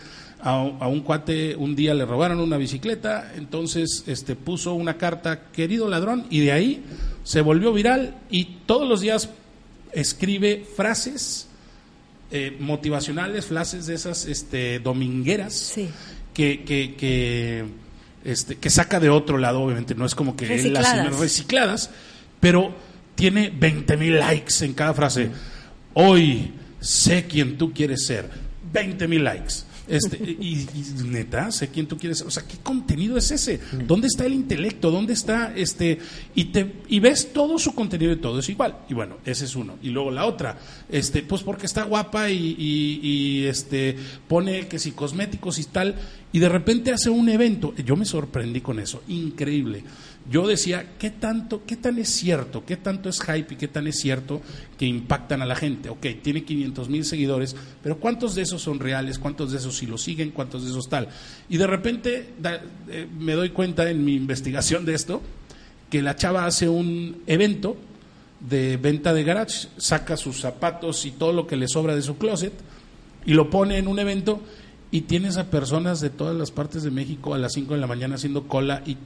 a, 0.42 0.58
un 0.62 1.02
cuate 1.02 1.56
un 1.56 1.76
día 1.76 1.94
le 1.94 2.06
robaron 2.06 2.40
una 2.40 2.58
bicicleta, 2.58 3.34
entonces 3.36 4.04
este, 4.08 4.36
puso 4.36 4.74
una 4.74 4.98
carta, 4.98 5.52
querido 5.52 5.88
ladrón, 5.88 6.26
y 6.32 6.40
de 6.40 6.52
ahí 6.52 6.84
se 7.24 7.42
volvió 7.42 7.72
viral 7.72 8.18
y 8.32 8.46
todos 8.66 8.90
los 8.90 9.02
días 9.02 9.30
escribe 9.94 10.66
frases 10.76 11.48
eh, 12.32 12.58
motivacionales, 12.60 13.46
frases 13.46 13.86
de 13.86 13.94
esas 13.94 14.26
este, 14.26 14.80
domingueras 14.80 15.76
que, 16.34 16.64
que, 16.64 16.96
que, 16.96 17.66
este, 18.26 18.56
que 18.56 18.70
saca 18.72 19.00
de 19.00 19.10
otro 19.10 19.38
lado, 19.38 19.62
obviamente, 19.62 19.94
no 19.94 20.06
es 20.06 20.16
como 20.16 20.36
que 20.36 20.54
él 20.54 20.74
las 20.74 21.20
recicladas, 21.20 21.92
pero 22.40 22.74
tiene 23.14 23.52
20 23.56 23.98
mil 23.98 24.18
likes 24.18 24.66
en 24.66 24.74
cada 24.74 24.96
frase. 24.96 25.30
Hoy 25.94 26.54
sé 26.80 27.26
quién 27.28 27.58
tú 27.58 27.74
quieres 27.74 28.06
ser. 28.06 28.30
20 28.72 29.08
mil 29.08 29.24
likes. 29.24 29.68
Este, 29.88 30.18
y, 30.18 30.68
neta, 31.06 31.50
sé 31.50 31.70
quién 31.70 31.88
tú 31.88 31.98
quieres 31.98 32.18
ser. 32.18 32.28
O 32.28 32.32
sea, 32.32 32.44
¿qué 32.46 32.58
contenido 32.58 33.18
es 33.18 33.32
ese? 33.32 33.60
¿Dónde 33.86 34.08
está 34.08 34.26
el 34.26 34.34
intelecto? 34.34 34.92
¿Dónde 34.92 35.14
está 35.14 35.54
este? 35.56 36.00
Y 36.36 36.46
te 36.46 36.74
y 36.90 37.00
ves 37.00 37.32
todo 37.32 37.58
su 37.58 37.74
contenido 37.74 38.12
y 38.12 38.18
todo 38.18 38.40
es 38.40 38.50
igual. 38.50 38.80
Y 38.90 38.94
bueno, 38.94 39.18
ese 39.26 39.46
es 39.46 39.56
uno. 39.56 39.76
Y 39.82 39.90
luego 39.90 40.12
la 40.12 40.26
otra, 40.26 40.58
este, 40.90 41.22
pues 41.22 41.42
porque 41.42 41.66
está 41.66 41.84
guapa 41.84 42.30
y, 42.30 42.56
y 42.60 43.46
este 43.46 43.96
pone 44.28 44.68
que 44.68 44.78
si 44.78 44.92
cosméticos 44.92 45.58
y 45.60 45.64
tal, 45.64 45.96
y 46.34 46.40
de 46.40 46.50
repente 46.50 46.92
hace 46.92 47.10
un 47.10 47.30
evento. 47.30 47.74
Yo 47.76 47.96
me 47.96 48.06
sorprendí 48.06 48.60
con 48.60 48.80
eso, 48.80 49.02
increíble 49.08 49.84
yo 50.30 50.46
decía, 50.46 50.96
¿qué 51.00 51.10
tanto, 51.10 51.64
qué 51.66 51.78
tan 51.78 51.98
es 52.00 52.10
cierto, 52.10 52.66
qué 52.66 52.76
tanto 52.76 53.08
es 53.08 53.22
hype 53.22 53.54
y 53.54 53.58
qué 53.58 53.68
tan 53.68 53.88
es 53.88 54.00
cierto 54.00 54.42
que 54.78 54.86
impactan 54.86 55.42
a 55.42 55.46
la 55.46 55.56
gente? 55.56 55.90
Ok, 55.90 56.06
tiene 56.22 56.44
500 56.44 56.90
mil 56.90 57.06
seguidores, 57.06 57.56
pero 57.82 57.98
¿cuántos 57.98 58.36
de 58.36 58.42
esos 58.42 58.62
son 58.62 58.80
reales? 58.80 59.20
¿Cuántos 59.20 59.52
de 59.52 59.58
esos 59.58 59.78
sí 59.78 59.86
lo 59.86 59.98
siguen? 59.98 60.32
¿Cuántos 60.32 60.64
de 60.64 60.70
esos 60.70 60.90
tal? 60.90 61.08
Y 61.48 61.58
de 61.58 61.68
repente 61.68 62.34
eh, 62.90 63.08
me 63.18 63.34
doy 63.34 63.52
cuenta 63.52 63.90
en 63.90 64.04
mi 64.04 64.16
investigación 64.16 64.86
de 64.86 64.96
esto, 64.96 65.22
que 65.90 66.02
la 66.02 66.16
chava 66.16 66.46
hace 66.46 66.68
un 66.68 67.22
evento 67.28 67.78
de 68.42 68.78
venta 68.78 69.14
de 69.14 69.24
garage, 69.24 69.70
saca 69.78 70.18
sus 70.18 70.42
zapatos 70.42 71.06
y 71.06 71.12
todo 71.12 71.32
lo 71.32 71.48
que 71.48 71.56
le 71.56 71.68
sobra 71.68 71.96
de 71.96 72.02
su 72.02 72.18
closet 72.18 72.54
y 73.26 73.34
lo 73.34 73.50
pone 73.50 73.78
en 73.78 73.88
un 73.88 74.00
evento 74.00 74.42
y 74.92 75.02
tienes 75.02 75.38
a 75.38 75.50
personas 75.50 76.00
de 76.02 76.10
todas 76.10 76.36
las 76.36 76.52
partes 76.52 76.84
de 76.84 76.92
México 76.92 77.34
a 77.34 77.38
las 77.38 77.54
5 77.54 77.74
de 77.74 77.80
la 77.80 77.88
mañana 77.88 78.16
haciendo 78.16 78.48
cola 78.48 78.84
y 78.86 78.98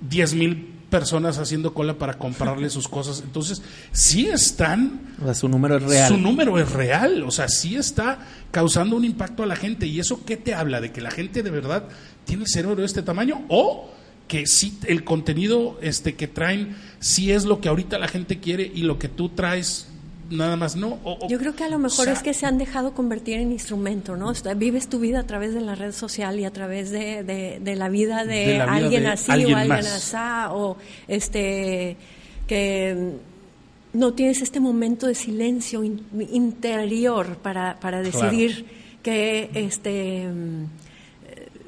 10 0.00 0.34
mil 0.34 0.74
personas 0.90 1.38
haciendo 1.38 1.74
cola 1.74 1.94
para 1.94 2.14
comprarle 2.18 2.70
sus 2.70 2.86
cosas. 2.86 3.22
Entonces, 3.24 3.62
sí 3.92 4.26
están... 4.26 5.00
O 5.20 5.24
sea, 5.24 5.34
su 5.34 5.48
número 5.48 5.76
es 5.76 5.82
real. 5.82 6.08
Su 6.08 6.16
número 6.16 6.58
es 6.58 6.70
real, 6.70 7.24
o 7.24 7.30
sea, 7.30 7.48
sí 7.48 7.76
está 7.76 8.18
causando 8.50 8.96
un 8.96 9.04
impacto 9.04 9.42
a 9.42 9.46
la 9.46 9.56
gente. 9.56 9.86
¿Y 9.86 9.98
eso 9.98 10.24
qué 10.24 10.36
te 10.36 10.54
habla? 10.54 10.80
¿De 10.80 10.92
que 10.92 11.00
la 11.00 11.10
gente 11.10 11.42
de 11.42 11.50
verdad 11.50 11.84
tiene 12.24 12.44
el 12.44 12.48
cerebro 12.48 12.76
de 12.76 12.86
este 12.86 13.02
tamaño? 13.02 13.44
¿O 13.48 13.90
que 14.28 14.46
sí 14.46 14.78
el 14.86 15.04
contenido 15.04 15.78
este, 15.82 16.14
que 16.14 16.28
traen 16.28 16.76
sí 16.98 17.32
es 17.32 17.44
lo 17.44 17.60
que 17.60 17.68
ahorita 17.68 17.98
la 17.98 18.08
gente 18.08 18.38
quiere 18.38 18.70
y 18.72 18.82
lo 18.82 18.98
que 18.98 19.08
tú 19.08 19.30
traes 19.30 19.88
nada 20.30 20.56
más 20.56 20.76
no. 20.76 20.98
Yo 21.28 21.38
creo 21.38 21.54
que 21.54 21.64
a 21.64 21.68
lo 21.68 21.78
mejor 21.78 22.08
es 22.08 22.22
que 22.22 22.34
se 22.34 22.46
han 22.46 22.58
dejado 22.58 22.94
convertir 22.94 23.38
en 23.38 23.52
instrumento, 23.52 24.16
¿no? 24.16 24.32
vives 24.56 24.88
tu 24.88 24.98
vida 24.98 25.20
a 25.20 25.26
través 25.26 25.54
de 25.54 25.60
la 25.60 25.74
red 25.74 25.92
social 25.92 26.38
y 26.38 26.44
a 26.44 26.52
través 26.52 26.90
de, 26.90 27.22
de, 27.60 27.76
la 27.76 27.88
vida 27.88 28.24
de, 28.24 28.60
alguien 28.60 29.06
así 29.06 29.30
o 29.30 29.56
alguien 29.56 29.72
así, 29.72 30.16
o 30.50 30.76
este, 31.08 31.96
que 32.46 33.12
no 33.92 34.12
tienes 34.14 34.42
este 34.42 34.60
momento 34.60 35.06
de 35.06 35.14
silencio 35.14 35.84
interior 35.84 37.36
para, 37.38 37.78
para 37.80 38.02
decidir 38.02 38.66
que 39.02 39.50
este 39.54 40.28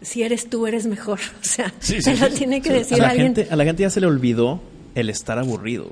si 0.02 0.22
eres 0.22 0.48
tú 0.48 0.66
eres 0.66 0.86
mejor. 0.86 1.18
O 1.40 1.44
sea, 1.44 1.72
sí, 1.80 1.98
tiene 2.36 2.60
que 2.60 2.72
decir 2.72 3.02
a 3.02 3.08
la 3.08 3.14
Gente, 3.14 3.48
a 3.50 3.56
la 3.56 3.64
gente 3.64 3.82
ya 3.82 3.90
se 3.90 4.00
le 4.00 4.06
olvidó 4.06 4.60
el 4.94 5.10
estar 5.10 5.38
aburrido. 5.38 5.90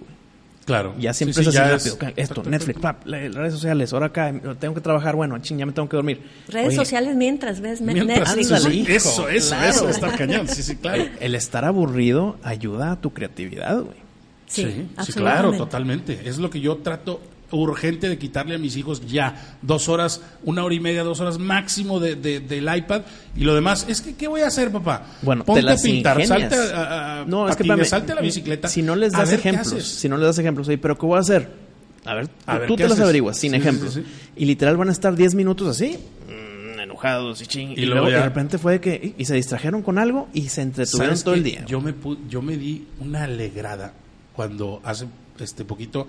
Claro. 0.65 0.95
Ya 0.99 1.13
siempre 1.13 1.43
es 1.43 1.49
así 1.49 1.59
rápido. 1.59 2.13
Esto, 2.17 2.43
Netflix, 2.45 2.81
pap, 2.81 3.05
redes 3.07 3.53
sociales, 3.53 3.93
ahora 3.93 4.07
acá, 4.07 4.33
tengo 4.59 4.75
que 4.75 4.81
trabajar, 4.81 5.15
bueno, 5.15 5.39
ching, 5.39 5.59
ya 5.59 5.67
me 5.67 5.73
tengo 5.73 5.89
que 5.89 5.97
dormir. 5.97 6.23
Redes 6.49 6.75
sociales 6.75 7.15
mientras 7.17 7.61
ves 7.61 7.81
Netflix. 7.81 8.51
eso, 8.89 9.29
eso, 9.29 9.57
eso, 9.57 9.89
está 9.89 10.17
cañón. 10.17 10.49
Sí, 10.49 10.63
sí, 10.63 10.77
claro. 10.77 11.05
El, 11.21 11.35
estar 11.35 11.65
aburrido 11.65 12.37
ayuda 12.43 12.93
a 12.93 13.01
tu 13.01 13.13
creatividad, 13.13 13.81
güey. 13.81 14.05
Sí, 14.47 14.87
sí, 15.05 15.13
claro, 15.13 15.53
totalmente. 15.53 16.21
Es 16.25 16.39
lo 16.39 16.49
que 16.49 16.61
yo 16.61 16.77
trato 16.77 17.21
urgente 17.57 18.09
de 18.09 18.19
quitarle 18.19 18.55
a 18.55 18.59
mis 18.59 18.77
hijos 18.77 19.07
ya 19.07 19.57
dos 19.63 19.89
horas, 19.89 20.21
una 20.43 20.65
hora 20.65 20.75
y 20.75 20.81
media, 20.81 21.03
dos 21.03 21.21
horas 21.21 21.39
máximo 21.39 22.01
de, 22.01 22.17
del 22.17 22.77
iPad 22.77 23.03
y 23.37 23.45
lo 23.45 23.55
demás 23.55 23.87
es 23.89 24.01
que 24.01 24.15
¿qué 24.15 24.29
voy 24.29 24.43
a 24.43 24.49
hacer 24.49 24.71
papá? 24.71 25.07
Bueno, 25.23 25.45
Ponte 25.45 25.69
a 25.71 25.77
pintar, 25.77 26.25
salte 26.27 26.57
a, 26.75 27.25
no, 27.27 27.49
es 27.49 27.57
que 27.57 27.85
salte 27.85 28.13
a 28.13 28.15
la 28.17 28.21
bicicleta. 28.21 28.69
Si 28.69 28.83
no 28.83 28.97
les 28.97 29.13
das 29.13 29.33
ejemplos, 29.33 29.85
si 29.85 30.09
no 30.09 30.17
les 30.17 30.27
das 30.27 30.39
ejemplos, 30.39 30.69
pero 30.81 30.99
¿qué 30.99 31.07
voy 31.07 31.17
a 31.17 31.21
hacer? 31.21 31.65
A 32.05 32.15
ver, 32.15 32.29
tú 32.67 32.77
te 32.77 32.87
los 32.87 33.01
averiguas 33.01 33.39
sin 33.39 33.55
ejemplos. 33.55 33.99
y 34.37 34.45
literal 34.45 34.77
van 34.77 34.89
a 34.89 34.93
estar 34.93 35.17
10 35.17 35.35
minutos 35.35 35.69
así, 35.69 35.99
mm, 36.29 36.81
enojados 36.81 37.41
y 37.41 37.47
ching. 37.47 37.73
Y, 37.77 37.87
luego 37.87 38.09
de 38.09 38.23
repente 38.23 38.59
fue 38.59 38.81
que. 38.81 39.15
Y 39.17 39.25
se 39.25 39.35
distrajeron 39.35 39.83
con 39.83 39.99
algo 39.99 40.29
y 40.35 40.49
se 40.49 40.63
entretuvieron 40.63 41.19
todo 41.23 41.35
el 41.35 41.43
día. 41.43 41.65
Yo 41.67 41.81
me, 41.81 41.95
yo 42.29 42.43
me 42.43 42.57
di 42.57 42.87
una 43.01 43.25
alegrada 43.25 43.95
cuando 44.35 44.81
hace 44.85 45.07
este 45.39 45.65
poquito 45.65 46.07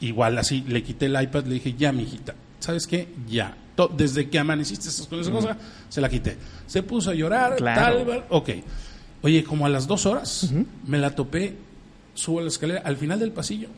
igual 0.00 0.38
así, 0.38 0.64
le 0.68 0.82
quité 0.82 1.06
el 1.06 1.20
iPad, 1.20 1.44
le 1.44 1.54
dije, 1.54 1.74
ya, 1.78 1.92
mijita, 1.92 2.34
¿sabes 2.60 2.86
qué? 2.86 3.08
Ya. 3.28 3.56
Desde 3.96 4.30
que 4.30 4.38
amaneciste 4.38 4.88
con 5.08 5.20
esa 5.20 5.30
cosa, 5.30 5.56
se 5.90 6.00
la 6.00 6.08
quité. 6.08 6.38
Se 6.66 6.82
puso 6.82 7.10
a 7.10 7.14
llorar, 7.14 7.56
tal, 7.56 8.24
ok. 8.30 8.50
Oye, 9.22 9.44
como 9.44 9.66
a 9.66 9.68
las 9.68 9.86
dos 9.86 10.06
horas, 10.06 10.50
me 10.86 10.98
la 10.98 11.14
topé, 11.14 11.56
subo 12.14 12.38
a 12.38 12.42
la 12.42 12.48
escalera, 12.48 12.80
al 12.84 12.96
final 12.96 13.18
del 13.18 13.32
pasillo, 13.32 13.68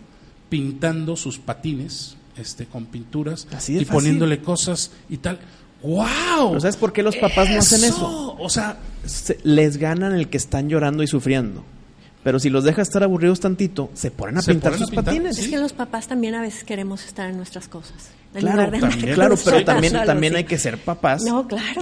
pintando 0.48 1.16
sus 1.16 1.38
patines 1.38 2.16
este, 2.36 2.66
con 2.66 2.86
pinturas 2.86 3.48
y 3.66 3.84
poniéndole 3.84 4.40
cosas 4.40 4.92
y 5.08 5.16
tal. 5.16 5.40
¡Wow! 5.82 6.60
¿Sabes 6.60 6.76
por 6.76 6.92
qué 6.92 7.02
los 7.02 7.16
papás 7.16 7.50
no 7.50 7.58
hacen 7.58 7.84
eso? 7.84 8.36
O 8.38 8.48
sea, 8.48 8.78
les 9.44 9.76
ganan 9.76 10.12
el 10.12 10.28
que 10.28 10.36
están 10.36 10.68
llorando 10.68 11.02
y 11.02 11.06
sufriendo. 11.06 11.64
Pero 12.28 12.38
si 12.38 12.50
los 12.50 12.62
dejas 12.62 12.88
estar 12.88 13.02
aburridos 13.02 13.40
tantito, 13.40 13.90
se 13.94 14.10
ponen 14.10 14.36
a 14.36 14.42
pintar 14.42 14.76
sus 14.76 14.90
patines. 14.90 15.38
Es 15.38 15.48
que 15.48 15.56
los 15.56 15.72
papás 15.72 16.08
también 16.08 16.34
a 16.34 16.42
veces 16.42 16.62
queremos 16.62 17.02
estar 17.06 17.30
en 17.30 17.38
nuestras 17.38 17.68
cosas. 17.68 18.10
claro, 18.34 18.70
claro 19.14 19.34
pero 19.42 19.64
también, 19.64 19.94
también 20.04 20.36
hay 20.36 20.44
que 20.44 20.58
ser 20.58 20.76
papás. 20.76 21.22
No, 21.22 21.48
claro. 21.48 21.80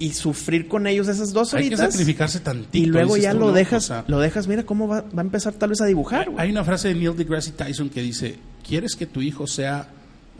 Y, 0.00 0.10
sufrir 0.10 0.66
con 0.66 0.88
ellos 0.88 1.06
esas 1.06 1.32
dos 1.32 1.54
horitas. 1.54 1.78
Hay 1.78 1.86
que 1.86 1.92
sacrificarse 1.92 2.40
tantito. 2.40 2.76
Y 2.76 2.86
luego 2.86 3.16
ya 3.16 3.34
lo 3.34 3.52
dejas, 3.52 3.92
lo 4.08 4.18
dejas, 4.18 4.48
mira 4.48 4.64
cómo 4.64 4.88
va, 4.88 5.02
va, 5.02 5.18
a 5.18 5.24
empezar 5.24 5.52
tal 5.52 5.70
vez 5.70 5.80
a 5.80 5.86
dibujar. 5.86 6.28
Hay 6.38 6.50
una 6.50 6.64
frase 6.64 6.88
de 6.88 6.94
Neil 6.94 7.16
deGrasse 7.16 7.52
Tyson 7.52 7.88
que 7.88 8.02
dice, 8.02 8.36
¿quieres 8.66 8.96
que 8.96 9.06
tu 9.06 9.22
hijo 9.22 9.46
sea 9.46 9.90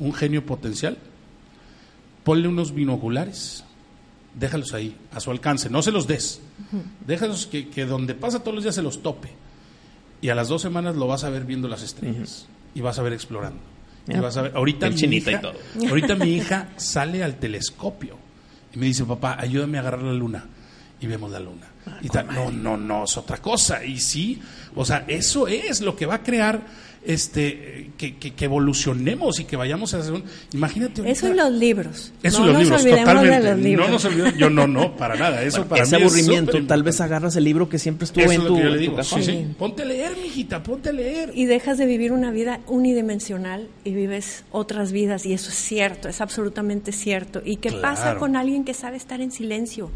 un 0.01 0.13
genio 0.13 0.45
potencial? 0.45 0.99
Ponle 2.25 2.49
unos 2.49 2.75
binoculares 2.75 3.63
déjalos 4.35 4.75
ahí, 4.75 4.97
a 5.13 5.21
su 5.21 5.31
alcance, 5.31 5.71
no 5.71 5.81
se 5.81 5.93
los 5.93 6.09
des. 6.09 6.41
Déjalos 7.07 7.47
que, 7.47 7.69
que, 7.69 7.87
donde 7.87 8.17
pasa 8.17 8.41
todos 8.41 8.57
los 8.57 8.65
días 8.65 8.75
se 8.75 8.83
los 8.83 9.01
tope. 9.01 9.44
Y 10.21 10.29
a 10.31 10.35
las 10.35 10.49
dos 10.49 10.63
semanas 10.63 10.97
lo 10.97 11.07
vas 11.07 11.25
a 11.25 11.31
ver 11.31 11.45
viendo 11.45 11.69
las 11.69 11.83
estrellas 11.83 12.47
y 12.75 12.81
vas 12.81 12.99
a 12.99 13.03
ver 13.03 13.13
explorando. 13.13 13.61
Y 14.09 14.19
vas 14.19 14.37
a 14.37 14.43
ver, 14.43 14.53
ahorita, 14.55 14.91
mi 14.91 15.17
hija, 15.17 15.41
ahorita 15.89 16.15
mi 16.15 16.35
hija 16.35 16.69
sale 16.77 17.23
al 17.25 17.37
telescopio 17.37 18.17
y 18.75 18.79
me 18.79 18.87
dice, 18.87 19.05
papá, 19.05 19.37
ayúdame 19.39 19.79
a 19.79 19.81
agarrar 19.81 20.03
la 20.03 20.13
luna. 20.13 20.45
Y 21.05 21.07
vemos 21.07 21.31
la 21.31 21.39
luna. 21.39 21.67
Ah, 21.87 21.99
y 22.01 22.09
tal, 22.09 22.27
no, 22.29 22.51
no, 22.51 22.79
no, 22.79 23.05
es 23.05 23.15
otra 23.19 23.37
cosa. 23.37 23.85
Y 23.85 24.01
sí, 24.01 24.41
o 24.75 24.87
sea, 24.87 25.05
eso 25.07 25.47
es 25.47 25.83
lo 25.83 25.95
que 25.95 26.07
va 26.07 26.15
a 26.15 26.23
crear 26.23 26.63
este 27.05 27.91
que, 27.99 28.17
que, 28.17 28.45
evolucionemos 28.47 29.39
y 29.39 29.45
que 29.45 29.55
vayamos 29.55 29.93
a 29.93 29.99
hacer 29.99 30.15
un... 30.15 30.25
Imagínate... 30.55 31.03
Eso 31.11 31.29
y 31.29 31.35
los 31.35 31.53
libros. 31.53 32.11
Eso 32.23 32.41
no 32.41 32.59
y 32.59 32.65
los 32.65 32.83
libros, 32.83 33.05
totalmente. 33.05 33.77
No 33.77 33.89
nos 33.89 34.05
olvidemos, 34.07 34.39
yo 34.39 34.49
no, 34.49 34.67
no, 34.67 34.97
para 34.97 35.15
nada. 35.15 35.43
Eso 35.43 35.67
para 35.67 35.83
ese 35.83 35.97
aburrimiento, 35.97 36.65
tal 36.65 36.83
vez 36.83 37.03
agarras 37.03 37.37
el 37.37 37.45
libro 37.45 37.69
que 37.69 37.79
siempre 37.79 38.07
estuvo 38.07 38.33
en 38.33 38.47
tu, 38.47 38.57
digo. 38.79 39.03
Sí, 39.05 39.23
sí. 39.23 39.47
Ponte 39.59 39.83
a 39.83 39.85
leer, 39.85 40.17
mijita, 40.23 40.63
ponte 40.63 40.89
a 40.89 40.93
leer. 40.93 41.33
Y 41.35 41.45
dejas 41.45 41.77
de 41.77 41.85
vivir 41.85 42.13
una 42.13 42.31
vida 42.31 42.61
unidimensional 42.67 43.69
y 43.85 43.93
vives 43.93 44.45
otras 44.51 44.91
vidas 44.91 45.27
y 45.27 45.35
eso 45.35 45.51
es 45.51 45.57
cierto, 45.57 46.09
es 46.09 46.23
absolutamente 46.23 46.93
cierto. 46.93 47.43
¿Y 47.45 47.57
qué 47.57 47.73
pasa 47.73 48.17
con 48.17 48.37
alguien 48.37 48.65
que 48.65 48.73
sabe 48.73 48.97
estar 48.97 49.21
en 49.21 49.31
silencio? 49.31 49.91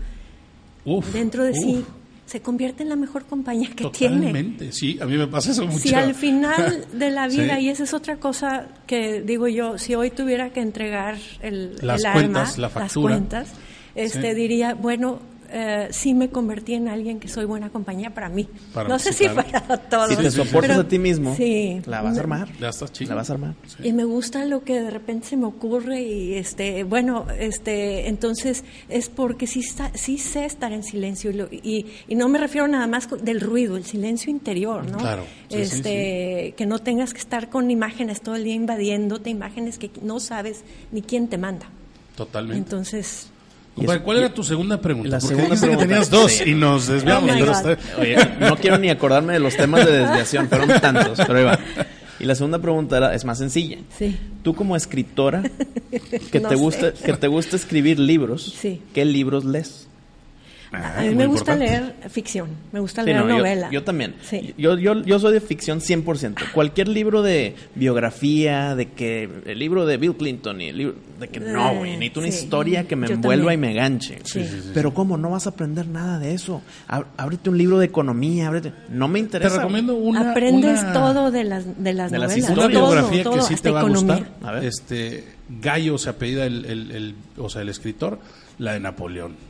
Uf, 0.88 1.12
dentro 1.12 1.44
de 1.44 1.54
sí 1.54 1.84
se 2.28 2.42
convierte 2.42 2.82
en 2.82 2.90
la 2.90 2.96
mejor 2.96 3.24
compañía 3.24 3.70
que 3.70 3.88
tiene. 3.88 4.26
Totalmente, 4.26 4.70
sí, 4.70 4.98
a 5.00 5.06
mí 5.06 5.16
me 5.16 5.26
pasa 5.28 5.50
eso 5.52 5.64
mucho. 5.64 5.78
Si 5.78 5.94
al 5.94 6.14
final 6.14 6.86
de 6.92 7.10
la 7.10 7.26
vida, 7.26 7.58
y 7.58 7.70
esa 7.70 7.84
es 7.84 7.94
otra 7.94 8.16
cosa 8.16 8.68
que 8.86 9.22
digo 9.22 9.48
yo, 9.48 9.78
si 9.78 9.94
hoy 9.94 10.10
tuviera 10.10 10.50
que 10.50 10.60
entregar 10.60 11.16
el, 11.40 11.78
las 11.80 12.04
cuentas, 12.04 12.58
la 12.58 12.68
factura, 12.68 13.14
las 13.14 13.18
cuentas, 13.18 13.54
este, 13.94 14.34
diría, 14.34 14.74
bueno, 14.74 15.20
eh, 15.50 15.88
sí 15.90 16.14
me 16.14 16.28
convertí 16.28 16.74
en 16.74 16.88
alguien 16.88 17.18
que 17.18 17.28
soy 17.28 17.44
buena 17.44 17.70
compañía 17.70 18.10
para 18.10 18.28
mí. 18.28 18.48
no 18.88 18.98
sé 18.98 19.12
si 19.12 19.28
para 19.28 19.78
todos. 19.88 20.10
Si 20.10 20.16
te 20.16 20.30
soportas 20.30 20.78
a 20.78 20.86
ti 20.86 20.98
mismo, 20.98 21.36
la 21.86 22.02
vas 22.02 22.16
a 22.16 22.20
armar. 22.20 22.48
Ya 22.60 22.68
estás 22.68 22.92
La 23.00 23.14
vas 23.14 23.30
a 23.30 23.34
armar. 23.34 23.54
Y 23.82 23.92
me 23.92 24.04
gusta 24.04 24.44
lo 24.44 24.62
que 24.62 24.80
de 24.80 24.90
repente 24.90 25.28
se 25.28 25.36
me 25.36 25.46
ocurre 25.46 26.02
y 26.02 26.34
este, 26.34 26.84
bueno, 26.84 27.26
este, 27.38 28.08
entonces 28.08 28.64
es 28.88 29.08
porque 29.08 29.46
sí, 29.46 29.60
está, 29.60 29.90
sí 29.94 30.18
sé 30.18 30.44
estar 30.44 30.72
en 30.72 30.82
silencio 30.82 31.30
y, 31.50 31.86
y, 32.06 32.14
no 32.14 32.28
me 32.28 32.38
refiero 32.38 32.66
nada 32.66 32.86
más 32.86 33.08
del 33.22 33.40
ruido, 33.40 33.76
el 33.76 33.84
silencio 33.84 34.30
interior, 34.30 34.90
¿no? 34.90 34.98
Claro. 34.98 35.24
este, 35.50 36.54
que 36.56 36.66
no 36.66 36.80
tengas 36.80 37.12
que 37.12 37.20
estar 37.20 37.48
con 37.48 37.70
imágenes 37.70 38.20
todo 38.20 38.36
el 38.36 38.44
día 38.44 38.54
invadiéndote, 38.54 39.30
imágenes 39.30 39.78
que 39.78 39.90
no 40.02 40.20
sabes 40.20 40.62
ni 40.92 41.02
quién 41.02 41.28
te 41.28 41.38
manda. 41.38 41.66
Totalmente. 42.16 42.58
Entonces, 42.58 43.30
¿Cuál 43.84 44.18
era 44.18 44.32
tu 44.32 44.42
segunda 44.42 44.80
pregunta? 44.80 45.10
La 45.10 45.20
segunda 45.20 45.56
pregunta, 45.56 45.70
que 45.70 45.76
tenías 45.76 46.10
dos 46.10 46.46
y 46.46 46.54
nos 46.54 46.86
desviamos. 46.86 47.30
Oh 47.30 48.40
no 48.40 48.56
quiero 48.56 48.78
ni 48.78 48.90
acordarme 48.90 49.34
de 49.34 49.40
los 49.40 49.56
temas 49.56 49.86
de 49.86 49.92
desviación, 49.92 50.48
fueron 50.48 50.68
tantos, 50.80 51.20
pero 51.26 51.44
va. 51.44 51.58
Y 52.20 52.24
la 52.24 52.34
segunda 52.34 52.58
pregunta 52.58 52.96
era, 52.96 53.14
es 53.14 53.24
más 53.24 53.38
sencilla. 53.38 53.78
Sí. 53.96 54.16
Tú 54.42 54.54
como 54.54 54.74
escritora, 54.76 55.42
que, 56.32 56.40
te, 56.40 56.54
gusta, 56.56 56.92
que 56.92 57.12
te 57.12 57.28
gusta 57.28 57.56
escribir 57.56 57.98
libros, 57.98 58.54
¿qué 58.92 59.04
libros 59.04 59.44
lees? 59.44 59.88
A 60.72 61.02
mí 61.02 61.14
me 61.14 61.26
gusta 61.26 61.56
leer 61.56 61.94
ficción, 62.10 62.50
me 62.72 62.80
gusta 62.80 63.02
leer 63.02 63.24
novela. 63.24 63.70
Yo, 63.70 63.84
también. 63.84 64.14
Yo, 64.56 64.76
yo, 64.76 65.02
yo 65.02 65.18
soy 65.18 65.32
de 65.32 65.40
ficción 65.40 65.80
100%. 65.80 66.52
Cualquier 66.52 66.88
libro 66.88 67.22
de 67.22 67.54
biografía, 67.74 68.74
de 68.74 68.90
que 68.90 69.28
el 69.46 69.58
libro 69.58 69.86
de 69.86 69.96
Bill 69.96 70.16
Clinton, 70.16 70.60
y 70.60 70.68
el 70.68 70.78
libro 70.78 70.94
de 71.18 71.28
que 71.28 71.40
no, 71.40 71.74
güey, 71.76 71.92
necesito 71.92 72.20
una 72.20 72.28
historia 72.28 72.84
que 72.84 72.96
me 72.96 73.06
envuelva 73.06 73.54
y 73.54 73.56
me 73.56 73.72
ganche. 73.72 74.18
Pero 74.74 74.92
¿cómo? 74.92 75.16
No 75.16 75.30
vas 75.30 75.46
a 75.46 75.50
aprender 75.50 75.86
nada 75.86 76.18
de 76.18 76.34
eso. 76.34 76.62
Ábrete 76.86 77.50
un 77.50 77.58
libro 77.58 77.78
de 77.78 77.86
economía, 77.86 78.48
ábrete. 78.48 78.72
No 78.90 79.08
me 79.08 79.18
interesa. 79.18 79.54
Te 79.54 79.58
recomiendo 79.58 79.94
una... 79.94 80.30
Aprendes 80.30 80.80
todo 80.92 81.30
de 81.30 81.44
las, 81.44 81.82
de 81.82 81.92
las 81.92 82.12
novelas. 82.12 82.50
Una 82.50 82.66
biografía 82.66 83.24
que 83.24 83.42
sí 83.42 83.54
te 83.56 83.70
va 83.70 83.80
a 83.80 83.84
gustar. 83.84 84.30
Este, 84.62 85.24
Gallo 85.48 85.98
se 85.98 86.10
apellida 86.10 86.46
el, 86.46 86.64
el, 86.64 86.90
el, 86.90 87.14
o 87.38 87.48
sea, 87.48 87.62
el 87.62 87.68
escritor, 87.68 88.18
la 88.58 88.74
de 88.74 88.80
Napoleón. 88.80 89.47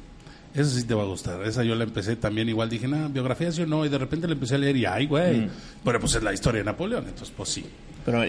Esa 0.54 0.70
sí 0.70 0.84
te 0.84 0.94
va 0.94 1.02
a 1.02 1.06
gustar. 1.06 1.42
Esa 1.42 1.62
yo 1.62 1.74
la 1.74 1.84
empecé 1.84 2.16
también 2.16 2.48
igual. 2.48 2.68
Dije, 2.68 2.88
nada, 2.88 3.08
biografía 3.08 3.52
sí 3.52 3.62
o 3.62 3.66
no. 3.66 3.84
Y 3.84 3.88
de 3.88 3.98
repente 3.98 4.26
la 4.26 4.34
empecé 4.34 4.56
a 4.56 4.58
leer 4.58 4.76
y, 4.76 4.86
ay, 4.86 5.06
güey. 5.06 5.40
Mm. 5.40 5.50
Pero 5.84 6.00
pues 6.00 6.14
es 6.14 6.22
la 6.22 6.32
historia 6.32 6.60
de 6.60 6.64
Napoleón. 6.64 7.04
Entonces, 7.06 7.32
pues 7.36 7.48
sí. 7.48 7.64
Pero, 8.04 8.22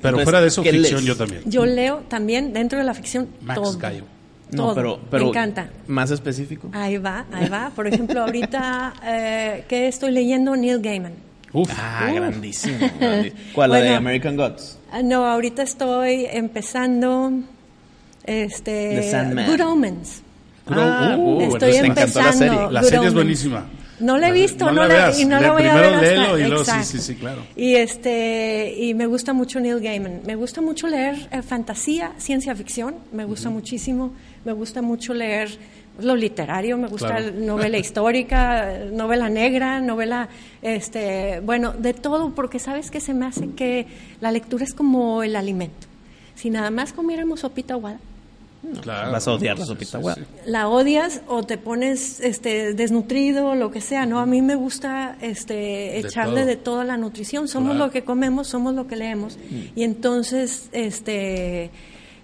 pero 0.00 0.18
fuera 0.20 0.40
de 0.40 0.48
eso, 0.48 0.62
ficción 0.62 1.02
yo 1.02 1.16
también. 1.16 1.42
Yo 1.46 1.66
leo 1.66 2.04
también 2.08 2.52
dentro 2.52 2.78
de 2.78 2.84
la 2.84 2.94
ficción 2.94 3.28
Max 3.42 3.60
todo. 3.60 3.78
Gallo. 3.78 4.04
No, 4.52 4.74
pero, 4.74 5.00
pero, 5.10 5.24
Me 5.24 5.30
encanta. 5.30 5.68
Más 5.88 6.10
específico. 6.10 6.70
Ahí 6.72 6.98
va, 6.98 7.24
ahí 7.32 7.48
va. 7.48 7.70
Por 7.74 7.88
ejemplo, 7.88 8.20
ahorita, 8.22 8.94
eh, 9.04 9.64
¿qué 9.68 9.88
estoy 9.88 10.12
leyendo? 10.12 10.54
Neil 10.54 10.80
Gaiman. 10.80 11.14
Uf. 11.52 11.70
Ah, 11.76 12.10
grandísimo. 12.14 12.78
¿Cuál? 13.52 13.70
¿La 13.70 13.78
de 13.78 13.94
American 13.94 14.36
Gods? 14.36 14.78
Ah, 14.92 15.02
no, 15.02 15.24
ahorita 15.24 15.62
estoy 15.62 16.26
empezando 16.30 17.32
este, 18.24 19.10
Good 19.48 19.60
Omens. 19.60 20.23
Ah, 20.66 21.16
uh, 21.18 21.42
estoy 21.42 21.76
empezando. 21.76 22.20
La 22.20 22.32
serie, 22.32 22.70
la 22.70 22.82
serie 22.82 23.08
es 23.08 23.14
buenísima. 23.14 23.66
No 24.00 24.18
la 24.18 24.28
he 24.28 24.32
visto, 24.32 24.72
no, 24.72 24.86
la, 24.86 25.16
y 25.16 25.24
no 25.24 25.40
la 25.40 25.52
voy 25.52 25.62
a 25.64 25.74
ver 25.76 25.94
hasta, 25.94 26.38
y 26.38 26.48
luego, 26.48 26.64
sí, 26.64 26.72
sí, 26.82 26.98
sí, 26.98 27.14
claro. 27.14 27.42
Y 27.54 27.76
este 27.76 28.74
y 28.76 28.92
me 28.92 29.06
gusta 29.06 29.32
mucho 29.32 29.60
Neil 29.60 29.80
Gaiman. 29.80 30.22
Me 30.26 30.34
gusta 30.34 30.60
mucho 30.60 30.88
leer 30.88 31.28
eh, 31.30 31.42
fantasía, 31.42 32.12
ciencia 32.18 32.54
ficción, 32.56 32.96
me 33.12 33.24
gusta 33.24 33.50
muchísimo. 33.50 34.12
Me 34.44 34.52
gusta 34.52 34.82
mucho 34.82 35.14
leer 35.14 35.56
lo 36.00 36.16
literario, 36.16 36.76
me 36.76 36.88
gusta 36.88 37.20
novela 37.20 37.78
histórica, 37.84 38.78
novela 38.92 39.28
negra, 39.28 39.80
novela, 39.80 40.28
este, 40.60 41.40
bueno, 41.40 41.72
de 41.72 41.94
todo, 41.94 42.34
porque 42.34 42.58
sabes 42.58 42.90
que 42.90 43.00
se 43.00 43.14
me 43.14 43.26
hace 43.26 43.50
que 43.50 43.86
la 44.20 44.32
lectura 44.32 44.64
es 44.64 44.74
como 44.74 45.22
el 45.22 45.36
alimento. 45.36 45.86
Si 46.34 46.50
nada 46.50 46.70
más 46.70 46.92
comiéramos 46.92 47.40
sopita 47.40 47.74
aguada, 47.74 48.00
Vas 48.84 49.28
a 49.28 49.32
odiar 49.32 49.58
la 49.58 49.66
sopita. 49.66 50.00
La 50.46 50.68
odias 50.68 51.22
o 51.26 51.42
te 51.42 51.58
pones 51.58 52.20
este 52.20 52.74
desnutrido, 52.74 53.54
lo 53.54 53.70
que 53.70 53.80
sea, 53.80 54.06
¿no? 54.06 54.20
A 54.20 54.26
mí 54.26 54.42
me 54.42 54.54
gusta 54.54 55.16
este 55.20 55.98
echarle 55.98 56.44
de 56.44 56.56
toda 56.56 56.84
la 56.84 56.96
nutrición. 56.96 57.48
Somos 57.48 57.76
lo 57.76 57.90
que 57.90 58.04
comemos, 58.04 58.48
somos 58.48 58.74
lo 58.74 58.86
que 58.86 58.96
leemos. 58.96 59.36
Mm. 59.36 59.78
Y 59.78 59.84
entonces, 59.84 60.68
este 60.72 61.70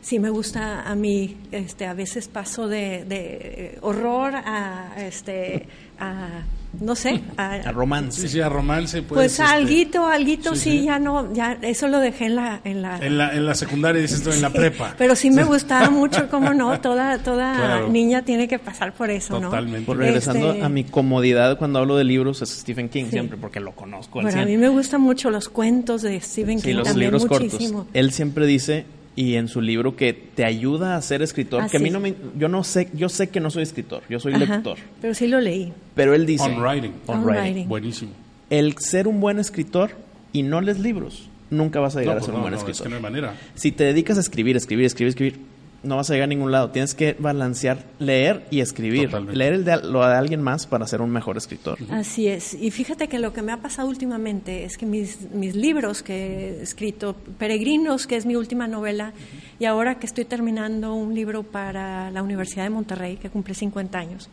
sí 0.01 0.19
me 0.19 0.31
gusta 0.31 0.83
a 0.83 0.95
mí, 0.95 1.37
este, 1.53 1.87
a 1.87 1.95
veces 1.95 2.29
paso 2.29 2.69
de, 2.69 3.05
de 3.05 3.79
horror 3.83 4.35
a, 4.35 4.95
este, 4.99 5.67
a 5.99 6.45
no 6.79 6.95
sé, 6.95 7.21
a, 7.37 7.73
romance. 7.73 8.21
Sí, 8.23 8.29
sí, 8.29 8.41
a 8.41 8.49
romance. 8.49 9.03
Pues, 9.03 9.17
pues 9.17 9.33
este, 9.33 9.43
alguito, 9.43 10.07
alguito, 10.07 10.55
sí, 10.55 10.85
ya 10.85 10.99
no, 10.99 11.33
ya 11.33 11.59
eso 11.63 11.89
lo 11.89 11.99
dejé 11.99 12.27
en 12.27 12.37
la... 12.37 12.61
En 12.65 12.83
la, 12.83 12.99
en 12.99 13.19
la, 13.19 13.35
en 13.35 13.45
la 13.45 13.55
secundaria, 13.55 14.01
dices 14.01 14.23
tú, 14.23 14.31
en 14.31 14.41
la 14.41 14.51
prepa. 14.51 14.95
Pero 14.97 15.17
sí 15.17 15.31
me 15.31 15.45
gustaba 15.45 15.91
mucho, 15.91 16.29
cómo 16.31 16.55
no, 16.55 16.81
toda, 16.81 17.19
toda 17.19 17.89
niña 17.89 18.23
tiene 18.23 18.47
que 18.47 18.59
pasar 18.59 18.93
por 18.93 19.11
eso, 19.11 19.41
Totalmente. 19.41 19.87
Por 19.87 19.97
regresando 19.99 20.53
este, 20.53 20.65
a 20.65 20.69
mi 20.69 20.85
comodidad 20.85 21.59
cuando 21.59 21.81
hablo 21.81 21.97
de 21.97 22.05
libros 22.05 22.41
es 22.43 22.51
Stephen 22.51 22.89
King 22.89 23.07
siempre, 23.11 23.37
porque 23.37 23.61
lo 23.61 23.73
conozco. 23.73 24.21
Bueno, 24.21 24.41
a 24.41 24.45
mí 24.45 24.57
me 24.57 24.69
gustan 24.69 25.01
mucho 25.01 25.31
los 25.31 25.49
cuentos 25.49 26.03
de 26.03 26.21
Stephen 26.21 26.61
King, 26.61 26.77
los 26.77 26.89
también 26.89 27.13
libros 27.13 27.29
muchísimo. 27.29 27.79
cortos. 27.79 27.95
Él 27.95 28.13
siempre 28.13 28.47
dice 28.47 28.85
y 29.21 29.37
en 29.37 29.49
su 29.49 29.61
libro 29.61 29.97
que 29.97 30.15
te 30.15 30.47
ayuda 30.47 30.97
a 30.97 31.03
ser 31.03 31.21
escritor, 31.21 31.71
que 31.71 31.77
a 31.77 31.81
mí 31.81 31.91
no 31.91 32.01
me, 32.01 32.15
yo 32.39 32.49
no 32.49 32.65
sé, 32.65 32.89
yo 32.95 33.11
sé 33.11 33.29
que 33.29 33.39
no 33.39 33.51
soy 33.51 33.65
escritor, 33.65 34.03
yo 34.09 34.19
soy 34.19 34.33
lector. 34.33 34.79
Pero 35.03 35.13
sí 35.13 35.27
lo 35.27 35.43
leí. 35.43 35.75
Pero 35.95 36.15
él 36.15 36.25
dice, 36.25 36.45
on 36.45 36.59
writing, 36.59 36.93
on, 37.07 37.23
writing. 37.23 37.69
buenísimo. 37.69 38.13
El 38.49 38.79
ser 38.79 39.07
un 39.07 39.21
buen 39.21 39.39
escritor 39.39 39.91
y 40.33 40.43
no 40.43 40.63
lees 40.63 40.79
libros, 40.79 41.29
nunca 41.51 41.81
vas 41.81 41.97
a 41.97 42.01
llegar 42.01 42.17
a 42.17 42.23
ser 42.23 42.33
un 42.33 42.41
buen 42.41 42.55
escritor. 42.55 42.77
Es 42.77 42.83
que 42.83 42.89
no 42.89 42.97
hay 42.97 43.03
manera. 43.03 43.35
Si 43.55 43.73
te 43.73 43.85
dedicas 43.85 44.17
a 44.17 44.21
escribir, 44.21 44.57
escribir, 44.57 44.87
escribir, 44.87 45.11
escribir, 45.11 45.41
no 45.83 45.97
vas 45.97 46.11
a 46.11 46.13
llegar 46.13 46.25
a 46.25 46.29
ningún 46.29 46.53
lado. 46.53 46.71
Tienes 46.71 46.95
que 46.95 47.15
balancear 47.19 47.85
leer 47.99 48.47
y 48.51 48.61
escribir. 48.61 49.13
Leer 49.13 49.55
el 49.55 49.65
de, 49.65 49.79
lo 49.83 50.07
de 50.07 50.15
alguien 50.15 50.43
más 50.43 50.67
para 50.67 50.87
ser 50.87 51.01
un 51.01 51.11
mejor 51.11 51.37
escritor. 51.37 51.79
Así 51.91 52.29
es. 52.29 52.55
Y 52.55 52.71
fíjate 52.71 53.09
que 53.09 53.19
lo 53.19 53.33
que 53.33 53.43
me 53.43 53.53
ha 53.53 53.59
pasado 53.59 53.89
últimamente 53.89 54.65
es 54.65 54.77
que 54.77 54.87
mis, 54.87 55.31
mis 55.31 55.55
libros 55.55 56.03
que 56.03 56.59
he 56.59 56.63
escrito, 56.63 57.17
Peregrinos, 57.39 58.07
que 58.07 58.17
es 58.17 58.27
mi 58.27 58.37
última 58.37 58.69
novela, 58.69 59.13
y 59.59 59.65
ahora 59.65 59.99
que 59.99 60.07
estoy 60.07 60.25
terminando 60.25 60.95
un 60.95 61.15
libro 61.15 61.43
para 61.43 62.11
la 62.11 62.23
Universidad 62.23 62.65
de 62.65 62.71
Monterrey, 62.71 63.17
que 63.17 63.31
cumple 63.31 63.55
50 63.55 63.99
años, 63.99 64.29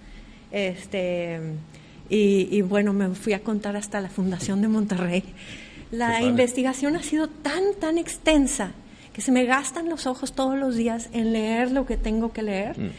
este, 0.51 1.39
y, 2.09 2.49
y 2.51 2.61
bueno, 2.61 2.93
me 2.93 3.09
fui 3.15 3.33
a 3.33 3.39
contar 3.39 3.77
hasta 3.77 4.01
la 4.01 4.09
Fundación 4.09 4.61
de 4.61 4.67
Monterrey. 4.67 5.23
La 5.89 6.21
investigación 6.21 6.97
ha 6.97 7.01
sido 7.01 7.29
tan, 7.29 7.63
tan 7.79 7.97
extensa 7.97 8.73
que 9.17 9.23
se 9.23 9.31
me 9.31 9.45
gastan 9.45 9.89
los 9.89 10.05
ojos 10.05 10.33
todos 10.33 10.55
los 10.59 10.75
días 10.75 11.09
en 11.11 11.33
leer 11.33 11.71
lo 11.71 11.87
que 11.87 11.97
tengo 11.97 12.31
que 12.31 12.43
leer. 12.43 12.79
Mm. 12.79 12.91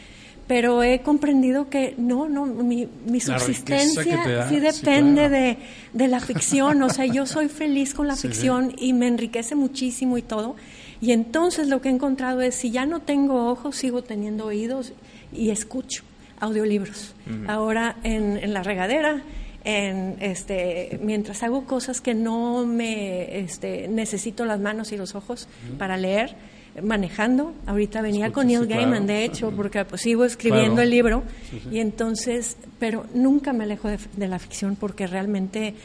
Pero 0.47 0.83
he 0.83 0.99
comprendido 0.99 1.69
que 1.69 1.95
no, 1.97 2.27
no, 2.27 2.45
mi, 2.45 2.89
mi 3.05 3.21
subsistencia 3.21 4.49
sí 4.49 4.59
depende 4.59 5.29
de, 5.29 5.57
de, 5.93 6.07
la 6.09 6.19
ficción. 6.19 6.83
O 6.83 6.89
sea, 6.89 7.05
yo 7.05 7.25
soy 7.25 7.47
feliz 7.47 7.93
con 7.93 8.09
la 8.09 8.17
ficción 8.17 8.73
y 8.77 8.91
me 8.91 9.07
enriquece 9.07 9.55
muchísimo 9.55 10.17
y 10.17 10.21
todo. 10.21 10.57
Y 10.99 11.13
entonces 11.13 11.69
lo 11.69 11.81
que 11.81 11.87
he 11.87 11.93
encontrado 11.93 12.41
es, 12.41 12.55
si 12.55 12.69
ya 12.69 12.85
no 12.85 12.99
tengo 12.99 13.49
ojos, 13.49 13.77
sigo 13.77 14.03
teniendo 14.03 14.47
oídos 14.47 14.91
y 15.31 15.51
escucho 15.51 16.03
audiolibros. 16.41 17.15
Ahora 17.47 17.95
en, 18.03 18.35
en 18.35 18.53
la 18.53 18.61
regadera 18.61 19.23
en, 19.63 20.17
este, 20.21 20.99
mientras 21.01 21.43
hago 21.43 21.65
cosas 21.65 22.01
que 22.01 22.13
no 22.13 22.65
me 22.65 23.39
este, 23.39 23.87
necesito 23.87 24.45
las 24.45 24.59
manos 24.59 24.91
y 24.91 24.97
los 24.97 25.15
ojos 25.15 25.47
para 25.77 25.97
leer, 25.97 26.35
manejando. 26.81 27.53
Ahorita 27.65 28.01
venía 28.01 28.31
con 28.31 28.47
Neil 28.47 28.67
Gaiman, 28.67 29.05
de 29.05 29.25
hecho, 29.25 29.51
porque 29.51 29.83
pues 29.85 30.01
sigo 30.01 30.23
escribiendo 30.25 30.81
el 30.81 30.89
libro. 30.89 31.23
Y 31.71 31.79
entonces, 31.79 32.57
pero 32.79 33.05
nunca 33.13 33.53
me 33.53 33.65
alejo 33.65 33.89
de, 33.89 34.27
la 34.27 34.39
ficción 34.39 34.75
porque 34.75 35.07
realmente 35.07 35.75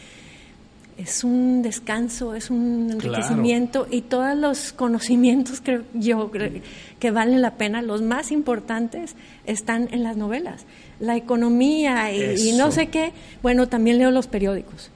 es 0.97 1.25
un 1.25 1.63
descanso, 1.63 2.37
es 2.37 2.51
un 2.51 2.91
enriquecimiento 2.93 3.89
y 3.91 4.03
todos 4.03 4.37
los 4.39 4.73
conocimientos 4.73 5.61
que 5.61 5.81
yo 5.95 6.31
que 7.01 7.11
valen 7.11 7.43
la 7.43 7.57
pena, 7.57 7.83
los 7.83 8.01
más 8.01 8.31
importantes, 8.31 9.17
están 9.45 9.89
en 9.91 10.05
las 10.05 10.17
novelas 10.17 10.65
la 11.01 11.17
economía 11.17 12.13
y, 12.13 12.53
no 12.53 12.71
sé 12.71 12.89
qué, 12.89 13.13
bueno, 13.43 13.69
también 13.69 13.99
leo 13.99 14.11
los 14.11 14.27
periódicos. 14.27 14.91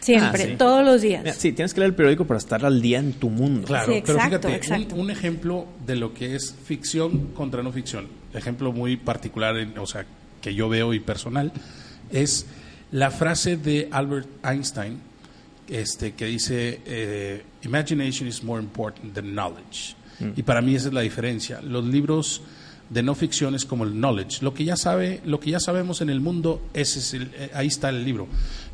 Siempre, 0.00 0.52
ah, 0.54 0.58
todos 0.58 0.84
los 0.84 1.02
días. 1.02 1.36
sí, 1.36 1.52
tienes 1.52 1.74
que 1.74 1.80
leer 1.80 1.90
el 1.90 1.96
periódico 1.96 2.24
para 2.24 2.38
estar 2.38 2.64
al 2.64 2.80
día 2.80 2.98
en 2.98 3.14
tu 3.14 3.30
mundo. 3.30 3.66
Claro, 3.66 3.92
pero 4.04 4.20
fíjate, 4.20 4.94
Un, 4.94 5.10
ejemplo 5.10 5.66
de 5.84 5.96
lo 5.96 6.14
que 6.14 6.36
es 6.36 6.54
ficción 6.64 7.28
contra 7.34 7.62
no 7.62 7.72
ficción, 7.72 8.06
ejemplo 8.32 8.72
muy 8.72 8.96
particular, 8.96 9.56
o 9.78 9.86
sea, 9.86 10.06
que 10.40 10.54
yo 10.54 10.68
veo 10.68 10.94
y 10.94 11.00
personal, 11.00 11.52
es 12.10 12.46
la 12.92 13.10
frase 13.10 13.56
de 13.56 13.88
Albert 13.90 14.28
Einstein, 14.44 15.00
este, 15.68 16.12
que 16.12 16.26
dice, 16.26 16.80
eh, 16.86 17.42
Imagination 17.64 18.28
is 18.28 18.42
more 18.42 18.62
important 18.62 19.12
than 19.14 19.32
knowledge. 19.34 19.94
Mm. 20.20 20.30
Y 20.36 20.42
para 20.42 20.62
mí 20.62 20.74
esa 20.74 20.88
es 20.88 20.94
la 20.94 21.02
diferencia. 21.02 21.60
Los 21.60 21.84
libros 21.84 22.42
de 22.90 23.02
no 23.02 23.14
ficción 23.14 23.54
es 23.54 23.64
como 23.64 23.84
el 23.84 23.92
knowledge. 23.92 24.42
Lo 24.42 24.54
que 24.54 24.64
ya 24.64 24.76
sabe, 24.76 25.20
lo 25.24 25.40
que 25.40 25.50
ya 25.50 25.60
sabemos 25.60 26.00
en 26.00 26.10
el 26.10 26.20
mundo, 26.20 26.62
ese 26.74 26.98
es 26.98 27.14
el, 27.14 27.30
eh, 27.34 27.50
ahí 27.54 27.66
está 27.66 27.88
el 27.90 28.04
libro. 28.04 28.28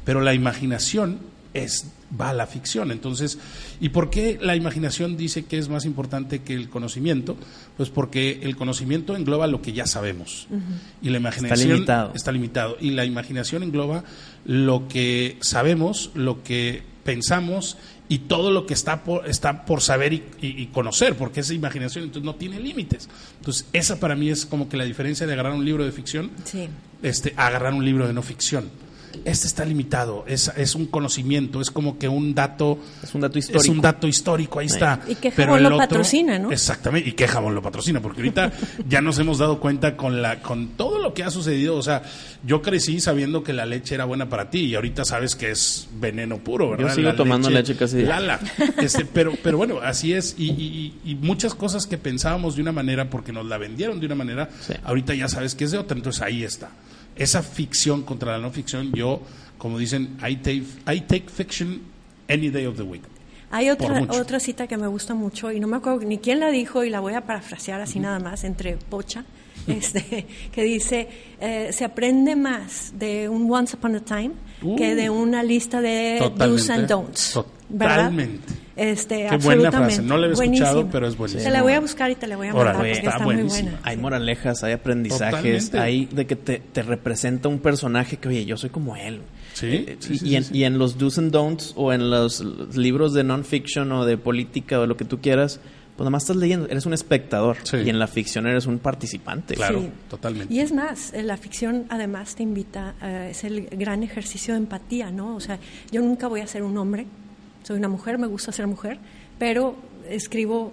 Pero 0.04 0.20
la 0.20 0.34
imaginación 0.34 1.18
es 1.52 1.86
va 2.20 2.30
a 2.30 2.34
la 2.34 2.46
ficción. 2.46 2.90
Entonces, 2.90 3.38
¿y 3.80 3.88
por 3.88 4.10
qué 4.10 4.38
la 4.40 4.56
imaginación 4.56 5.16
dice 5.16 5.44
que 5.44 5.58
es 5.58 5.68
más 5.68 5.84
importante 5.84 6.42
que 6.42 6.54
el 6.54 6.68
conocimiento? 6.68 7.36
Pues 7.76 7.90
porque 7.90 8.40
el 8.42 8.56
conocimiento 8.56 9.16
engloba 9.16 9.46
lo 9.46 9.62
que 9.62 9.72
ya 9.72 9.86
sabemos. 9.86 10.46
Y 11.02 11.10
la 11.10 11.18
imaginación 11.18 11.52
está 11.52 11.74
limitado. 11.74 12.12
está 12.14 12.32
limitado. 12.32 12.76
Y 12.80 12.90
la 12.90 13.04
imaginación 13.04 13.62
engloba 13.62 14.04
lo 14.44 14.88
que 14.88 15.38
sabemos, 15.40 16.10
lo 16.14 16.42
que 16.42 16.82
pensamos 17.04 17.76
y 18.14 18.18
todo 18.18 18.52
lo 18.52 18.64
que 18.64 18.74
está 18.74 19.02
por, 19.02 19.28
está 19.28 19.64
por 19.64 19.80
saber 19.80 20.12
y, 20.12 20.66
conocer, 20.66 21.16
porque 21.16 21.40
esa 21.40 21.52
imaginación 21.52 22.04
entonces 22.04 22.24
no 22.24 22.36
tiene 22.36 22.60
límites. 22.60 23.08
Entonces, 23.38 23.66
esa 23.72 23.98
para 23.98 24.14
mí 24.14 24.30
es 24.30 24.46
como 24.46 24.68
que 24.68 24.76
la 24.76 24.84
diferencia 24.84 25.26
de 25.26 25.32
agarrar 25.32 25.52
un 25.52 25.64
libro 25.64 25.84
de 25.84 25.90
ficción 25.90 26.30
este, 27.02 27.34
a 27.36 27.48
agarrar 27.48 27.74
un 27.74 27.84
libro 27.84 28.06
de 28.06 28.12
no 28.12 28.22
ficción 28.22 28.70
este 29.24 29.46
está 29.46 29.64
limitado, 29.64 30.24
es, 30.26 30.50
es 30.56 30.74
un 30.74 30.86
conocimiento, 30.86 31.60
es 31.60 31.70
como 31.70 31.98
que 31.98 32.08
un 32.08 32.34
dato. 32.34 32.78
Es 33.02 33.14
un 33.14 33.20
dato 33.20 33.38
histórico. 33.38 33.62
Es 33.62 33.68
un 33.68 33.80
dato 33.80 34.06
histórico, 34.06 34.58
ahí 34.58 34.66
está. 34.66 35.00
Y 35.06 35.14
que 35.14 35.30
Jabón 35.30 35.62
lo 35.62 35.76
patrocina, 35.76 36.38
¿no? 36.38 36.50
Exactamente, 36.50 37.08
y 37.08 37.12
que 37.12 37.28
Jabón 37.28 37.54
lo 37.54 37.62
patrocina, 37.62 38.00
porque 38.00 38.20
ahorita 38.20 38.52
ya 38.88 39.00
nos 39.00 39.18
hemos 39.18 39.38
dado 39.38 39.60
cuenta 39.60 39.96
con, 39.96 40.22
la, 40.22 40.40
con 40.40 40.68
todo 40.68 40.98
lo 40.98 41.14
que 41.14 41.22
ha 41.22 41.30
sucedido. 41.30 41.76
O 41.76 41.82
sea, 41.82 42.02
yo 42.44 42.62
crecí 42.62 43.00
sabiendo 43.00 43.42
que 43.42 43.52
la 43.52 43.66
leche 43.66 43.94
era 43.94 44.04
buena 44.04 44.28
para 44.28 44.50
ti 44.50 44.60
y 44.60 44.74
ahorita 44.74 45.04
sabes 45.04 45.36
que 45.36 45.50
es 45.50 45.88
veneno 46.00 46.38
puro, 46.38 46.70
¿verdad? 46.70 46.88
Yo 46.88 46.94
sigo 46.94 47.14
tomando 47.14 47.50
leche, 47.50 47.76
casi. 47.76 48.02
Lala. 48.02 48.40
Este, 48.78 49.04
pero, 49.04 49.32
pero 49.42 49.58
bueno, 49.58 49.78
así 49.82 50.12
es. 50.12 50.34
Y, 50.38 50.94
y, 51.04 51.14
muchas 51.14 51.54
cosas 51.54 51.86
que 51.86 51.96
pensábamos 51.96 52.56
de 52.56 52.62
una 52.62 52.72
manera 52.72 53.08
porque 53.08 53.32
nos 53.32 53.46
la 53.46 53.56
vendieron 53.56 54.00
de 54.00 54.06
una 54.06 54.14
manera, 54.14 54.48
ahorita 54.84 55.14
ya 55.14 55.28
sabes 55.28 55.54
que 55.54 55.64
es 55.64 55.70
de 55.70 55.78
otra, 55.78 55.96
entonces 55.96 56.22
ahí 56.22 56.44
está 56.44 56.70
esa 57.16 57.42
ficción 57.42 58.02
contra 58.02 58.32
la 58.32 58.38
no 58.38 58.50
ficción, 58.50 58.92
yo, 58.92 59.20
como 59.58 59.78
dicen, 59.78 60.16
I 60.26 60.36
take, 60.36 60.64
I 60.86 61.00
take 61.00 61.28
fiction 61.28 61.82
any 62.28 62.50
day 62.50 62.66
of 62.66 62.76
the 62.76 62.82
week. 62.82 63.02
Hay 63.50 63.70
otra, 63.70 64.02
otra 64.10 64.40
cita 64.40 64.66
que 64.66 64.76
me 64.76 64.88
gusta 64.88 65.14
mucho 65.14 65.52
y 65.52 65.60
no 65.60 65.68
me 65.68 65.76
acuerdo 65.76 66.00
ni 66.00 66.18
quién 66.18 66.40
la 66.40 66.50
dijo 66.50 66.82
y 66.82 66.90
la 66.90 66.98
voy 66.98 67.14
a 67.14 67.24
parafrasear 67.24 67.80
así 67.80 68.00
nada 68.00 68.18
más, 68.18 68.42
entre 68.42 68.76
pocha, 68.76 69.24
este, 69.68 70.26
que 70.50 70.62
dice, 70.64 71.08
eh, 71.40 71.70
se 71.72 71.84
aprende 71.84 72.34
más 72.34 72.92
de 72.98 73.28
un 73.28 73.50
Once 73.50 73.76
Upon 73.76 73.96
a 73.96 74.00
Time 74.00 74.32
que 74.76 74.96
de 74.96 75.08
uh. 75.08 75.14
una 75.14 75.42
lista 75.42 75.80
de 75.80 76.18
do's 76.36 76.68
and 76.68 76.88
don'ts. 76.88 77.32
Totalmente. 77.32 78.63
Este, 78.76 79.26
Qué 79.30 79.36
buena 79.36 79.70
frase. 79.70 80.02
No 80.02 80.16
la 80.16 80.26
he 80.26 80.32
escuchado, 80.32 80.88
pero 80.90 81.06
es 81.06 81.16
buenísima. 81.16 81.44
Te 81.44 81.50
la 81.50 81.62
voy 81.62 81.72
a 81.74 81.80
buscar 81.80 82.10
y 82.10 82.16
te 82.16 82.26
la 82.26 82.36
voy 82.36 82.48
a 82.48 82.54
mandar 82.54 82.76
porque 82.76 82.92
está, 82.92 83.18
muy 83.20 83.42
buena. 83.42 83.80
Hay 83.82 83.96
moralejas, 83.96 84.64
hay 84.64 84.72
aprendizajes, 84.72 85.74
hay 85.74 86.06
de 86.06 86.26
que 86.26 86.36
te, 86.36 86.58
te, 86.58 86.82
representa 86.82 87.48
un 87.48 87.60
personaje 87.60 88.16
que, 88.16 88.28
oye, 88.28 88.44
yo 88.44 88.56
soy 88.56 88.70
como 88.70 88.96
él. 88.96 89.20
Sí, 89.52 89.84
eh, 89.86 89.98
y, 90.10 90.34
en, 90.34 90.44
y, 90.52 90.64
en, 90.64 90.78
los 90.78 90.98
do's 90.98 91.18
and 91.18 91.30
don'ts 91.30 91.72
o 91.76 91.92
en 91.92 92.10
los 92.10 92.42
libros 92.76 93.14
de 93.14 93.22
non-fiction 93.22 93.92
o 93.92 94.04
de 94.04 94.18
política 94.18 94.80
o 94.80 94.86
lo 94.86 94.96
que 94.96 95.04
tú 95.04 95.20
quieras, 95.20 95.60
pues 95.96 96.00
nada 96.00 96.10
más 96.10 96.24
estás 96.24 96.36
leyendo, 96.36 96.66
eres 96.68 96.86
un 96.86 96.92
espectador 96.92 97.56
y 97.72 97.88
en 97.88 98.00
la 98.00 98.08
ficción 98.08 98.48
eres 98.48 98.66
un 98.66 98.80
participante. 98.80 99.54
Claro, 99.54 99.84
totalmente. 100.10 100.52
Y 100.52 100.58
es 100.58 100.72
más, 100.72 101.12
la 101.14 101.36
ficción 101.36 101.86
además 101.88 102.34
te 102.34 102.42
invita, 102.42 102.94
a 103.00 103.28
es 103.28 103.44
el 103.44 103.66
gran 103.66 104.02
ejercicio 104.02 104.54
de 104.54 104.58
empatía, 104.58 105.12
¿no? 105.12 105.36
O 105.36 105.40
sea, 105.40 105.60
yo 105.92 106.00
nunca 106.00 106.26
voy 106.26 106.40
a 106.40 106.48
ser 106.48 106.64
un 106.64 106.76
hombre, 106.78 107.06
soy 107.64 107.78
una 107.78 107.88
mujer, 107.88 108.18
me 108.18 108.28
gusta 108.28 108.52
ser 108.52 108.66
mujer, 108.68 108.98
pero 109.38 109.74
escribo 110.08 110.72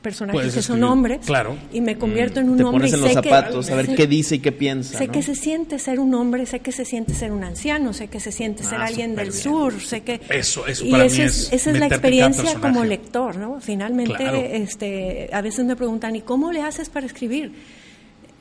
personajes 0.00 0.54
que 0.54 0.62
son 0.62 0.82
hombres 0.82 1.20
claro. 1.26 1.56
y 1.72 1.80
me 1.80 1.96
convierto 1.96 2.40
en 2.40 2.48
un 2.48 2.62
hombre. 2.62 2.88
Pones 2.88 2.94
en 2.94 3.00
los 3.02 3.12
zapatos 3.12 3.70
a 3.70 3.74
ver 3.76 3.94
qué 3.94 4.06
dice 4.06 4.36
y 4.36 4.38
qué 4.38 4.50
piensa. 4.50 4.98
Sé 4.98 5.08
que 5.08 5.22
se 5.22 5.34
siente 5.34 5.78
ser 5.78 6.00
un 6.00 6.14
hombre, 6.14 6.46
sé 6.46 6.60
que 6.60 6.72
se 6.72 6.84
siente 6.84 7.14
ser 7.14 7.32
un 7.32 7.44
anciano, 7.44 7.92
sé 7.92 8.08
que 8.08 8.18
se 8.18 8.32
siente 8.32 8.64
ser 8.64 8.80
ah, 8.80 8.86
alguien 8.86 9.14
del 9.14 9.32
sur, 9.32 9.78
sé 9.80 10.00
que 10.00 10.20
eso, 10.30 10.66
eso 10.66 10.88
para 10.90 11.04
mí 11.04 11.20
es, 11.20 11.52
esa 11.52 11.70
es 11.70 11.78
la 11.78 11.86
experiencia 11.86 12.54
como 12.54 12.84
lector, 12.84 13.36
¿no? 13.36 13.60
Finalmente, 13.60 14.56
este, 14.56 15.28
a 15.32 15.42
veces 15.42 15.64
me 15.64 15.76
preguntan 15.76 16.16
y 16.16 16.22
cómo 16.22 16.52
le 16.52 16.62
haces 16.62 16.88
para 16.88 17.06
escribir 17.06 17.52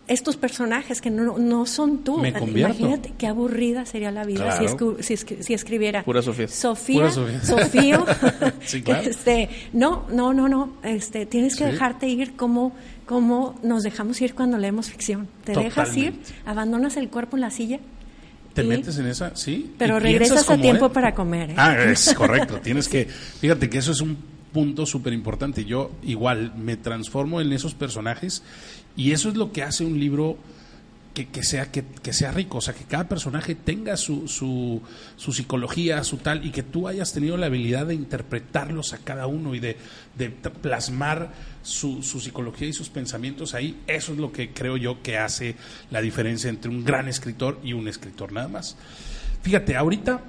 estos 0.10 0.38
personajes 0.38 1.02
que 1.02 1.11
no, 1.11 1.38
no 1.38 1.65
son 1.68 1.99
tú. 1.99 2.26
Imagínate 2.26 3.14
qué 3.18 3.27
aburrida 3.27 3.86
sería 3.86 4.11
la 4.11 4.26
vida 4.26 4.60
si, 4.99 5.15
si, 5.15 5.53
escribiera. 5.53 6.03
Pura 6.03 6.23
Sofía. 6.23 6.48
Sofía. 6.48 7.11
Sofía. 7.11 8.03
este, 9.03 9.49
no, 9.72 10.07
no, 10.11 10.34
no, 10.34 10.49
no. 10.49 10.73
Este, 10.84 11.27
tienes 11.27 11.56
que 11.56 11.65
dejarte 11.65 12.07
ir 12.07 12.36
como, 12.36 12.73
como 13.06 13.60
nos 13.61 13.84
dejamos 13.84 14.19
ir 14.22 14.34
cuando 14.34 14.57
leemos 14.57 14.90
ficción. 14.90 15.27
Te 15.45 15.53
dejas 15.53 15.95
ir, 15.95 16.19
abandonas 16.45 16.98
el 16.98 17.10
cuerpo 17.10 17.38
en 17.38 17.41
la 17.41 17.52
silla. 17.52 17.80
Te 18.56 18.64
metes 18.64 18.98
en 18.98 19.06
esa, 19.06 19.36
sí. 19.36 19.73
Pero 19.77 19.99
regresas 19.99 20.49
a 20.49 20.57
tiempo 20.57 20.91
para 20.91 21.14
comer. 21.14 21.52
¿eh? 21.52 21.56
Ah, 21.56 21.84
es 21.84 22.14
correcto. 22.18 22.60
tienes 22.61 22.88
que, 22.88 23.06
fíjate 23.06 23.69
que 23.69 23.77
eso 23.77 23.91
es 23.91 24.02
un 24.02 24.18
punto 24.52 24.88
súper 24.88 25.14
importante. 25.14 25.65
Yo 25.65 25.91
igual 26.02 26.53
me 26.56 26.77
transformo 26.77 27.41
en 27.41 27.53
esos 27.53 27.76
personajes 27.76 28.44
y 28.99 29.13
eso 29.13 29.30
es 29.30 29.38
lo 29.38 29.53
que 29.53 29.63
hace 29.63 29.85
un 29.85 29.97
libro 29.97 30.38
que, 31.13 31.30
que 31.30 31.41
sea, 31.41 31.71
que, 31.71 31.85
que, 32.03 32.11
sea 32.11 32.34
rico, 32.34 32.57
o 32.57 32.61
sea, 32.61 32.73
que 32.73 32.84
cada 32.84 33.07
personaje 33.07 33.55
tenga 33.55 33.95
su, 33.95 34.27
su, 34.27 34.81
su, 35.15 35.31
psicología, 35.31 36.03
su 36.03 36.17
tal, 36.17 36.45
y 36.45 36.51
que 36.51 36.63
tú 36.63 36.85
hayas 36.85 37.13
tenido 37.13 37.38
la 37.38 37.45
habilidad 37.45 37.85
de 37.85 37.95
interpretarlos 37.95 38.91
a 38.91 38.97
cada 38.97 39.26
uno 39.26 39.55
y 39.55 39.61
de, 39.61 39.77
de 40.17 40.30
plasmar 40.30 41.31
su, 41.63 42.03
su, 42.03 42.19
psicología 42.19 42.67
y 42.67 42.73
sus 42.73 42.89
pensamientos 42.89 43.53
ahí. 43.53 43.80
Eso 43.88 44.11
es 44.11 44.17
lo 44.17 44.34
que 44.34 44.51
creo 44.51 44.76
yo 44.76 45.01
que 45.01 45.17
hace 45.17 45.55
la 45.91 46.01
diferencia 46.01 46.49
entre 46.49 46.69
un 46.69 46.84
gran 46.84 47.07
escritor 47.07 47.57
y 47.63 47.71
un 47.71 47.88
escritor 47.88 48.34
nada 48.34 48.49
más. 48.49 48.76
Fíjate, 49.43 49.77
ahorita 49.77 50.21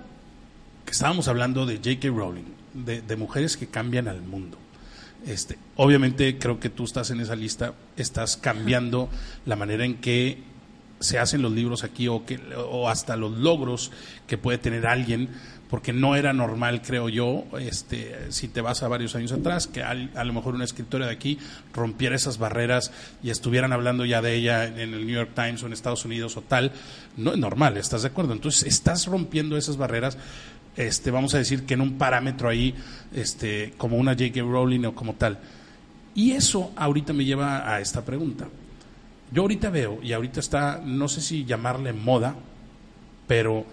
que 0.85 0.93
estábamos 0.93 1.27
hablando 1.27 1.67
de 1.67 1.79
J.K. 1.79 2.07
Rowling, 2.07 2.55
de, 2.73 3.03
de 3.03 3.17
mujeres 3.17 3.57
que 3.57 3.67
cambian 3.67 4.07
al 4.07 4.23
mundo. 4.23 4.60
Este, 5.27 5.59
obviamente 5.77 6.39
creo 6.39 6.59
que 6.59 6.71
tú 6.71 6.85
estás 6.85 7.11
en 7.11 7.21
esa 7.21 7.37
lista, 7.37 7.75
estás 7.97 8.37
cambiando 8.37 9.09
la 9.45 9.57
manera 9.57 9.85
en 9.85 9.97
que 9.97 10.43
se 11.01 11.19
hacen 11.19 11.43
los 11.43 11.53
libros 11.53 11.83
aquí 11.83 12.09
o, 12.09 12.25
que, 12.25 12.39
o 12.57 12.89
hasta 12.89 13.17
los 13.17 13.33
logros 13.33 13.91
que 14.27 14.39
puede 14.39 14.59
tener 14.59 14.87
alguien, 14.87 15.31
porque 15.71 15.93
no 15.93 16.17
era 16.17 16.33
normal, 16.33 16.83
creo 16.83 17.09
yo, 17.09 17.45
este, 17.59 18.33
si 18.33 18.49
te 18.49 18.61
vas 18.61 18.83
a 18.83 18.89
varios 18.89 19.15
años 19.15 19.31
atrás, 19.33 19.67
que 19.69 19.83
a, 19.83 19.95
lo 19.95 20.33
mejor 20.33 20.55
una 20.55 20.65
escritora 20.65 21.07
de 21.07 21.13
aquí 21.13 21.39
rompiera 21.73 22.17
esas 22.17 22.39
barreras 22.39 22.91
y 23.23 23.31
estuvieran 23.31 23.73
hablando 23.73 24.05
ya 24.05 24.21
de 24.21 24.35
ella 24.35 24.67
en 24.67 24.79
el 24.79 25.07
New 25.07 25.15
York 25.15 25.31
Times 25.35 25.63
o 25.63 25.67
en 25.67 25.73
Estados 25.73 26.05
Unidos 26.05 26.37
o 26.37 26.43
tal. 26.43 26.73
No 27.17 27.33
es 27.33 27.39
normal, 27.39 27.77
¿estás 27.77 28.03
de 28.03 28.09
acuerdo? 28.09 28.33
Entonces, 28.33 28.65
estás 28.65 29.07
rompiendo 29.07 29.57
esas 29.57 29.77
barreras 29.77 30.19
este, 30.77 31.11
vamos 31.11 31.35
a 31.35 31.39
decir 31.39 31.65
que 31.65 31.75
en 31.75 31.81
un 31.81 31.99
parámetro 31.99 32.49
ahí, 32.49 32.75
este, 33.15 33.75
como 33.77 33.97
una 33.97 34.13
J.K. 34.13 34.41
Rowling 34.43 34.85
o 34.87 34.95
como 34.95 35.15
tal. 35.15 35.39
Y 36.15 36.33
eso 36.33 36.73
ahorita 36.77 37.13
me 37.13 37.25
lleva 37.25 37.73
a 37.73 37.81
esta 37.81 38.05
pregunta. 38.05 38.49
Yo 39.33 39.43
ahorita 39.43 39.71
veo, 39.71 40.01
y 40.03 40.13
ahorita 40.13 40.41
está, 40.41 40.81
no 40.85 41.09
sé 41.09 41.21
si 41.21 41.45
llamarle 41.45 41.93
moda, 41.93 42.35
pero 43.29 43.65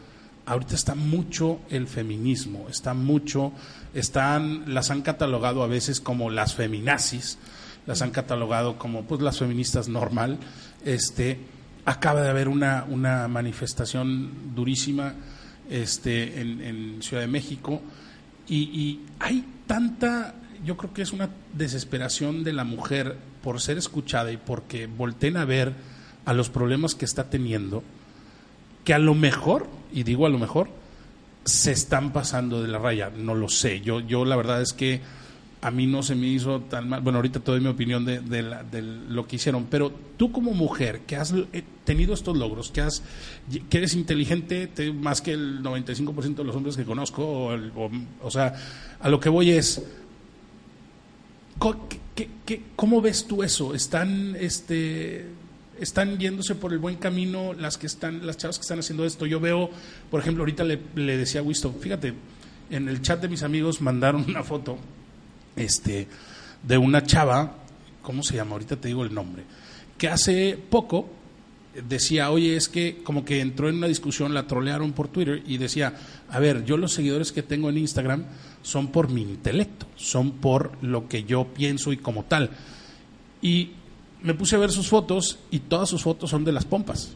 ahorita 0.45 0.76
está 0.76 0.94
mucho 0.94 1.60
el 1.69 1.88
feminismo, 1.88 2.68
está 2.69 2.94
mucho, 2.94 3.52
están, 3.94 4.74
las 4.74 4.91
han 4.91 5.02
catalogado 5.02 5.64
a 5.64 5.68
veces 5.68 5.99
como 5.99 6.30
las 6.30 6.53
feminazis, 6.53 7.40
las 7.88 8.02
han 8.02 8.11
catalogado 8.11 8.78
como 8.78 9.03
pues 9.03 9.22
las 9.22 9.40
feministas 9.40 9.88
normal. 9.88 10.38
Este, 10.86 11.40
acaba 11.86 12.22
de 12.22 12.30
haber 12.30 12.49
una, 12.49 12.86
una 12.88 13.28
manifestación 13.28 14.53
durísima 14.53 15.15
este, 15.69 16.41
en, 16.41 17.02
Ciudad 17.02 17.22
de 17.22 17.27
México, 17.27 17.81
y, 18.49 19.02
hay 19.19 19.45
tanta, 19.65 20.35
yo 20.65 20.77
creo 20.77 20.94
que 20.94 21.02
es 21.02 21.11
una 21.11 21.30
desesperación 21.53 22.44
de 22.44 22.53
la 22.53 22.64
mujer 22.64 23.18
por 23.44 23.60
ser 23.60 23.77
escuchada 23.77 24.31
y 24.31 24.38
porque 24.38 24.88
volteen 24.88 25.38
a 25.38 25.45
ver 25.45 25.73
a 26.26 26.34
los 26.34 26.49
problemas 26.49 26.95
que 26.95 27.06
está 27.06 27.30
teniendo, 27.30 27.84
que 28.84 28.94
a 28.94 28.99
lo 28.99 29.15
mejor, 29.15 29.68
y 29.91 30.03
digo 30.03 30.26
a 30.26 30.30
lo 30.30 30.39
mejor, 30.39 30.69
se 31.44 31.72
están 31.72 32.11
pasando 32.14 32.61
de 32.61 32.68
la 32.68 32.80
raya, 32.80 33.10
no 33.15 33.35
lo 33.35 33.49
sé, 33.49 33.81
yo, 33.81 33.99
yo 33.99 34.26
la 34.26 34.35
verdad 34.35 34.61
es 34.61 34.73
que 34.73 35.02
a 35.62 35.72
mí 35.72 35.88
no 35.88 36.04
se 36.04 36.16
me 36.16 36.28
hizo 36.28 36.62
tan 36.62 36.88
mal. 36.88 37.02
Bueno, 37.02 37.18
ahorita 37.18 37.40
te 37.40 37.52
doy 37.52 37.62
mi 37.62 37.68
opinión 37.68 38.06
de, 38.06 38.22
lo 39.10 39.28
que 39.28 39.38
hicieron, 39.38 39.66
pero 39.70 39.92
tú 40.18 40.32
como 40.32 40.52
mujer 40.54 41.02
que 41.08 41.16
has 41.16 41.34
eh, 41.34 41.64
tenido 41.84 42.14
estos 42.14 42.38
logros, 42.38 42.72
que, 42.72 42.82
has, 42.82 43.02
que 43.70 43.78
eres 43.78 43.94
inteligente 43.96 44.70
más 44.94 45.22
que 45.22 45.32
el 45.32 45.64
95% 45.64 46.36
de 46.36 46.44
los 46.44 46.56
hombres 46.56 46.78
que 46.78 46.86
conozco, 46.86 47.24
o, 47.26 47.90
o, 48.22 48.32
sea, 48.32 48.54
a 49.00 49.10
lo 49.10 49.20
que 49.20 49.30
voy 49.30 49.52
es, 49.52 49.82
¿cómo 52.76 53.02
ves 53.02 53.26
tú 53.26 53.42
eso? 53.42 53.74
¿Están, 53.74 54.36
este, 54.40 55.26
están 55.80 56.20
yéndose 56.20 56.54
por 56.54 56.72
el 56.72 56.80
buen 56.80 56.98
camino 56.98 57.54
las 57.54 57.80
que 57.80 57.88
están, 57.88 58.28
las 58.28 58.38
chavas 58.38 58.60
que 58.60 58.62
están 58.62 58.80
haciendo 58.80 59.06
esto? 59.06 59.26
Yo 59.26 59.40
veo, 59.40 59.72
por 60.12 60.22
ejemplo, 60.22 60.44
ahorita 60.44 60.64
le, 60.64 60.78
decía 61.18 61.42
a 61.42 61.72
fíjate, 61.80 62.14
en 62.70 62.90
el 62.90 63.02
chat 63.02 63.20
de 63.20 63.28
mis 63.28 63.42
amigos 63.42 63.82
mandaron 63.82 64.24
una 64.28 64.44
foto 64.44 64.78
este, 65.58 66.08
de 66.64 66.78
una 66.78 67.04
chava, 67.04 67.58
¿cómo 68.02 68.24
se 68.24 68.36
llama? 68.36 68.54
Ahorita 68.54 68.78
te 68.78 68.88
digo 68.88 69.04
el 69.04 69.14
nombre, 69.14 69.44
que 69.98 70.08
hace 70.08 70.58
poco 70.70 71.10
decía, 71.88 72.32
oye, 72.32 72.56
es 72.56 72.70
que 72.70 73.02
como 73.04 73.26
que 73.26 73.42
entró 73.42 73.70
en 73.70 73.76
una 73.76 73.88
discusión, 73.88 74.34
la 74.34 74.48
trolearon 74.48 74.94
por 74.94 75.10
Twitter 75.10 75.44
y 75.46 75.58
decía, 75.58 75.94
a 76.30 76.40
ver, 76.40 76.64
yo 76.66 76.78
los 76.78 76.94
seguidores 76.94 77.32
que 77.32 77.44
tengo 77.44 77.70
en 77.70 77.78
Instagram 77.78 78.26
son 78.62 78.88
por 78.88 79.10
mi 79.10 79.22
intelecto, 79.22 79.86
son 79.96 80.32
por 80.32 80.72
lo 80.82 81.08
que 81.08 81.24
yo 81.24 81.46
pienso 81.54 81.92
y 81.92 81.98
como 81.98 82.24
tal. 82.24 82.52
Y 83.42 83.72
me 84.24 84.34
puse 84.34 84.56
a 84.56 84.60
ver 84.60 84.72
sus 84.72 84.88
fotos 84.88 85.40
y 85.52 85.60
todas 85.60 85.90
sus 85.90 86.02
fotos 86.02 86.30
son 86.30 86.44
de 86.44 86.52
las 86.52 86.66
pompas 86.66 87.16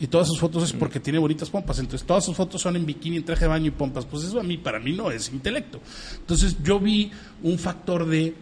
y 0.00 0.06
todas 0.06 0.26
sus 0.26 0.40
fotos 0.40 0.64
es 0.64 0.72
porque 0.72 0.98
tiene 0.98 1.18
bonitas 1.18 1.50
pompas. 1.50 1.78
Entonces, 1.78 2.06
todas 2.06 2.24
sus 2.24 2.34
fotos 2.34 2.62
son 2.62 2.74
en 2.74 2.86
bikini, 2.86 3.18
en 3.18 3.24
traje 3.24 3.42
de 3.42 3.48
baño 3.48 3.66
y 3.66 3.70
pompas. 3.70 4.06
Pues 4.06 4.24
eso 4.24 4.40
a 4.40 4.42
mí, 4.42 4.56
para 4.56 4.80
mí 4.80 4.92
no 4.92 5.10
es 5.10 5.30
intelecto. 5.30 5.78
Entonces, 6.18 6.56
yo 6.62 6.80
vi 6.80 7.12
un 7.42 7.58
factor 7.58 8.06
de 8.06 8.34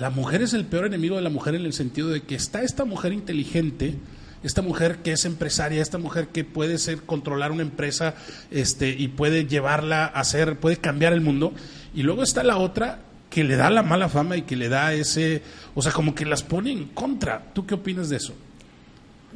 la 0.00 0.10
mujer 0.10 0.42
es 0.42 0.52
el 0.52 0.66
peor 0.66 0.86
enemigo 0.86 1.16
de 1.16 1.22
la 1.22 1.30
mujer 1.30 1.54
en 1.54 1.64
el 1.64 1.72
sentido 1.72 2.08
de 2.08 2.22
que 2.22 2.34
está 2.34 2.62
esta 2.62 2.84
mujer 2.84 3.12
inteligente, 3.12 3.94
esta 4.42 4.60
mujer 4.60 4.98
que 4.98 5.12
es 5.12 5.24
empresaria, 5.24 5.80
esta 5.80 5.96
mujer 5.96 6.28
que 6.28 6.44
puede 6.44 6.76
ser 6.78 7.02
controlar 7.02 7.50
una 7.50 7.62
empresa, 7.62 8.14
este, 8.50 8.90
y 8.90 9.08
puede 9.08 9.46
llevarla 9.46 10.04
a 10.04 10.22
ser, 10.24 10.58
puede 10.58 10.76
cambiar 10.76 11.12
el 11.12 11.22
mundo, 11.22 11.54
y 11.94 12.02
luego 12.02 12.22
está 12.22 12.42
la 12.42 12.58
otra 12.58 13.00
que 13.30 13.42
le 13.44 13.56
da 13.56 13.70
la 13.70 13.82
mala 13.82 14.08
fama 14.08 14.36
y 14.36 14.42
que 14.42 14.56
le 14.56 14.68
da 14.68 14.92
ese, 14.92 15.42
o 15.74 15.82
sea, 15.82 15.92
como 15.92 16.14
que 16.14 16.26
las 16.26 16.42
pone 16.42 16.72
en 16.72 16.86
contra. 16.88 17.52
¿Tú 17.54 17.64
qué 17.64 17.74
opinas 17.74 18.08
de 18.08 18.16
eso? 18.16 18.34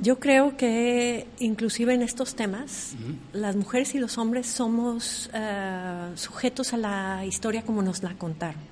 Yo 0.00 0.18
creo 0.18 0.56
que 0.56 1.26
inclusive 1.40 1.92
en 1.92 2.02
estos 2.02 2.34
temas, 2.34 2.94
las 3.34 3.54
mujeres 3.54 3.94
y 3.94 3.98
los 3.98 4.16
hombres 4.16 4.46
somos 4.46 5.30
eh, 5.34 6.12
sujetos 6.14 6.72
a 6.72 6.78
la 6.78 7.26
historia 7.26 7.62
como 7.62 7.82
nos 7.82 8.02
la 8.02 8.14
contaron. 8.14 8.62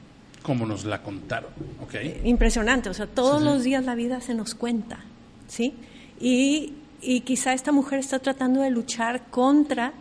Como 0.42 0.64
nos 0.64 0.86
la 0.86 1.02
contaron, 1.02 1.50
ok. 1.82 1.94
Eh, 1.94 2.22
impresionante, 2.24 2.88
o 2.88 2.94
sea, 2.94 3.06
todos 3.06 3.42
los 3.42 3.62
días 3.62 3.84
la 3.84 3.94
vida 3.94 4.22
se 4.22 4.34
nos 4.34 4.54
cuenta, 4.54 5.00
¿sí? 5.48 5.74
Y, 6.18 6.72
y 7.02 7.20
quizá 7.20 7.52
esta 7.52 7.72
mujer 7.72 7.98
está 7.98 8.18
tratando 8.20 8.62
de 8.62 8.70
luchar 8.70 9.26
contra 9.26 9.92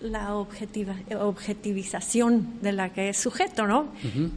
la 0.00 0.34
objetiva, 0.34 0.96
objetivización 1.20 2.54
de 2.62 2.72
la 2.72 2.92
que 2.92 3.10
es 3.10 3.18
sujeto, 3.18 3.66
¿no? 3.66 3.88
Pero, 4.02 4.30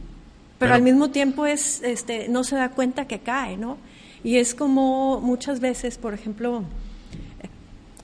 Pero, 0.58 0.74
al 0.74 0.82
mismo 0.82 1.10
tiempo 1.10 1.46
es, 1.46 1.82
este, 1.82 2.28
no 2.28 2.44
se 2.44 2.56
da 2.56 2.70
cuenta 2.70 3.06
que 3.06 3.20
cae, 3.20 3.56
¿no? 3.56 3.78
Y 4.26 4.38
es 4.38 4.56
como 4.56 5.20
muchas 5.20 5.60
veces, 5.60 5.98
por 5.98 6.12
ejemplo, 6.12 6.64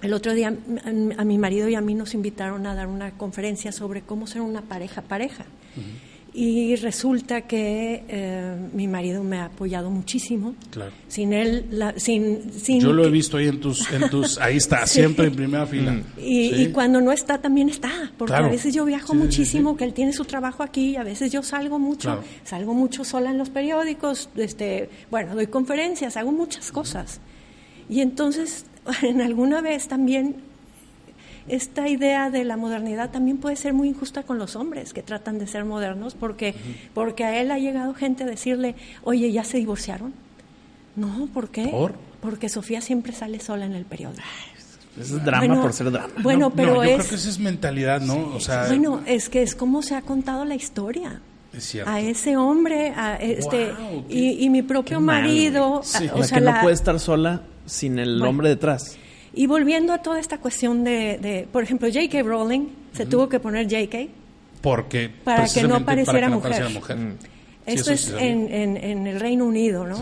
el 0.02 0.12
otro 0.12 0.34
día 0.34 0.56
a 1.18 1.24
mi 1.24 1.36
marido 1.36 1.68
y 1.68 1.74
a 1.74 1.80
mí 1.80 1.94
nos 1.94 2.14
invitaron 2.14 2.64
a 2.68 2.76
dar 2.76 2.86
una 2.86 3.10
conferencia 3.10 3.72
sobre 3.72 4.02
cómo 4.02 4.28
ser 4.28 4.42
una 4.42 4.62
pareja 4.62 5.02
pareja. 5.02 5.44
Y 6.34 6.76
resulta 6.76 7.42
que 7.42 8.04
eh, 8.08 8.56
mi 8.72 8.88
marido 8.88 9.22
me 9.22 9.36
ha 9.36 9.46
apoyado 9.46 9.90
muchísimo. 9.90 10.54
Claro. 10.70 10.90
Sin 11.06 11.34
él, 11.34 11.66
sin, 11.96 12.50
sin, 12.54 12.80
Yo 12.80 12.94
lo 12.94 13.04
he 13.04 13.10
visto 13.10 13.36
ahí 13.36 13.48
en 13.48 13.60
tus, 13.60 13.90
en 13.92 14.08
tus 14.08 14.38
ahí 14.40 14.56
está, 14.56 14.86
siempre 14.86 15.26
en 15.26 15.34
primera 15.34 15.66
fila. 15.66 15.92
Mm. 15.92 16.04
Y, 16.18 16.68
cuando 16.68 17.02
no 17.02 17.12
está, 17.12 17.38
también 17.38 17.68
está. 17.68 18.10
Porque 18.16 18.34
a 18.34 18.48
veces 18.48 18.72
yo 18.72 18.86
viajo 18.86 19.12
muchísimo, 19.12 19.76
que 19.76 19.84
él 19.84 19.92
tiene 19.92 20.14
su 20.14 20.24
trabajo 20.24 20.62
aquí, 20.62 20.96
a 20.96 21.02
veces 21.02 21.30
yo 21.30 21.42
salgo 21.42 21.78
mucho, 21.78 22.22
salgo 22.44 22.72
mucho 22.72 23.04
sola 23.04 23.30
en 23.30 23.36
los 23.36 23.50
periódicos, 23.50 24.30
este, 24.36 24.88
bueno, 25.10 25.34
doy 25.34 25.48
conferencias, 25.48 26.16
hago 26.16 26.32
muchas 26.32 26.72
cosas. 26.72 27.20
Y 27.90 28.00
entonces, 28.00 28.64
en 29.02 29.20
alguna 29.20 29.60
vez 29.60 29.86
también 29.86 30.36
esta 31.48 31.88
idea 31.88 32.30
de 32.30 32.44
la 32.44 32.56
modernidad 32.56 33.10
también 33.10 33.38
puede 33.38 33.56
ser 33.56 33.72
muy 33.72 33.88
injusta 33.88 34.22
con 34.22 34.38
los 34.38 34.56
hombres 34.56 34.92
que 34.92 35.02
tratan 35.02 35.38
de 35.38 35.46
ser 35.46 35.64
modernos 35.64 36.14
porque, 36.14 36.54
porque 36.94 37.24
a 37.24 37.40
él 37.40 37.50
ha 37.50 37.58
llegado 37.58 37.94
gente 37.94 38.24
a 38.24 38.26
decirle, 38.26 38.74
oye, 39.02 39.30
¿ya 39.32 39.44
se 39.44 39.58
divorciaron? 39.58 40.12
No, 40.96 41.28
¿por 41.32 41.48
qué? 41.48 41.72
Porque 42.20 42.48
Sofía 42.48 42.80
siempre 42.80 43.12
sale 43.12 43.40
sola 43.40 43.64
en 43.64 43.72
el 43.72 43.84
periodo. 43.84 44.14
Eso 45.00 45.16
es 45.16 45.24
drama 45.24 45.62
por 45.62 45.72
ser 45.72 45.90
drama. 45.90 46.12
Bueno, 46.22 46.50
pero 46.50 46.76
yo 46.76 46.82
es, 46.82 46.96
creo 46.96 47.08
que 47.08 47.14
esa 47.14 47.28
es 47.30 47.38
mentalidad, 47.38 48.00
¿no? 48.00 48.34
O 48.34 48.40
sea, 48.40 48.66
bueno, 48.68 49.02
es 49.06 49.28
que 49.28 49.42
es 49.42 49.54
como 49.54 49.82
se 49.82 49.94
ha 49.94 50.02
contado 50.02 50.44
la 50.44 50.54
historia. 50.54 51.20
Es 51.52 51.64
cierto. 51.64 51.90
A 51.90 52.00
ese 52.00 52.36
hombre, 52.36 52.90
a 52.96 53.16
este 53.16 53.72
y, 54.08 54.48
mi 54.50 54.62
propio 54.62 55.00
marido, 55.00 55.80
o 55.80 55.82
sea, 55.82 56.12
que 56.12 56.40
no 56.40 56.60
puede 56.60 56.74
estar 56.74 56.98
sola 57.00 57.42
sin 57.66 57.98
el 57.98 58.22
hombre 58.22 58.48
detrás. 58.48 58.96
Y 59.34 59.46
volviendo 59.46 59.92
a 59.92 59.98
toda 59.98 60.20
esta 60.20 60.38
cuestión 60.38 60.84
de, 60.84 61.48
por 61.52 61.62
ejemplo, 61.62 61.88
J.K. 61.88 62.22
Rowling 62.22 62.68
se 62.92 63.06
tuvo 63.06 63.28
que 63.28 63.40
poner 63.40 63.64
J.K. 63.64 64.08
Porque 64.60 65.10
para 65.24 65.48
que 65.48 65.62
no 65.62 65.84
pareciera 65.84 66.28
mujer. 66.28 66.96
Mm. 66.96 67.16
Esto 67.64 67.92
es 67.92 68.10
en, 68.10 68.52
en, 68.52 69.06
el 69.06 69.20
Reino 69.20 69.46
Unido, 69.46 69.86
¿no? 69.86 70.00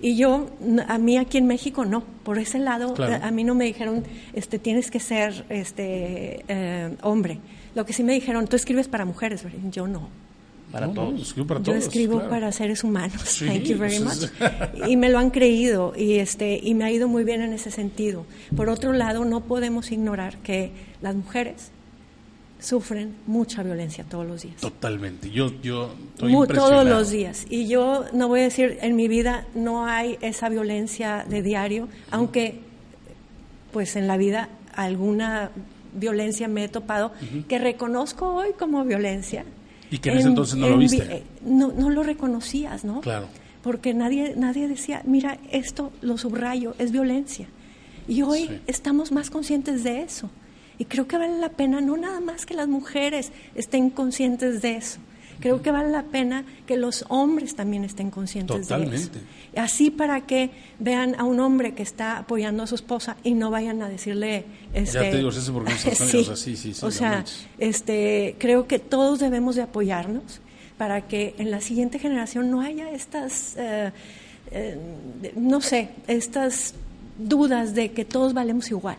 Y 0.00 0.16
yo, 0.16 0.50
a 0.88 0.98
mí 0.98 1.16
aquí 1.16 1.38
en 1.38 1.46
México 1.46 1.84
no, 1.84 2.02
por 2.24 2.38
ese 2.38 2.58
lado, 2.58 2.94
a 2.98 3.30
mí 3.30 3.44
no 3.44 3.54
me 3.54 3.64
dijeron, 3.64 4.04
este, 4.32 4.58
tienes 4.58 4.90
que 4.90 5.00
ser 5.00 5.44
este 5.48 6.44
eh, 6.48 6.96
hombre. 7.02 7.38
Lo 7.74 7.86
que 7.86 7.92
sí 7.92 8.02
me 8.02 8.12
dijeron, 8.12 8.46
tú 8.48 8.56
escribes 8.56 8.88
para 8.88 9.04
mujeres, 9.04 9.44
yo 9.70 9.86
no. 9.86 10.08
Para 10.72 10.92
todos. 10.92 11.34
yo 11.62 11.74
escribo 11.74 12.28
para 12.28 12.52
seres 12.52 12.84
humanos. 12.84 13.38
Thank 13.38 13.62
you 13.64 13.78
very 13.78 14.00
much. 14.00 14.28
y 14.86 14.96
me 14.96 15.08
lo 15.08 15.18
han 15.18 15.30
creído 15.30 15.92
y 15.96 16.14
este 16.14 16.58
y 16.62 16.74
me 16.74 16.84
ha 16.84 16.90
ido 16.90 17.08
muy 17.08 17.24
bien 17.24 17.40
en 17.42 17.52
ese 17.52 17.70
sentido. 17.70 18.26
Por 18.54 18.68
otro 18.68 18.92
lado, 18.92 19.24
no 19.24 19.42
podemos 19.42 19.92
ignorar 19.92 20.38
que 20.38 20.72
las 21.00 21.14
mujeres 21.14 21.70
sufren 22.58 23.14
mucha 23.26 23.62
violencia 23.62 24.04
todos 24.04 24.26
los 24.26 24.42
días. 24.42 24.56
Totalmente. 24.56 25.30
Yo, 25.30 25.52
yo 25.62 25.94
estoy 26.14 26.32
Muy, 26.32 26.48
Todos 26.48 26.86
los 26.86 27.10
días. 27.10 27.46
Y 27.48 27.68
yo 27.68 28.04
no 28.12 28.28
voy 28.28 28.40
a 28.40 28.44
decir, 28.44 28.78
en 28.80 28.96
mi 28.96 29.08
vida 29.08 29.46
no 29.54 29.86
hay 29.86 30.18
esa 30.20 30.48
violencia 30.48 31.24
de 31.28 31.42
diario, 31.42 31.88
aunque 32.10 32.60
pues 33.72 33.96
en 33.96 34.06
la 34.06 34.16
vida 34.16 34.48
alguna 34.74 35.50
violencia 35.94 36.48
me 36.48 36.64
he 36.64 36.68
topado 36.68 37.12
que 37.48 37.58
reconozco 37.58 38.34
hoy 38.34 38.48
como 38.58 38.84
violencia. 38.84 39.44
Y 39.90 39.98
que 39.98 40.10
en, 40.10 40.18
ese 40.18 40.28
entonces 40.28 40.56
no 40.56 40.68
lo 40.68 40.78
viste. 40.78 41.02
Eh, 41.02 41.22
no, 41.44 41.72
no 41.72 41.90
lo 41.90 42.02
reconocías, 42.02 42.84
¿no? 42.84 43.00
Claro. 43.00 43.28
Porque 43.62 43.94
nadie, 43.94 44.34
nadie 44.36 44.68
decía, 44.68 45.02
mira, 45.04 45.38
esto 45.50 45.92
lo 46.00 46.18
subrayo, 46.18 46.74
es 46.78 46.92
violencia. 46.92 47.48
Y 48.08 48.22
hoy 48.22 48.60
estamos 48.66 49.10
más 49.12 49.30
conscientes 49.30 49.82
de 49.82 50.02
eso. 50.02 50.30
Y 50.78 50.84
creo 50.84 51.08
que 51.08 51.16
vale 51.16 51.38
la 51.38 51.50
pena 51.50 51.80
no 51.80 51.96
nada 51.96 52.20
más 52.20 52.46
que 52.46 52.54
las 52.54 52.68
mujeres 52.68 53.32
estén 53.54 53.90
conscientes 53.90 54.62
de 54.62 54.76
eso. 54.76 54.98
Creo 55.40 55.62
que 55.62 55.70
vale 55.70 55.90
la 55.90 56.04
pena 56.04 56.44
que 56.66 56.76
los 56.76 57.04
hombres 57.08 57.54
también 57.54 57.84
estén 57.84 58.10
conscientes 58.10 58.68
de 58.68 58.94
eso. 58.94 59.10
Así 59.56 59.90
para 59.90 60.22
que 60.22 60.50
vean 60.78 61.14
a 61.18 61.24
un 61.24 61.40
hombre 61.40 61.74
que 61.74 61.82
está 61.82 62.18
apoyando 62.18 62.62
a 62.62 62.66
su 62.66 62.74
esposa 62.74 63.16
y 63.22 63.34
no 63.34 63.50
vayan 63.50 63.82
a 63.82 63.88
decirle... 63.88 64.44
Este, 64.74 64.94
ya 64.94 65.10
te 65.10 65.16
digo, 65.16 65.30
eso 65.30 65.52
porque 65.52 65.72
sí, 65.76 66.18
o 66.18 66.24
sea, 66.24 66.36
sí, 66.36 66.56
sí, 66.56 66.74
o 66.82 66.90
sea 66.90 67.24
este, 67.58 68.36
creo 68.38 68.66
que 68.66 68.78
todos 68.78 69.18
debemos 69.18 69.56
de 69.56 69.62
apoyarnos 69.62 70.40
para 70.78 71.02
que 71.02 71.34
en 71.38 71.50
la 71.50 71.60
siguiente 71.60 71.98
generación 71.98 72.50
no 72.50 72.60
haya 72.60 72.90
estas, 72.90 73.56
eh, 73.56 73.92
eh, 74.50 74.78
no 75.36 75.60
sé, 75.60 75.90
estas 76.06 76.74
dudas 77.18 77.74
de 77.74 77.92
que 77.92 78.04
todos 78.04 78.34
valemos 78.34 78.70
igual. 78.70 78.98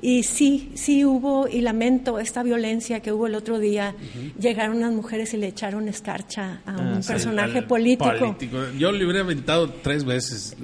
Y 0.00 0.22
sí, 0.22 0.70
sí 0.74 1.04
hubo, 1.04 1.48
y 1.48 1.60
lamento 1.60 2.20
esta 2.20 2.42
violencia 2.42 3.00
que 3.00 3.12
hubo 3.12 3.26
el 3.26 3.34
otro 3.34 3.58
día. 3.58 3.94
Llegaron 4.38 4.76
unas 4.76 4.92
mujeres 4.92 5.34
y 5.34 5.38
le 5.38 5.48
echaron 5.48 5.88
escarcha 5.88 6.60
a 6.66 6.72
un 6.72 6.94
ah, 6.94 7.00
personaje 7.06 7.62
político. 7.62 8.36
Yo 8.78 8.92
le 8.92 9.04
hubiera 9.04 9.20
aventado 9.20 9.70
tres 9.70 10.04
veces. 10.04 10.56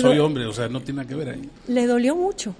soy 0.00 0.18
hombre, 0.18 0.46
o 0.46 0.52
sea, 0.52 0.68
no 0.68 0.80
tiene 0.80 0.98
nada 0.98 1.08
que 1.08 1.14
ver 1.14 1.28
ahí. 1.28 1.50
Le 1.68 1.86
dolió 1.86 2.16
mucho 2.16 2.54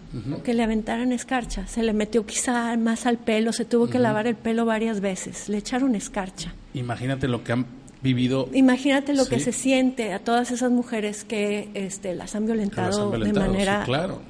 que 0.44 0.54
le 0.54 0.62
aventaran 0.62 1.12
escarcha. 1.12 1.66
Se 1.66 1.82
le 1.82 1.92
metió 1.92 2.24
quizá 2.24 2.76
más 2.76 3.06
al 3.06 3.18
pelo, 3.18 3.52
se 3.52 3.64
tuvo 3.64 3.88
que 3.88 3.98
lavar 3.98 4.26
el 4.26 4.36
pelo 4.36 4.64
varias 4.64 5.00
veces. 5.00 5.48
Le 5.48 5.58
echaron 5.58 5.94
escarcha. 5.94 6.54
Imagínate 6.74 7.26
lo 7.26 7.42
que 7.42 7.52
han 7.52 7.66
vivido. 8.02 8.48
Imagínate 8.52 9.14
lo 9.14 9.26
que 9.26 9.40
se 9.40 9.52
siente 9.52 10.12
a 10.12 10.20
todas 10.20 10.52
esas 10.52 10.70
mujeres 10.70 11.24
que 11.24 11.70
este, 11.74 12.14
las 12.14 12.36
han 12.36 12.46
violentado, 12.46 13.10
de 13.10 13.32
manera 13.32 13.82
claro 13.84 14.20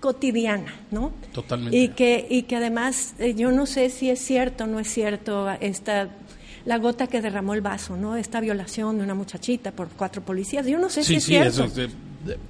cotidiana, 0.00 0.74
¿no? 0.90 1.12
Totalmente. 1.32 1.76
Y 1.76 1.88
que, 1.88 2.26
y 2.28 2.42
que 2.42 2.56
además, 2.56 3.14
eh, 3.18 3.34
yo 3.34 3.50
no 3.50 3.66
sé 3.66 3.90
si 3.90 4.10
es 4.10 4.20
cierto 4.20 4.64
o 4.64 4.66
no 4.66 4.80
es 4.80 4.88
cierto 4.88 5.48
esta 5.60 6.08
la 6.64 6.76
gota 6.76 7.06
que 7.06 7.22
derramó 7.22 7.54
el 7.54 7.62
vaso, 7.62 7.96
¿no? 7.96 8.16
Esta 8.16 8.40
violación 8.40 8.98
de 8.98 9.04
una 9.04 9.14
muchachita 9.14 9.72
por 9.72 9.88
cuatro 9.88 10.22
policías. 10.22 10.66
Yo 10.66 10.78
no 10.78 10.90
sé 10.90 11.02
si 11.02 11.14
es 11.14 11.24
cierto. 11.24 11.64
Eso, 11.64 11.88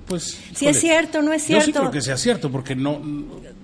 pues, 0.06 0.38
si 0.54 0.66
es 0.66 0.80
cierto 0.80 1.20
o 1.20 1.22
no 1.22 1.32
es 1.32 1.44
cierto. 1.44 1.66
Yo 1.66 1.72
sí 1.72 1.78
creo 1.78 1.90
que 1.90 2.00
sea 2.00 2.16
cierto, 2.16 2.50
porque 2.50 2.74
no... 2.74 3.00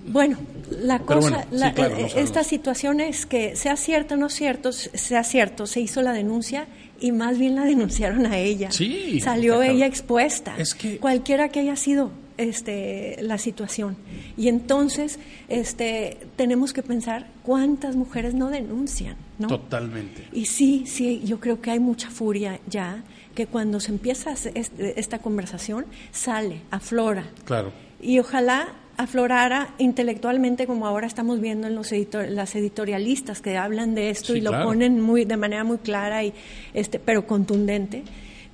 Bueno, 0.07 0.37
la 0.69 0.99
cosa, 0.99 1.45
eh, 1.51 2.11
esta 2.15 2.43
situación 2.43 3.01
es 3.01 3.25
que 3.25 3.55
sea 3.55 3.75
cierto 3.75 4.13
o 4.13 4.17
no 4.17 4.29
cierto, 4.29 4.71
sea 4.71 5.23
cierto, 5.23 5.67
se 5.67 5.81
hizo 5.81 6.01
la 6.01 6.13
denuncia 6.13 6.67
y 7.01 7.11
más 7.11 7.37
bien 7.37 7.55
la 7.55 7.65
denunciaron 7.65 8.25
a 8.25 8.37
ella. 8.37 8.71
Sí. 8.71 9.19
Salió 9.19 9.61
ella 9.61 9.87
expuesta. 9.87 10.55
Es 10.57 10.73
que... 10.73 10.99
Cualquiera 10.99 11.49
que 11.49 11.59
haya 11.59 11.75
sido 11.75 12.11
este, 12.37 13.17
la 13.21 13.37
situación. 13.37 13.97
Y 14.37 14.47
entonces 14.47 15.19
este, 15.47 16.17
tenemos 16.35 16.73
que 16.73 16.83
pensar 16.83 17.27
cuántas 17.43 17.95
mujeres 17.95 18.33
no 18.33 18.49
denuncian. 18.49 19.15
¿no? 19.39 19.47
Totalmente. 19.47 20.27
Y 20.31 20.45
sí, 20.45 20.83
sí, 20.85 21.21
yo 21.25 21.39
creo 21.39 21.61
que 21.61 21.71
hay 21.71 21.79
mucha 21.79 22.09
furia 22.09 22.59
ya, 22.67 23.03
que 23.33 23.47
cuando 23.47 23.79
se 23.79 23.91
empieza 23.91 24.33
esta 24.33 25.19
conversación 25.19 25.85
sale, 26.11 26.61
aflora. 26.71 27.25
Claro. 27.45 27.73
Y 28.01 28.19
ojalá 28.19 28.73
aflorara 28.97 29.73
intelectualmente 29.77 30.67
como 30.67 30.87
ahora 30.87 31.07
estamos 31.07 31.41
viendo 31.41 31.67
en 31.67 31.75
los 31.75 31.91
las 31.91 32.55
editorialistas 32.55 33.41
que 33.41 33.57
hablan 33.57 33.93
de 33.93 34.09
esto 34.09 34.35
y 34.35 34.41
lo 34.41 34.51
ponen 34.51 35.01
muy 35.01 35.25
de 35.25 35.35
manera 35.35 35.65
muy 35.65 35.79
clara 35.79 36.23
y 36.23 36.33
este 36.73 36.99
pero 36.99 37.27
contundente 37.27 38.03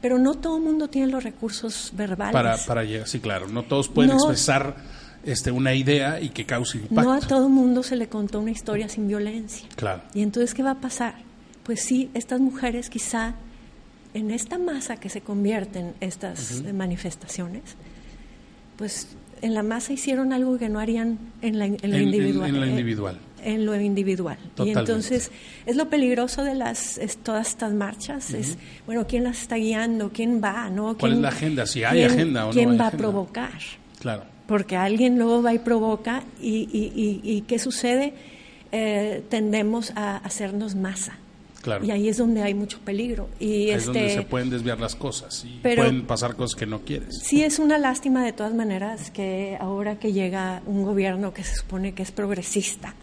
pero 0.02 0.18
no 0.18 0.34
todo 0.34 0.58
el 0.58 0.64
mundo 0.64 0.88
tiene 0.88 1.08
los 1.08 1.24
recursos 1.24 1.92
verbales. 1.96 2.34
Para, 2.34 2.58
para 2.58 2.84
llegar, 2.84 3.08
sí, 3.08 3.20
claro, 3.20 3.48
no 3.48 3.64
todos 3.64 3.88
pueden 3.88 4.12
expresar 4.12 4.76
este, 5.24 5.52
una 5.52 5.74
idea 5.74 6.20
y 6.20 6.30
que 6.30 6.46
cause 6.46 6.78
impacto. 6.78 7.04
No 7.04 7.14
a 7.14 7.20
todo 7.20 7.48
el 7.48 7.54
mundo 7.54 7.84
se 7.84 7.96
le 7.96 8.08
contó 8.08 8.40
una 8.40 8.52
historia 8.52 8.90
sin 8.90 9.08
violencia. 9.08 9.68
Claro. 9.76 10.02
Y 10.14 10.24
entonces, 10.24 10.54
¿qué 10.54 10.64
va 10.64 10.72
a 10.72 10.80
pasar? 10.82 11.16
Pues 11.64 11.84
sí, 11.84 12.10
estas 12.14 12.40
mujeres 12.40 12.90
quizá 12.90 13.36
en 14.14 14.32
esta 14.32 14.58
masa 14.58 14.98
que 14.98 15.10
se 15.10 15.22
convierten 15.22 15.94
estas 16.02 16.64
manifestaciones, 16.74 17.62
pues 18.78 19.08
en 19.42 19.54
la 19.54 19.64
masa 19.64 19.94
hicieron 19.94 20.34
algo 20.34 20.58
que 20.58 20.70
no 20.70 20.80
harían 20.80 21.20
en 21.42 21.60
la, 21.60 21.68
individual. 21.68 22.50
En, 22.50 22.60
la 22.60 22.68
individual. 22.68 23.18
En, 23.44 23.66
lo 23.66 23.80
individual. 23.80 24.38
Y 24.64 24.70
entonces 24.70 25.32
es 25.66 25.76
lo 25.76 25.90
peligroso 25.90 26.44
de 26.44 26.56
las 26.56 27.00
todas 27.24 27.50
estas 27.50 27.74
marchas, 27.74 28.34
es, 28.34 28.58
bueno, 28.86 29.06
¿quién 29.08 29.24
las 29.24 29.42
está 29.42 29.56
guiando? 29.56 30.12
¿Quién 30.14 30.42
va? 30.44 30.70
¿no? 30.70 30.98
¿Cuál 30.98 31.14
es 31.14 31.18
la 31.20 31.30
agenda? 31.30 31.66
Si 31.66 31.84
hay 31.84 32.04
agenda 32.04 32.46
o 32.46 32.48
no 32.48 32.54
¿Quién 32.54 32.80
va 32.80 32.88
a 32.88 32.92
provocar? 32.92 33.60
Claro. 34.00 34.24
Porque 34.48 34.76
alguien 34.76 35.18
luego 35.18 35.42
va 35.42 35.54
y 35.54 35.60
provoca 35.60 36.24
y, 36.42 36.68
y, 36.72 37.22
y, 37.24 37.42
¿qué 37.42 37.58
sucede? 37.58 38.14
Eh, 38.72 39.24
tendemos 39.30 39.92
a 39.96 40.18
hacernos 40.18 40.76
masa. 40.76 41.18
Y 41.84 41.92
ahí 41.92 42.10
es 42.10 42.18
donde 42.18 42.42
hay 42.42 42.54
mucho 42.54 42.80
peligro. 42.80 43.30
Y 43.40 43.70
es 43.70 43.86
donde 43.86 44.08
este 44.08 44.22
se 44.22 44.24
pueden 44.24 44.50
desviar 44.50 44.80
las 44.80 44.96
cosas 44.96 45.46
y 45.46 45.60
pueden 45.60 46.06
pasar 46.06 46.36
cosas 46.36 46.56
que 46.56 46.66
no 46.66 46.82
quieres. 46.82 47.20
Sí, 47.24 47.44
es 47.44 47.60
una 47.60 47.78
lástima 47.78 48.26
de 48.26 48.34
todas 48.34 48.54
maneras 48.54 49.12
que 49.12 49.58
ahora 49.60 50.00
que 50.00 50.12
llega 50.12 50.62
un 50.66 50.84
gobierno 50.84 51.34
que 51.34 51.44
se 51.44 51.56
supone 51.56 51.94
que 51.94 52.04
es 52.04 52.12
progresista 52.12 52.96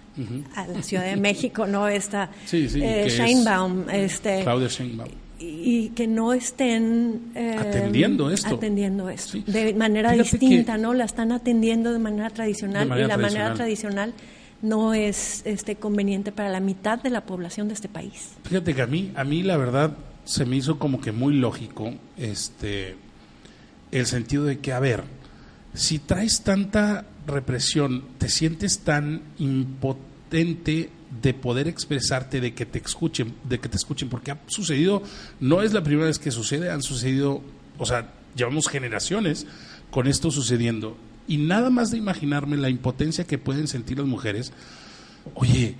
a 0.54 0.66
la 0.66 0.82
Ciudad 0.82 1.04
de 1.04 1.16
México, 1.16 1.66
¿no? 1.66 1.88
Esta 1.88 2.30
sí, 2.44 2.68
sí, 2.68 2.80
eh, 2.82 3.08
Sheinbaum, 3.08 3.88
este, 3.90 4.42
Claudia 4.42 4.68
Sheinbaum. 4.68 5.10
Y, 5.40 5.90
que 5.90 6.08
no 6.08 6.32
estén 6.32 7.30
eh, 7.36 7.56
atendiendo 7.56 8.28
esto. 8.28 8.56
Atendiendo 8.56 9.08
esto. 9.08 9.38
De 9.46 9.72
manera 9.72 10.10
distinta, 10.12 10.76
¿no? 10.76 10.94
La 10.94 11.04
están 11.04 11.30
atendiendo 11.30 11.92
de 11.92 12.00
manera 12.00 12.30
tradicional 12.30 12.86
y 12.98 13.06
la 13.06 13.16
manera 13.16 13.54
tradicional 13.54 14.14
no 14.62 14.94
es 14.94 15.42
este 15.44 15.76
conveniente 15.76 16.32
para 16.32 16.48
la 16.48 16.58
mitad 16.58 17.00
de 17.00 17.10
la 17.10 17.24
población 17.24 17.68
de 17.68 17.74
este 17.74 17.88
país. 17.88 18.32
Fíjate 18.42 18.74
que 18.74 18.82
a 18.82 18.86
mí, 18.86 19.12
a 19.14 19.22
mí 19.22 19.44
la 19.44 19.56
verdad 19.56 19.96
se 20.24 20.44
me 20.44 20.56
hizo 20.56 20.78
como 20.78 21.00
que 21.00 21.12
muy 21.12 21.34
lógico 21.34 21.94
este 22.16 22.96
el 23.92 24.06
sentido 24.06 24.44
de 24.44 24.58
que, 24.58 24.72
a 24.72 24.80
ver, 24.80 25.04
si 25.72 25.98
traes 25.98 26.42
tanta 26.42 27.06
represión, 27.26 28.04
te 28.18 28.28
sientes 28.28 28.80
tan 28.80 29.22
impotente 29.38 30.07
de 30.30 31.34
poder 31.34 31.68
expresarte, 31.68 32.40
de 32.40 32.54
que 32.54 32.66
te 32.66 32.78
escuchen, 32.78 33.34
de 33.44 33.58
que 33.58 33.68
te 33.68 33.76
escuchen, 33.76 34.08
porque 34.08 34.32
ha 34.32 34.38
sucedido, 34.46 35.02
no 35.40 35.62
es 35.62 35.72
la 35.72 35.82
primera 35.82 36.06
vez 36.06 36.18
que 36.18 36.30
sucede, 36.30 36.70
han 36.70 36.82
sucedido, 36.82 37.42
o 37.78 37.86
sea, 37.86 38.12
llevamos 38.36 38.68
generaciones 38.68 39.46
con 39.90 40.06
esto 40.06 40.30
sucediendo. 40.30 40.96
Y 41.26 41.38
nada 41.38 41.70
más 41.70 41.90
de 41.90 41.98
imaginarme 41.98 42.56
la 42.56 42.70
impotencia 42.70 43.24
que 43.24 43.38
pueden 43.38 43.68
sentir 43.68 43.98
las 43.98 44.06
mujeres, 44.06 44.52
oye, 45.34 45.76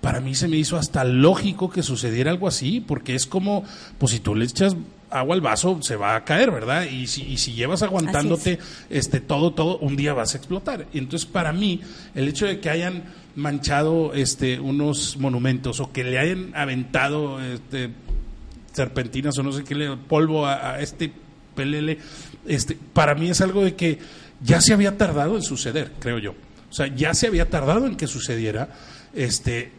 para 0.00 0.20
mí 0.20 0.34
se 0.34 0.48
me 0.48 0.56
hizo 0.56 0.76
hasta 0.76 1.04
lógico 1.04 1.70
que 1.70 1.82
sucediera 1.82 2.30
algo 2.30 2.48
así, 2.48 2.80
porque 2.80 3.14
es 3.14 3.26
como, 3.26 3.64
pues 3.98 4.12
si 4.12 4.20
tú 4.20 4.34
le 4.34 4.44
echas 4.44 4.76
agua 5.12 5.34
al 5.34 5.40
vaso, 5.40 5.78
se 5.82 5.96
va 5.96 6.16
a 6.16 6.24
caer, 6.24 6.50
¿verdad? 6.50 6.84
Y 6.84 7.06
si, 7.06 7.22
y 7.22 7.38
si 7.38 7.52
llevas 7.52 7.82
aguantándote 7.82 8.58
este, 8.90 9.20
todo, 9.20 9.52
todo, 9.52 9.78
un 9.78 9.96
día 9.96 10.14
vas 10.14 10.34
a 10.34 10.38
explotar. 10.38 10.86
Y 10.92 10.98
entonces, 10.98 11.28
para 11.28 11.52
mí, 11.52 11.80
el 12.14 12.28
hecho 12.28 12.46
de 12.46 12.60
que 12.60 12.70
hayan 12.70 13.04
manchado 13.34 14.12
este, 14.14 14.60
unos 14.60 15.16
monumentos 15.18 15.80
o 15.80 15.92
que 15.92 16.04
le 16.04 16.18
hayan 16.18 16.52
aventado 16.54 17.40
este, 17.40 17.90
serpentinas 18.72 19.38
o 19.38 19.42
no 19.42 19.52
sé 19.52 19.64
qué, 19.64 19.74
le, 19.74 19.96
polvo 19.96 20.46
a, 20.46 20.72
a 20.72 20.80
este 20.80 21.12
pelele, 21.54 21.98
este, 22.46 22.76
para 22.92 23.14
mí 23.14 23.30
es 23.30 23.40
algo 23.40 23.64
de 23.64 23.74
que 23.74 23.98
ya 24.42 24.60
se 24.60 24.72
había 24.72 24.96
tardado 24.96 25.36
en 25.36 25.42
suceder, 25.42 25.92
creo 25.98 26.18
yo. 26.18 26.34
O 26.70 26.74
sea, 26.74 26.86
ya 26.86 27.14
se 27.14 27.26
había 27.26 27.50
tardado 27.50 27.86
en 27.86 27.96
que 27.96 28.06
sucediera, 28.06 28.70
este, 29.14 29.72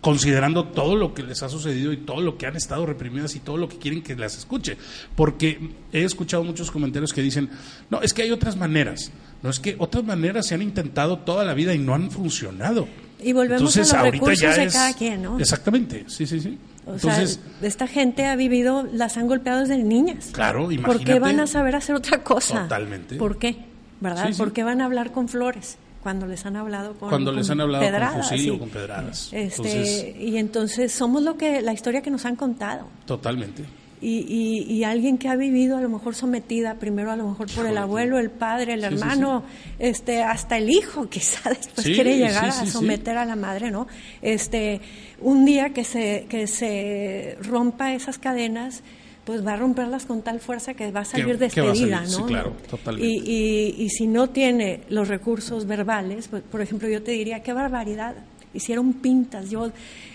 considerando 0.00 0.64
todo 0.68 0.96
lo 0.96 1.12
que 1.14 1.22
les 1.22 1.42
ha 1.42 1.48
sucedido 1.48 1.92
y 1.92 1.98
todo 1.98 2.20
lo 2.20 2.38
que 2.38 2.46
han 2.46 2.56
estado 2.56 2.86
reprimidas 2.86 3.34
y 3.34 3.40
todo 3.40 3.56
lo 3.56 3.68
que 3.68 3.78
quieren 3.78 4.02
que 4.02 4.14
las 4.14 4.36
escuche. 4.36 4.76
Porque 5.16 5.72
he 5.92 6.04
escuchado 6.04 6.44
muchos 6.44 6.70
comentarios 6.70 7.12
que 7.12 7.22
dicen, 7.22 7.50
no, 7.90 8.00
es 8.00 8.14
que 8.14 8.22
hay 8.22 8.30
otras 8.30 8.56
maneras. 8.56 9.10
No, 9.42 9.50
es 9.50 9.60
que 9.60 9.76
otras 9.78 10.04
maneras 10.04 10.46
se 10.46 10.54
han 10.54 10.62
intentado 10.62 11.18
toda 11.18 11.44
la 11.44 11.54
vida 11.54 11.74
y 11.74 11.78
no 11.78 11.94
han 11.94 12.10
funcionado. 12.10 12.88
Y 13.20 13.32
volvemos 13.32 13.76
a 13.76 14.02
los 14.02 14.12
recursos 14.12 14.56
de 14.56 14.68
cada 14.68 14.92
quien, 14.94 15.22
¿no? 15.22 15.38
Exactamente, 15.38 16.04
sí, 16.08 16.26
sí, 16.26 16.40
sí. 16.40 16.58
Entonces, 16.86 17.40
esta 17.60 17.86
gente 17.86 18.24
ha 18.26 18.36
vivido, 18.36 18.88
las 18.92 19.16
han 19.16 19.26
golpeado 19.26 19.60
desde 19.60 19.76
niñas. 19.78 20.30
Claro, 20.32 20.70
imagínate. 20.70 20.98
¿Por 20.98 21.04
qué 21.04 21.18
van 21.18 21.40
a 21.40 21.46
saber 21.46 21.76
hacer 21.76 21.96
otra 21.96 22.22
cosa? 22.22 22.62
Totalmente. 22.62 23.16
¿Por 23.16 23.38
qué? 23.38 23.56
¿Verdad? 24.00 24.30
¿Por 24.36 24.52
qué 24.52 24.62
van 24.62 24.80
a 24.80 24.86
hablar 24.86 25.12
con 25.12 25.28
flores? 25.28 25.76
Cuando 26.02 26.26
les 26.26 26.44
han 26.46 26.56
hablado 26.56 26.94
con 26.94 27.08
cuando 27.08 27.32
les 27.32 27.50
han 27.50 27.60
hablado 27.60 27.84
pedradas, 27.84 28.12
con 28.12 28.22
fusil 28.22 28.50
o 28.52 28.58
con 28.58 28.68
pedradas. 28.68 29.30
Este, 29.32 30.16
y 30.18 30.36
entonces 30.36 30.92
somos 30.92 31.22
lo 31.22 31.36
que 31.36 31.60
la 31.60 31.72
historia 31.72 32.02
que 32.02 32.10
nos 32.10 32.24
han 32.24 32.36
contado. 32.36 32.86
Totalmente. 33.04 33.64
Y, 34.00 34.64
y, 34.68 34.84
alguien 34.84 35.18
que 35.18 35.28
ha 35.28 35.34
vivido 35.34 35.76
a 35.76 35.80
lo 35.80 35.88
mejor 35.88 36.14
sometida 36.14 36.74
primero 36.74 37.10
a 37.10 37.16
lo 37.16 37.28
mejor 37.28 37.52
por 37.52 37.66
el 37.66 37.76
abuelo 37.76 38.20
el 38.20 38.30
padre 38.30 38.74
el 38.74 38.84
hermano 38.84 39.42
este 39.80 40.22
hasta 40.22 40.56
el 40.56 40.70
hijo 40.70 41.08
quizá 41.08 41.48
después 41.50 41.84
quiere 41.84 42.16
llegar 42.16 42.44
a 42.44 42.66
someter 42.66 43.18
a 43.18 43.24
la 43.24 43.34
madre 43.34 43.72
no 43.72 43.88
este 44.22 44.80
un 45.20 45.44
día 45.44 45.70
que 45.70 45.82
se 45.82 46.26
que 46.28 46.46
se 46.46 47.38
rompa 47.42 47.92
esas 47.92 48.18
cadenas 48.18 48.84
pues 49.28 49.46
va 49.46 49.52
a 49.52 49.56
romperlas 49.56 50.06
con 50.06 50.22
tal 50.22 50.40
fuerza 50.40 50.72
que 50.72 50.90
va 50.90 51.00
a 51.00 51.04
salir 51.04 51.36
despedida, 51.36 52.00
¿no? 52.00 52.08
Sí, 52.08 52.22
claro, 52.22 52.56
totalmente. 52.70 53.06
Y, 53.06 53.74
y, 53.76 53.90
si 53.90 54.06
no 54.06 54.30
tiene 54.30 54.84
los 54.88 55.06
recursos 55.06 55.66
verbales, 55.66 56.28
pues, 56.28 56.42
por 56.42 56.62
ejemplo, 56.62 56.88
yo 56.88 57.02
te 57.02 57.10
diría, 57.10 57.42
qué 57.42 57.52
barbaridad, 57.52 58.14
hicieron 58.54 58.94
pintas, 58.94 59.50
yo 59.50 59.70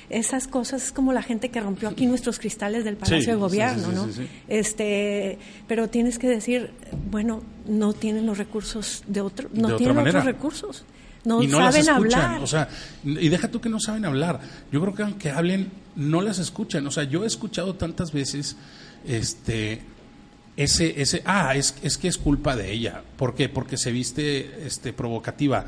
esas 0.10 0.48
cosas 0.48 0.86
es 0.86 0.92
como 0.92 1.14
la 1.14 1.22
gente 1.22 1.50
que 1.50 1.62
rompió 1.62 1.90
aquí 1.90 2.08
nuestros 2.08 2.40
cristales 2.40 2.86
del 2.86 2.98
Palacio 2.98 3.34
de 3.34 3.40
Gobierno, 3.40 3.92
¿no? 3.92 4.10
Este, 4.48 5.38
pero 5.68 5.90
tienes 5.90 6.18
que 6.18 6.28
decir, 6.28 6.72
bueno, 7.12 7.44
no 7.68 7.94
tienen 7.94 8.26
los 8.26 8.40
recursos 8.40 9.04
de 9.06 9.22
otro, 9.22 9.48
no 9.54 9.76
tienen 9.76 9.96
otros 9.96 10.26
recursos. 10.26 10.86
No, 11.24 11.42
y 11.42 11.48
no 11.48 11.58
saben 11.60 11.86
las 11.86 11.98
escuchan, 11.98 12.22
hablar. 12.22 12.42
O 12.42 12.48
sea, 12.48 12.68
y 13.06 13.30
deja 13.30 13.48
tú 13.48 13.62
que 13.62 13.70
no 13.70 13.80
saben 13.80 14.06
hablar. 14.06 14.42
Yo 14.72 14.82
creo 14.82 14.94
que 14.94 15.04
aunque 15.04 15.30
hablen, 15.30 15.72
no 15.96 16.22
las 16.22 16.38
escuchan. 16.40 16.86
O 16.88 16.92
sea, 16.92 17.04
yo 17.04 17.24
he 17.24 17.28
escuchado 17.28 17.76
tantas 17.76 18.12
veces 18.12 18.58
este 19.08 19.82
ese 20.56 21.02
ese 21.02 21.22
ah 21.26 21.56
es, 21.56 21.76
es 21.82 21.98
que 21.98 22.08
es 22.08 22.18
culpa 22.18 22.56
de 22.56 22.72
ella. 22.72 23.04
¿por 23.18 23.36
qué? 23.36 23.50
porque 23.50 23.78
se 23.78 23.92
viste 23.92 24.66
este 24.66 24.94
provocativa. 24.94 25.66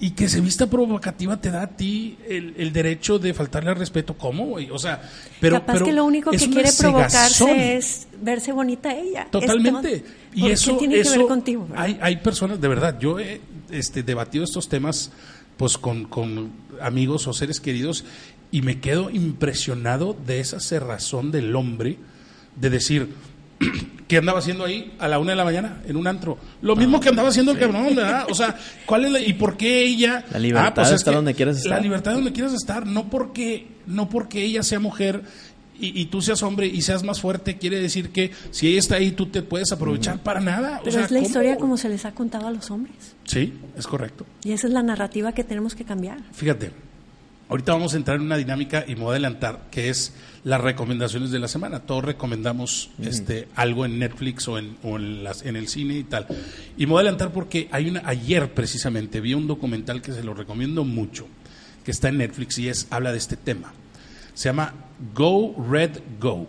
Y 0.00 0.12
que 0.12 0.28
se 0.28 0.40
vista 0.40 0.68
provocativa 0.68 1.40
te 1.40 1.50
da 1.50 1.62
a 1.62 1.66
ti 1.66 2.16
el, 2.28 2.72
derecho 2.72 3.18
de 3.18 3.34
faltarle 3.34 3.70
al 3.70 3.76
respeto. 3.76 4.16
¿cómo? 4.16 4.56
o 4.70 4.78
sea 4.78 5.02
pero 5.40 5.56
capaz 5.56 5.82
que 5.82 5.92
lo 5.92 6.04
único 6.04 6.30
que 6.30 6.38
quiere 6.38 6.70
provocarse 6.78 7.76
es 7.76 8.06
verse 8.20 8.52
bonita 8.52 8.94
ella. 8.94 9.26
Totalmente. 9.30 10.04
y 10.34 10.46
eso 10.48 10.76
tiene 10.76 11.02
que 11.02 11.10
ver 11.10 11.26
contigo 11.26 11.66
hay, 11.74 11.98
hay 12.00 12.16
personas 12.18 12.60
de 12.60 12.68
verdad 12.68 12.98
yo 13.00 13.18
he 13.18 13.40
este, 13.70 14.02
debatido 14.04 14.44
estos 14.44 14.68
temas 14.68 15.10
pues 15.56 15.76
con, 15.76 16.04
con 16.04 16.52
amigos 16.80 17.26
o 17.26 17.32
seres 17.32 17.60
queridos 17.60 18.04
y 18.50 18.62
me 18.62 18.80
quedo 18.80 19.10
impresionado 19.10 20.16
de 20.26 20.40
esa 20.40 20.60
cerrazón 20.60 21.30
del 21.30 21.54
hombre 21.54 21.98
de 22.60 22.70
decir, 22.70 23.14
¿qué 24.08 24.16
andaba 24.16 24.38
haciendo 24.38 24.64
ahí 24.64 24.94
a 24.98 25.08
la 25.08 25.18
una 25.18 25.32
de 25.32 25.36
la 25.36 25.44
mañana 25.44 25.82
en 25.86 25.96
un 25.96 26.06
antro? 26.06 26.38
Lo 26.62 26.76
mismo 26.76 27.00
que 27.00 27.10
andaba 27.10 27.28
haciendo 27.28 27.52
el 27.52 27.58
cabrón, 27.58 27.94
¿verdad? 27.94 28.26
O 28.30 28.34
sea, 28.34 28.56
¿cuál 28.86 29.04
es 29.04 29.12
la, 29.12 29.20
y 29.20 29.34
por 29.34 29.56
qué 29.56 29.84
ella? 29.84 30.24
La 30.30 30.38
libertad 30.38 30.72
ah, 30.84 30.88
pues 30.88 31.04
donde 31.04 31.34
quieras 31.34 31.58
estar. 31.58 31.72
La 31.72 31.80
libertad 31.80 32.12
donde 32.12 32.32
quieras 32.32 32.54
estar, 32.54 32.86
no 32.86 33.08
porque, 33.08 33.68
no 33.86 34.08
porque 34.08 34.42
ella 34.42 34.62
sea 34.62 34.80
mujer 34.80 35.22
y, 35.80 36.06
tú 36.06 36.20
seas 36.20 36.42
hombre 36.42 36.66
y 36.66 36.82
seas 36.82 37.04
más 37.04 37.20
fuerte, 37.20 37.56
quiere 37.56 37.80
decir 37.80 38.10
que 38.10 38.32
si 38.50 38.68
ella 38.68 38.80
está 38.80 38.96
ahí, 38.96 39.12
tú 39.12 39.26
te 39.26 39.42
puedes 39.42 39.70
aprovechar 39.70 40.18
para 40.18 40.40
nada. 40.40 40.80
Pero 40.82 41.00
es 41.00 41.10
la 41.10 41.20
historia 41.20 41.56
como 41.56 41.76
se 41.76 41.88
les 41.88 42.04
ha 42.04 42.12
contado 42.12 42.48
a 42.48 42.50
los 42.50 42.70
hombres. 42.70 43.14
Sí, 43.24 43.54
es 43.76 43.86
correcto. 43.86 44.26
Y 44.42 44.52
esa 44.52 44.66
es 44.66 44.72
la 44.72 44.82
narrativa 44.82 45.32
que 45.32 45.44
tenemos 45.44 45.74
que 45.74 45.84
cambiar. 45.84 46.18
Fíjate, 46.32 46.72
ahorita 47.48 47.72
vamos 47.72 47.94
a 47.94 47.96
entrar 47.96 48.16
en 48.16 48.22
una 48.22 48.36
dinámica 48.36 48.84
y 48.86 48.94
me 48.94 49.02
voy 49.02 49.08
a 49.08 49.12
adelantar, 49.12 49.68
que 49.70 49.88
es 49.88 50.12
las 50.44 50.60
recomendaciones 50.60 51.30
de 51.30 51.38
la 51.38 51.48
semana. 51.48 51.80
Todos 51.80 52.04
recomendamos 52.04 52.90
este 53.00 53.48
algo 53.54 53.84
en 53.84 53.98
Netflix 53.98 54.46
o 54.48 54.58
en, 54.58 54.76
en, 54.82 55.24
las, 55.24 55.44
en 55.44 55.56
el 55.56 55.68
cine 55.68 55.94
y 55.98 56.04
tal. 56.04 56.26
Y 56.76 56.86
me 56.86 56.92
voy 56.92 56.98
a 56.98 57.00
adelantar 57.02 57.32
porque 57.32 57.68
hay 57.70 57.88
una 57.88 58.02
ayer 58.04 58.52
precisamente 58.52 59.20
vi 59.20 59.34
un 59.34 59.46
documental 59.46 60.02
que 60.02 60.12
se 60.12 60.22
lo 60.22 60.34
recomiendo 60.34 60.84
mucho, 60.84 61.26
que 61.84 61.90
está 61.90 62.08
en 62.08 62.18
Netflix 62.18 62.58
y 62.58 62.68
es 62.68 62.86
habla 62.90 63.12
de 63.12 63.18
este 63.18 63.36
tema. 63.36 63.72
Se 64.34 64.48
llama 64.48 64.74
Go 65.14 65.54
Red 65.70 66.00
Go. 66.20 66.46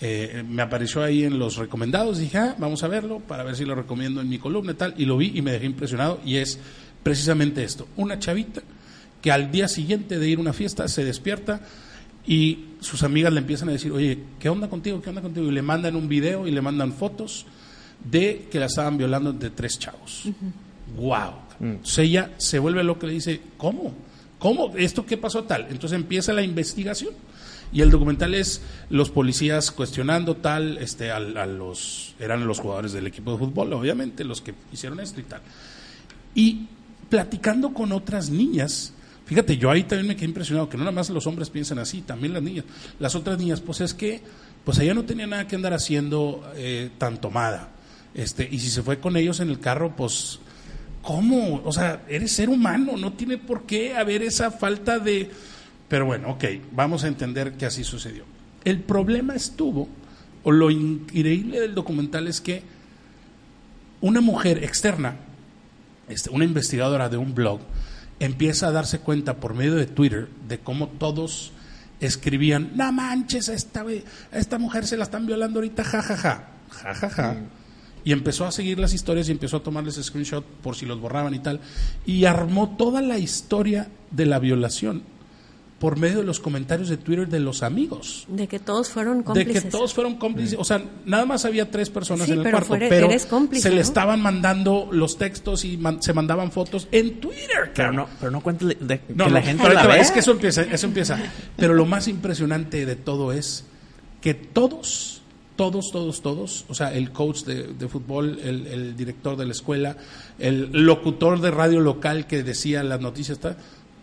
Eh, 0.00 0.44
me 0.46 0.60
apareció 0.60 1.02
ahí 1.02 1.24
en 1.24 1.38
los 1.38 1.56
recomendados, 1.56 2.18
dije, 2.18 2.36
ah, 2.36 2.56
vamos 2.58 2.82
a 2.82 2.88
verlo 2.88 3.20
para 3.20 3.42
ver 3.44 3.56
si 3.56 3.64
lo 3.64 3.74
recomiendo 3.74 4.20
en 4.20 4.28
mi 4.28 4.38
columna 4.38 4.72
y 4.72 4.74
tal, 4.74 4.94
y 4.98 5.04
lo 5.06 5.16
vi 5.16 5.32
y 5.34 5.40
me 5.40 5.52
dejé 5.52 5.66
impresionado 5.66 6.20
y 6.24 6.36
es 6.36 6.58
precisamente 7.02 7.62
esto, 7.62 7.86
una 7.96 8.18
chavita 8.18 8.60
que 9.24 9.32
al 9.32 9.50
día 9.50 9.68
siguiente 9.68 10.18
de 10.18 10.28
ir 10.28 10.36
a 10.36 10.42
una 10.42 10.52
fiesta 10.52 10.86
se 10.86 11.02
despierta 11.02 11.62
y 12.26 12.66
sus 12.80 13.02
amigas 13.04 13.32
le 13.32 13.38
empiezan 13.38 13.70
a 13.70 13.72
decir, 13.72 13.90
oye, 13.90 14.18
¿qué 14.38 14.50
onda 14.50 14.68
contigo? 14.68 15.00
¿Qué 15.00 15.08
onda 15.08 15.22
contigo? 15.22 15.46
Y 15.46 15.50
le 15.50 15.62
mandan 15.62 15.96
un 15.96 16.10
video 16.10 16.46
y 16.46 16.50
le 16.50 16.60
mandan 16.60 16.92
fotos 16.92 17.46
de 18.04 18.48
que 18.50 18.60
la 18.60 18.66
estaban 18.66 18.98
violando 18.98 19.32
de 19.32 19.48
tres 19.48 19.78
chavos. 19.78 20.24
¡Wow! 20.98 21.30
Mm. 21.58 21.64
Entonces 21.64 21.98
ella 22.00 22.32
se 22.36 22.58
vuelve 22.58 22.84
loca 22.84 23.06
y 23.06 23.08
le 23.08 23.14
dice, 23.14 23.40
¿cómo? 23.56 23.94
¿Cómo? 24.38 24.76
¿Esto 24.76 25.06
qué 25.06 25.16
pasó 25.16 25.44
tal? 25.44 25.68
Entonces 25.70 25.96
empieza 25.96 26.34
la 26.34 26.42
investigación. 26.42 27.14
Y 27.72 27.80
el 27.80 27.90
documental 27.90 28.34
es 28.34 28.60
los 28.90 29.08
policías 29.08 29.70
cuestionando 29.70 30.36
tal, 30.36 30.76
este, 30.76 31.10
a, 31.10 31.16
a, 31.16 31.46
los, 31.46 32.14
eran 32.20 32.46
los 32.46 32.60
jugadores 32.60 32.92
del 32.92 33.06
equipo 33.06 33.32
de 33.32 33.38
fútbol, 33.38 33.72
obviamente, 33.72 34.22
los 34.22 34.42
que 34.42 34.52
hicieron 34.70 35.00
esto 35.00 35.18
y 35.18 35.24
tal. 35.24 35.40
Y 36.34 36.66
platicando 37.08 37.72
con 37.72 37.90
otras 37.92 38.28
niñas 38.28 38.92
Fíjate, 39.26 39.56
yo 39.56 39.70
ahí 39.70 39.84
también 39.84 40.08
me 40.08 40.16
quedé 40.16 40.26
impresionado, 40.26 40.68
que 40.68 40.76
no 40.76 40.84
nada 40.84 40.94
más 40.94 41.08
los 41.08 41.26
hombres 41.26 41.48
piensan 41.48 41.78
así, 41.78 42.02
también 42.02 42.34
las 42.34 42.42
niñas. 42.42 42.64
Las 42.98 43.14
otras 43.14 43.38
niñas, 43.38 43.60
pues 43.60 43.80
es 43.80 43.94
que, 43.94 44.20
pues 44.64 44.78
ella 44.78 44.92
no 44.92 45.04
tenía 45.04 45.26
nada 45.26 45.46
que 45.46 45.56
andar 45.56 45.72
haciendo 45.72 46.44
eh, 46.56 46.90
tan 46.98 47.20
tomada. 47.20 47.70
Este, 48.14 48.46
y 48.50 48.58
si 48.58 48.68
se 48.68 48.82
fue 48.82 49.00
con 49.00 49.16
ellos 49.16 49.40
en 49.40 49.48
el 49.48 49.60
carro, 49.60 49.96
pues, 49.96 50.40
¿cómo? 51.00 51.62
O 51.64 51.72
sea, 51.72 52.02
eres 52.08 52.32
ser 52.32 52.50
humano, 52.50 52.96
no 52.98 53.14
tiene 53.14 53.38
por 53.38 53.64
qué 53.64 53.94
haber 53.94 54.22
esa 54.22 54.50
falta 54.50 54.98
de... 54.98 55.30
Pero 55.88 56.06
bueno, 56.06 56.30
ok, 56.32 56.44
vamos 56.72 57.04
a 57.04 57.08
entender 57.08 57.54
que 57.54 57.66
así 57.66 57.82
sucedió. 57.82 58.24
El 58.64 58.80
problema 58.80 59.34
estuvo, 59.34 59.88
o 60.42 60.52
lo 60.52 60.70
increíble 60.70 61.60
del 61.60 61.74
documental 61.74 62.28
es 62.28 62.40
que 62.40 62.62
una 64.02 64.20
mujer 64.20 64.62
externa, 64.62 65.16
este, 66.08 66.28
una 66.28 66.44
investigadora 66.44 67.08
de 67.08 67.16
un 67.16 67.34
blog, 67.34 67.60
empieza 68.20 68.68
a 68.68 68.72
darse 68.72 69.00
cuenta 69.00 69.36
por 69.36 69.54
medio 69.54 69.74
de 69.74 69.86
Twitter 69.86 70.28
de 70.48 70.58
cómo 70.58 70.88
todos 70.88 71.52
escribían, 72.00 72.72
no 72.74 72.92
manches, 72.92 73.48
esta, 73.48 73.84
esta 74.32 74.58
mujer 74.58 74.86
se 74.86 74.96
la 74.96 75.04
están 75.04 75.26
violando 75.26 75.58
ahorita, 75.58 75.84
jajaja, 75.84 76.48
jajaja. 76.70 77.36
Y 78.04 78.12
empezó 78.12 78.44
a 78.46 78.52
seguir 78.52 78.78
las 78.78 78.92
historias 78.92 79.28
y 79.28 79.32
empezó 79.32 79.56
a 79.56 79.62
tomarles 79.62 79.94
screenshot 80.02 80.44
por 80.44 80.76
si 80.76 80.84
los 80.84 81.00
borraban 81.00 81.32
y 81.34 81.38
tal. 81.38 81.60
Y 82.04 82.26
armó 82.26 82.76
toda 82.76 83.00
la 83.00 83.18
historia 83.18 83.88
de 84.10 84.26
la 84.26 84.38
violación 84.38 85.02
por 85.78 85.98
medio 85.98 86.18
de 86.18 86.24
los 86.24 86.40
comentarios 86.40 86.88
de 86.88 86.96
Twitter 86.96 87.28
de 87.28 87.40
los 87.40 87.62
amigos. 87.62 88.26
De 88.28 88.46
que 88.46 88.58
todos 88.58 88.88
fueron 88.88 89.22
cómplices. 89.22 89.54
De 89.54 89.60
que 89.62 89.70
todos 89.70 89.92
fueron 89.92 90.16
cómplices. 90.16 90.58
O 90.58 90.64
sea, 90.64 90.82
nada 91.04 91.26
más 91.26 91.44
había 91.44 91.70
tres 91.70 91.90
personas 91.90 92.28
en 92.28 92.40
el 92.40 92.50
cuarto, 92.50 92.76
pero 92.78 93.08
se 93.52 93.70
le 93.70 93.80
estaban 93.80 94.20
mandando 94.22 94.88
los 94.90 95.18
textos 95.18 95.64
y 95.64 95.78
se 96.00 96.12
mandaban 96.12 96.52
fotos 96.52 96.88
en 96.90 97.20
Twitter. 97.20 97.72
Pero 97.74 97.92
no, 97.92 98.08
pero 98.18 98.30
no 98.30 98.40
cuéntale 98.40 98.76
de, 98.80 99.00
que 99.00 99.14
la 99.14 99.42
gente 99.42 99.74
la 99.74 99.96
Es 99.98 100.10
que 100.10 100.20
eso 100.20 100.32
empieza, 100.32 100.62
eso 100.62 100.86
empieza. 100.86 101.18
Pero 101.56 101.74
lo 101.74 101.86
más 101.86 102.08
impresionante 102.08 102.86
de 102.86 102.96
todo 102.96 103.32
es 103.32 103.64
que 104.20 104.34
todos 104.34 105.22
todos, 105.56 105.92
todos, 105.92 106.20
todos, 106.20 106.64
o 106.68 106.74
sea, 106.74 106.92
el 106.92 107.12
coach 107.12 107.44
de, 107.44 107.88
fútbol, 107.88 108.40
el, 108.42 108.96
director 108.96 109.36
de 109.36 109.46
la 109.46 109.52
escuela, 109.52 109.96
el 110.38 110.70
locutor 110.72 111.40
de 111.40 111.50
radio 111.50 111.80
local 111.80 112.26
que 112.26 112.42
decía 112.42 112.82
las 112.82 113.00
noticias, 113.00 113.38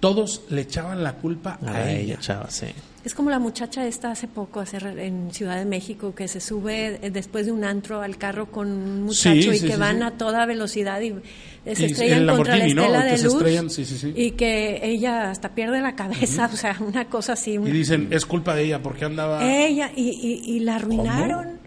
todos 0.01 0.41
le 0.49 0.61
echaban 0.61 1.03
la 1.03 1.13
culpa 1.13 1.59
a, 1.65 1.89
ella. 1.89 2.17
Chava, 2.19 2.49
sí. 2.49 2.65
Es 3.05 3.15
como 3.15 3.29
la 3.29 3.39
muchacha 3.39 3.85
esta 3.87 4.11
hace 4.11 4.27
poco 4.27 4.63
en 4.83 5.31
Ciudad 5.31 5.57
de 5.57 5.65
México 5.65 6.13
que 6.13 6.27
se 6.27 6.41
sube 6.41 6.99
eh, 7.01 7.09
después 7.09 7.45
de 7.45 7.51
un 7.51 7.63
antro 7.63 8.01
al 8.01 8.17
carro 8.17 8.51
con 8.51 8.67
un 8.67 9.03
muchacho 9.03 9.53
y 9.53 9.59
que 9.59 9.77
van 9.77 10.03
a 10.03 10.17
toda 10.17 10.45
velocidad 10.45 11.01
y 11.01 11.13
se 11.73 11.85
estrellan 11.85 12.27
contra 12.27 12.57
la 12.57 12.65
estela 12.65 13.05
de 13.05 13.23
luz 13.23 13.79
y 14.15 14.31
que 14.31 14.81
ella 14.83 15.31
hasta 15.31 15.49
pierde 15.49 15.81
la 15.81 15.95
cabeza, 15.95 16.49
o 16.53 16.55
sea, 16.55 16.77
una 16.79 17.05
cosa 17.05 17.33
así. 17.33 17.53
Y 17.53 17.71
dicen, 17.71 18.07
es 18.11 18.25
culpa 18.25 18.55
de 18.55 18.65
ella 18.65 18.81
porque 18.81 19.05
andaba... 19.05 19.43
Ella, 19.43 19.91
y, 19.95 20.41
y, 20.45 20.59
la 20.59 20.75
arruinaron 20.75 21.60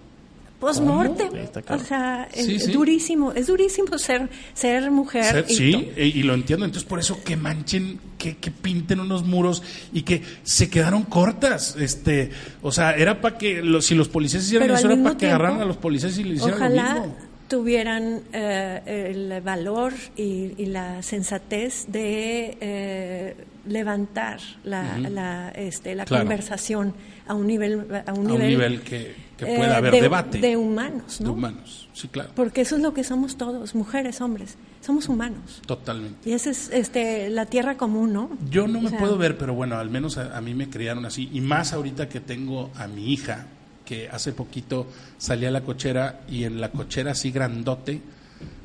post-mortem. 0.58 1.30
O 1.68 1.78
sea, 1.78 2.28
es 2.32 2.72
durísimo, 2.72 3.32
es 3.32 3.46
durísimo 3.46 3.98
ser, 3.98 4.28
ser 4.54 4.90
mujer. 4.90 5.44
sí, 5.48 5.90
y, 5.96 6.22
lo 6.22 6.34
entiendo. 6.34 6.64
Entonces, 6.64 6.88
por 6.88 6.98
eso 6.98 7.22
que 7.22 7.36
manchen, 7.36 7.98
que, 8.18 8.36
que, 8.36 8.50
pinten 8.50 9.00
unos 9.00 9.24
muros 9.24 9.62
y 9.92 10.02
que 10.02 10.22
se 10.42 10.70
quedaron 10.70 11.02
cortas. 11.04 11.76
este 11.78 12.30
O 12.62 12.72
sea, 12.72 12.92
era 12.92 13.20
para 13.20 13.38
que, 13.38 13.62
los, 13.62 13.86
si 13.86 13.94
los 13.94 14.08
policías 14.08 14.44
hicieran 14.44 14.70
eso, 14.70 14.90
era 14.90 15.02
para 15.02 15.16
que 15.16 15.26
agarraran 15.26 15.60
a 15.60 15.64
los 15.64 15.76
policías 15.76 16.16
y 16.18 16.24
le 16.24 16.34
hicieran 16.34 16.54
ojalá 16.54 16.94
lo 16.94 17.00
mismo. 17.00 17.16
tuvieran 17.48 18.22
eh, 18.32 19.10
el 19.10 19.40
valor 19.42 19.92
y, 20.16 20.66
la 20.66 21.02
sensatez 21.02 21.84
de 21.88 22.56
eh, 22.60 23.36
levantar 23.66 24.40
la, 24.64 24.98
la, 24.98 25.50
este, 25.50 25.94
la 25.94 26.04
conversación 26.06 26.94
a 27.26 27.34
un 27.34 27.46
nivel 27.46 27.86
a 28.06 28.12
un, 28.12 28.26
nivel, 28.26 28.82
que, 28.82 29.14
pueda 29.38 29.74
eh, 29.74 29.76
haber 29.76 29.92
debate. 29.92 30.38
De 30.38 30.56
humanos 30.56 31.20
¿no? 31.20 31.28
de 31.28 31.34
humanos 31.34 31.88
sí 31.92 32.08
claro. 32.08 32.30
Porque 32.34 32.60
eso 32.60 32.76
es 32.76 32.82
lo 32.82 32.94
que 32.94 33.04
somos 33.04 33.36
todos 33.36 33.74
mujeres 33.74 34.20
hombres. 34.20 34.56
Somos 34.80 35.08
humanos. 35.08 35.62
Totalmente. 35.66 36.28
Y 36.28 36.34
esa 36.34 36.50
es 36.50 36.68
este 36.70 37.30
la 37.30 37.46
tierra 37.46 37.76
común 37.76 38.12
no 38.12 38.30
yo 38.50 38.68
no 38.68 38.80
me 38.80 38.90
puedo 38.90 39.16
ver 39.16 39.38
pero 39.38 39.54
bueno 39.54 39.78
al 39.78 39.90
menos 39.90 40.18
a, 40.18 40.40
mí 40.40 40.54
me 40.54 40.68
criaron 40.68 41.06
así. 41.06 41.30
Y 41.32 41.40
más 41.40 41.72
ahorita 41.72 42.08
que 42.08 42.20
tengo 42.20 42.70
a 42.76 42.86
mi 42.86 43.12
hija 43.12 43.46
que 43.84 44.08
hace 44.08 44.32
poquito 44.32 44.86
salía 45.18 45.48
a 45.48 45.52
la 45.52 45.62
cochera 45.62 46.20
y 46.28 46.44
en 46.44 46.60
la 46.60 46.70
cochera 46.70 47.12
así 47.12 47.30
grandote 47.30 48.00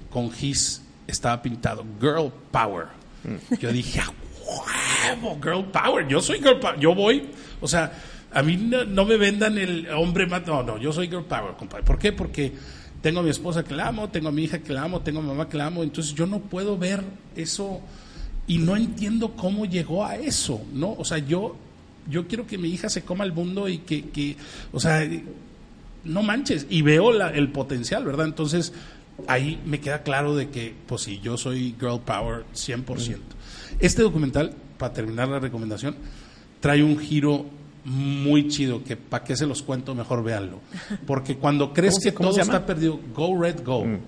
con 0.10 0.32
gis 0.32 0.82
estaba 1.08 1.42
pintado 1.42 1.86
girl 2.00 2.32
power 2.52 2.88
mm. 3.24 3.56
yo 3.56 3.72
dije 3.72 4.02
girl 5.42 5.66
power 5.66 6.08
yo 6.08 6.22
soy 6.22 6.40
girl 6.40 6.60
power 6.60 6.80
yo 6.80 6.96
voy 6.96 7.30
o 7.60 7.68
sea 7.68 7.92
a 8.32 8.44
mí 8.44 8.58
no, 8.58 9.06
me 9.06 9.18
vendan 9.18 9.58
el 9.58 9.90
hombre 9.92 10.28
más. 10.28 10.46
No, 10.46 10.64
no, 10.64 10.78
yo 10.78 10.94
soy 10.94 11.08
girl 11.08 11.26
power, 11.26 11.56
compadre. 11.58 11.84
¿Por 11.84 11.98
qué? 11.98 12.12
Porque 12.12 12.54
tengo 13.02 13.22
a 13.22 13.24
mi 13.24 13.30
esposa 13.30 13.64
que 13.64 13.74
la 13.74 13.88
amo, 13.88 14.10
tengo 14.10 14.30
a 14.30 14.32
mi 14.32 14.44
hija 14.44 14.60
que 14.60 14.74
la 14.74 14.84
amo, 14.84 15.02
tengo 15.02 15.20
a 15.20 15.22
mi 15.22 15.30
mamá 15.30 15.50
que 15.50 15.58
la 15.58 15.68
amo. 15.68 15.84
Entonces 15.84 16.14
yo 16.14 16.26
no 16.26 16.40
puedo 16.40 16.78
ver 16.78 17.04
eso 17.36 17.82
y 18.48 18.58
no 18.60 18.76
entiendo 18.76 19.36
cómo 19.36 19.66
llegó 19.66 20.06
a 20.06 20.16
eso, 20.16 20.62
¿no? 20.74 20.94
O 20.94 21.06
sea, 21.06 21.18
yo, 21.18 21.56
yo 22.10 22.28
quiero 22.28 22.46
que 22.46 22.58
mi 22.58 22.70
hija 22.70 22.90
se 22.90 23.04
coma 23.04 23.24
el 23.24 23.34
mundo 23.34 23.68
y 23.68 23.80
que, 23.80 24.10
que 24.10 24.36
o 24.72 24.80
sea, 24.80 25.08
no 26.04 26.24
manches. 26.24 26.68
Y 26.70 26.82
veo 26.82 27.12
la, 27.12 27.30
el 27.30 27.50
potencial, 27.52 28.06
¿verdad? 28.06 28.28
Entonces 28.28 28.74
ahí 29.28 29.60
me 29.66 29.80
queda 29.80 30.04
claro 30.04 30.36
de 30.36 30.50
que, 30.50 30.74
pues 30.88 31.02
sí, 31.02 31.20
yo 31.24 31.38
soy 31.38 31.76
girl 31.80 32.00
power 32.02 32.46
100%. 32.54 33.18
Este 33.80 34.02
documental, 34.02 34.54
para 34.78 34.94
terminar 34.94 35.28
la 35.30 35.40
recomendación, 35.40 35.96
trae 36.60 36.84
un 36.84 36.98
giro 36.98 37.46
muy 37.86 38.48
chido, 38.48 38.84
que 38.84 38.96
para 38.96 39.24
qué 39.24 39.36
se 39.36 39.46
los 39.46 39.64
cuento, 39.64 39.96
mejor 39.96 40.24
véanlo. 40.24 40.60
Porque 41.06 41.38
cuando 41.38 41.74
crees 41.74 42.00
que 42.02 42.12
todo 42.12 42.40
está 42.40 42.66
perdido, 42.66 43.00
go 43.16 43.40
red, 43.40 43.64
go. 43.64 43.86
Mm. 43.86 44.00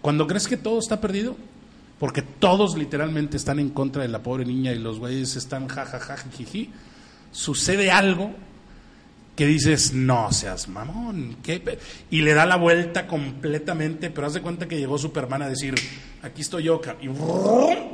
Cuando 0.00 0.26
crees 0.26 0.48
que 0.48 0.56
todo 0.56 0.78
está 0.78 1.00
perdido, 1.00 1.36
porque 1.98 2.22
todos 2.22 2.76
literalmente 2.76 3.36
están 3.36 3.58
en 3.58 3.68
contra 3.68 4.02
de 4.02 4.08
la 4.08 4.22
pobre 4.22 4.46
niña 4.46 4.72
y 4.72 4.78
los 4.78 4.98
güeyes 4.98 5.36
están 5.36 5.68
jajaja, 5.68 6.16
jiji, 6.36 6.70
sucede 7.30 7.90
algo 7.90 8.32
que 9.36 9.46
dices, 9.46 9.92
no 9.94 10.30
seas 10.32 10.68
mamón, 10.68 11.36
¿qué? 11.42 11.78
y 12.10 12.22
le 12.22 12.34
da 12.34 12.44
la 12.44 12.56
vuelta 12.56 13.06
completamente, 13.06 14.10
pero 14.10 14.26
haz 14.26 14.34
de 14.34 14.42
cuenta 14.42 14.68
que 14.68 14.76
llegó 14.78 14.98
Superman 14.98 15.42
a 15.42 15.48
decir, 15.48 15.74
aquí 16.22 16.42
estoy 16.42 16.64
yo, 16.64 16.80
y 17.00 17.08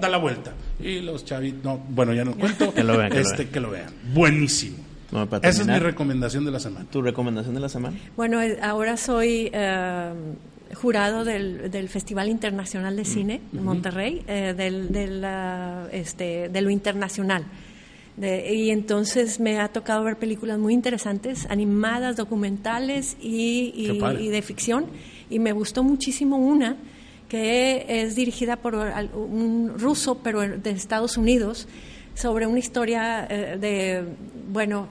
da 0.00 0.08
la 0.08 0.18
vuelta. 0.18 0.54
Y 0.80 1.00
los 1.00 1.24
chavitos, 1.24 1.62
no, 1.62 1.78
bueno, 1.88 2.12
ya 2.14 2.24
no 2.24 2.34
cuento, 2.34 2.74
que 2.74 2.82
lo 2.82 2.98
vean, 2.98 3.12
este, 3.12 3.48
que 3.48 3.60
lo 3.60 3.70
vean. 3.70 3.92
Buenísimo. 4.12 4.85
Esa 5.42 5.62
es 5.62 5.66
mi 5.66 5.78
recomendación 5.78 6.44
de 6.44 6.50
la 6.50 6.60
semana. 6.60 6.86
¿Tu 6.90 7.00
recomendación 7.00 7.54
de 7.54 7.60
la 7.60 7.68
semana? 7.68 7.96
Bueno, 8.16 8.42
eh, 8.42 8.58
ahora 8.60 8.96
soy 8.96 9.50
eh, 9.52 10.12
jurado 10.74 11.24
del, 11.24 11.88
Festival 11.88 12.28
Internacional 12.28 12.96
de. 12.96 13.04
Cine 13.04 13.40
en 13.52 13.64
Monterrey, 13.64 14.22
eh, 14.26 14.54
del, 14.56 14.90
del, 14.90 15.24
este, 15.92 16.48
de 16.48 16.60
lo 16.60 16.70
internacional. 16.70 17.44
y 18.18 18.70
entonces 18.70 19.38
me 19.38 19.60
ha 19.60 19.68
tocado 19.68 20.02
ver 20.02 20.16
películas 20.16 20.58
muy 20.58 20.74
interesantes, 20.74 21.46
animadas, 21.50 22.16
documentales 22.16 23.16
y, 23.20 23.72
y, 23.76 24.28
de 24.28 24.42
ficción. 24.42 24.86
Y 25.30 25.38
me 25.38 25.52
gustó 25.52 25.84
muchísimo 25.84 26.36
una 26.36 26.76
que 27.28 27.84
es 27.88 28.14
dirigida 28.14 28.56
por 28.56 28.74
un 28.74 29.72
ruso, 29.78 30.18
pero 30.22 30.40
de 30.40 30.70
Estados 30.70 31.16
Unidos, 31.16 31.66
sobre 32.16 32.46
una 32.46 32.58
historia 32.58 33.26
eh, 33.30 33.56
de, 33.60 34.04
bueno, 34.48 34.88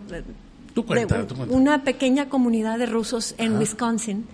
una 1.50 1.84
pequeña 1.84 2.28
comunidad 2.28 2.78
de 2.78 2.86
rusos 2.86 3.34
en 3.38 3.58
Wisconsin. 3.58 4.26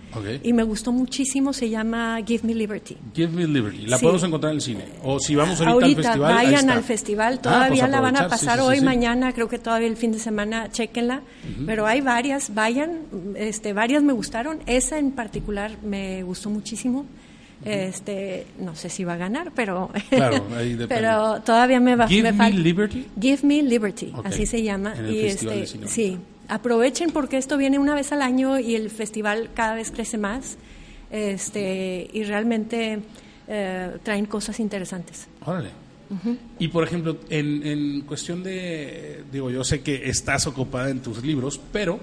Y 0.42 0.52
me 0.52 0.62
gustó 0.64 0.92
muchísimo, 0.92 1.52
se 1.52 1.70
llama 1.70 2.18
Give 2.26 2.46
Me 2.46 2.54
Liberty. 2.54 2.96
Give 3.14 3.28
Me 3.28 3.46
Liberty. 3.46 3.86
¿La 3.86 3.98
podemos 3.98 4.22
encontrar 4.24 4.50
en 4.50 4.56
el 4.56 4.62
cine? 4.62 4.84
O 5.04 5.20
si 5.20 5.34
vamos 5.34 5.60
ahorita, 5.60 6.00
al 6.00 6.04
festival. 6.04 6.34
Vayan 6.34 6.70
al 6.70 6.82
festival, 6.82 7.34
ah, 7.34 7.42
todavía 7.42 7.82
pues 7.84 7.90
la 7.92 8.00
van 8.00 8.16
a 8.16 8.28
pasar 8.28 8.60
hoy, 8.60 8.80
mañana, 8.80 9.32
creo 9.32 9.48
que 9.48 9.58
todavía 9.58 9.88
el 9.88 9.96
fin 9.96 10.12
de 10.12 10.18
semana, 10.18 10.70
chequenla. 10.70 11.22
Pero 11.64 11.86
hay 11.86 12.00
varias, 12.00 12.54
vayan, 12.54 13.00
este, 13.36 13.72
varias 13.72 14.02
me 14.02 14.12
gustaron. 14.12 14.60
Esa 14.66 14.98
en 14.98 15.12
particular 15.12 15.76
me 15.82 16.22
gustó 16.24 16.50
muchísimo. 16.50 17.06
Este, 17.64 18.46
no 18.58 18.74
sé 18.74 18.90
si 18.90 19.04
va 19.04 19.14
a 19.14 19.16
ganar, 19.16 19.52
pero 19.54 19.90
pero 20.88 21.40
todavía 21.42 21.78
me 21.80 21.94
va 21.94 22.08
Give 22.08 22.32
me 22.32 22.50
Liberty. 22.50 23.06
Give 23.20 23.38
me 23.42 23.62
Liberty, 23.62 24.12
así 24.24 24.46
se 24.46 24.62
llama 24.62 24.94
y 25.08 25.20
este, 25.26 25.66
sí, 25.66 26.18
aprovechen 26.48 27.10
porque 27.10 27.36
esto 27.36 27.56
viene 27.56 27.78
una 27.78 27.94
vez 27.94 28.12
al 28.12 28.22
año 28.22 28.58
y 28.58 28.74
el 28.74 28.90
festival 28.90 29.50
cada 29.54 29.74
vez 29.74 29.90
crece 29.90 30.18
más. 30.18 30.56
Este, 31.10 32.08
y 32.10 32.24
realmente 32.24 33.00
eh, 33.46 33.90
traen 34.02 34.24
cosas 34.26 34.58
interesantes. 34.60 35.28
Órale. 35.44 35.70
Y 36.58 36.68
por 36.68 36.84
ejemplo, 36.84 37.18
en, 37.30 37.66
en 37.66 38.00
cuestión 38.02 38.42
de, 38.42 39.24
digo, 39.32 39.50
yo 39.50 39.64
sé 39.64 39.80
que 39.80 40.10
estás 40.10 40.46
ocupada 40.46 40.90
en 40.90 41.00
tus 41.00 41.22
libros, 41.24 41.58
pero 41.72 42.00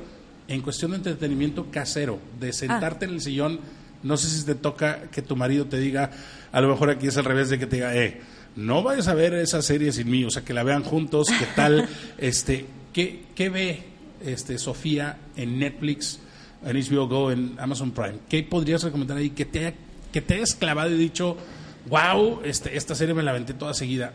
en 0.48 0.62
cuestión 0.62 0.92
de 0.92 0.98
entretenimiento 0.98 1.68
casero, 1.70 2.20
de 2.40 2.52
sentarte 2.52 3.06
en 3.06 3.12
el 3.12 3.22
sillón 3.22 3.60
no 4.04 4.18
sé 4.18 4.30
si 4.30 4.46
te 4.46 4.56
toca 4.56 5.04
que 5.12 5.22
tu 5.22 5.36
marido 5.36 5.66
te 5.66 5.78
diga, 5.80 6.12
a 6.52 6.62
lo 6.62 6.70
mejor 6.70 6.90
aquí 6.90 7.08
es 7.08 7.18
al 7.18 7.26
revés 7.26 7.50
de 7.50 7.60
que 7.60 7.68
te 7.68 7.78
diga, 7.78 7.96
eh, 7.96 8.22
no 8.56 8.84
vayas 8.84 9.08
a 9.08 9.14
ver 9.14 9.34
esa 9.34 9.62
serie 9.62 9.92
sin 9.92 10.10
mí, 10.10 10.24
o 10.26 10.30
sea, 10.30 10.44
que 10.44 10.54
la 10.54 10.64
vean 10.64 10.84
juntos, 10.84 11.28
qué 11.38 11.46
tal, 11.56 11.88
este, 12.18 12.66
¿qué, 12.94 13.24
¿qué 13.36 13.50
ve 13.50 13.84
este, 14.26 14.58
Sofía 14.58 15.18
en 15.36 15.60
Netflix, 15.60 16.20
en 16.66 16.78
HBO 16.78 17.08
Go, 17.08 17.32
en 17.32 17.56
Amazon 17.60 17.92
Prime? 17.92 18.20
¿Qué 18.28 18.44
podrías 18.44 18.84
recomendar 18.84 19.18
ahí 19.18 19.32
que 19.32 19.46
te, 19.46 19.74
que 20.12 20.22
te 20.22 20.36
hayas 20.36 20.56
clavado 20.56 20.90
y 20.90 20.98
dicho, 20.98 21.38
wow, 21.88 22.42
este, 22.44 22.76
esta 22.76 22.96
serie 22.96 23.14
me 23.14 23.24
la 23.24 23.32
aventé 23.32 23.54
toda 23.54 23.74
seguida? 23.74 24.14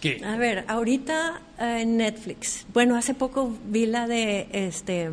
¿Qué? 0.00 0.20
A 0.24 0.36
ver, 0.36 0.64
ahorita 0.68 1.40
eh, 1.58 1.78
en 1.82 1.96
Netflix, 1.96 2.66
bueno, 2.72 2.96
hace 2.96 3.14
poco 3.14 3.56
vi 3.66 3.86
la 3.86 4.06
de, 4.06 4.48
este, 4.52 5.10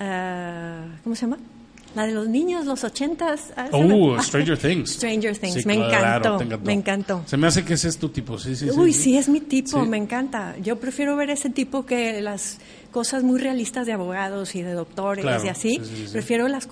ah, 0.00 0.86
¿cómo 1.04 1.14
se 1.14 1.22
llama? 1.22 1.38
La 1.96 2.06
de 2.06 2.12
los 2.12 2.28
niños, 2.28 2.66
los 2.66 2.84
ochentas. 2.84 3.54
Ah, 3.56 3.68
oh, 3.72 4.20
Stranger 4.20 4.58
Things. 4.58 4.90
Stranger 4.90 5.34
Things, 5.34 5.64
me 5.64 5.74
encantó, 5.74 6.38
me 6.62 6.74
encantó. 6.74 7.22
Se 7.24 7.38
me 7.38 7.46
hace 7.46 7.64
que 7.64 7.72
ese 7.72 7.88
es 7.88 7.96
tu 7.96 8.10
tipo, 8.10 8.38
sí, 8.38 8.54
sí. 8.54 8.68
Uy, 8.70 8.92
sí, 8.92 9.16
es 9.16 9.30
mi 9.30 9.40
tipo, 9.40 9.82
me 9.86 9.96
encanta. 9.96 10.54
Yo 10.58 10.76
prefiero 10.76 11.16
ver 11.16 11.30
ese 11.30 11.48
tipo 11.48 11.86
que 11.86 12.20
las 12.20 12.58
cosas 12.90 13.22
muy 13.22 13.40
realistas 13.40 13.86
de 13.86 13.94
abogados 13.94 14.54
y 14.54 14.62
de 14.62 14.72
doctores 14.72 15.24
y 15.42 15.48
así. 15.48 15.80
Prefiero 16.12 16.48
las, 16.48 16.68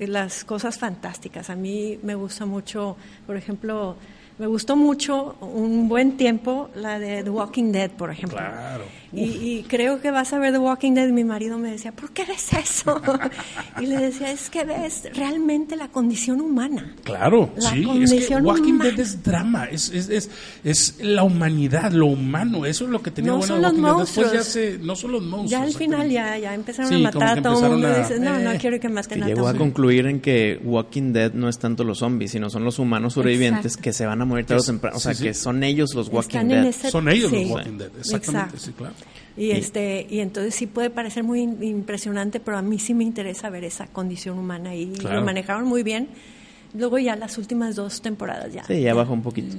las 0.00 0.44
cosas 0.44 0.76
fantásticas. 0.76 1.50
A 1.50 1.54
mí 1.54 2.00
me 2.02 2.16
gusta 2.16 2.44
mucho, 2.44 2.96
por 3.28 3.36
ejemplo, 3.36 3.96
me 4.36 4.46
gustó 4.48 4.74
mucho 4.74 5.36
un 5.40 5.88
buen 5.88 6.16
tiempo 6.16 6.68
la 6.74 6.98
de 6.98 7.22
The 7.22 7.30
Walking 7.30 7.70
Dead, 7.70 7.90
por 7.90 8.10
ejemplo. 8.10 8.38
Claro. 8.38 8.84
Y, 9.16 9.62
creo 9.68 10.00
que 10.00 10.10
vas 10.10 10.32
a 10.32 10.40
ver 10.40 10.52
The 10.52 10.58
Walking 10.58 10.94
Dead. 10.94 11.08
Y 11.08 11.12
mi 11.12 11.22
marido 11.22 11.56
me 11.56 11.70
decía, 11.70 11.92
¿por 11.92 12.10
qué 12.10 12.24
ves 12.24 12.52
eso? 12.52 13.00
y 13.80 13.86
le 13.86 13.98
decía, 13.98 14.32
es 14.32 14.50
que 14.50 14.64
ves 14.64 15.08
realmente 15.14 15.76
la 15.76 15.86
condición 15.86 16.40
humana. 16.40 16.96
Claro, 17.04 17.50
sí. 17.58 17.86
Es 18.02 18.26
que 18.26 18.36
Walking 18.36 18.78
Dead 18.78 18.98
es 18.98 19.22
drama, 19.22 19.66
es, 19.66 19.90
es, 19.90 20.08
es, 20.08 20.30
es, 20.64 20.96
la 21.00 21.22
humanidad, 21.22 21.92
lo 21.92 22.06
humano. 22.06 22.66
Eso 22.66 22.86
es 22.86 22.90
lo 22.90 23.02
que 23.02 23.12
tenía 23.12 23.30
no 23.30 23.38
bueno 23.38 23.54
son 23.54 23.62
los 23.62 23.74
monstruos. 23.74 24.32
ya 24.32 24.42
se, 24.42 24.78
no 24.78 24.96
son 24.96 25.12
los 25.12 25.22
monstruos. 25.22 25.50
Ya 25.50 25.62
al 25.62 25.74
final 25.74 26.10
ya, 26.10 26.36
ya 26.38 26.54
empezaron 26.54 26.92
a 26.92 26.98
matar 26.98 27.38
a 27.38 27.42
todo 27.42 27.66
el 27.66 27.72
mundo. 27.72 27.96
dices, 27.96 28.20
no, 28.20 28.36
no 28.40 28.50
eh, 28.50 28.58
quiero 28.60 28.80
que 28.80 28.88
maten 28.88 29.22
a 29.22 29.26
Llegó 29.26 29.46
a 29.46 29.54
concluir 29.54 30.06
en 30.06 30.20
que 30.20 30.60
Walking 30.64 31.12
Dead 31.12 31.32
no 31.32 31.48
es 31.48 31.58
tanto 31.58 31.84
los 31.84 31.98
zombies, 31.98 32.32
sino 32.32 32.50
son 32.50 32.64
los 32.64 32.80
humanos 32.80 33.14
sobrevivientes 33.14 33.76
que 33.76 33.92
se 33.92 34.06
van 34.06 34.22
a 34.22 34.23
morir 34.24 34.46
tarde 34.46 34.62
o 34.62 34.64
temprano. 34.64 34.96
O 34.96 35.00
sea, 35.00 35.14
que 35.14 35.34
son 35.34 35.62
ellos 35.62 35.94
los 35.94 36.08
Walking 36.08 36.46
Dead. 36.46 36.72
son 36.72 37.08
ellos 37.08 37.32
los 37.32 37.50
Walking 37.50 37.78
Dead, 37.78 37.90
exactamente, 37.98 38.58
sí, 38.58 38.72
claro. 38.72 38.94
Y, 39.36 39.50
este 39.50 40.06
y 40.08 40.20
entonces 40.20 40.54
sí 40.54 40.66
puede 40.66 40.90
parecer 40.90 41.24
muy 41.24 41.42
impresionante, 41.42 42.38
pero 42.38 42.56
a 42.56 42.62
mí 42.62 42.78
sí 42.78 42.94
me 42.94 43.04
interesa 43.04 43.50
ver 43.50 43.64
esa 43.64 43.86
condición 43.88 44.38
humana 44.38 44.74
y 44.74 44.94
lo 44.96 45.22
manejaron 45.22 45.66
muy 45.66 45.82
bien. 45.82 46.08
Luego 46.76 46.98
ya 46.98 47.14
las 47.14 47.38
últimas 47.38 47.76
dos 47.76 48.02
temporadas 48.02 48.52
ya. 48.52 48.64
Sí, 48.64 48.80
ya 48.80 48.94
bajó 48.94 49.12
un 49.12 49.22
poquito. 49.22 49.56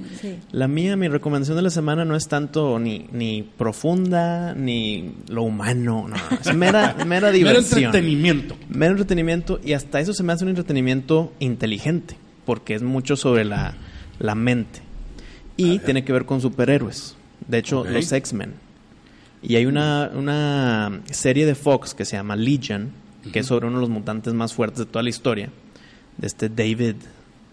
La 0.52 0.68
mía, 0.68 0.96
mi 0.96 1.08
recomendación 1.08 1.56
de 1.56 1.62
la 1.62 1.70
semana 1.70 2.04
no 2.04 2.14
es 2.14 2.28
tanto 2.28 2.78
ni, 2.78 3.06
ni 3.10 3.42
profunda, 3.42 4.54
ni 4.54 5.14
lo 5.28 5.42
humano, 5.42 6.08
no. 6.08 6.16
Es 6.38 6.54
mera, 6.54 6.94
mera 7.06 7.30
diversión. 7.30 7.80
Mero 7.80 7.86
entretenimiento. 7.86 8.56
Mero 8.68 8.92
entretenimiento 8.92 9.58
y 9.64 9.72
hasta 9.72 10.00
eso 10.00 10.12
se 10.12 10.22
me 10.22 10.34
hace 10.34 10.44
un 10.44 10.50
entretenimiento 10.50 11.32
inteligente, 11.38 12.18
porque 12.44 12.74
es 12.74 12.82
mucho 12.82 13.16
sobre 13.16 13.46
la, 13.46 13.74
la 14.18 14.34
mente. 14.34 14.80
Y 15.56 15.78
tiene 15.80 16.04
que 16.04 16.12
ver 16.12 16.26
con 16.26 16.40
superhéroes. 16.40 17.16
De 17.48 17.58
hecho, 17.58 17.84
los 17.84 18.12
X-Men 18.12 18.66
y 19.42 19.56
hay 19.56 19.66
una, 19.66 20.10
una 20.14 21.02
serie 21.10 21.46
de 21.46 21.54
Fox 21.54 21.94
que 21.94 22.04
se 22.04 22.16
llama 22.16 22.34
Legion, 22.34 22.90
que 23.32 23.40
es 23.40 23.46
sobre 23.46 23.66
uno 23.66 23.76
de 23.76 23.82
los 23.82 23.90
mutantes 23.90 24.34
más 24.34 24.52
fuertes 24.52 24.80
de 24.80 24.86
toda 24.86 25.02
la 25.02 25.08
historia, 25.08 25.50
de 26.16 26.26
este 26.26 26.48
David, 26.48 26.96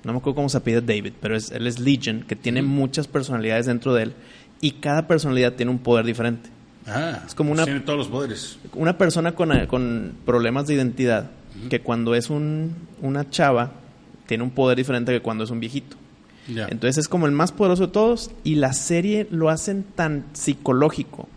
no 0.04 0.12
me 0.12 0.18
acuerdo 0.18 0.36
cómo 0.36 0.50
se 0.50 0.60
pide 0.62 0.82
David, 0.82 1.14
pero 1.22 1.36
es, 1.36 1.52
él 1.52 1.68
es 1.68 1.80
Legion, 1.80 2.24
que 2.28 2.36
tiene 2.36 2.62
muchas 2.62 3.08
personalidades 3.08 3.68
dentro 3.68 3.94
de 3.94 4.04
él 4.04 4.14
y 4.60 4.72
cada 4.72 5.08
personalidad 5.08 5.54
tiene 5.54 5.72
un 5.72 5.80
poder 5.80 6.06
diferente. 6.06 6.50
Ah, 6.88 7.22
es 7.26 7.36
como 7.36 7.52
una, 7.52 7.64
tiene 7.64 7.82
todos 7.82 8.00
los 8.00 8.08
poderes. 8.08 8.58
Una 8.74 8.98
persona 8.98 9.34
con, 9.34 9.68
con 9.68 10.14
problemas 10.26 10.68
de 10.68 10.74
identidad, 10.74 11.30
que 11.70 11.82
cuando 11.82 12.16
es 12.16 12.30
un, 12.30 12.74
una 13.02 13.30
chava, 13.30 13.72
tiene 14.26 14.44
un 14.44 14.52
poder 14.52 14.78
diferente 14.78 15.12
que 15.12 15.22
cuando 15.22 15.44
es 15.44 15.52
un 15.52 15.60
viejito. 15.60 15.96
Entonces 16.48 16.98
es 16.98 17.08
como 17.08 17.26
el 17.26 17.32
más 17.32 17.52
poderoso 17.52 17.88
de 17.88 17.94
todos 17.94 18.32
y 18.44 18.56
la 18.56 18.74
serie 18.74 19.28
lo 19.32 19.50
hacen 19.50 19.84
tan 19.84 20.26
psicológico 20.34 21.28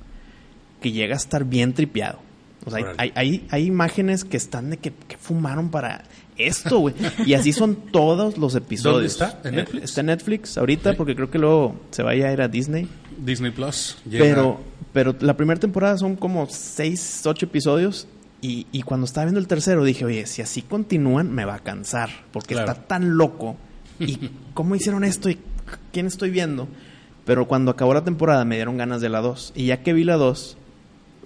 que 0.81 0.93
llega 0.93 1.15
a 1.15 1.19
estar 1.19 1.45
bien 1.45 1.75
tripeado. 1.75 2.19
O 2.65 2.71
sea, 2.71 2.95
hay, 2.99 3.13
hay, 3.15 3.47
hay, 3.51 3.65
imágenes 3.65 4.25
que 4.25 4.37
están 4.37 4.71
de 4.71 4.79
que, 4.79 4.93
fumaron 5.21 5.71
para 5.71 6.03
esto, 6.37 6.81
güey. 6.81 6.95
Y 7.25 7.35
así 7.35 7.53
son 7.53 7.77
todos 7.93 8.39
los 8.39 8.57
episodios. 8.57 9.17
¿Dónde 9.19 9.37
está? 9.37 9.49
¿En 9.49 9.55
Netflix? 9.55 9.85
Está 9.85 10.01
en 10.01 10.07
Netflix 10.07 10.59
ahorita 10.59 10.95
porque 10.95 11.15
creo 11.15 11.31
que 11.31 11.39
luego 11.39 11.77
se 11.93 12.03
vaya 12.03 12.27
a 12.29 12.33
ir 12.33 12.43
a 12.43 12.49
Disney. 12.49 12.89
Disney 13.19 13.53
Plus. 13.53 13.99
Pero, 14.11 14.61
pero 14.93 15.15
la 15.21 15.37
primera 15.37 15.61
temporada 15.61 15.97
son 15.97 16.17
como 16.17 16.49
seis, 16.49 17.23
ocho 17.25 17.47
episodios. 17.47 18.09
Y, 18.43 18.67
y, 18.73 18.83
cuando 18.83 19.07
estaba 19.07 19.27
viendo 19.27 19.41
el 19.41 19.47
tercero 19.47 19.85
dije, 19.85 20.05
oye, 20.05 20.27
si 20.27 20.43
así 20.43 20.63
continúan 20.63 21.33
me 21.33 21.45
va 21.45 21.55
a 21.55 21.59
cansar. 21.61 22.11
Porque 22.33 22.55
está 22.55 22.75
tan 22.75 23.17
loco. 23.17 23.57
¿Y 23.99 24.31
cómo 24.55 24.75
hicieron 24.75 25.05
esto? 25.05 25.31
¿Y 25.31 25.39
quién 25.93 26.07
estoy 26.07 26.31
viendo? 26.31 26.69
Pero 27.25 27.49
cuando 27.49 27.73
acabó 27.73 27.93
la 27.95 28.05
temporada 28.05 28.45
me 28.45 28.57
dieron 28.57 28.77
ganas 28.77 29.01
de 29.01 29.09
la 29.09 29.21
2. 29.21 29.53
Y 29.57 29.67
ya 29.67 29.83
que 29.83 29.93
vi 29.93 30.05
la 30.05 30.17
2, 30.17 30.57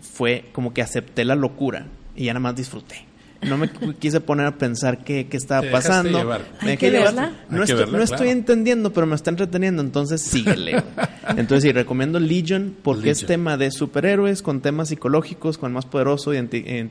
fue 0.00 0.46
como 0.52 0.72
que 0.72 0.82
acepté 0.82 1.24
la 1.24 1.34
locura 1.34 1.86
y 2.16 2.24
ya 2.24 2.32
nada 2.32 2.40
más 2.40 2.56
disfruté. 2.56 3.06
No 3.42 3.56
me 3.56 3.70
quise 3.98 4.20
poner 4.20 4.46
a 4.46 4.58
pensar 4.58 5.02
qué, 5.02 5.26
qué 5.28 5.36
estaba 5.36 5.70
pasando. 5.70 6.38
Me 6.62 6.76
que 6.76 6.90
verla? 6.90 7.32
No, 7.48 7.62
estoy, 7.62 7.90
no 7.90 8.02
estoy, 8.02 8.28
entendiendo, 8.28 8.92
pero 8.92 9.06
me 9.06 9.14
está 9.14 9.30
entreteniendo, 9.30 9.80
entonces 9.80 10.20
síguele. 10.20 10.82
entonces 11.36 11.62
sí, 11.62 11.72
recomiendo 11.72 12.20
Legion 12.20 12.76
porque 12.82 13.10
es 13.10 13.24
tema 13.24 13.56
de 13.56 13.70
superhéroes 13.70 14.42
con 14.42 14.60
temas 14.60 14.88
psicológicos, 14.88 15.56
con 15.56 15.70
el 15.70 15.74
más 15.74 15.86
poderoso, 15.86 16.32
eh, 16.34 16.88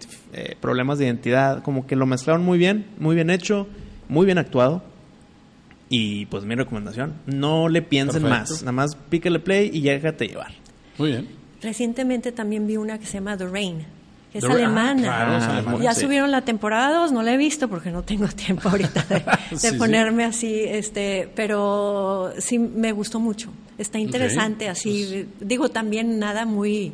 problemas 0.60 0.97
de 0.97 1.06
identidad, 1.06 1.61
como 1.61 1.85
que 1.85 1.95
lo 1.95 2.07
mezclaron 2.07 2.43
muy 2.43 2.57
bien, 2.57 2.88
muy 2.97 3.15
bien 3.15 3.30
hecho, 3.30 3.68
muy 4.07 4.26
bien 4.26 4.39
actuado. 4.39 4.81
Y 5.90 6.28
pues 6.28 6.45
mi 6.45 6.53
recomendación, 6.56 7.16
no 7.26 7.68
le 7.68 7.82
piensen 7.82 8.24
más, 8.24 8.61
nada 8.61 8.72
más 8.72 8.95
píquele 9.10 9.40
play 9.40 9.72
y 9.74 9.82
déjate 9.82 10.28
llevar. 10.28 10.52
Muy 10.99 11.11
bien. 11.11 11.28
Recientemente 11.61 12.32
también 12.32 12.68
vi 12.68 12.78
una 12.78 12.99
que 12.99 13.06
se 13.06 13.14
llama 13.14 13.36
The 13.36 13.48
Rain, 13.48 13.86
que 14.32 14.38
es 14.38 14.44
alemana. 14.44 15.64
Ah, 15.66 15.78
ya 15.82 15.95
subieron 15.95 16.30
la 16.30 16.41
temporada 16.41 16.95
2, 16.99 17.11
no 17.11 17.24
la 17.24 17.34
he 17.34 17.38
visto 17.38 17.68
porque 17.68 17.90
no 17.90 18.03
tengo 18.03 18.28
tiempo 18.36 18.70
ahorita 18.70 19.06
de, 19.49 19.74
ponerme 19.78 20.26
así, 20.26 20.61
este, 20.61 21.30
pero 21.36 22.32
sí 22.38 22.60
me 22.60 22.91
gustó 22.91 23.20
mucho. 23.20 23.52
Está 23.78 23.98
interesante, 23.98 24.70
así, 24.70 25.26
pues 25.40 25.49
digo 25.49 25.70
también 25.70 26.20
nada 26.20 26.45
muy 26.45 26.94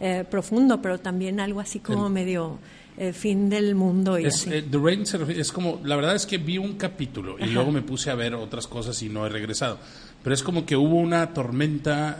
eh, 0.00 0.24
profundo, 0.30 0.80
pero 0.80 0.98
también 0.98 1.40
algo 1.40 1.60
así 1.60 1.78
como 1.78 2.08
medio 2.08 2.58
eh, 3.00 3.12
fin 3.12 3.48
del 3.48 3.74
mundo 3.74 4.18
y 4.18 4.26
es, 4.26 4.46
eh, 4.46 4.62
The 4.70 4.78
Rain 4.78 5.04
es 5.36 5.52
como, 5.52 5.80
la 5.84 5.96
verdad 5.96 6.14
es 6.14 6.26
que 6.26 6.38
vi 6.38 6.58
un 6.58 6.74
capítulo 6.74 7.36
y 7.38 7.46
luego 7.46 7.72
me 7.72 7.82
puse 7.82 8.10
a 8.10 8.14
ver 8.14 8.34
otras 8.34 8.66
cosas 8.66 9.02
y 9.02 9.08
no 9.08 9.26
he 9.26 9.28
regresado. 9.28 9.78
Pero 10.22 10.34
es 10.34 10.42
como 10.42 10.66
que 10.66 10.76
hubo 10.76 10.96
una 10.96 11.32
tormenta 11.32 12.18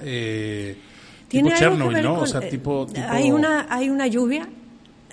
tiene 1.30 1.50
tipo 1.50 1.60
Chernobyl, 1.60 2.02
¿no? 2.02 2.20
o 2.20 2.26
sea, 2.26 2.40
eh, 2.40 2.50
tipo, 2.50 2.88
Hay, 3.08 3.30
una, 3.30 3.66
hay 3.70 3.88
una 3.88 4.08
lluvia, 4.08 4.48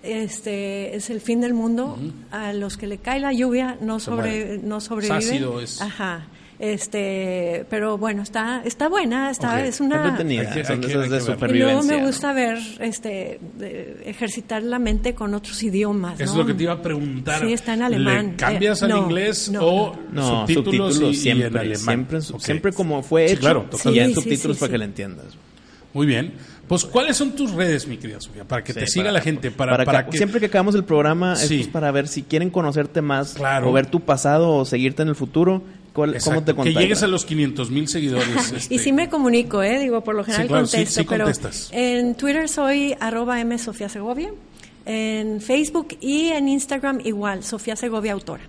este 0.02 0.96
es 0.96 1.12
el 1.12 1.22
fin 1.22 1.42
del 1.42 1.54
mundo. 1.54 1.96
A 2.32 2.54
los 2.54 2.76
que 2.76 2.88
le 2.88 2.98
cae 2.98 3.20
la 3.20 3.32
lluvia 3.32 3.78
no, 3.82 4.00
sobre, 4.00 4.58
no 4.58 4.82
sobreviven. 4.82 5.60
es. 5.62 5.80
Ajá. 5.80 6.26
Este, 6.60 7.66
pero 7.70 8.00
bueno, 8.00 8.24
está 8.24 8.64
está 8.66 8.90
buena, 8.90 9.30
está 9.30 9.64
es 9.64 9.80
una 9.80 10.18
y 10.20 11.54
luego 11.54 11.84
me 11.84 12.04
gusta 12.04 12.34
ver 12.34 12.58
este 12.80 13.40
ejercitar 14.06 14.64
la 14.64 14.80
mente 14.80 15.14
con 15.14 15.36
otros 15.36 15.62
idiomas, 15.62 16.20
Es 16.20 16.34
lo 16.34 16.46
que 16.48 16.56
te 16.56 16.64
iba 16.64 16.74
a 16.74 16.82
preguntar. 16.82 17.42
Sí, 17.42 17.54
está 17.54 17.76
en 17.76 17.84
alemán. 17.84 18.34
cambias 18.38 18.82
al 18.82 18.92
inglés 18.92 19.52
o 19.60 19.96
subtítulos, 20.16 21.00
y, 21.00 21.14
siempre, 21.14 21.48
en 21.48 21.58
alemán? 21.58 21.78
Siempre, 21.78 22.22
siempre 22.40 22.74
como 22.74 23.04
fue 23.04 23.26
hecho, 23.32 23.40
claro, 23.40 23.68
sí, 23.72 24.14
subtítulos 24.16 24.58
para 24.58 24.72
que 24.72 24.78
le 24.80 24.86
entiendas. 24.86 25.38
Muy 25.94 26.08
bien. 26.08 26.34
Pues, 26.68 26.84
¿cuáles 26.84 27.16
son 27.16 27.32
tus 27.32 27.52
redes, 27.52 27.88
mi 27.88 27.98
querida 27.98 28.20
Sofía? 28.20 28.44
Para 28.44 28.64
que 28.64 28.74
te 28.74 28.86
siga 28.88 29.12
la 29.12 29.22
gente. 29.22 29.52
Para, 29.52 29.86
para, 29.86 30.12
Siempre 30.12 30.40
que 30.40 30.48
acabamos 30.48 30.76
el 30.76 30.84
programa, 30.84 31.34
es 31.34 31.68
para 31.70 31.92
ver 31.92 32.08
si 32.08 32.24
quieren 32.24 32.50
conocerte 32.50 33.02
más, 33.02 33.38
o 33.64 33.72
ver 33.72 33.88
tu 33.88 34.02
pasado, 34.02 34.54
o 34.54 34.66
seguirte 34.66 35.02
en 35.04 35.10
el 35.10 35.16
futuro. 35.16 35.64
¿Cómo 35.98 36.44
te 36.44 36.54
contactas? 36.54 36.64
Que 36.64 36.74
llegues 36.74 37.04
a 37.04 37.08
los 37.08 37.26
500 37.26 37.72
mil 37.72 37.88
seguidores. 37.88 38.52
Este. 38.54 38.76
Y 38.76 38.80
sí 38.80 38.92
me 38.92 39.10
comunico, 39.10 39.64
¿eh? 39.64 39.80
Digo, 39.80 40.02
por 40.04 40.16
lo 40.16 40.24
general 40.24 40.48
contesto. 40.48 41.04
pero 41.08 41.26
en 41.72 42.16
Twitter 42.16 42.48
soy 42.48 42.96
arroba 43.00 43.40
M 43.42 43.58
Sofía 43.58 43.90
Segovia. 43.90 44.32
En 44.86 45.42
Facebook 45.42 45.98
y 46.00 46.28
en 46.28 46.48
Instagram 46.48 47.02
igual, 47.04 47.44
Sofía 47.44 47.76
Segovia 47.76 48.14
Autora. 48.14 48.44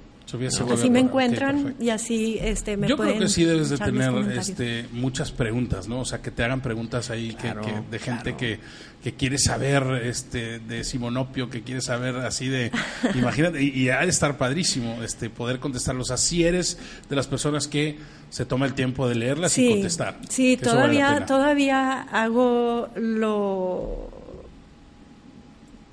Así 0.73 0.91
me 0.91 1.01
encuentran 1.01 1.75
y 1.81 1.89
así 1.89 2.39
este, 2.43 2.77
me 2.77 2.87
Yo 2.87 2.99
creo 2.99 3.19
que 3.19 3.29
sí 3.29 3.45
debes 3.45 3.71
de 3.71 3.79
tener 3.79 4.13
este, 4.33 4.87
muchas 4.93 5.33
preguntas, 5.33 5.89
¿no? 5.89 6.01
O 6.01 6.05
sea, 6.05 6.21
que 6.21 6.31
te 6.31 6.45
hagan 6.45 6.61
preguntas 6.61 7.09
ahí 7.09 7.35
que, 7.35 7.55
de 7.91 7.99
gente 7.99 8.37
que, 8.37 8.61
que 9.03 9.15
quiere 9.15 9.39
saber 9.39 10.03
este, 10.05 10.59
de 10.59 10.85
Simonopio, 10.85 11.49
que 11.49 11.63
quiere 11.63 11.81
saber 11.81 12.17
así 12.17 12.49
de... 12.49 12.71
imagínate, 13.15 13.63
y, 13.63 13.89
ha 13.89 14.01
de 14.01 14.11
estar 14.11 14.37
padrísimo 14.37 15.03
este, 15.03 15.31
poder 15.31 15.61
contestarlos. 15.61 16.11
Así 16.11 16.45
eres 16.45 16.79
de 17.09 17.17
las 17.17 17.27
personas 17.27 17.67
que 17.67 17.97
se 18.29 18.45
toma 18.45 18.67
el 18.67 18.75
tiempo 18.75 19.09
de 19.09 19.15
leerlas 19.15 19.57
y 19.57 19.71
contestar. 19.71 20.19
Sí, 20.29 20.59
todavía, 20.59 21.25
todavía 21.25 22.03
hago 22.03 22.91
lo 22.97 24.18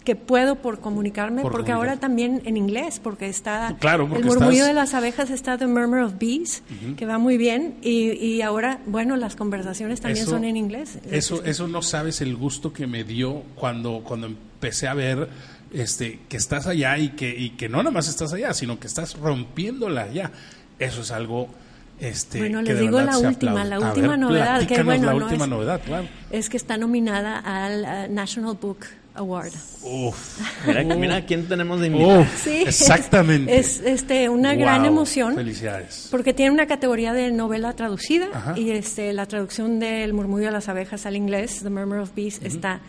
que 0.05 0.15
puedo 0.15 0.55
por 0.55 0.79
comunicarme, 0.79 1.41
porque 1.41 1.71
ahora 1.71 1.97
también 1.97 2.41
en 2.45 2.55
inglés, 2.55 3.01
porque 3.03 3.27
está 3.27 3.75
el 3.81 4.23
murmullo 4.23 4.65
de 4.65 4.73
las 4.73 4.93
abejas, 4.93 5.29
está 5.29 5.57
The 5.57 5.67
Murmur 5.67 5.99
of 5.99 6.13
Bees, 6.19 6.63
que 6.95 7.05
va 7.05 7.17
muy 7.17 7.37
bien, 7.37 7.75
y, 7.81 8.11
y, 8.11 8.41
ahora, 8.41 8.79
bueno, 8.85 9.17
las 9.17 9.35
conversaciones 9.35 9.99
también 9.99 10.25
son 10.25 10.45
en 10.45 10.55
inglés. 10.55 10.99
Eso, 11.09 11.43
eso 11.43 11.67
no 11.67 11.81
sabes 11.81 12.21
el 12.21 12.35
gusto 12.35 12.71
que 12.71 12.87
me 12.87 13.03
dio 13.03 13.43
cuando, 13.55 14.01
cuando 14.05 14.27
empecé 14.27 14.87
a 14.87 14.93
ver 14.93 15.27
este, 15.73 16.21
que 16.29 16.37
estás 16.37 16.67
allá 16.67 16.97
y 16.97 17.09
que, 17.09 17.35
y 17.35 17.51
que 17.51 17.67
no 17.67 17.79
nada 17.79 17.91
más 17.91 18.07
estás 18.07 18.31
allá, 18.31 18.53
sino 18.53 18.79
que 18.79 18.87
estás 18.87 19.17
rompiéndola 19.17 20.03
allá. 20.03 20.31
Eso 20.79 21.01
es 21.01 21.11
algo 21.11 21.49
este, 21.99 22.39
bueno, 22.39 22.61
les 22.61 22.77
digo 22.77 23.01
la 23.01 23.17
última, 23.17 23.63
la 23.63 23.79
última 23.79 24.17
novedad, 24.17 24.67
que 24.67 24.83
bueno, 24.83 25.07
la 25.07 25.15
última 25.15 25.47
novedad, 25.47 25.81
claro. 25.83 26.07
es 26.29 26.49
que 26.49 26.57
está 26.57 26.77
nominada 26.77 27.39
al 27.39 28.09
uh, 28.09 28.13
National 28.13 28.57
Book 28.61 28.85
Award. 29.15 29.53
Uf. 29.83 30.39
Mira, 30.65 30.83
mira 30.95 31.25
quién 31.25 31.47
tenemos 31.47 31.79
de 31.79 31.87
invitado. 31.87 32.25
Sí, 32.43 32.63
exactamente. 32.67 33.57
Es, 33.57 33.79
este, 33.79 34.29
una 34.29 34.55
gran 34.55 34.85
emoción. 34.85 35.35
Felicidades. 35.35 36.07
Porque 36.11 36.33
tiene 36.33 36.51
una 36.51 36.65
categoría 36.65 37.13
de 37.13 37.31
novela 37.31 37.73
traducida 37.73 38.53
y 38.55 38.71
este, 38.71 39.13
la 39.13 39.25
traducción 39.25 39.79
del 39.79 40.13
murmullo 40.13 40.45
de 40.45 40.51
las 40.51 40.69
abejas 40.69 41.05
al 41.05 41.15
inglés, 41.15 41.61
The 41.63 41.69
Murmur 41.69 41.99
of 41.99 42.15
Bees, 42.15 42.39
está 42.43 42.81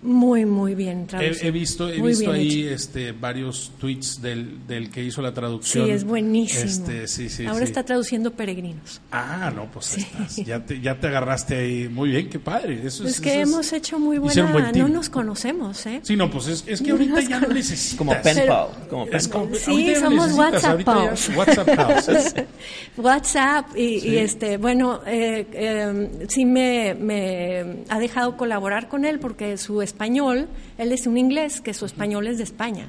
muy, 0.00 0.44
muy 0.46 0.74
bien 0.74 1.06
traducido. 1.06 1.48
He, 1.48 1.50
visto, 1.50 1.88
he 1.88 2.00
visto 2.00 2.30
ahí 2.30 2.66
este, 2.66 3.12
varios 3.12 3.72
tweets 3.78 4.22
del, 4.22 4.66
del, 4.66 4.90
que 4.90 5.02
hizo 5.02 5.20
la 5.22 5.34
traducción. 5.34 5.86
Sí, 5.86 5.90
es 5.90 6.04
buenísimo. 6.04 6.64
Este, 6.64 7.08
sí, 7.08 7.28
sí, 7.28 7.46
Ahora 7.46 7.64
está 7.64 7.82
traduciendo 7.82 8.30
Peregrinos. 8.30 9.00
Ah, 9.10 9.52
no, 9.54 9.70
pues 9.70 9.98
estás. 9.98 10.36
Ya 10.36 10.64
te, 10.64 10.80
ya 10.80 11.00
te 11.00 11.08
agarraste 11.08 11.56
ahí. 11.56 11.88
Muy 11.88 12.10
bien, 12.10 12.28
qué 12.30 12.38
padre. 12.38 12.80
Eso 12.84 13.06
es, 13.06 13.20
que 13.20 13.40
hemos 13.40 13.72
hecho 13.72 13.98
muy 13.98 14.18
buena. 14.18 14.70
no 14.72 14.88
nos 14.88 15.10
conocemos, 15.10 15.84
¿eh? 15.86 16.00
Sí, 16.04 16.16
no, 16.16 16.30
pues 16.30 16.46
es, 16.46 16.64
es 16.66 16.80
que 16.80 16.92
ahorita 16.92 17.20
ya 17.20 17.40
no 17.40 17.48
necesitas. 17.48 17.98
Como 17.98 18.12
pen 18.22 18.46
pal. 18.46 18.68
Como 18.88 19.06
pen 19.06 19.20
Sí, 19.54 19.94
somos 19.96 20.32
WhatsApp 20.32 20.82
pals. 20.84 21.30
WhatsApp 21.36 21.68
WhatsApp 22.96 23.76
y, 23.76 24.16
este, 24.16 24.58
bueno, 24.58 25.00
eh, 25.06 25.46
eh, 25.52 26.26
sí 26.28 26.44
me, 26.44 26.94
me 26.94 27.84
ha 27.88 27.98
dejado 27.98 28.36
colaborar 28.36 28.88
con 28.88 29.04
él 29.04 29.18
porque 29.18 29.56
su 29.56 29.82
español, 29.88 30.48
él 30.78 30.92
es 30.92 31.06
un 31.06 31.18
inglés, 31.18 31.60
que 31.60 31.74
su 31.74 31.84
español 31.84 32.26
es 32.26 32.38
de 32.38 32.44
España. 32.44 32.88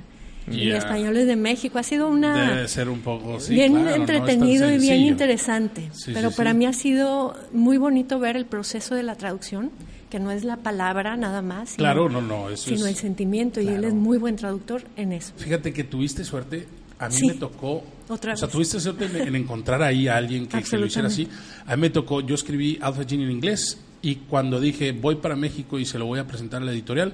Y 0.52 0.66
mi 0.66 0.72
español 0.72 1.18
es 1.18 1.28
de 1.28 1.36
México. 1.36 1.78
Ha 1.80 1.84
sido 1.84 2.08
una... 2.10 2.56
Debe 2.56 2.68
ser 2.68 2.90
un 2.90 3.02
poco... 3.02 3.38
bien 3.50 3.76
entretenido 3.88 4.72
y 4.72 4.78
bien 4.78 5.02
interesante. 5.02 5.90
pero 6.14 6.32
para 6.32 6.54
mí 6.54 6.66
ha 6.66 6.74
sido 6.74 7.36
muy 7.54 7.78
bonito 7.78 8.20
ver 8.20 8.36
el 8.36 8.46
proceso 8.46 8.96
de 8.96 9.04
la 9.04 9.16
traducción, 9.16 9.72
que 10.10 10.20
no 10.20 10.32
es 10.32 10.44
la 10.44 10.58
palabra 10.58 11.18
nada 11.18 11.42
más. 11.42 11.72
Sino, 11.72 11.78
claro, 11.78 12.10
no, 12.10 12.22
no. 12.22 12.56
sino 12.58 12.88
el 12.88 12.96
sentimiento. 12.96 13.62
Y 13.62 13.68
él 13.68 13.84
es 13.84 13.94
muy 13.94 14.18
buen 14.18 14.36
traductor 14.36 14.84
en 14.96 15.14
eso. 15.14 15.34
Fíjate 15.38 15.72
que 15.72 15.84
tuviste 15.84 16.24
suerte. 16.24 16.68
A 16.98 17.10
mí 17.10 17.16
me 17.28 17.34
tocó... 17.36 17.84
Otra 18.10 18.34
o 18.34 18.38
sea, 18.38 18.48
tuviste 18.48 18.80
suerte 18.80 19.06
en, 19.06 19.36
encontrar 19.36 19.84
ahí 19.84 20.08
a 20.08 20.18
alguien 20.18 20.48
que, 20.48 20.64
que, 20.64 20.78
lo 20.78 20.88
hiciera 20.88 21.10
así. 21.10 21.28
A 21.68 21.76
mí 21.76 21.82
me 21.82 21.90
tocó... 21.92 22.22
Yo 22.22 22.34
escribí 22.34 22.80
Alpha 22.82 23.04
Gene 23.08 23.24
en 23.24 23.32
inglés 23.32 23.78
y 24.02 24.16
cuando 24.16 24.60
dije 24.60 24.92
voy 24.92 25.16
para 25.16 25.36
México 25.36 25.80
y 25.80 25.86
se 25.86 26.00
lo 26.00 26.06
voy 26.06 26.20
a 26.20 26.28
presentar 26.28 26.62
a 26.62 26.66
la 26.66 26.72
editorial, 26.72 27.14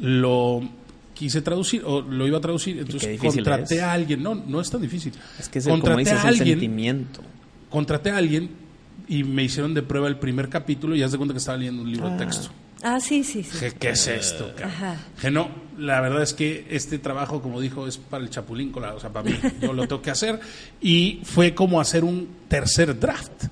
lo 0.00 0.62
quise 1.14 1.42
traducir 1.42 1.82
o 1.84 2.00
lo 2.00 2.26
iba 2.26 2.38
a 2.38 2.40
traducir, 2.40 2.78
entonces 2.78 3.18
contraté 3.20 3.80
a 3.80 3.92
alguien, 3.92 4.22
no, 4.22 4.34
no 4.34 4.60
es 4.60 4.70
tan 4.70 4.82
difícil. 4.82 5.12
Es 5.38 5.48
que 5.48 5.60
es 5.60 5.68
contraté 5.68 6.10
a 6.10 6.22
alguien, 6.22 6.58
sentimiento. 6.58 7.22
Contraté 7.70 8.10
a 8.10 8.16
alguien 8.16 8.50
y 9.08 9.24
me 9.24 9.44
hicieron 9.44 9.74
de 9.74 9.82
prueba 9.82 10.08
el 10.08 10.18
primer 10.18 10.48
capítulo 10.48 10.94
y 10.94 11.00
ya 11.00 11.08
se 11.08 11.16
cuenta 11.16 11.32
que 11.32 11.38
estaba 11.38 11.58
leyendo 11.58 11.82
un 11.82 11.90
libro 11.90 12.08
de 12.08 12.14
ah. 12.14 12.18
texto. 12.18 12.50
Ah, 12.82 13.00
sí, 13.00 13.24
sí, 13.24 13.42
sí. 13.42 13.66
¿Qué, 13.78 13.90
es 13.90 14.06
esto? 14.08 14.52
Que 15.18 15.30
no, 15.30 15.48
la 15.78 16.02
verdad 16.02 16.22
es 16.22 16.34
que 16.34 16.66
este 16.68 16.98
trabajo, 16.98 17.40
como 17.40 17.58
dijo, 17.58 17.86
es 17.86 17.96
para 17.96 18.22
el 18.22 18.28
chapulín, 18.28 18.72
o 18.74 19.00
sea, 19.00 19.10
para 19.10 19.30
mí, 19.30 19.34
yo 19.62 19.72
lo 19.72 19.88
tengo 19.88 20.02
que 20.02 20.10
hacer. 20.10 20.38
Y 20.82 21.20
fue 21.24 21.54
como 21.54 21.80
hacer 21.80 22.04
un 22.04 22.28
tercer 22.46 22.98
draft 22.98 23.44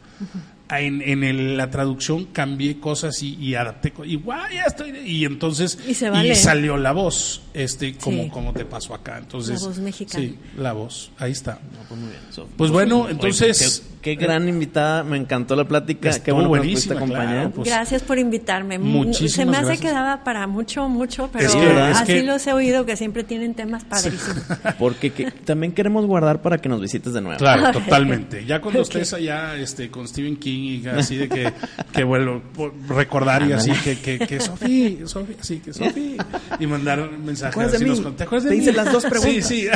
en, 0.80 1.02
en 1.02 1.56
la 1.56 1.70
traducción 1.70 2.26
cambié 2.26 2.80
cosas 2.80 3.22
y, 3.22 3.34
y 3.34 3.54
adapté 3.54 3.92
y 4.04 4.18
ya 4.22 4.64
estoy 4.66 4.90
y 5.04 5.24
entonces 5.24 5.78
y, 5.86 5.94
salió 5.94 6.76
la 6.76 6.92
voz 6.92 7.42
este 7.54 7.94
como 7.94 8.28
como 8.30 8.52
te 8.52 8.64
pasó 8.64 8.94
acá. 8.94 9.18
Entonces 9.18 9.60
la 9.60 9.68
voz 9.68 9.78
mexicana. 9.78 10.24
sí 10.24 10.38
la 10.56 10.72
voz 10.72 11.10
ahí 11.18 11.32
está. 11.32 11.58
Pues, 11.88 12.48
pues, 12.56 12.70
bueno 12.70 13.08
entonces 13.08 13.84
qué, 14.00 14.14
gran 14.14 14.48
invitada 14.48 15.04
me 15.04 15.16
encantó 15.16 15.56
la 15.56 15.66
plática 15.66 16.10
qué 16.20 16.32
bueno 16.32 16.48
buenísima, 16.48 16.96
acompañar. 16.96 17.50
pues. 17.50 17.68
gracias 17.68 18.02
por 18.02 18.18
invitarme. 18.18 18.78
Muchísimas 18.78 19.32
se 19.32 19.46
me 19.46 19.56
hace 19.56 19.80
que 19.80 19.90
daba 19.90 20.24
para 20.24 20.46
mucho 20.46 20.88
mucho 20.88 21.28
pero 21.32 21.50
así 21.82 22.22
los 22.22 22.46
he 22.46 22.52
oído 22.52 22.86
que 22.86 22.96
siempre 22.96 23.24
tienen 23.24 23.54
temas 23.54 23.84
padrísimos. 23.84 24.42
Porque 24.78 25.32
también 25.44 25.72
queremos 25.72 26.06
guardar 26.06 26.42
para 26.42 26.58
que 26.58 26.68
nos 26.68 26.80
visites 26.80 27.12
de 27.12 27.20
nuevo. 27.20 27.38
Claro 27.38 27.72
totalmente. 27.80 28.44
Ya 28.44 28.60
cuando 28.60 28.82
estés 28.82 29.12
allá 29.12 29.56
este 29.56 29.90
con 29.90 30.08
Stephen 30.08 30.36
King 30.36 30.61
y 30.62 30.86
así 30.86 31.16
de 31.16 31.28
que, 31.28 31.52
que 31.92 32.04
vuelvo 32.04 32.42
recordar 32.88 33.48
y 33.48 33.52
así 33.52 33.72
que, 33.84 33.98
que, 33.98 34.18
que 34.18 34.40
Sofía, 34.40 35.06
Sofía, 35.06 35.36
sí, 35.40 35.58
que 35.58 35.72
Sofía, 35.72 36.24
y 36.58 36.66
mandar 36.66 37.10
mensajes 37.18 37.74
así 37.74 37.84
los 37.84 38.16
¿Te 38.16 38.24
acuerdas 38.24 38.50
de 38.50 38.60
Te 38.60 38.72
las 38.72 38.92
dos 38.92 39.04
preguntas. 39.04 39.46
Sí, 39.46 39.64
sí, 39.64 39.66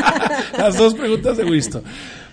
las 0.58 0.76
dos 0.76 0.94
preguntas 0.94 1.36
de 1.36 1.44
Wisto. 1.44 1.82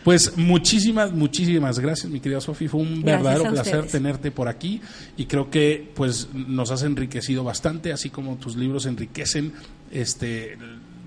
Pues 0.04 0.36
muchísimas, 0.36 1.12
muchísimas 1.12 1.80
gracias, 1.80 2.12
mi 2.12 2.20
querida 2.20 2.42
Sofía. 2.42 2.70
Fue 2.70 2.82
un 2.82 3.04
verdadero 3.04 3.52
placer 3.52 3.86
tenerte 3.86 4.32
por 4.32 4.48
aquí 4.48 4.82
y 5.16 5.26
creo 5.26 5.50
que 5.50 5.92
pues 5.94 6.30
nos 6.34 6.72
has 6.72 6.84
enriquecido 6.84 7.44
bastante, 7.44 7.94
así 7.94 8.10
como 8.10 8.38
tus 8.38 8.56
libros 8.56 8.86
enriquecen 8.86 9.54
este 9.92 10.58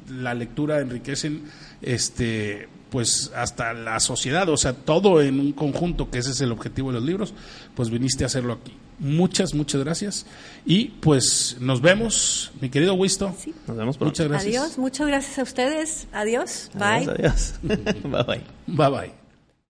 la 0.09 0.35
lectura 0.35 0.81
enriquecen 0.81 1.45
este 1.81 2.69
pues 2.95 3.33
hasta 3.35 3.73
la 3.73 3.99
sociedad, 3.99 4.49
o 4.49 4.57
sea, 4.57 4.73
todo 4.73 5.21
en 5.21 5.41
un 5.41 5.53
conjunto, 5.53 6.13
que 6.13 6.19
ese 6.19 6.31
es 6.31 6.41
el 6.41 6.53
objetivo 6.53 6.93
de 6.93 7.01
los 7.01 7.03
libros, 7.03 7.35
pues 7.75 7.91
viniste 7.91 8.23
a 8.23 8.29
hacerlo 8.29 8.53
aquí. 8.53 8.73
Muchas, 9.01 9.53
muchas 9.53 9.83
gracias. 9.83 10.27
Y 10.65 10.91
pues 11.01 11.57
nos 11.59 11.81
vemos, 11.81 12.53
mi 12.61 12.71
querido 12.71 12.95
Wisto. 12.95 13.35
Nos 13.67 13.77
vemos 13.77 14.01
Muchas 14.01 14.29
gracias. 14.29 14.55
Adiós, 14.55 14.79
muchas 14.79 15.09
gracias 15.09 15.41
a 15.41 15.43
ustedes. 15.43 16.07
Adiós. 16.13 16.71
Bye. 16.75 17.11
Adiós. 17.11 17.55
bye 17.63 18.23
bye. 18.23 18.45
Bye 18.69 18.91
bye. 18.91 19.24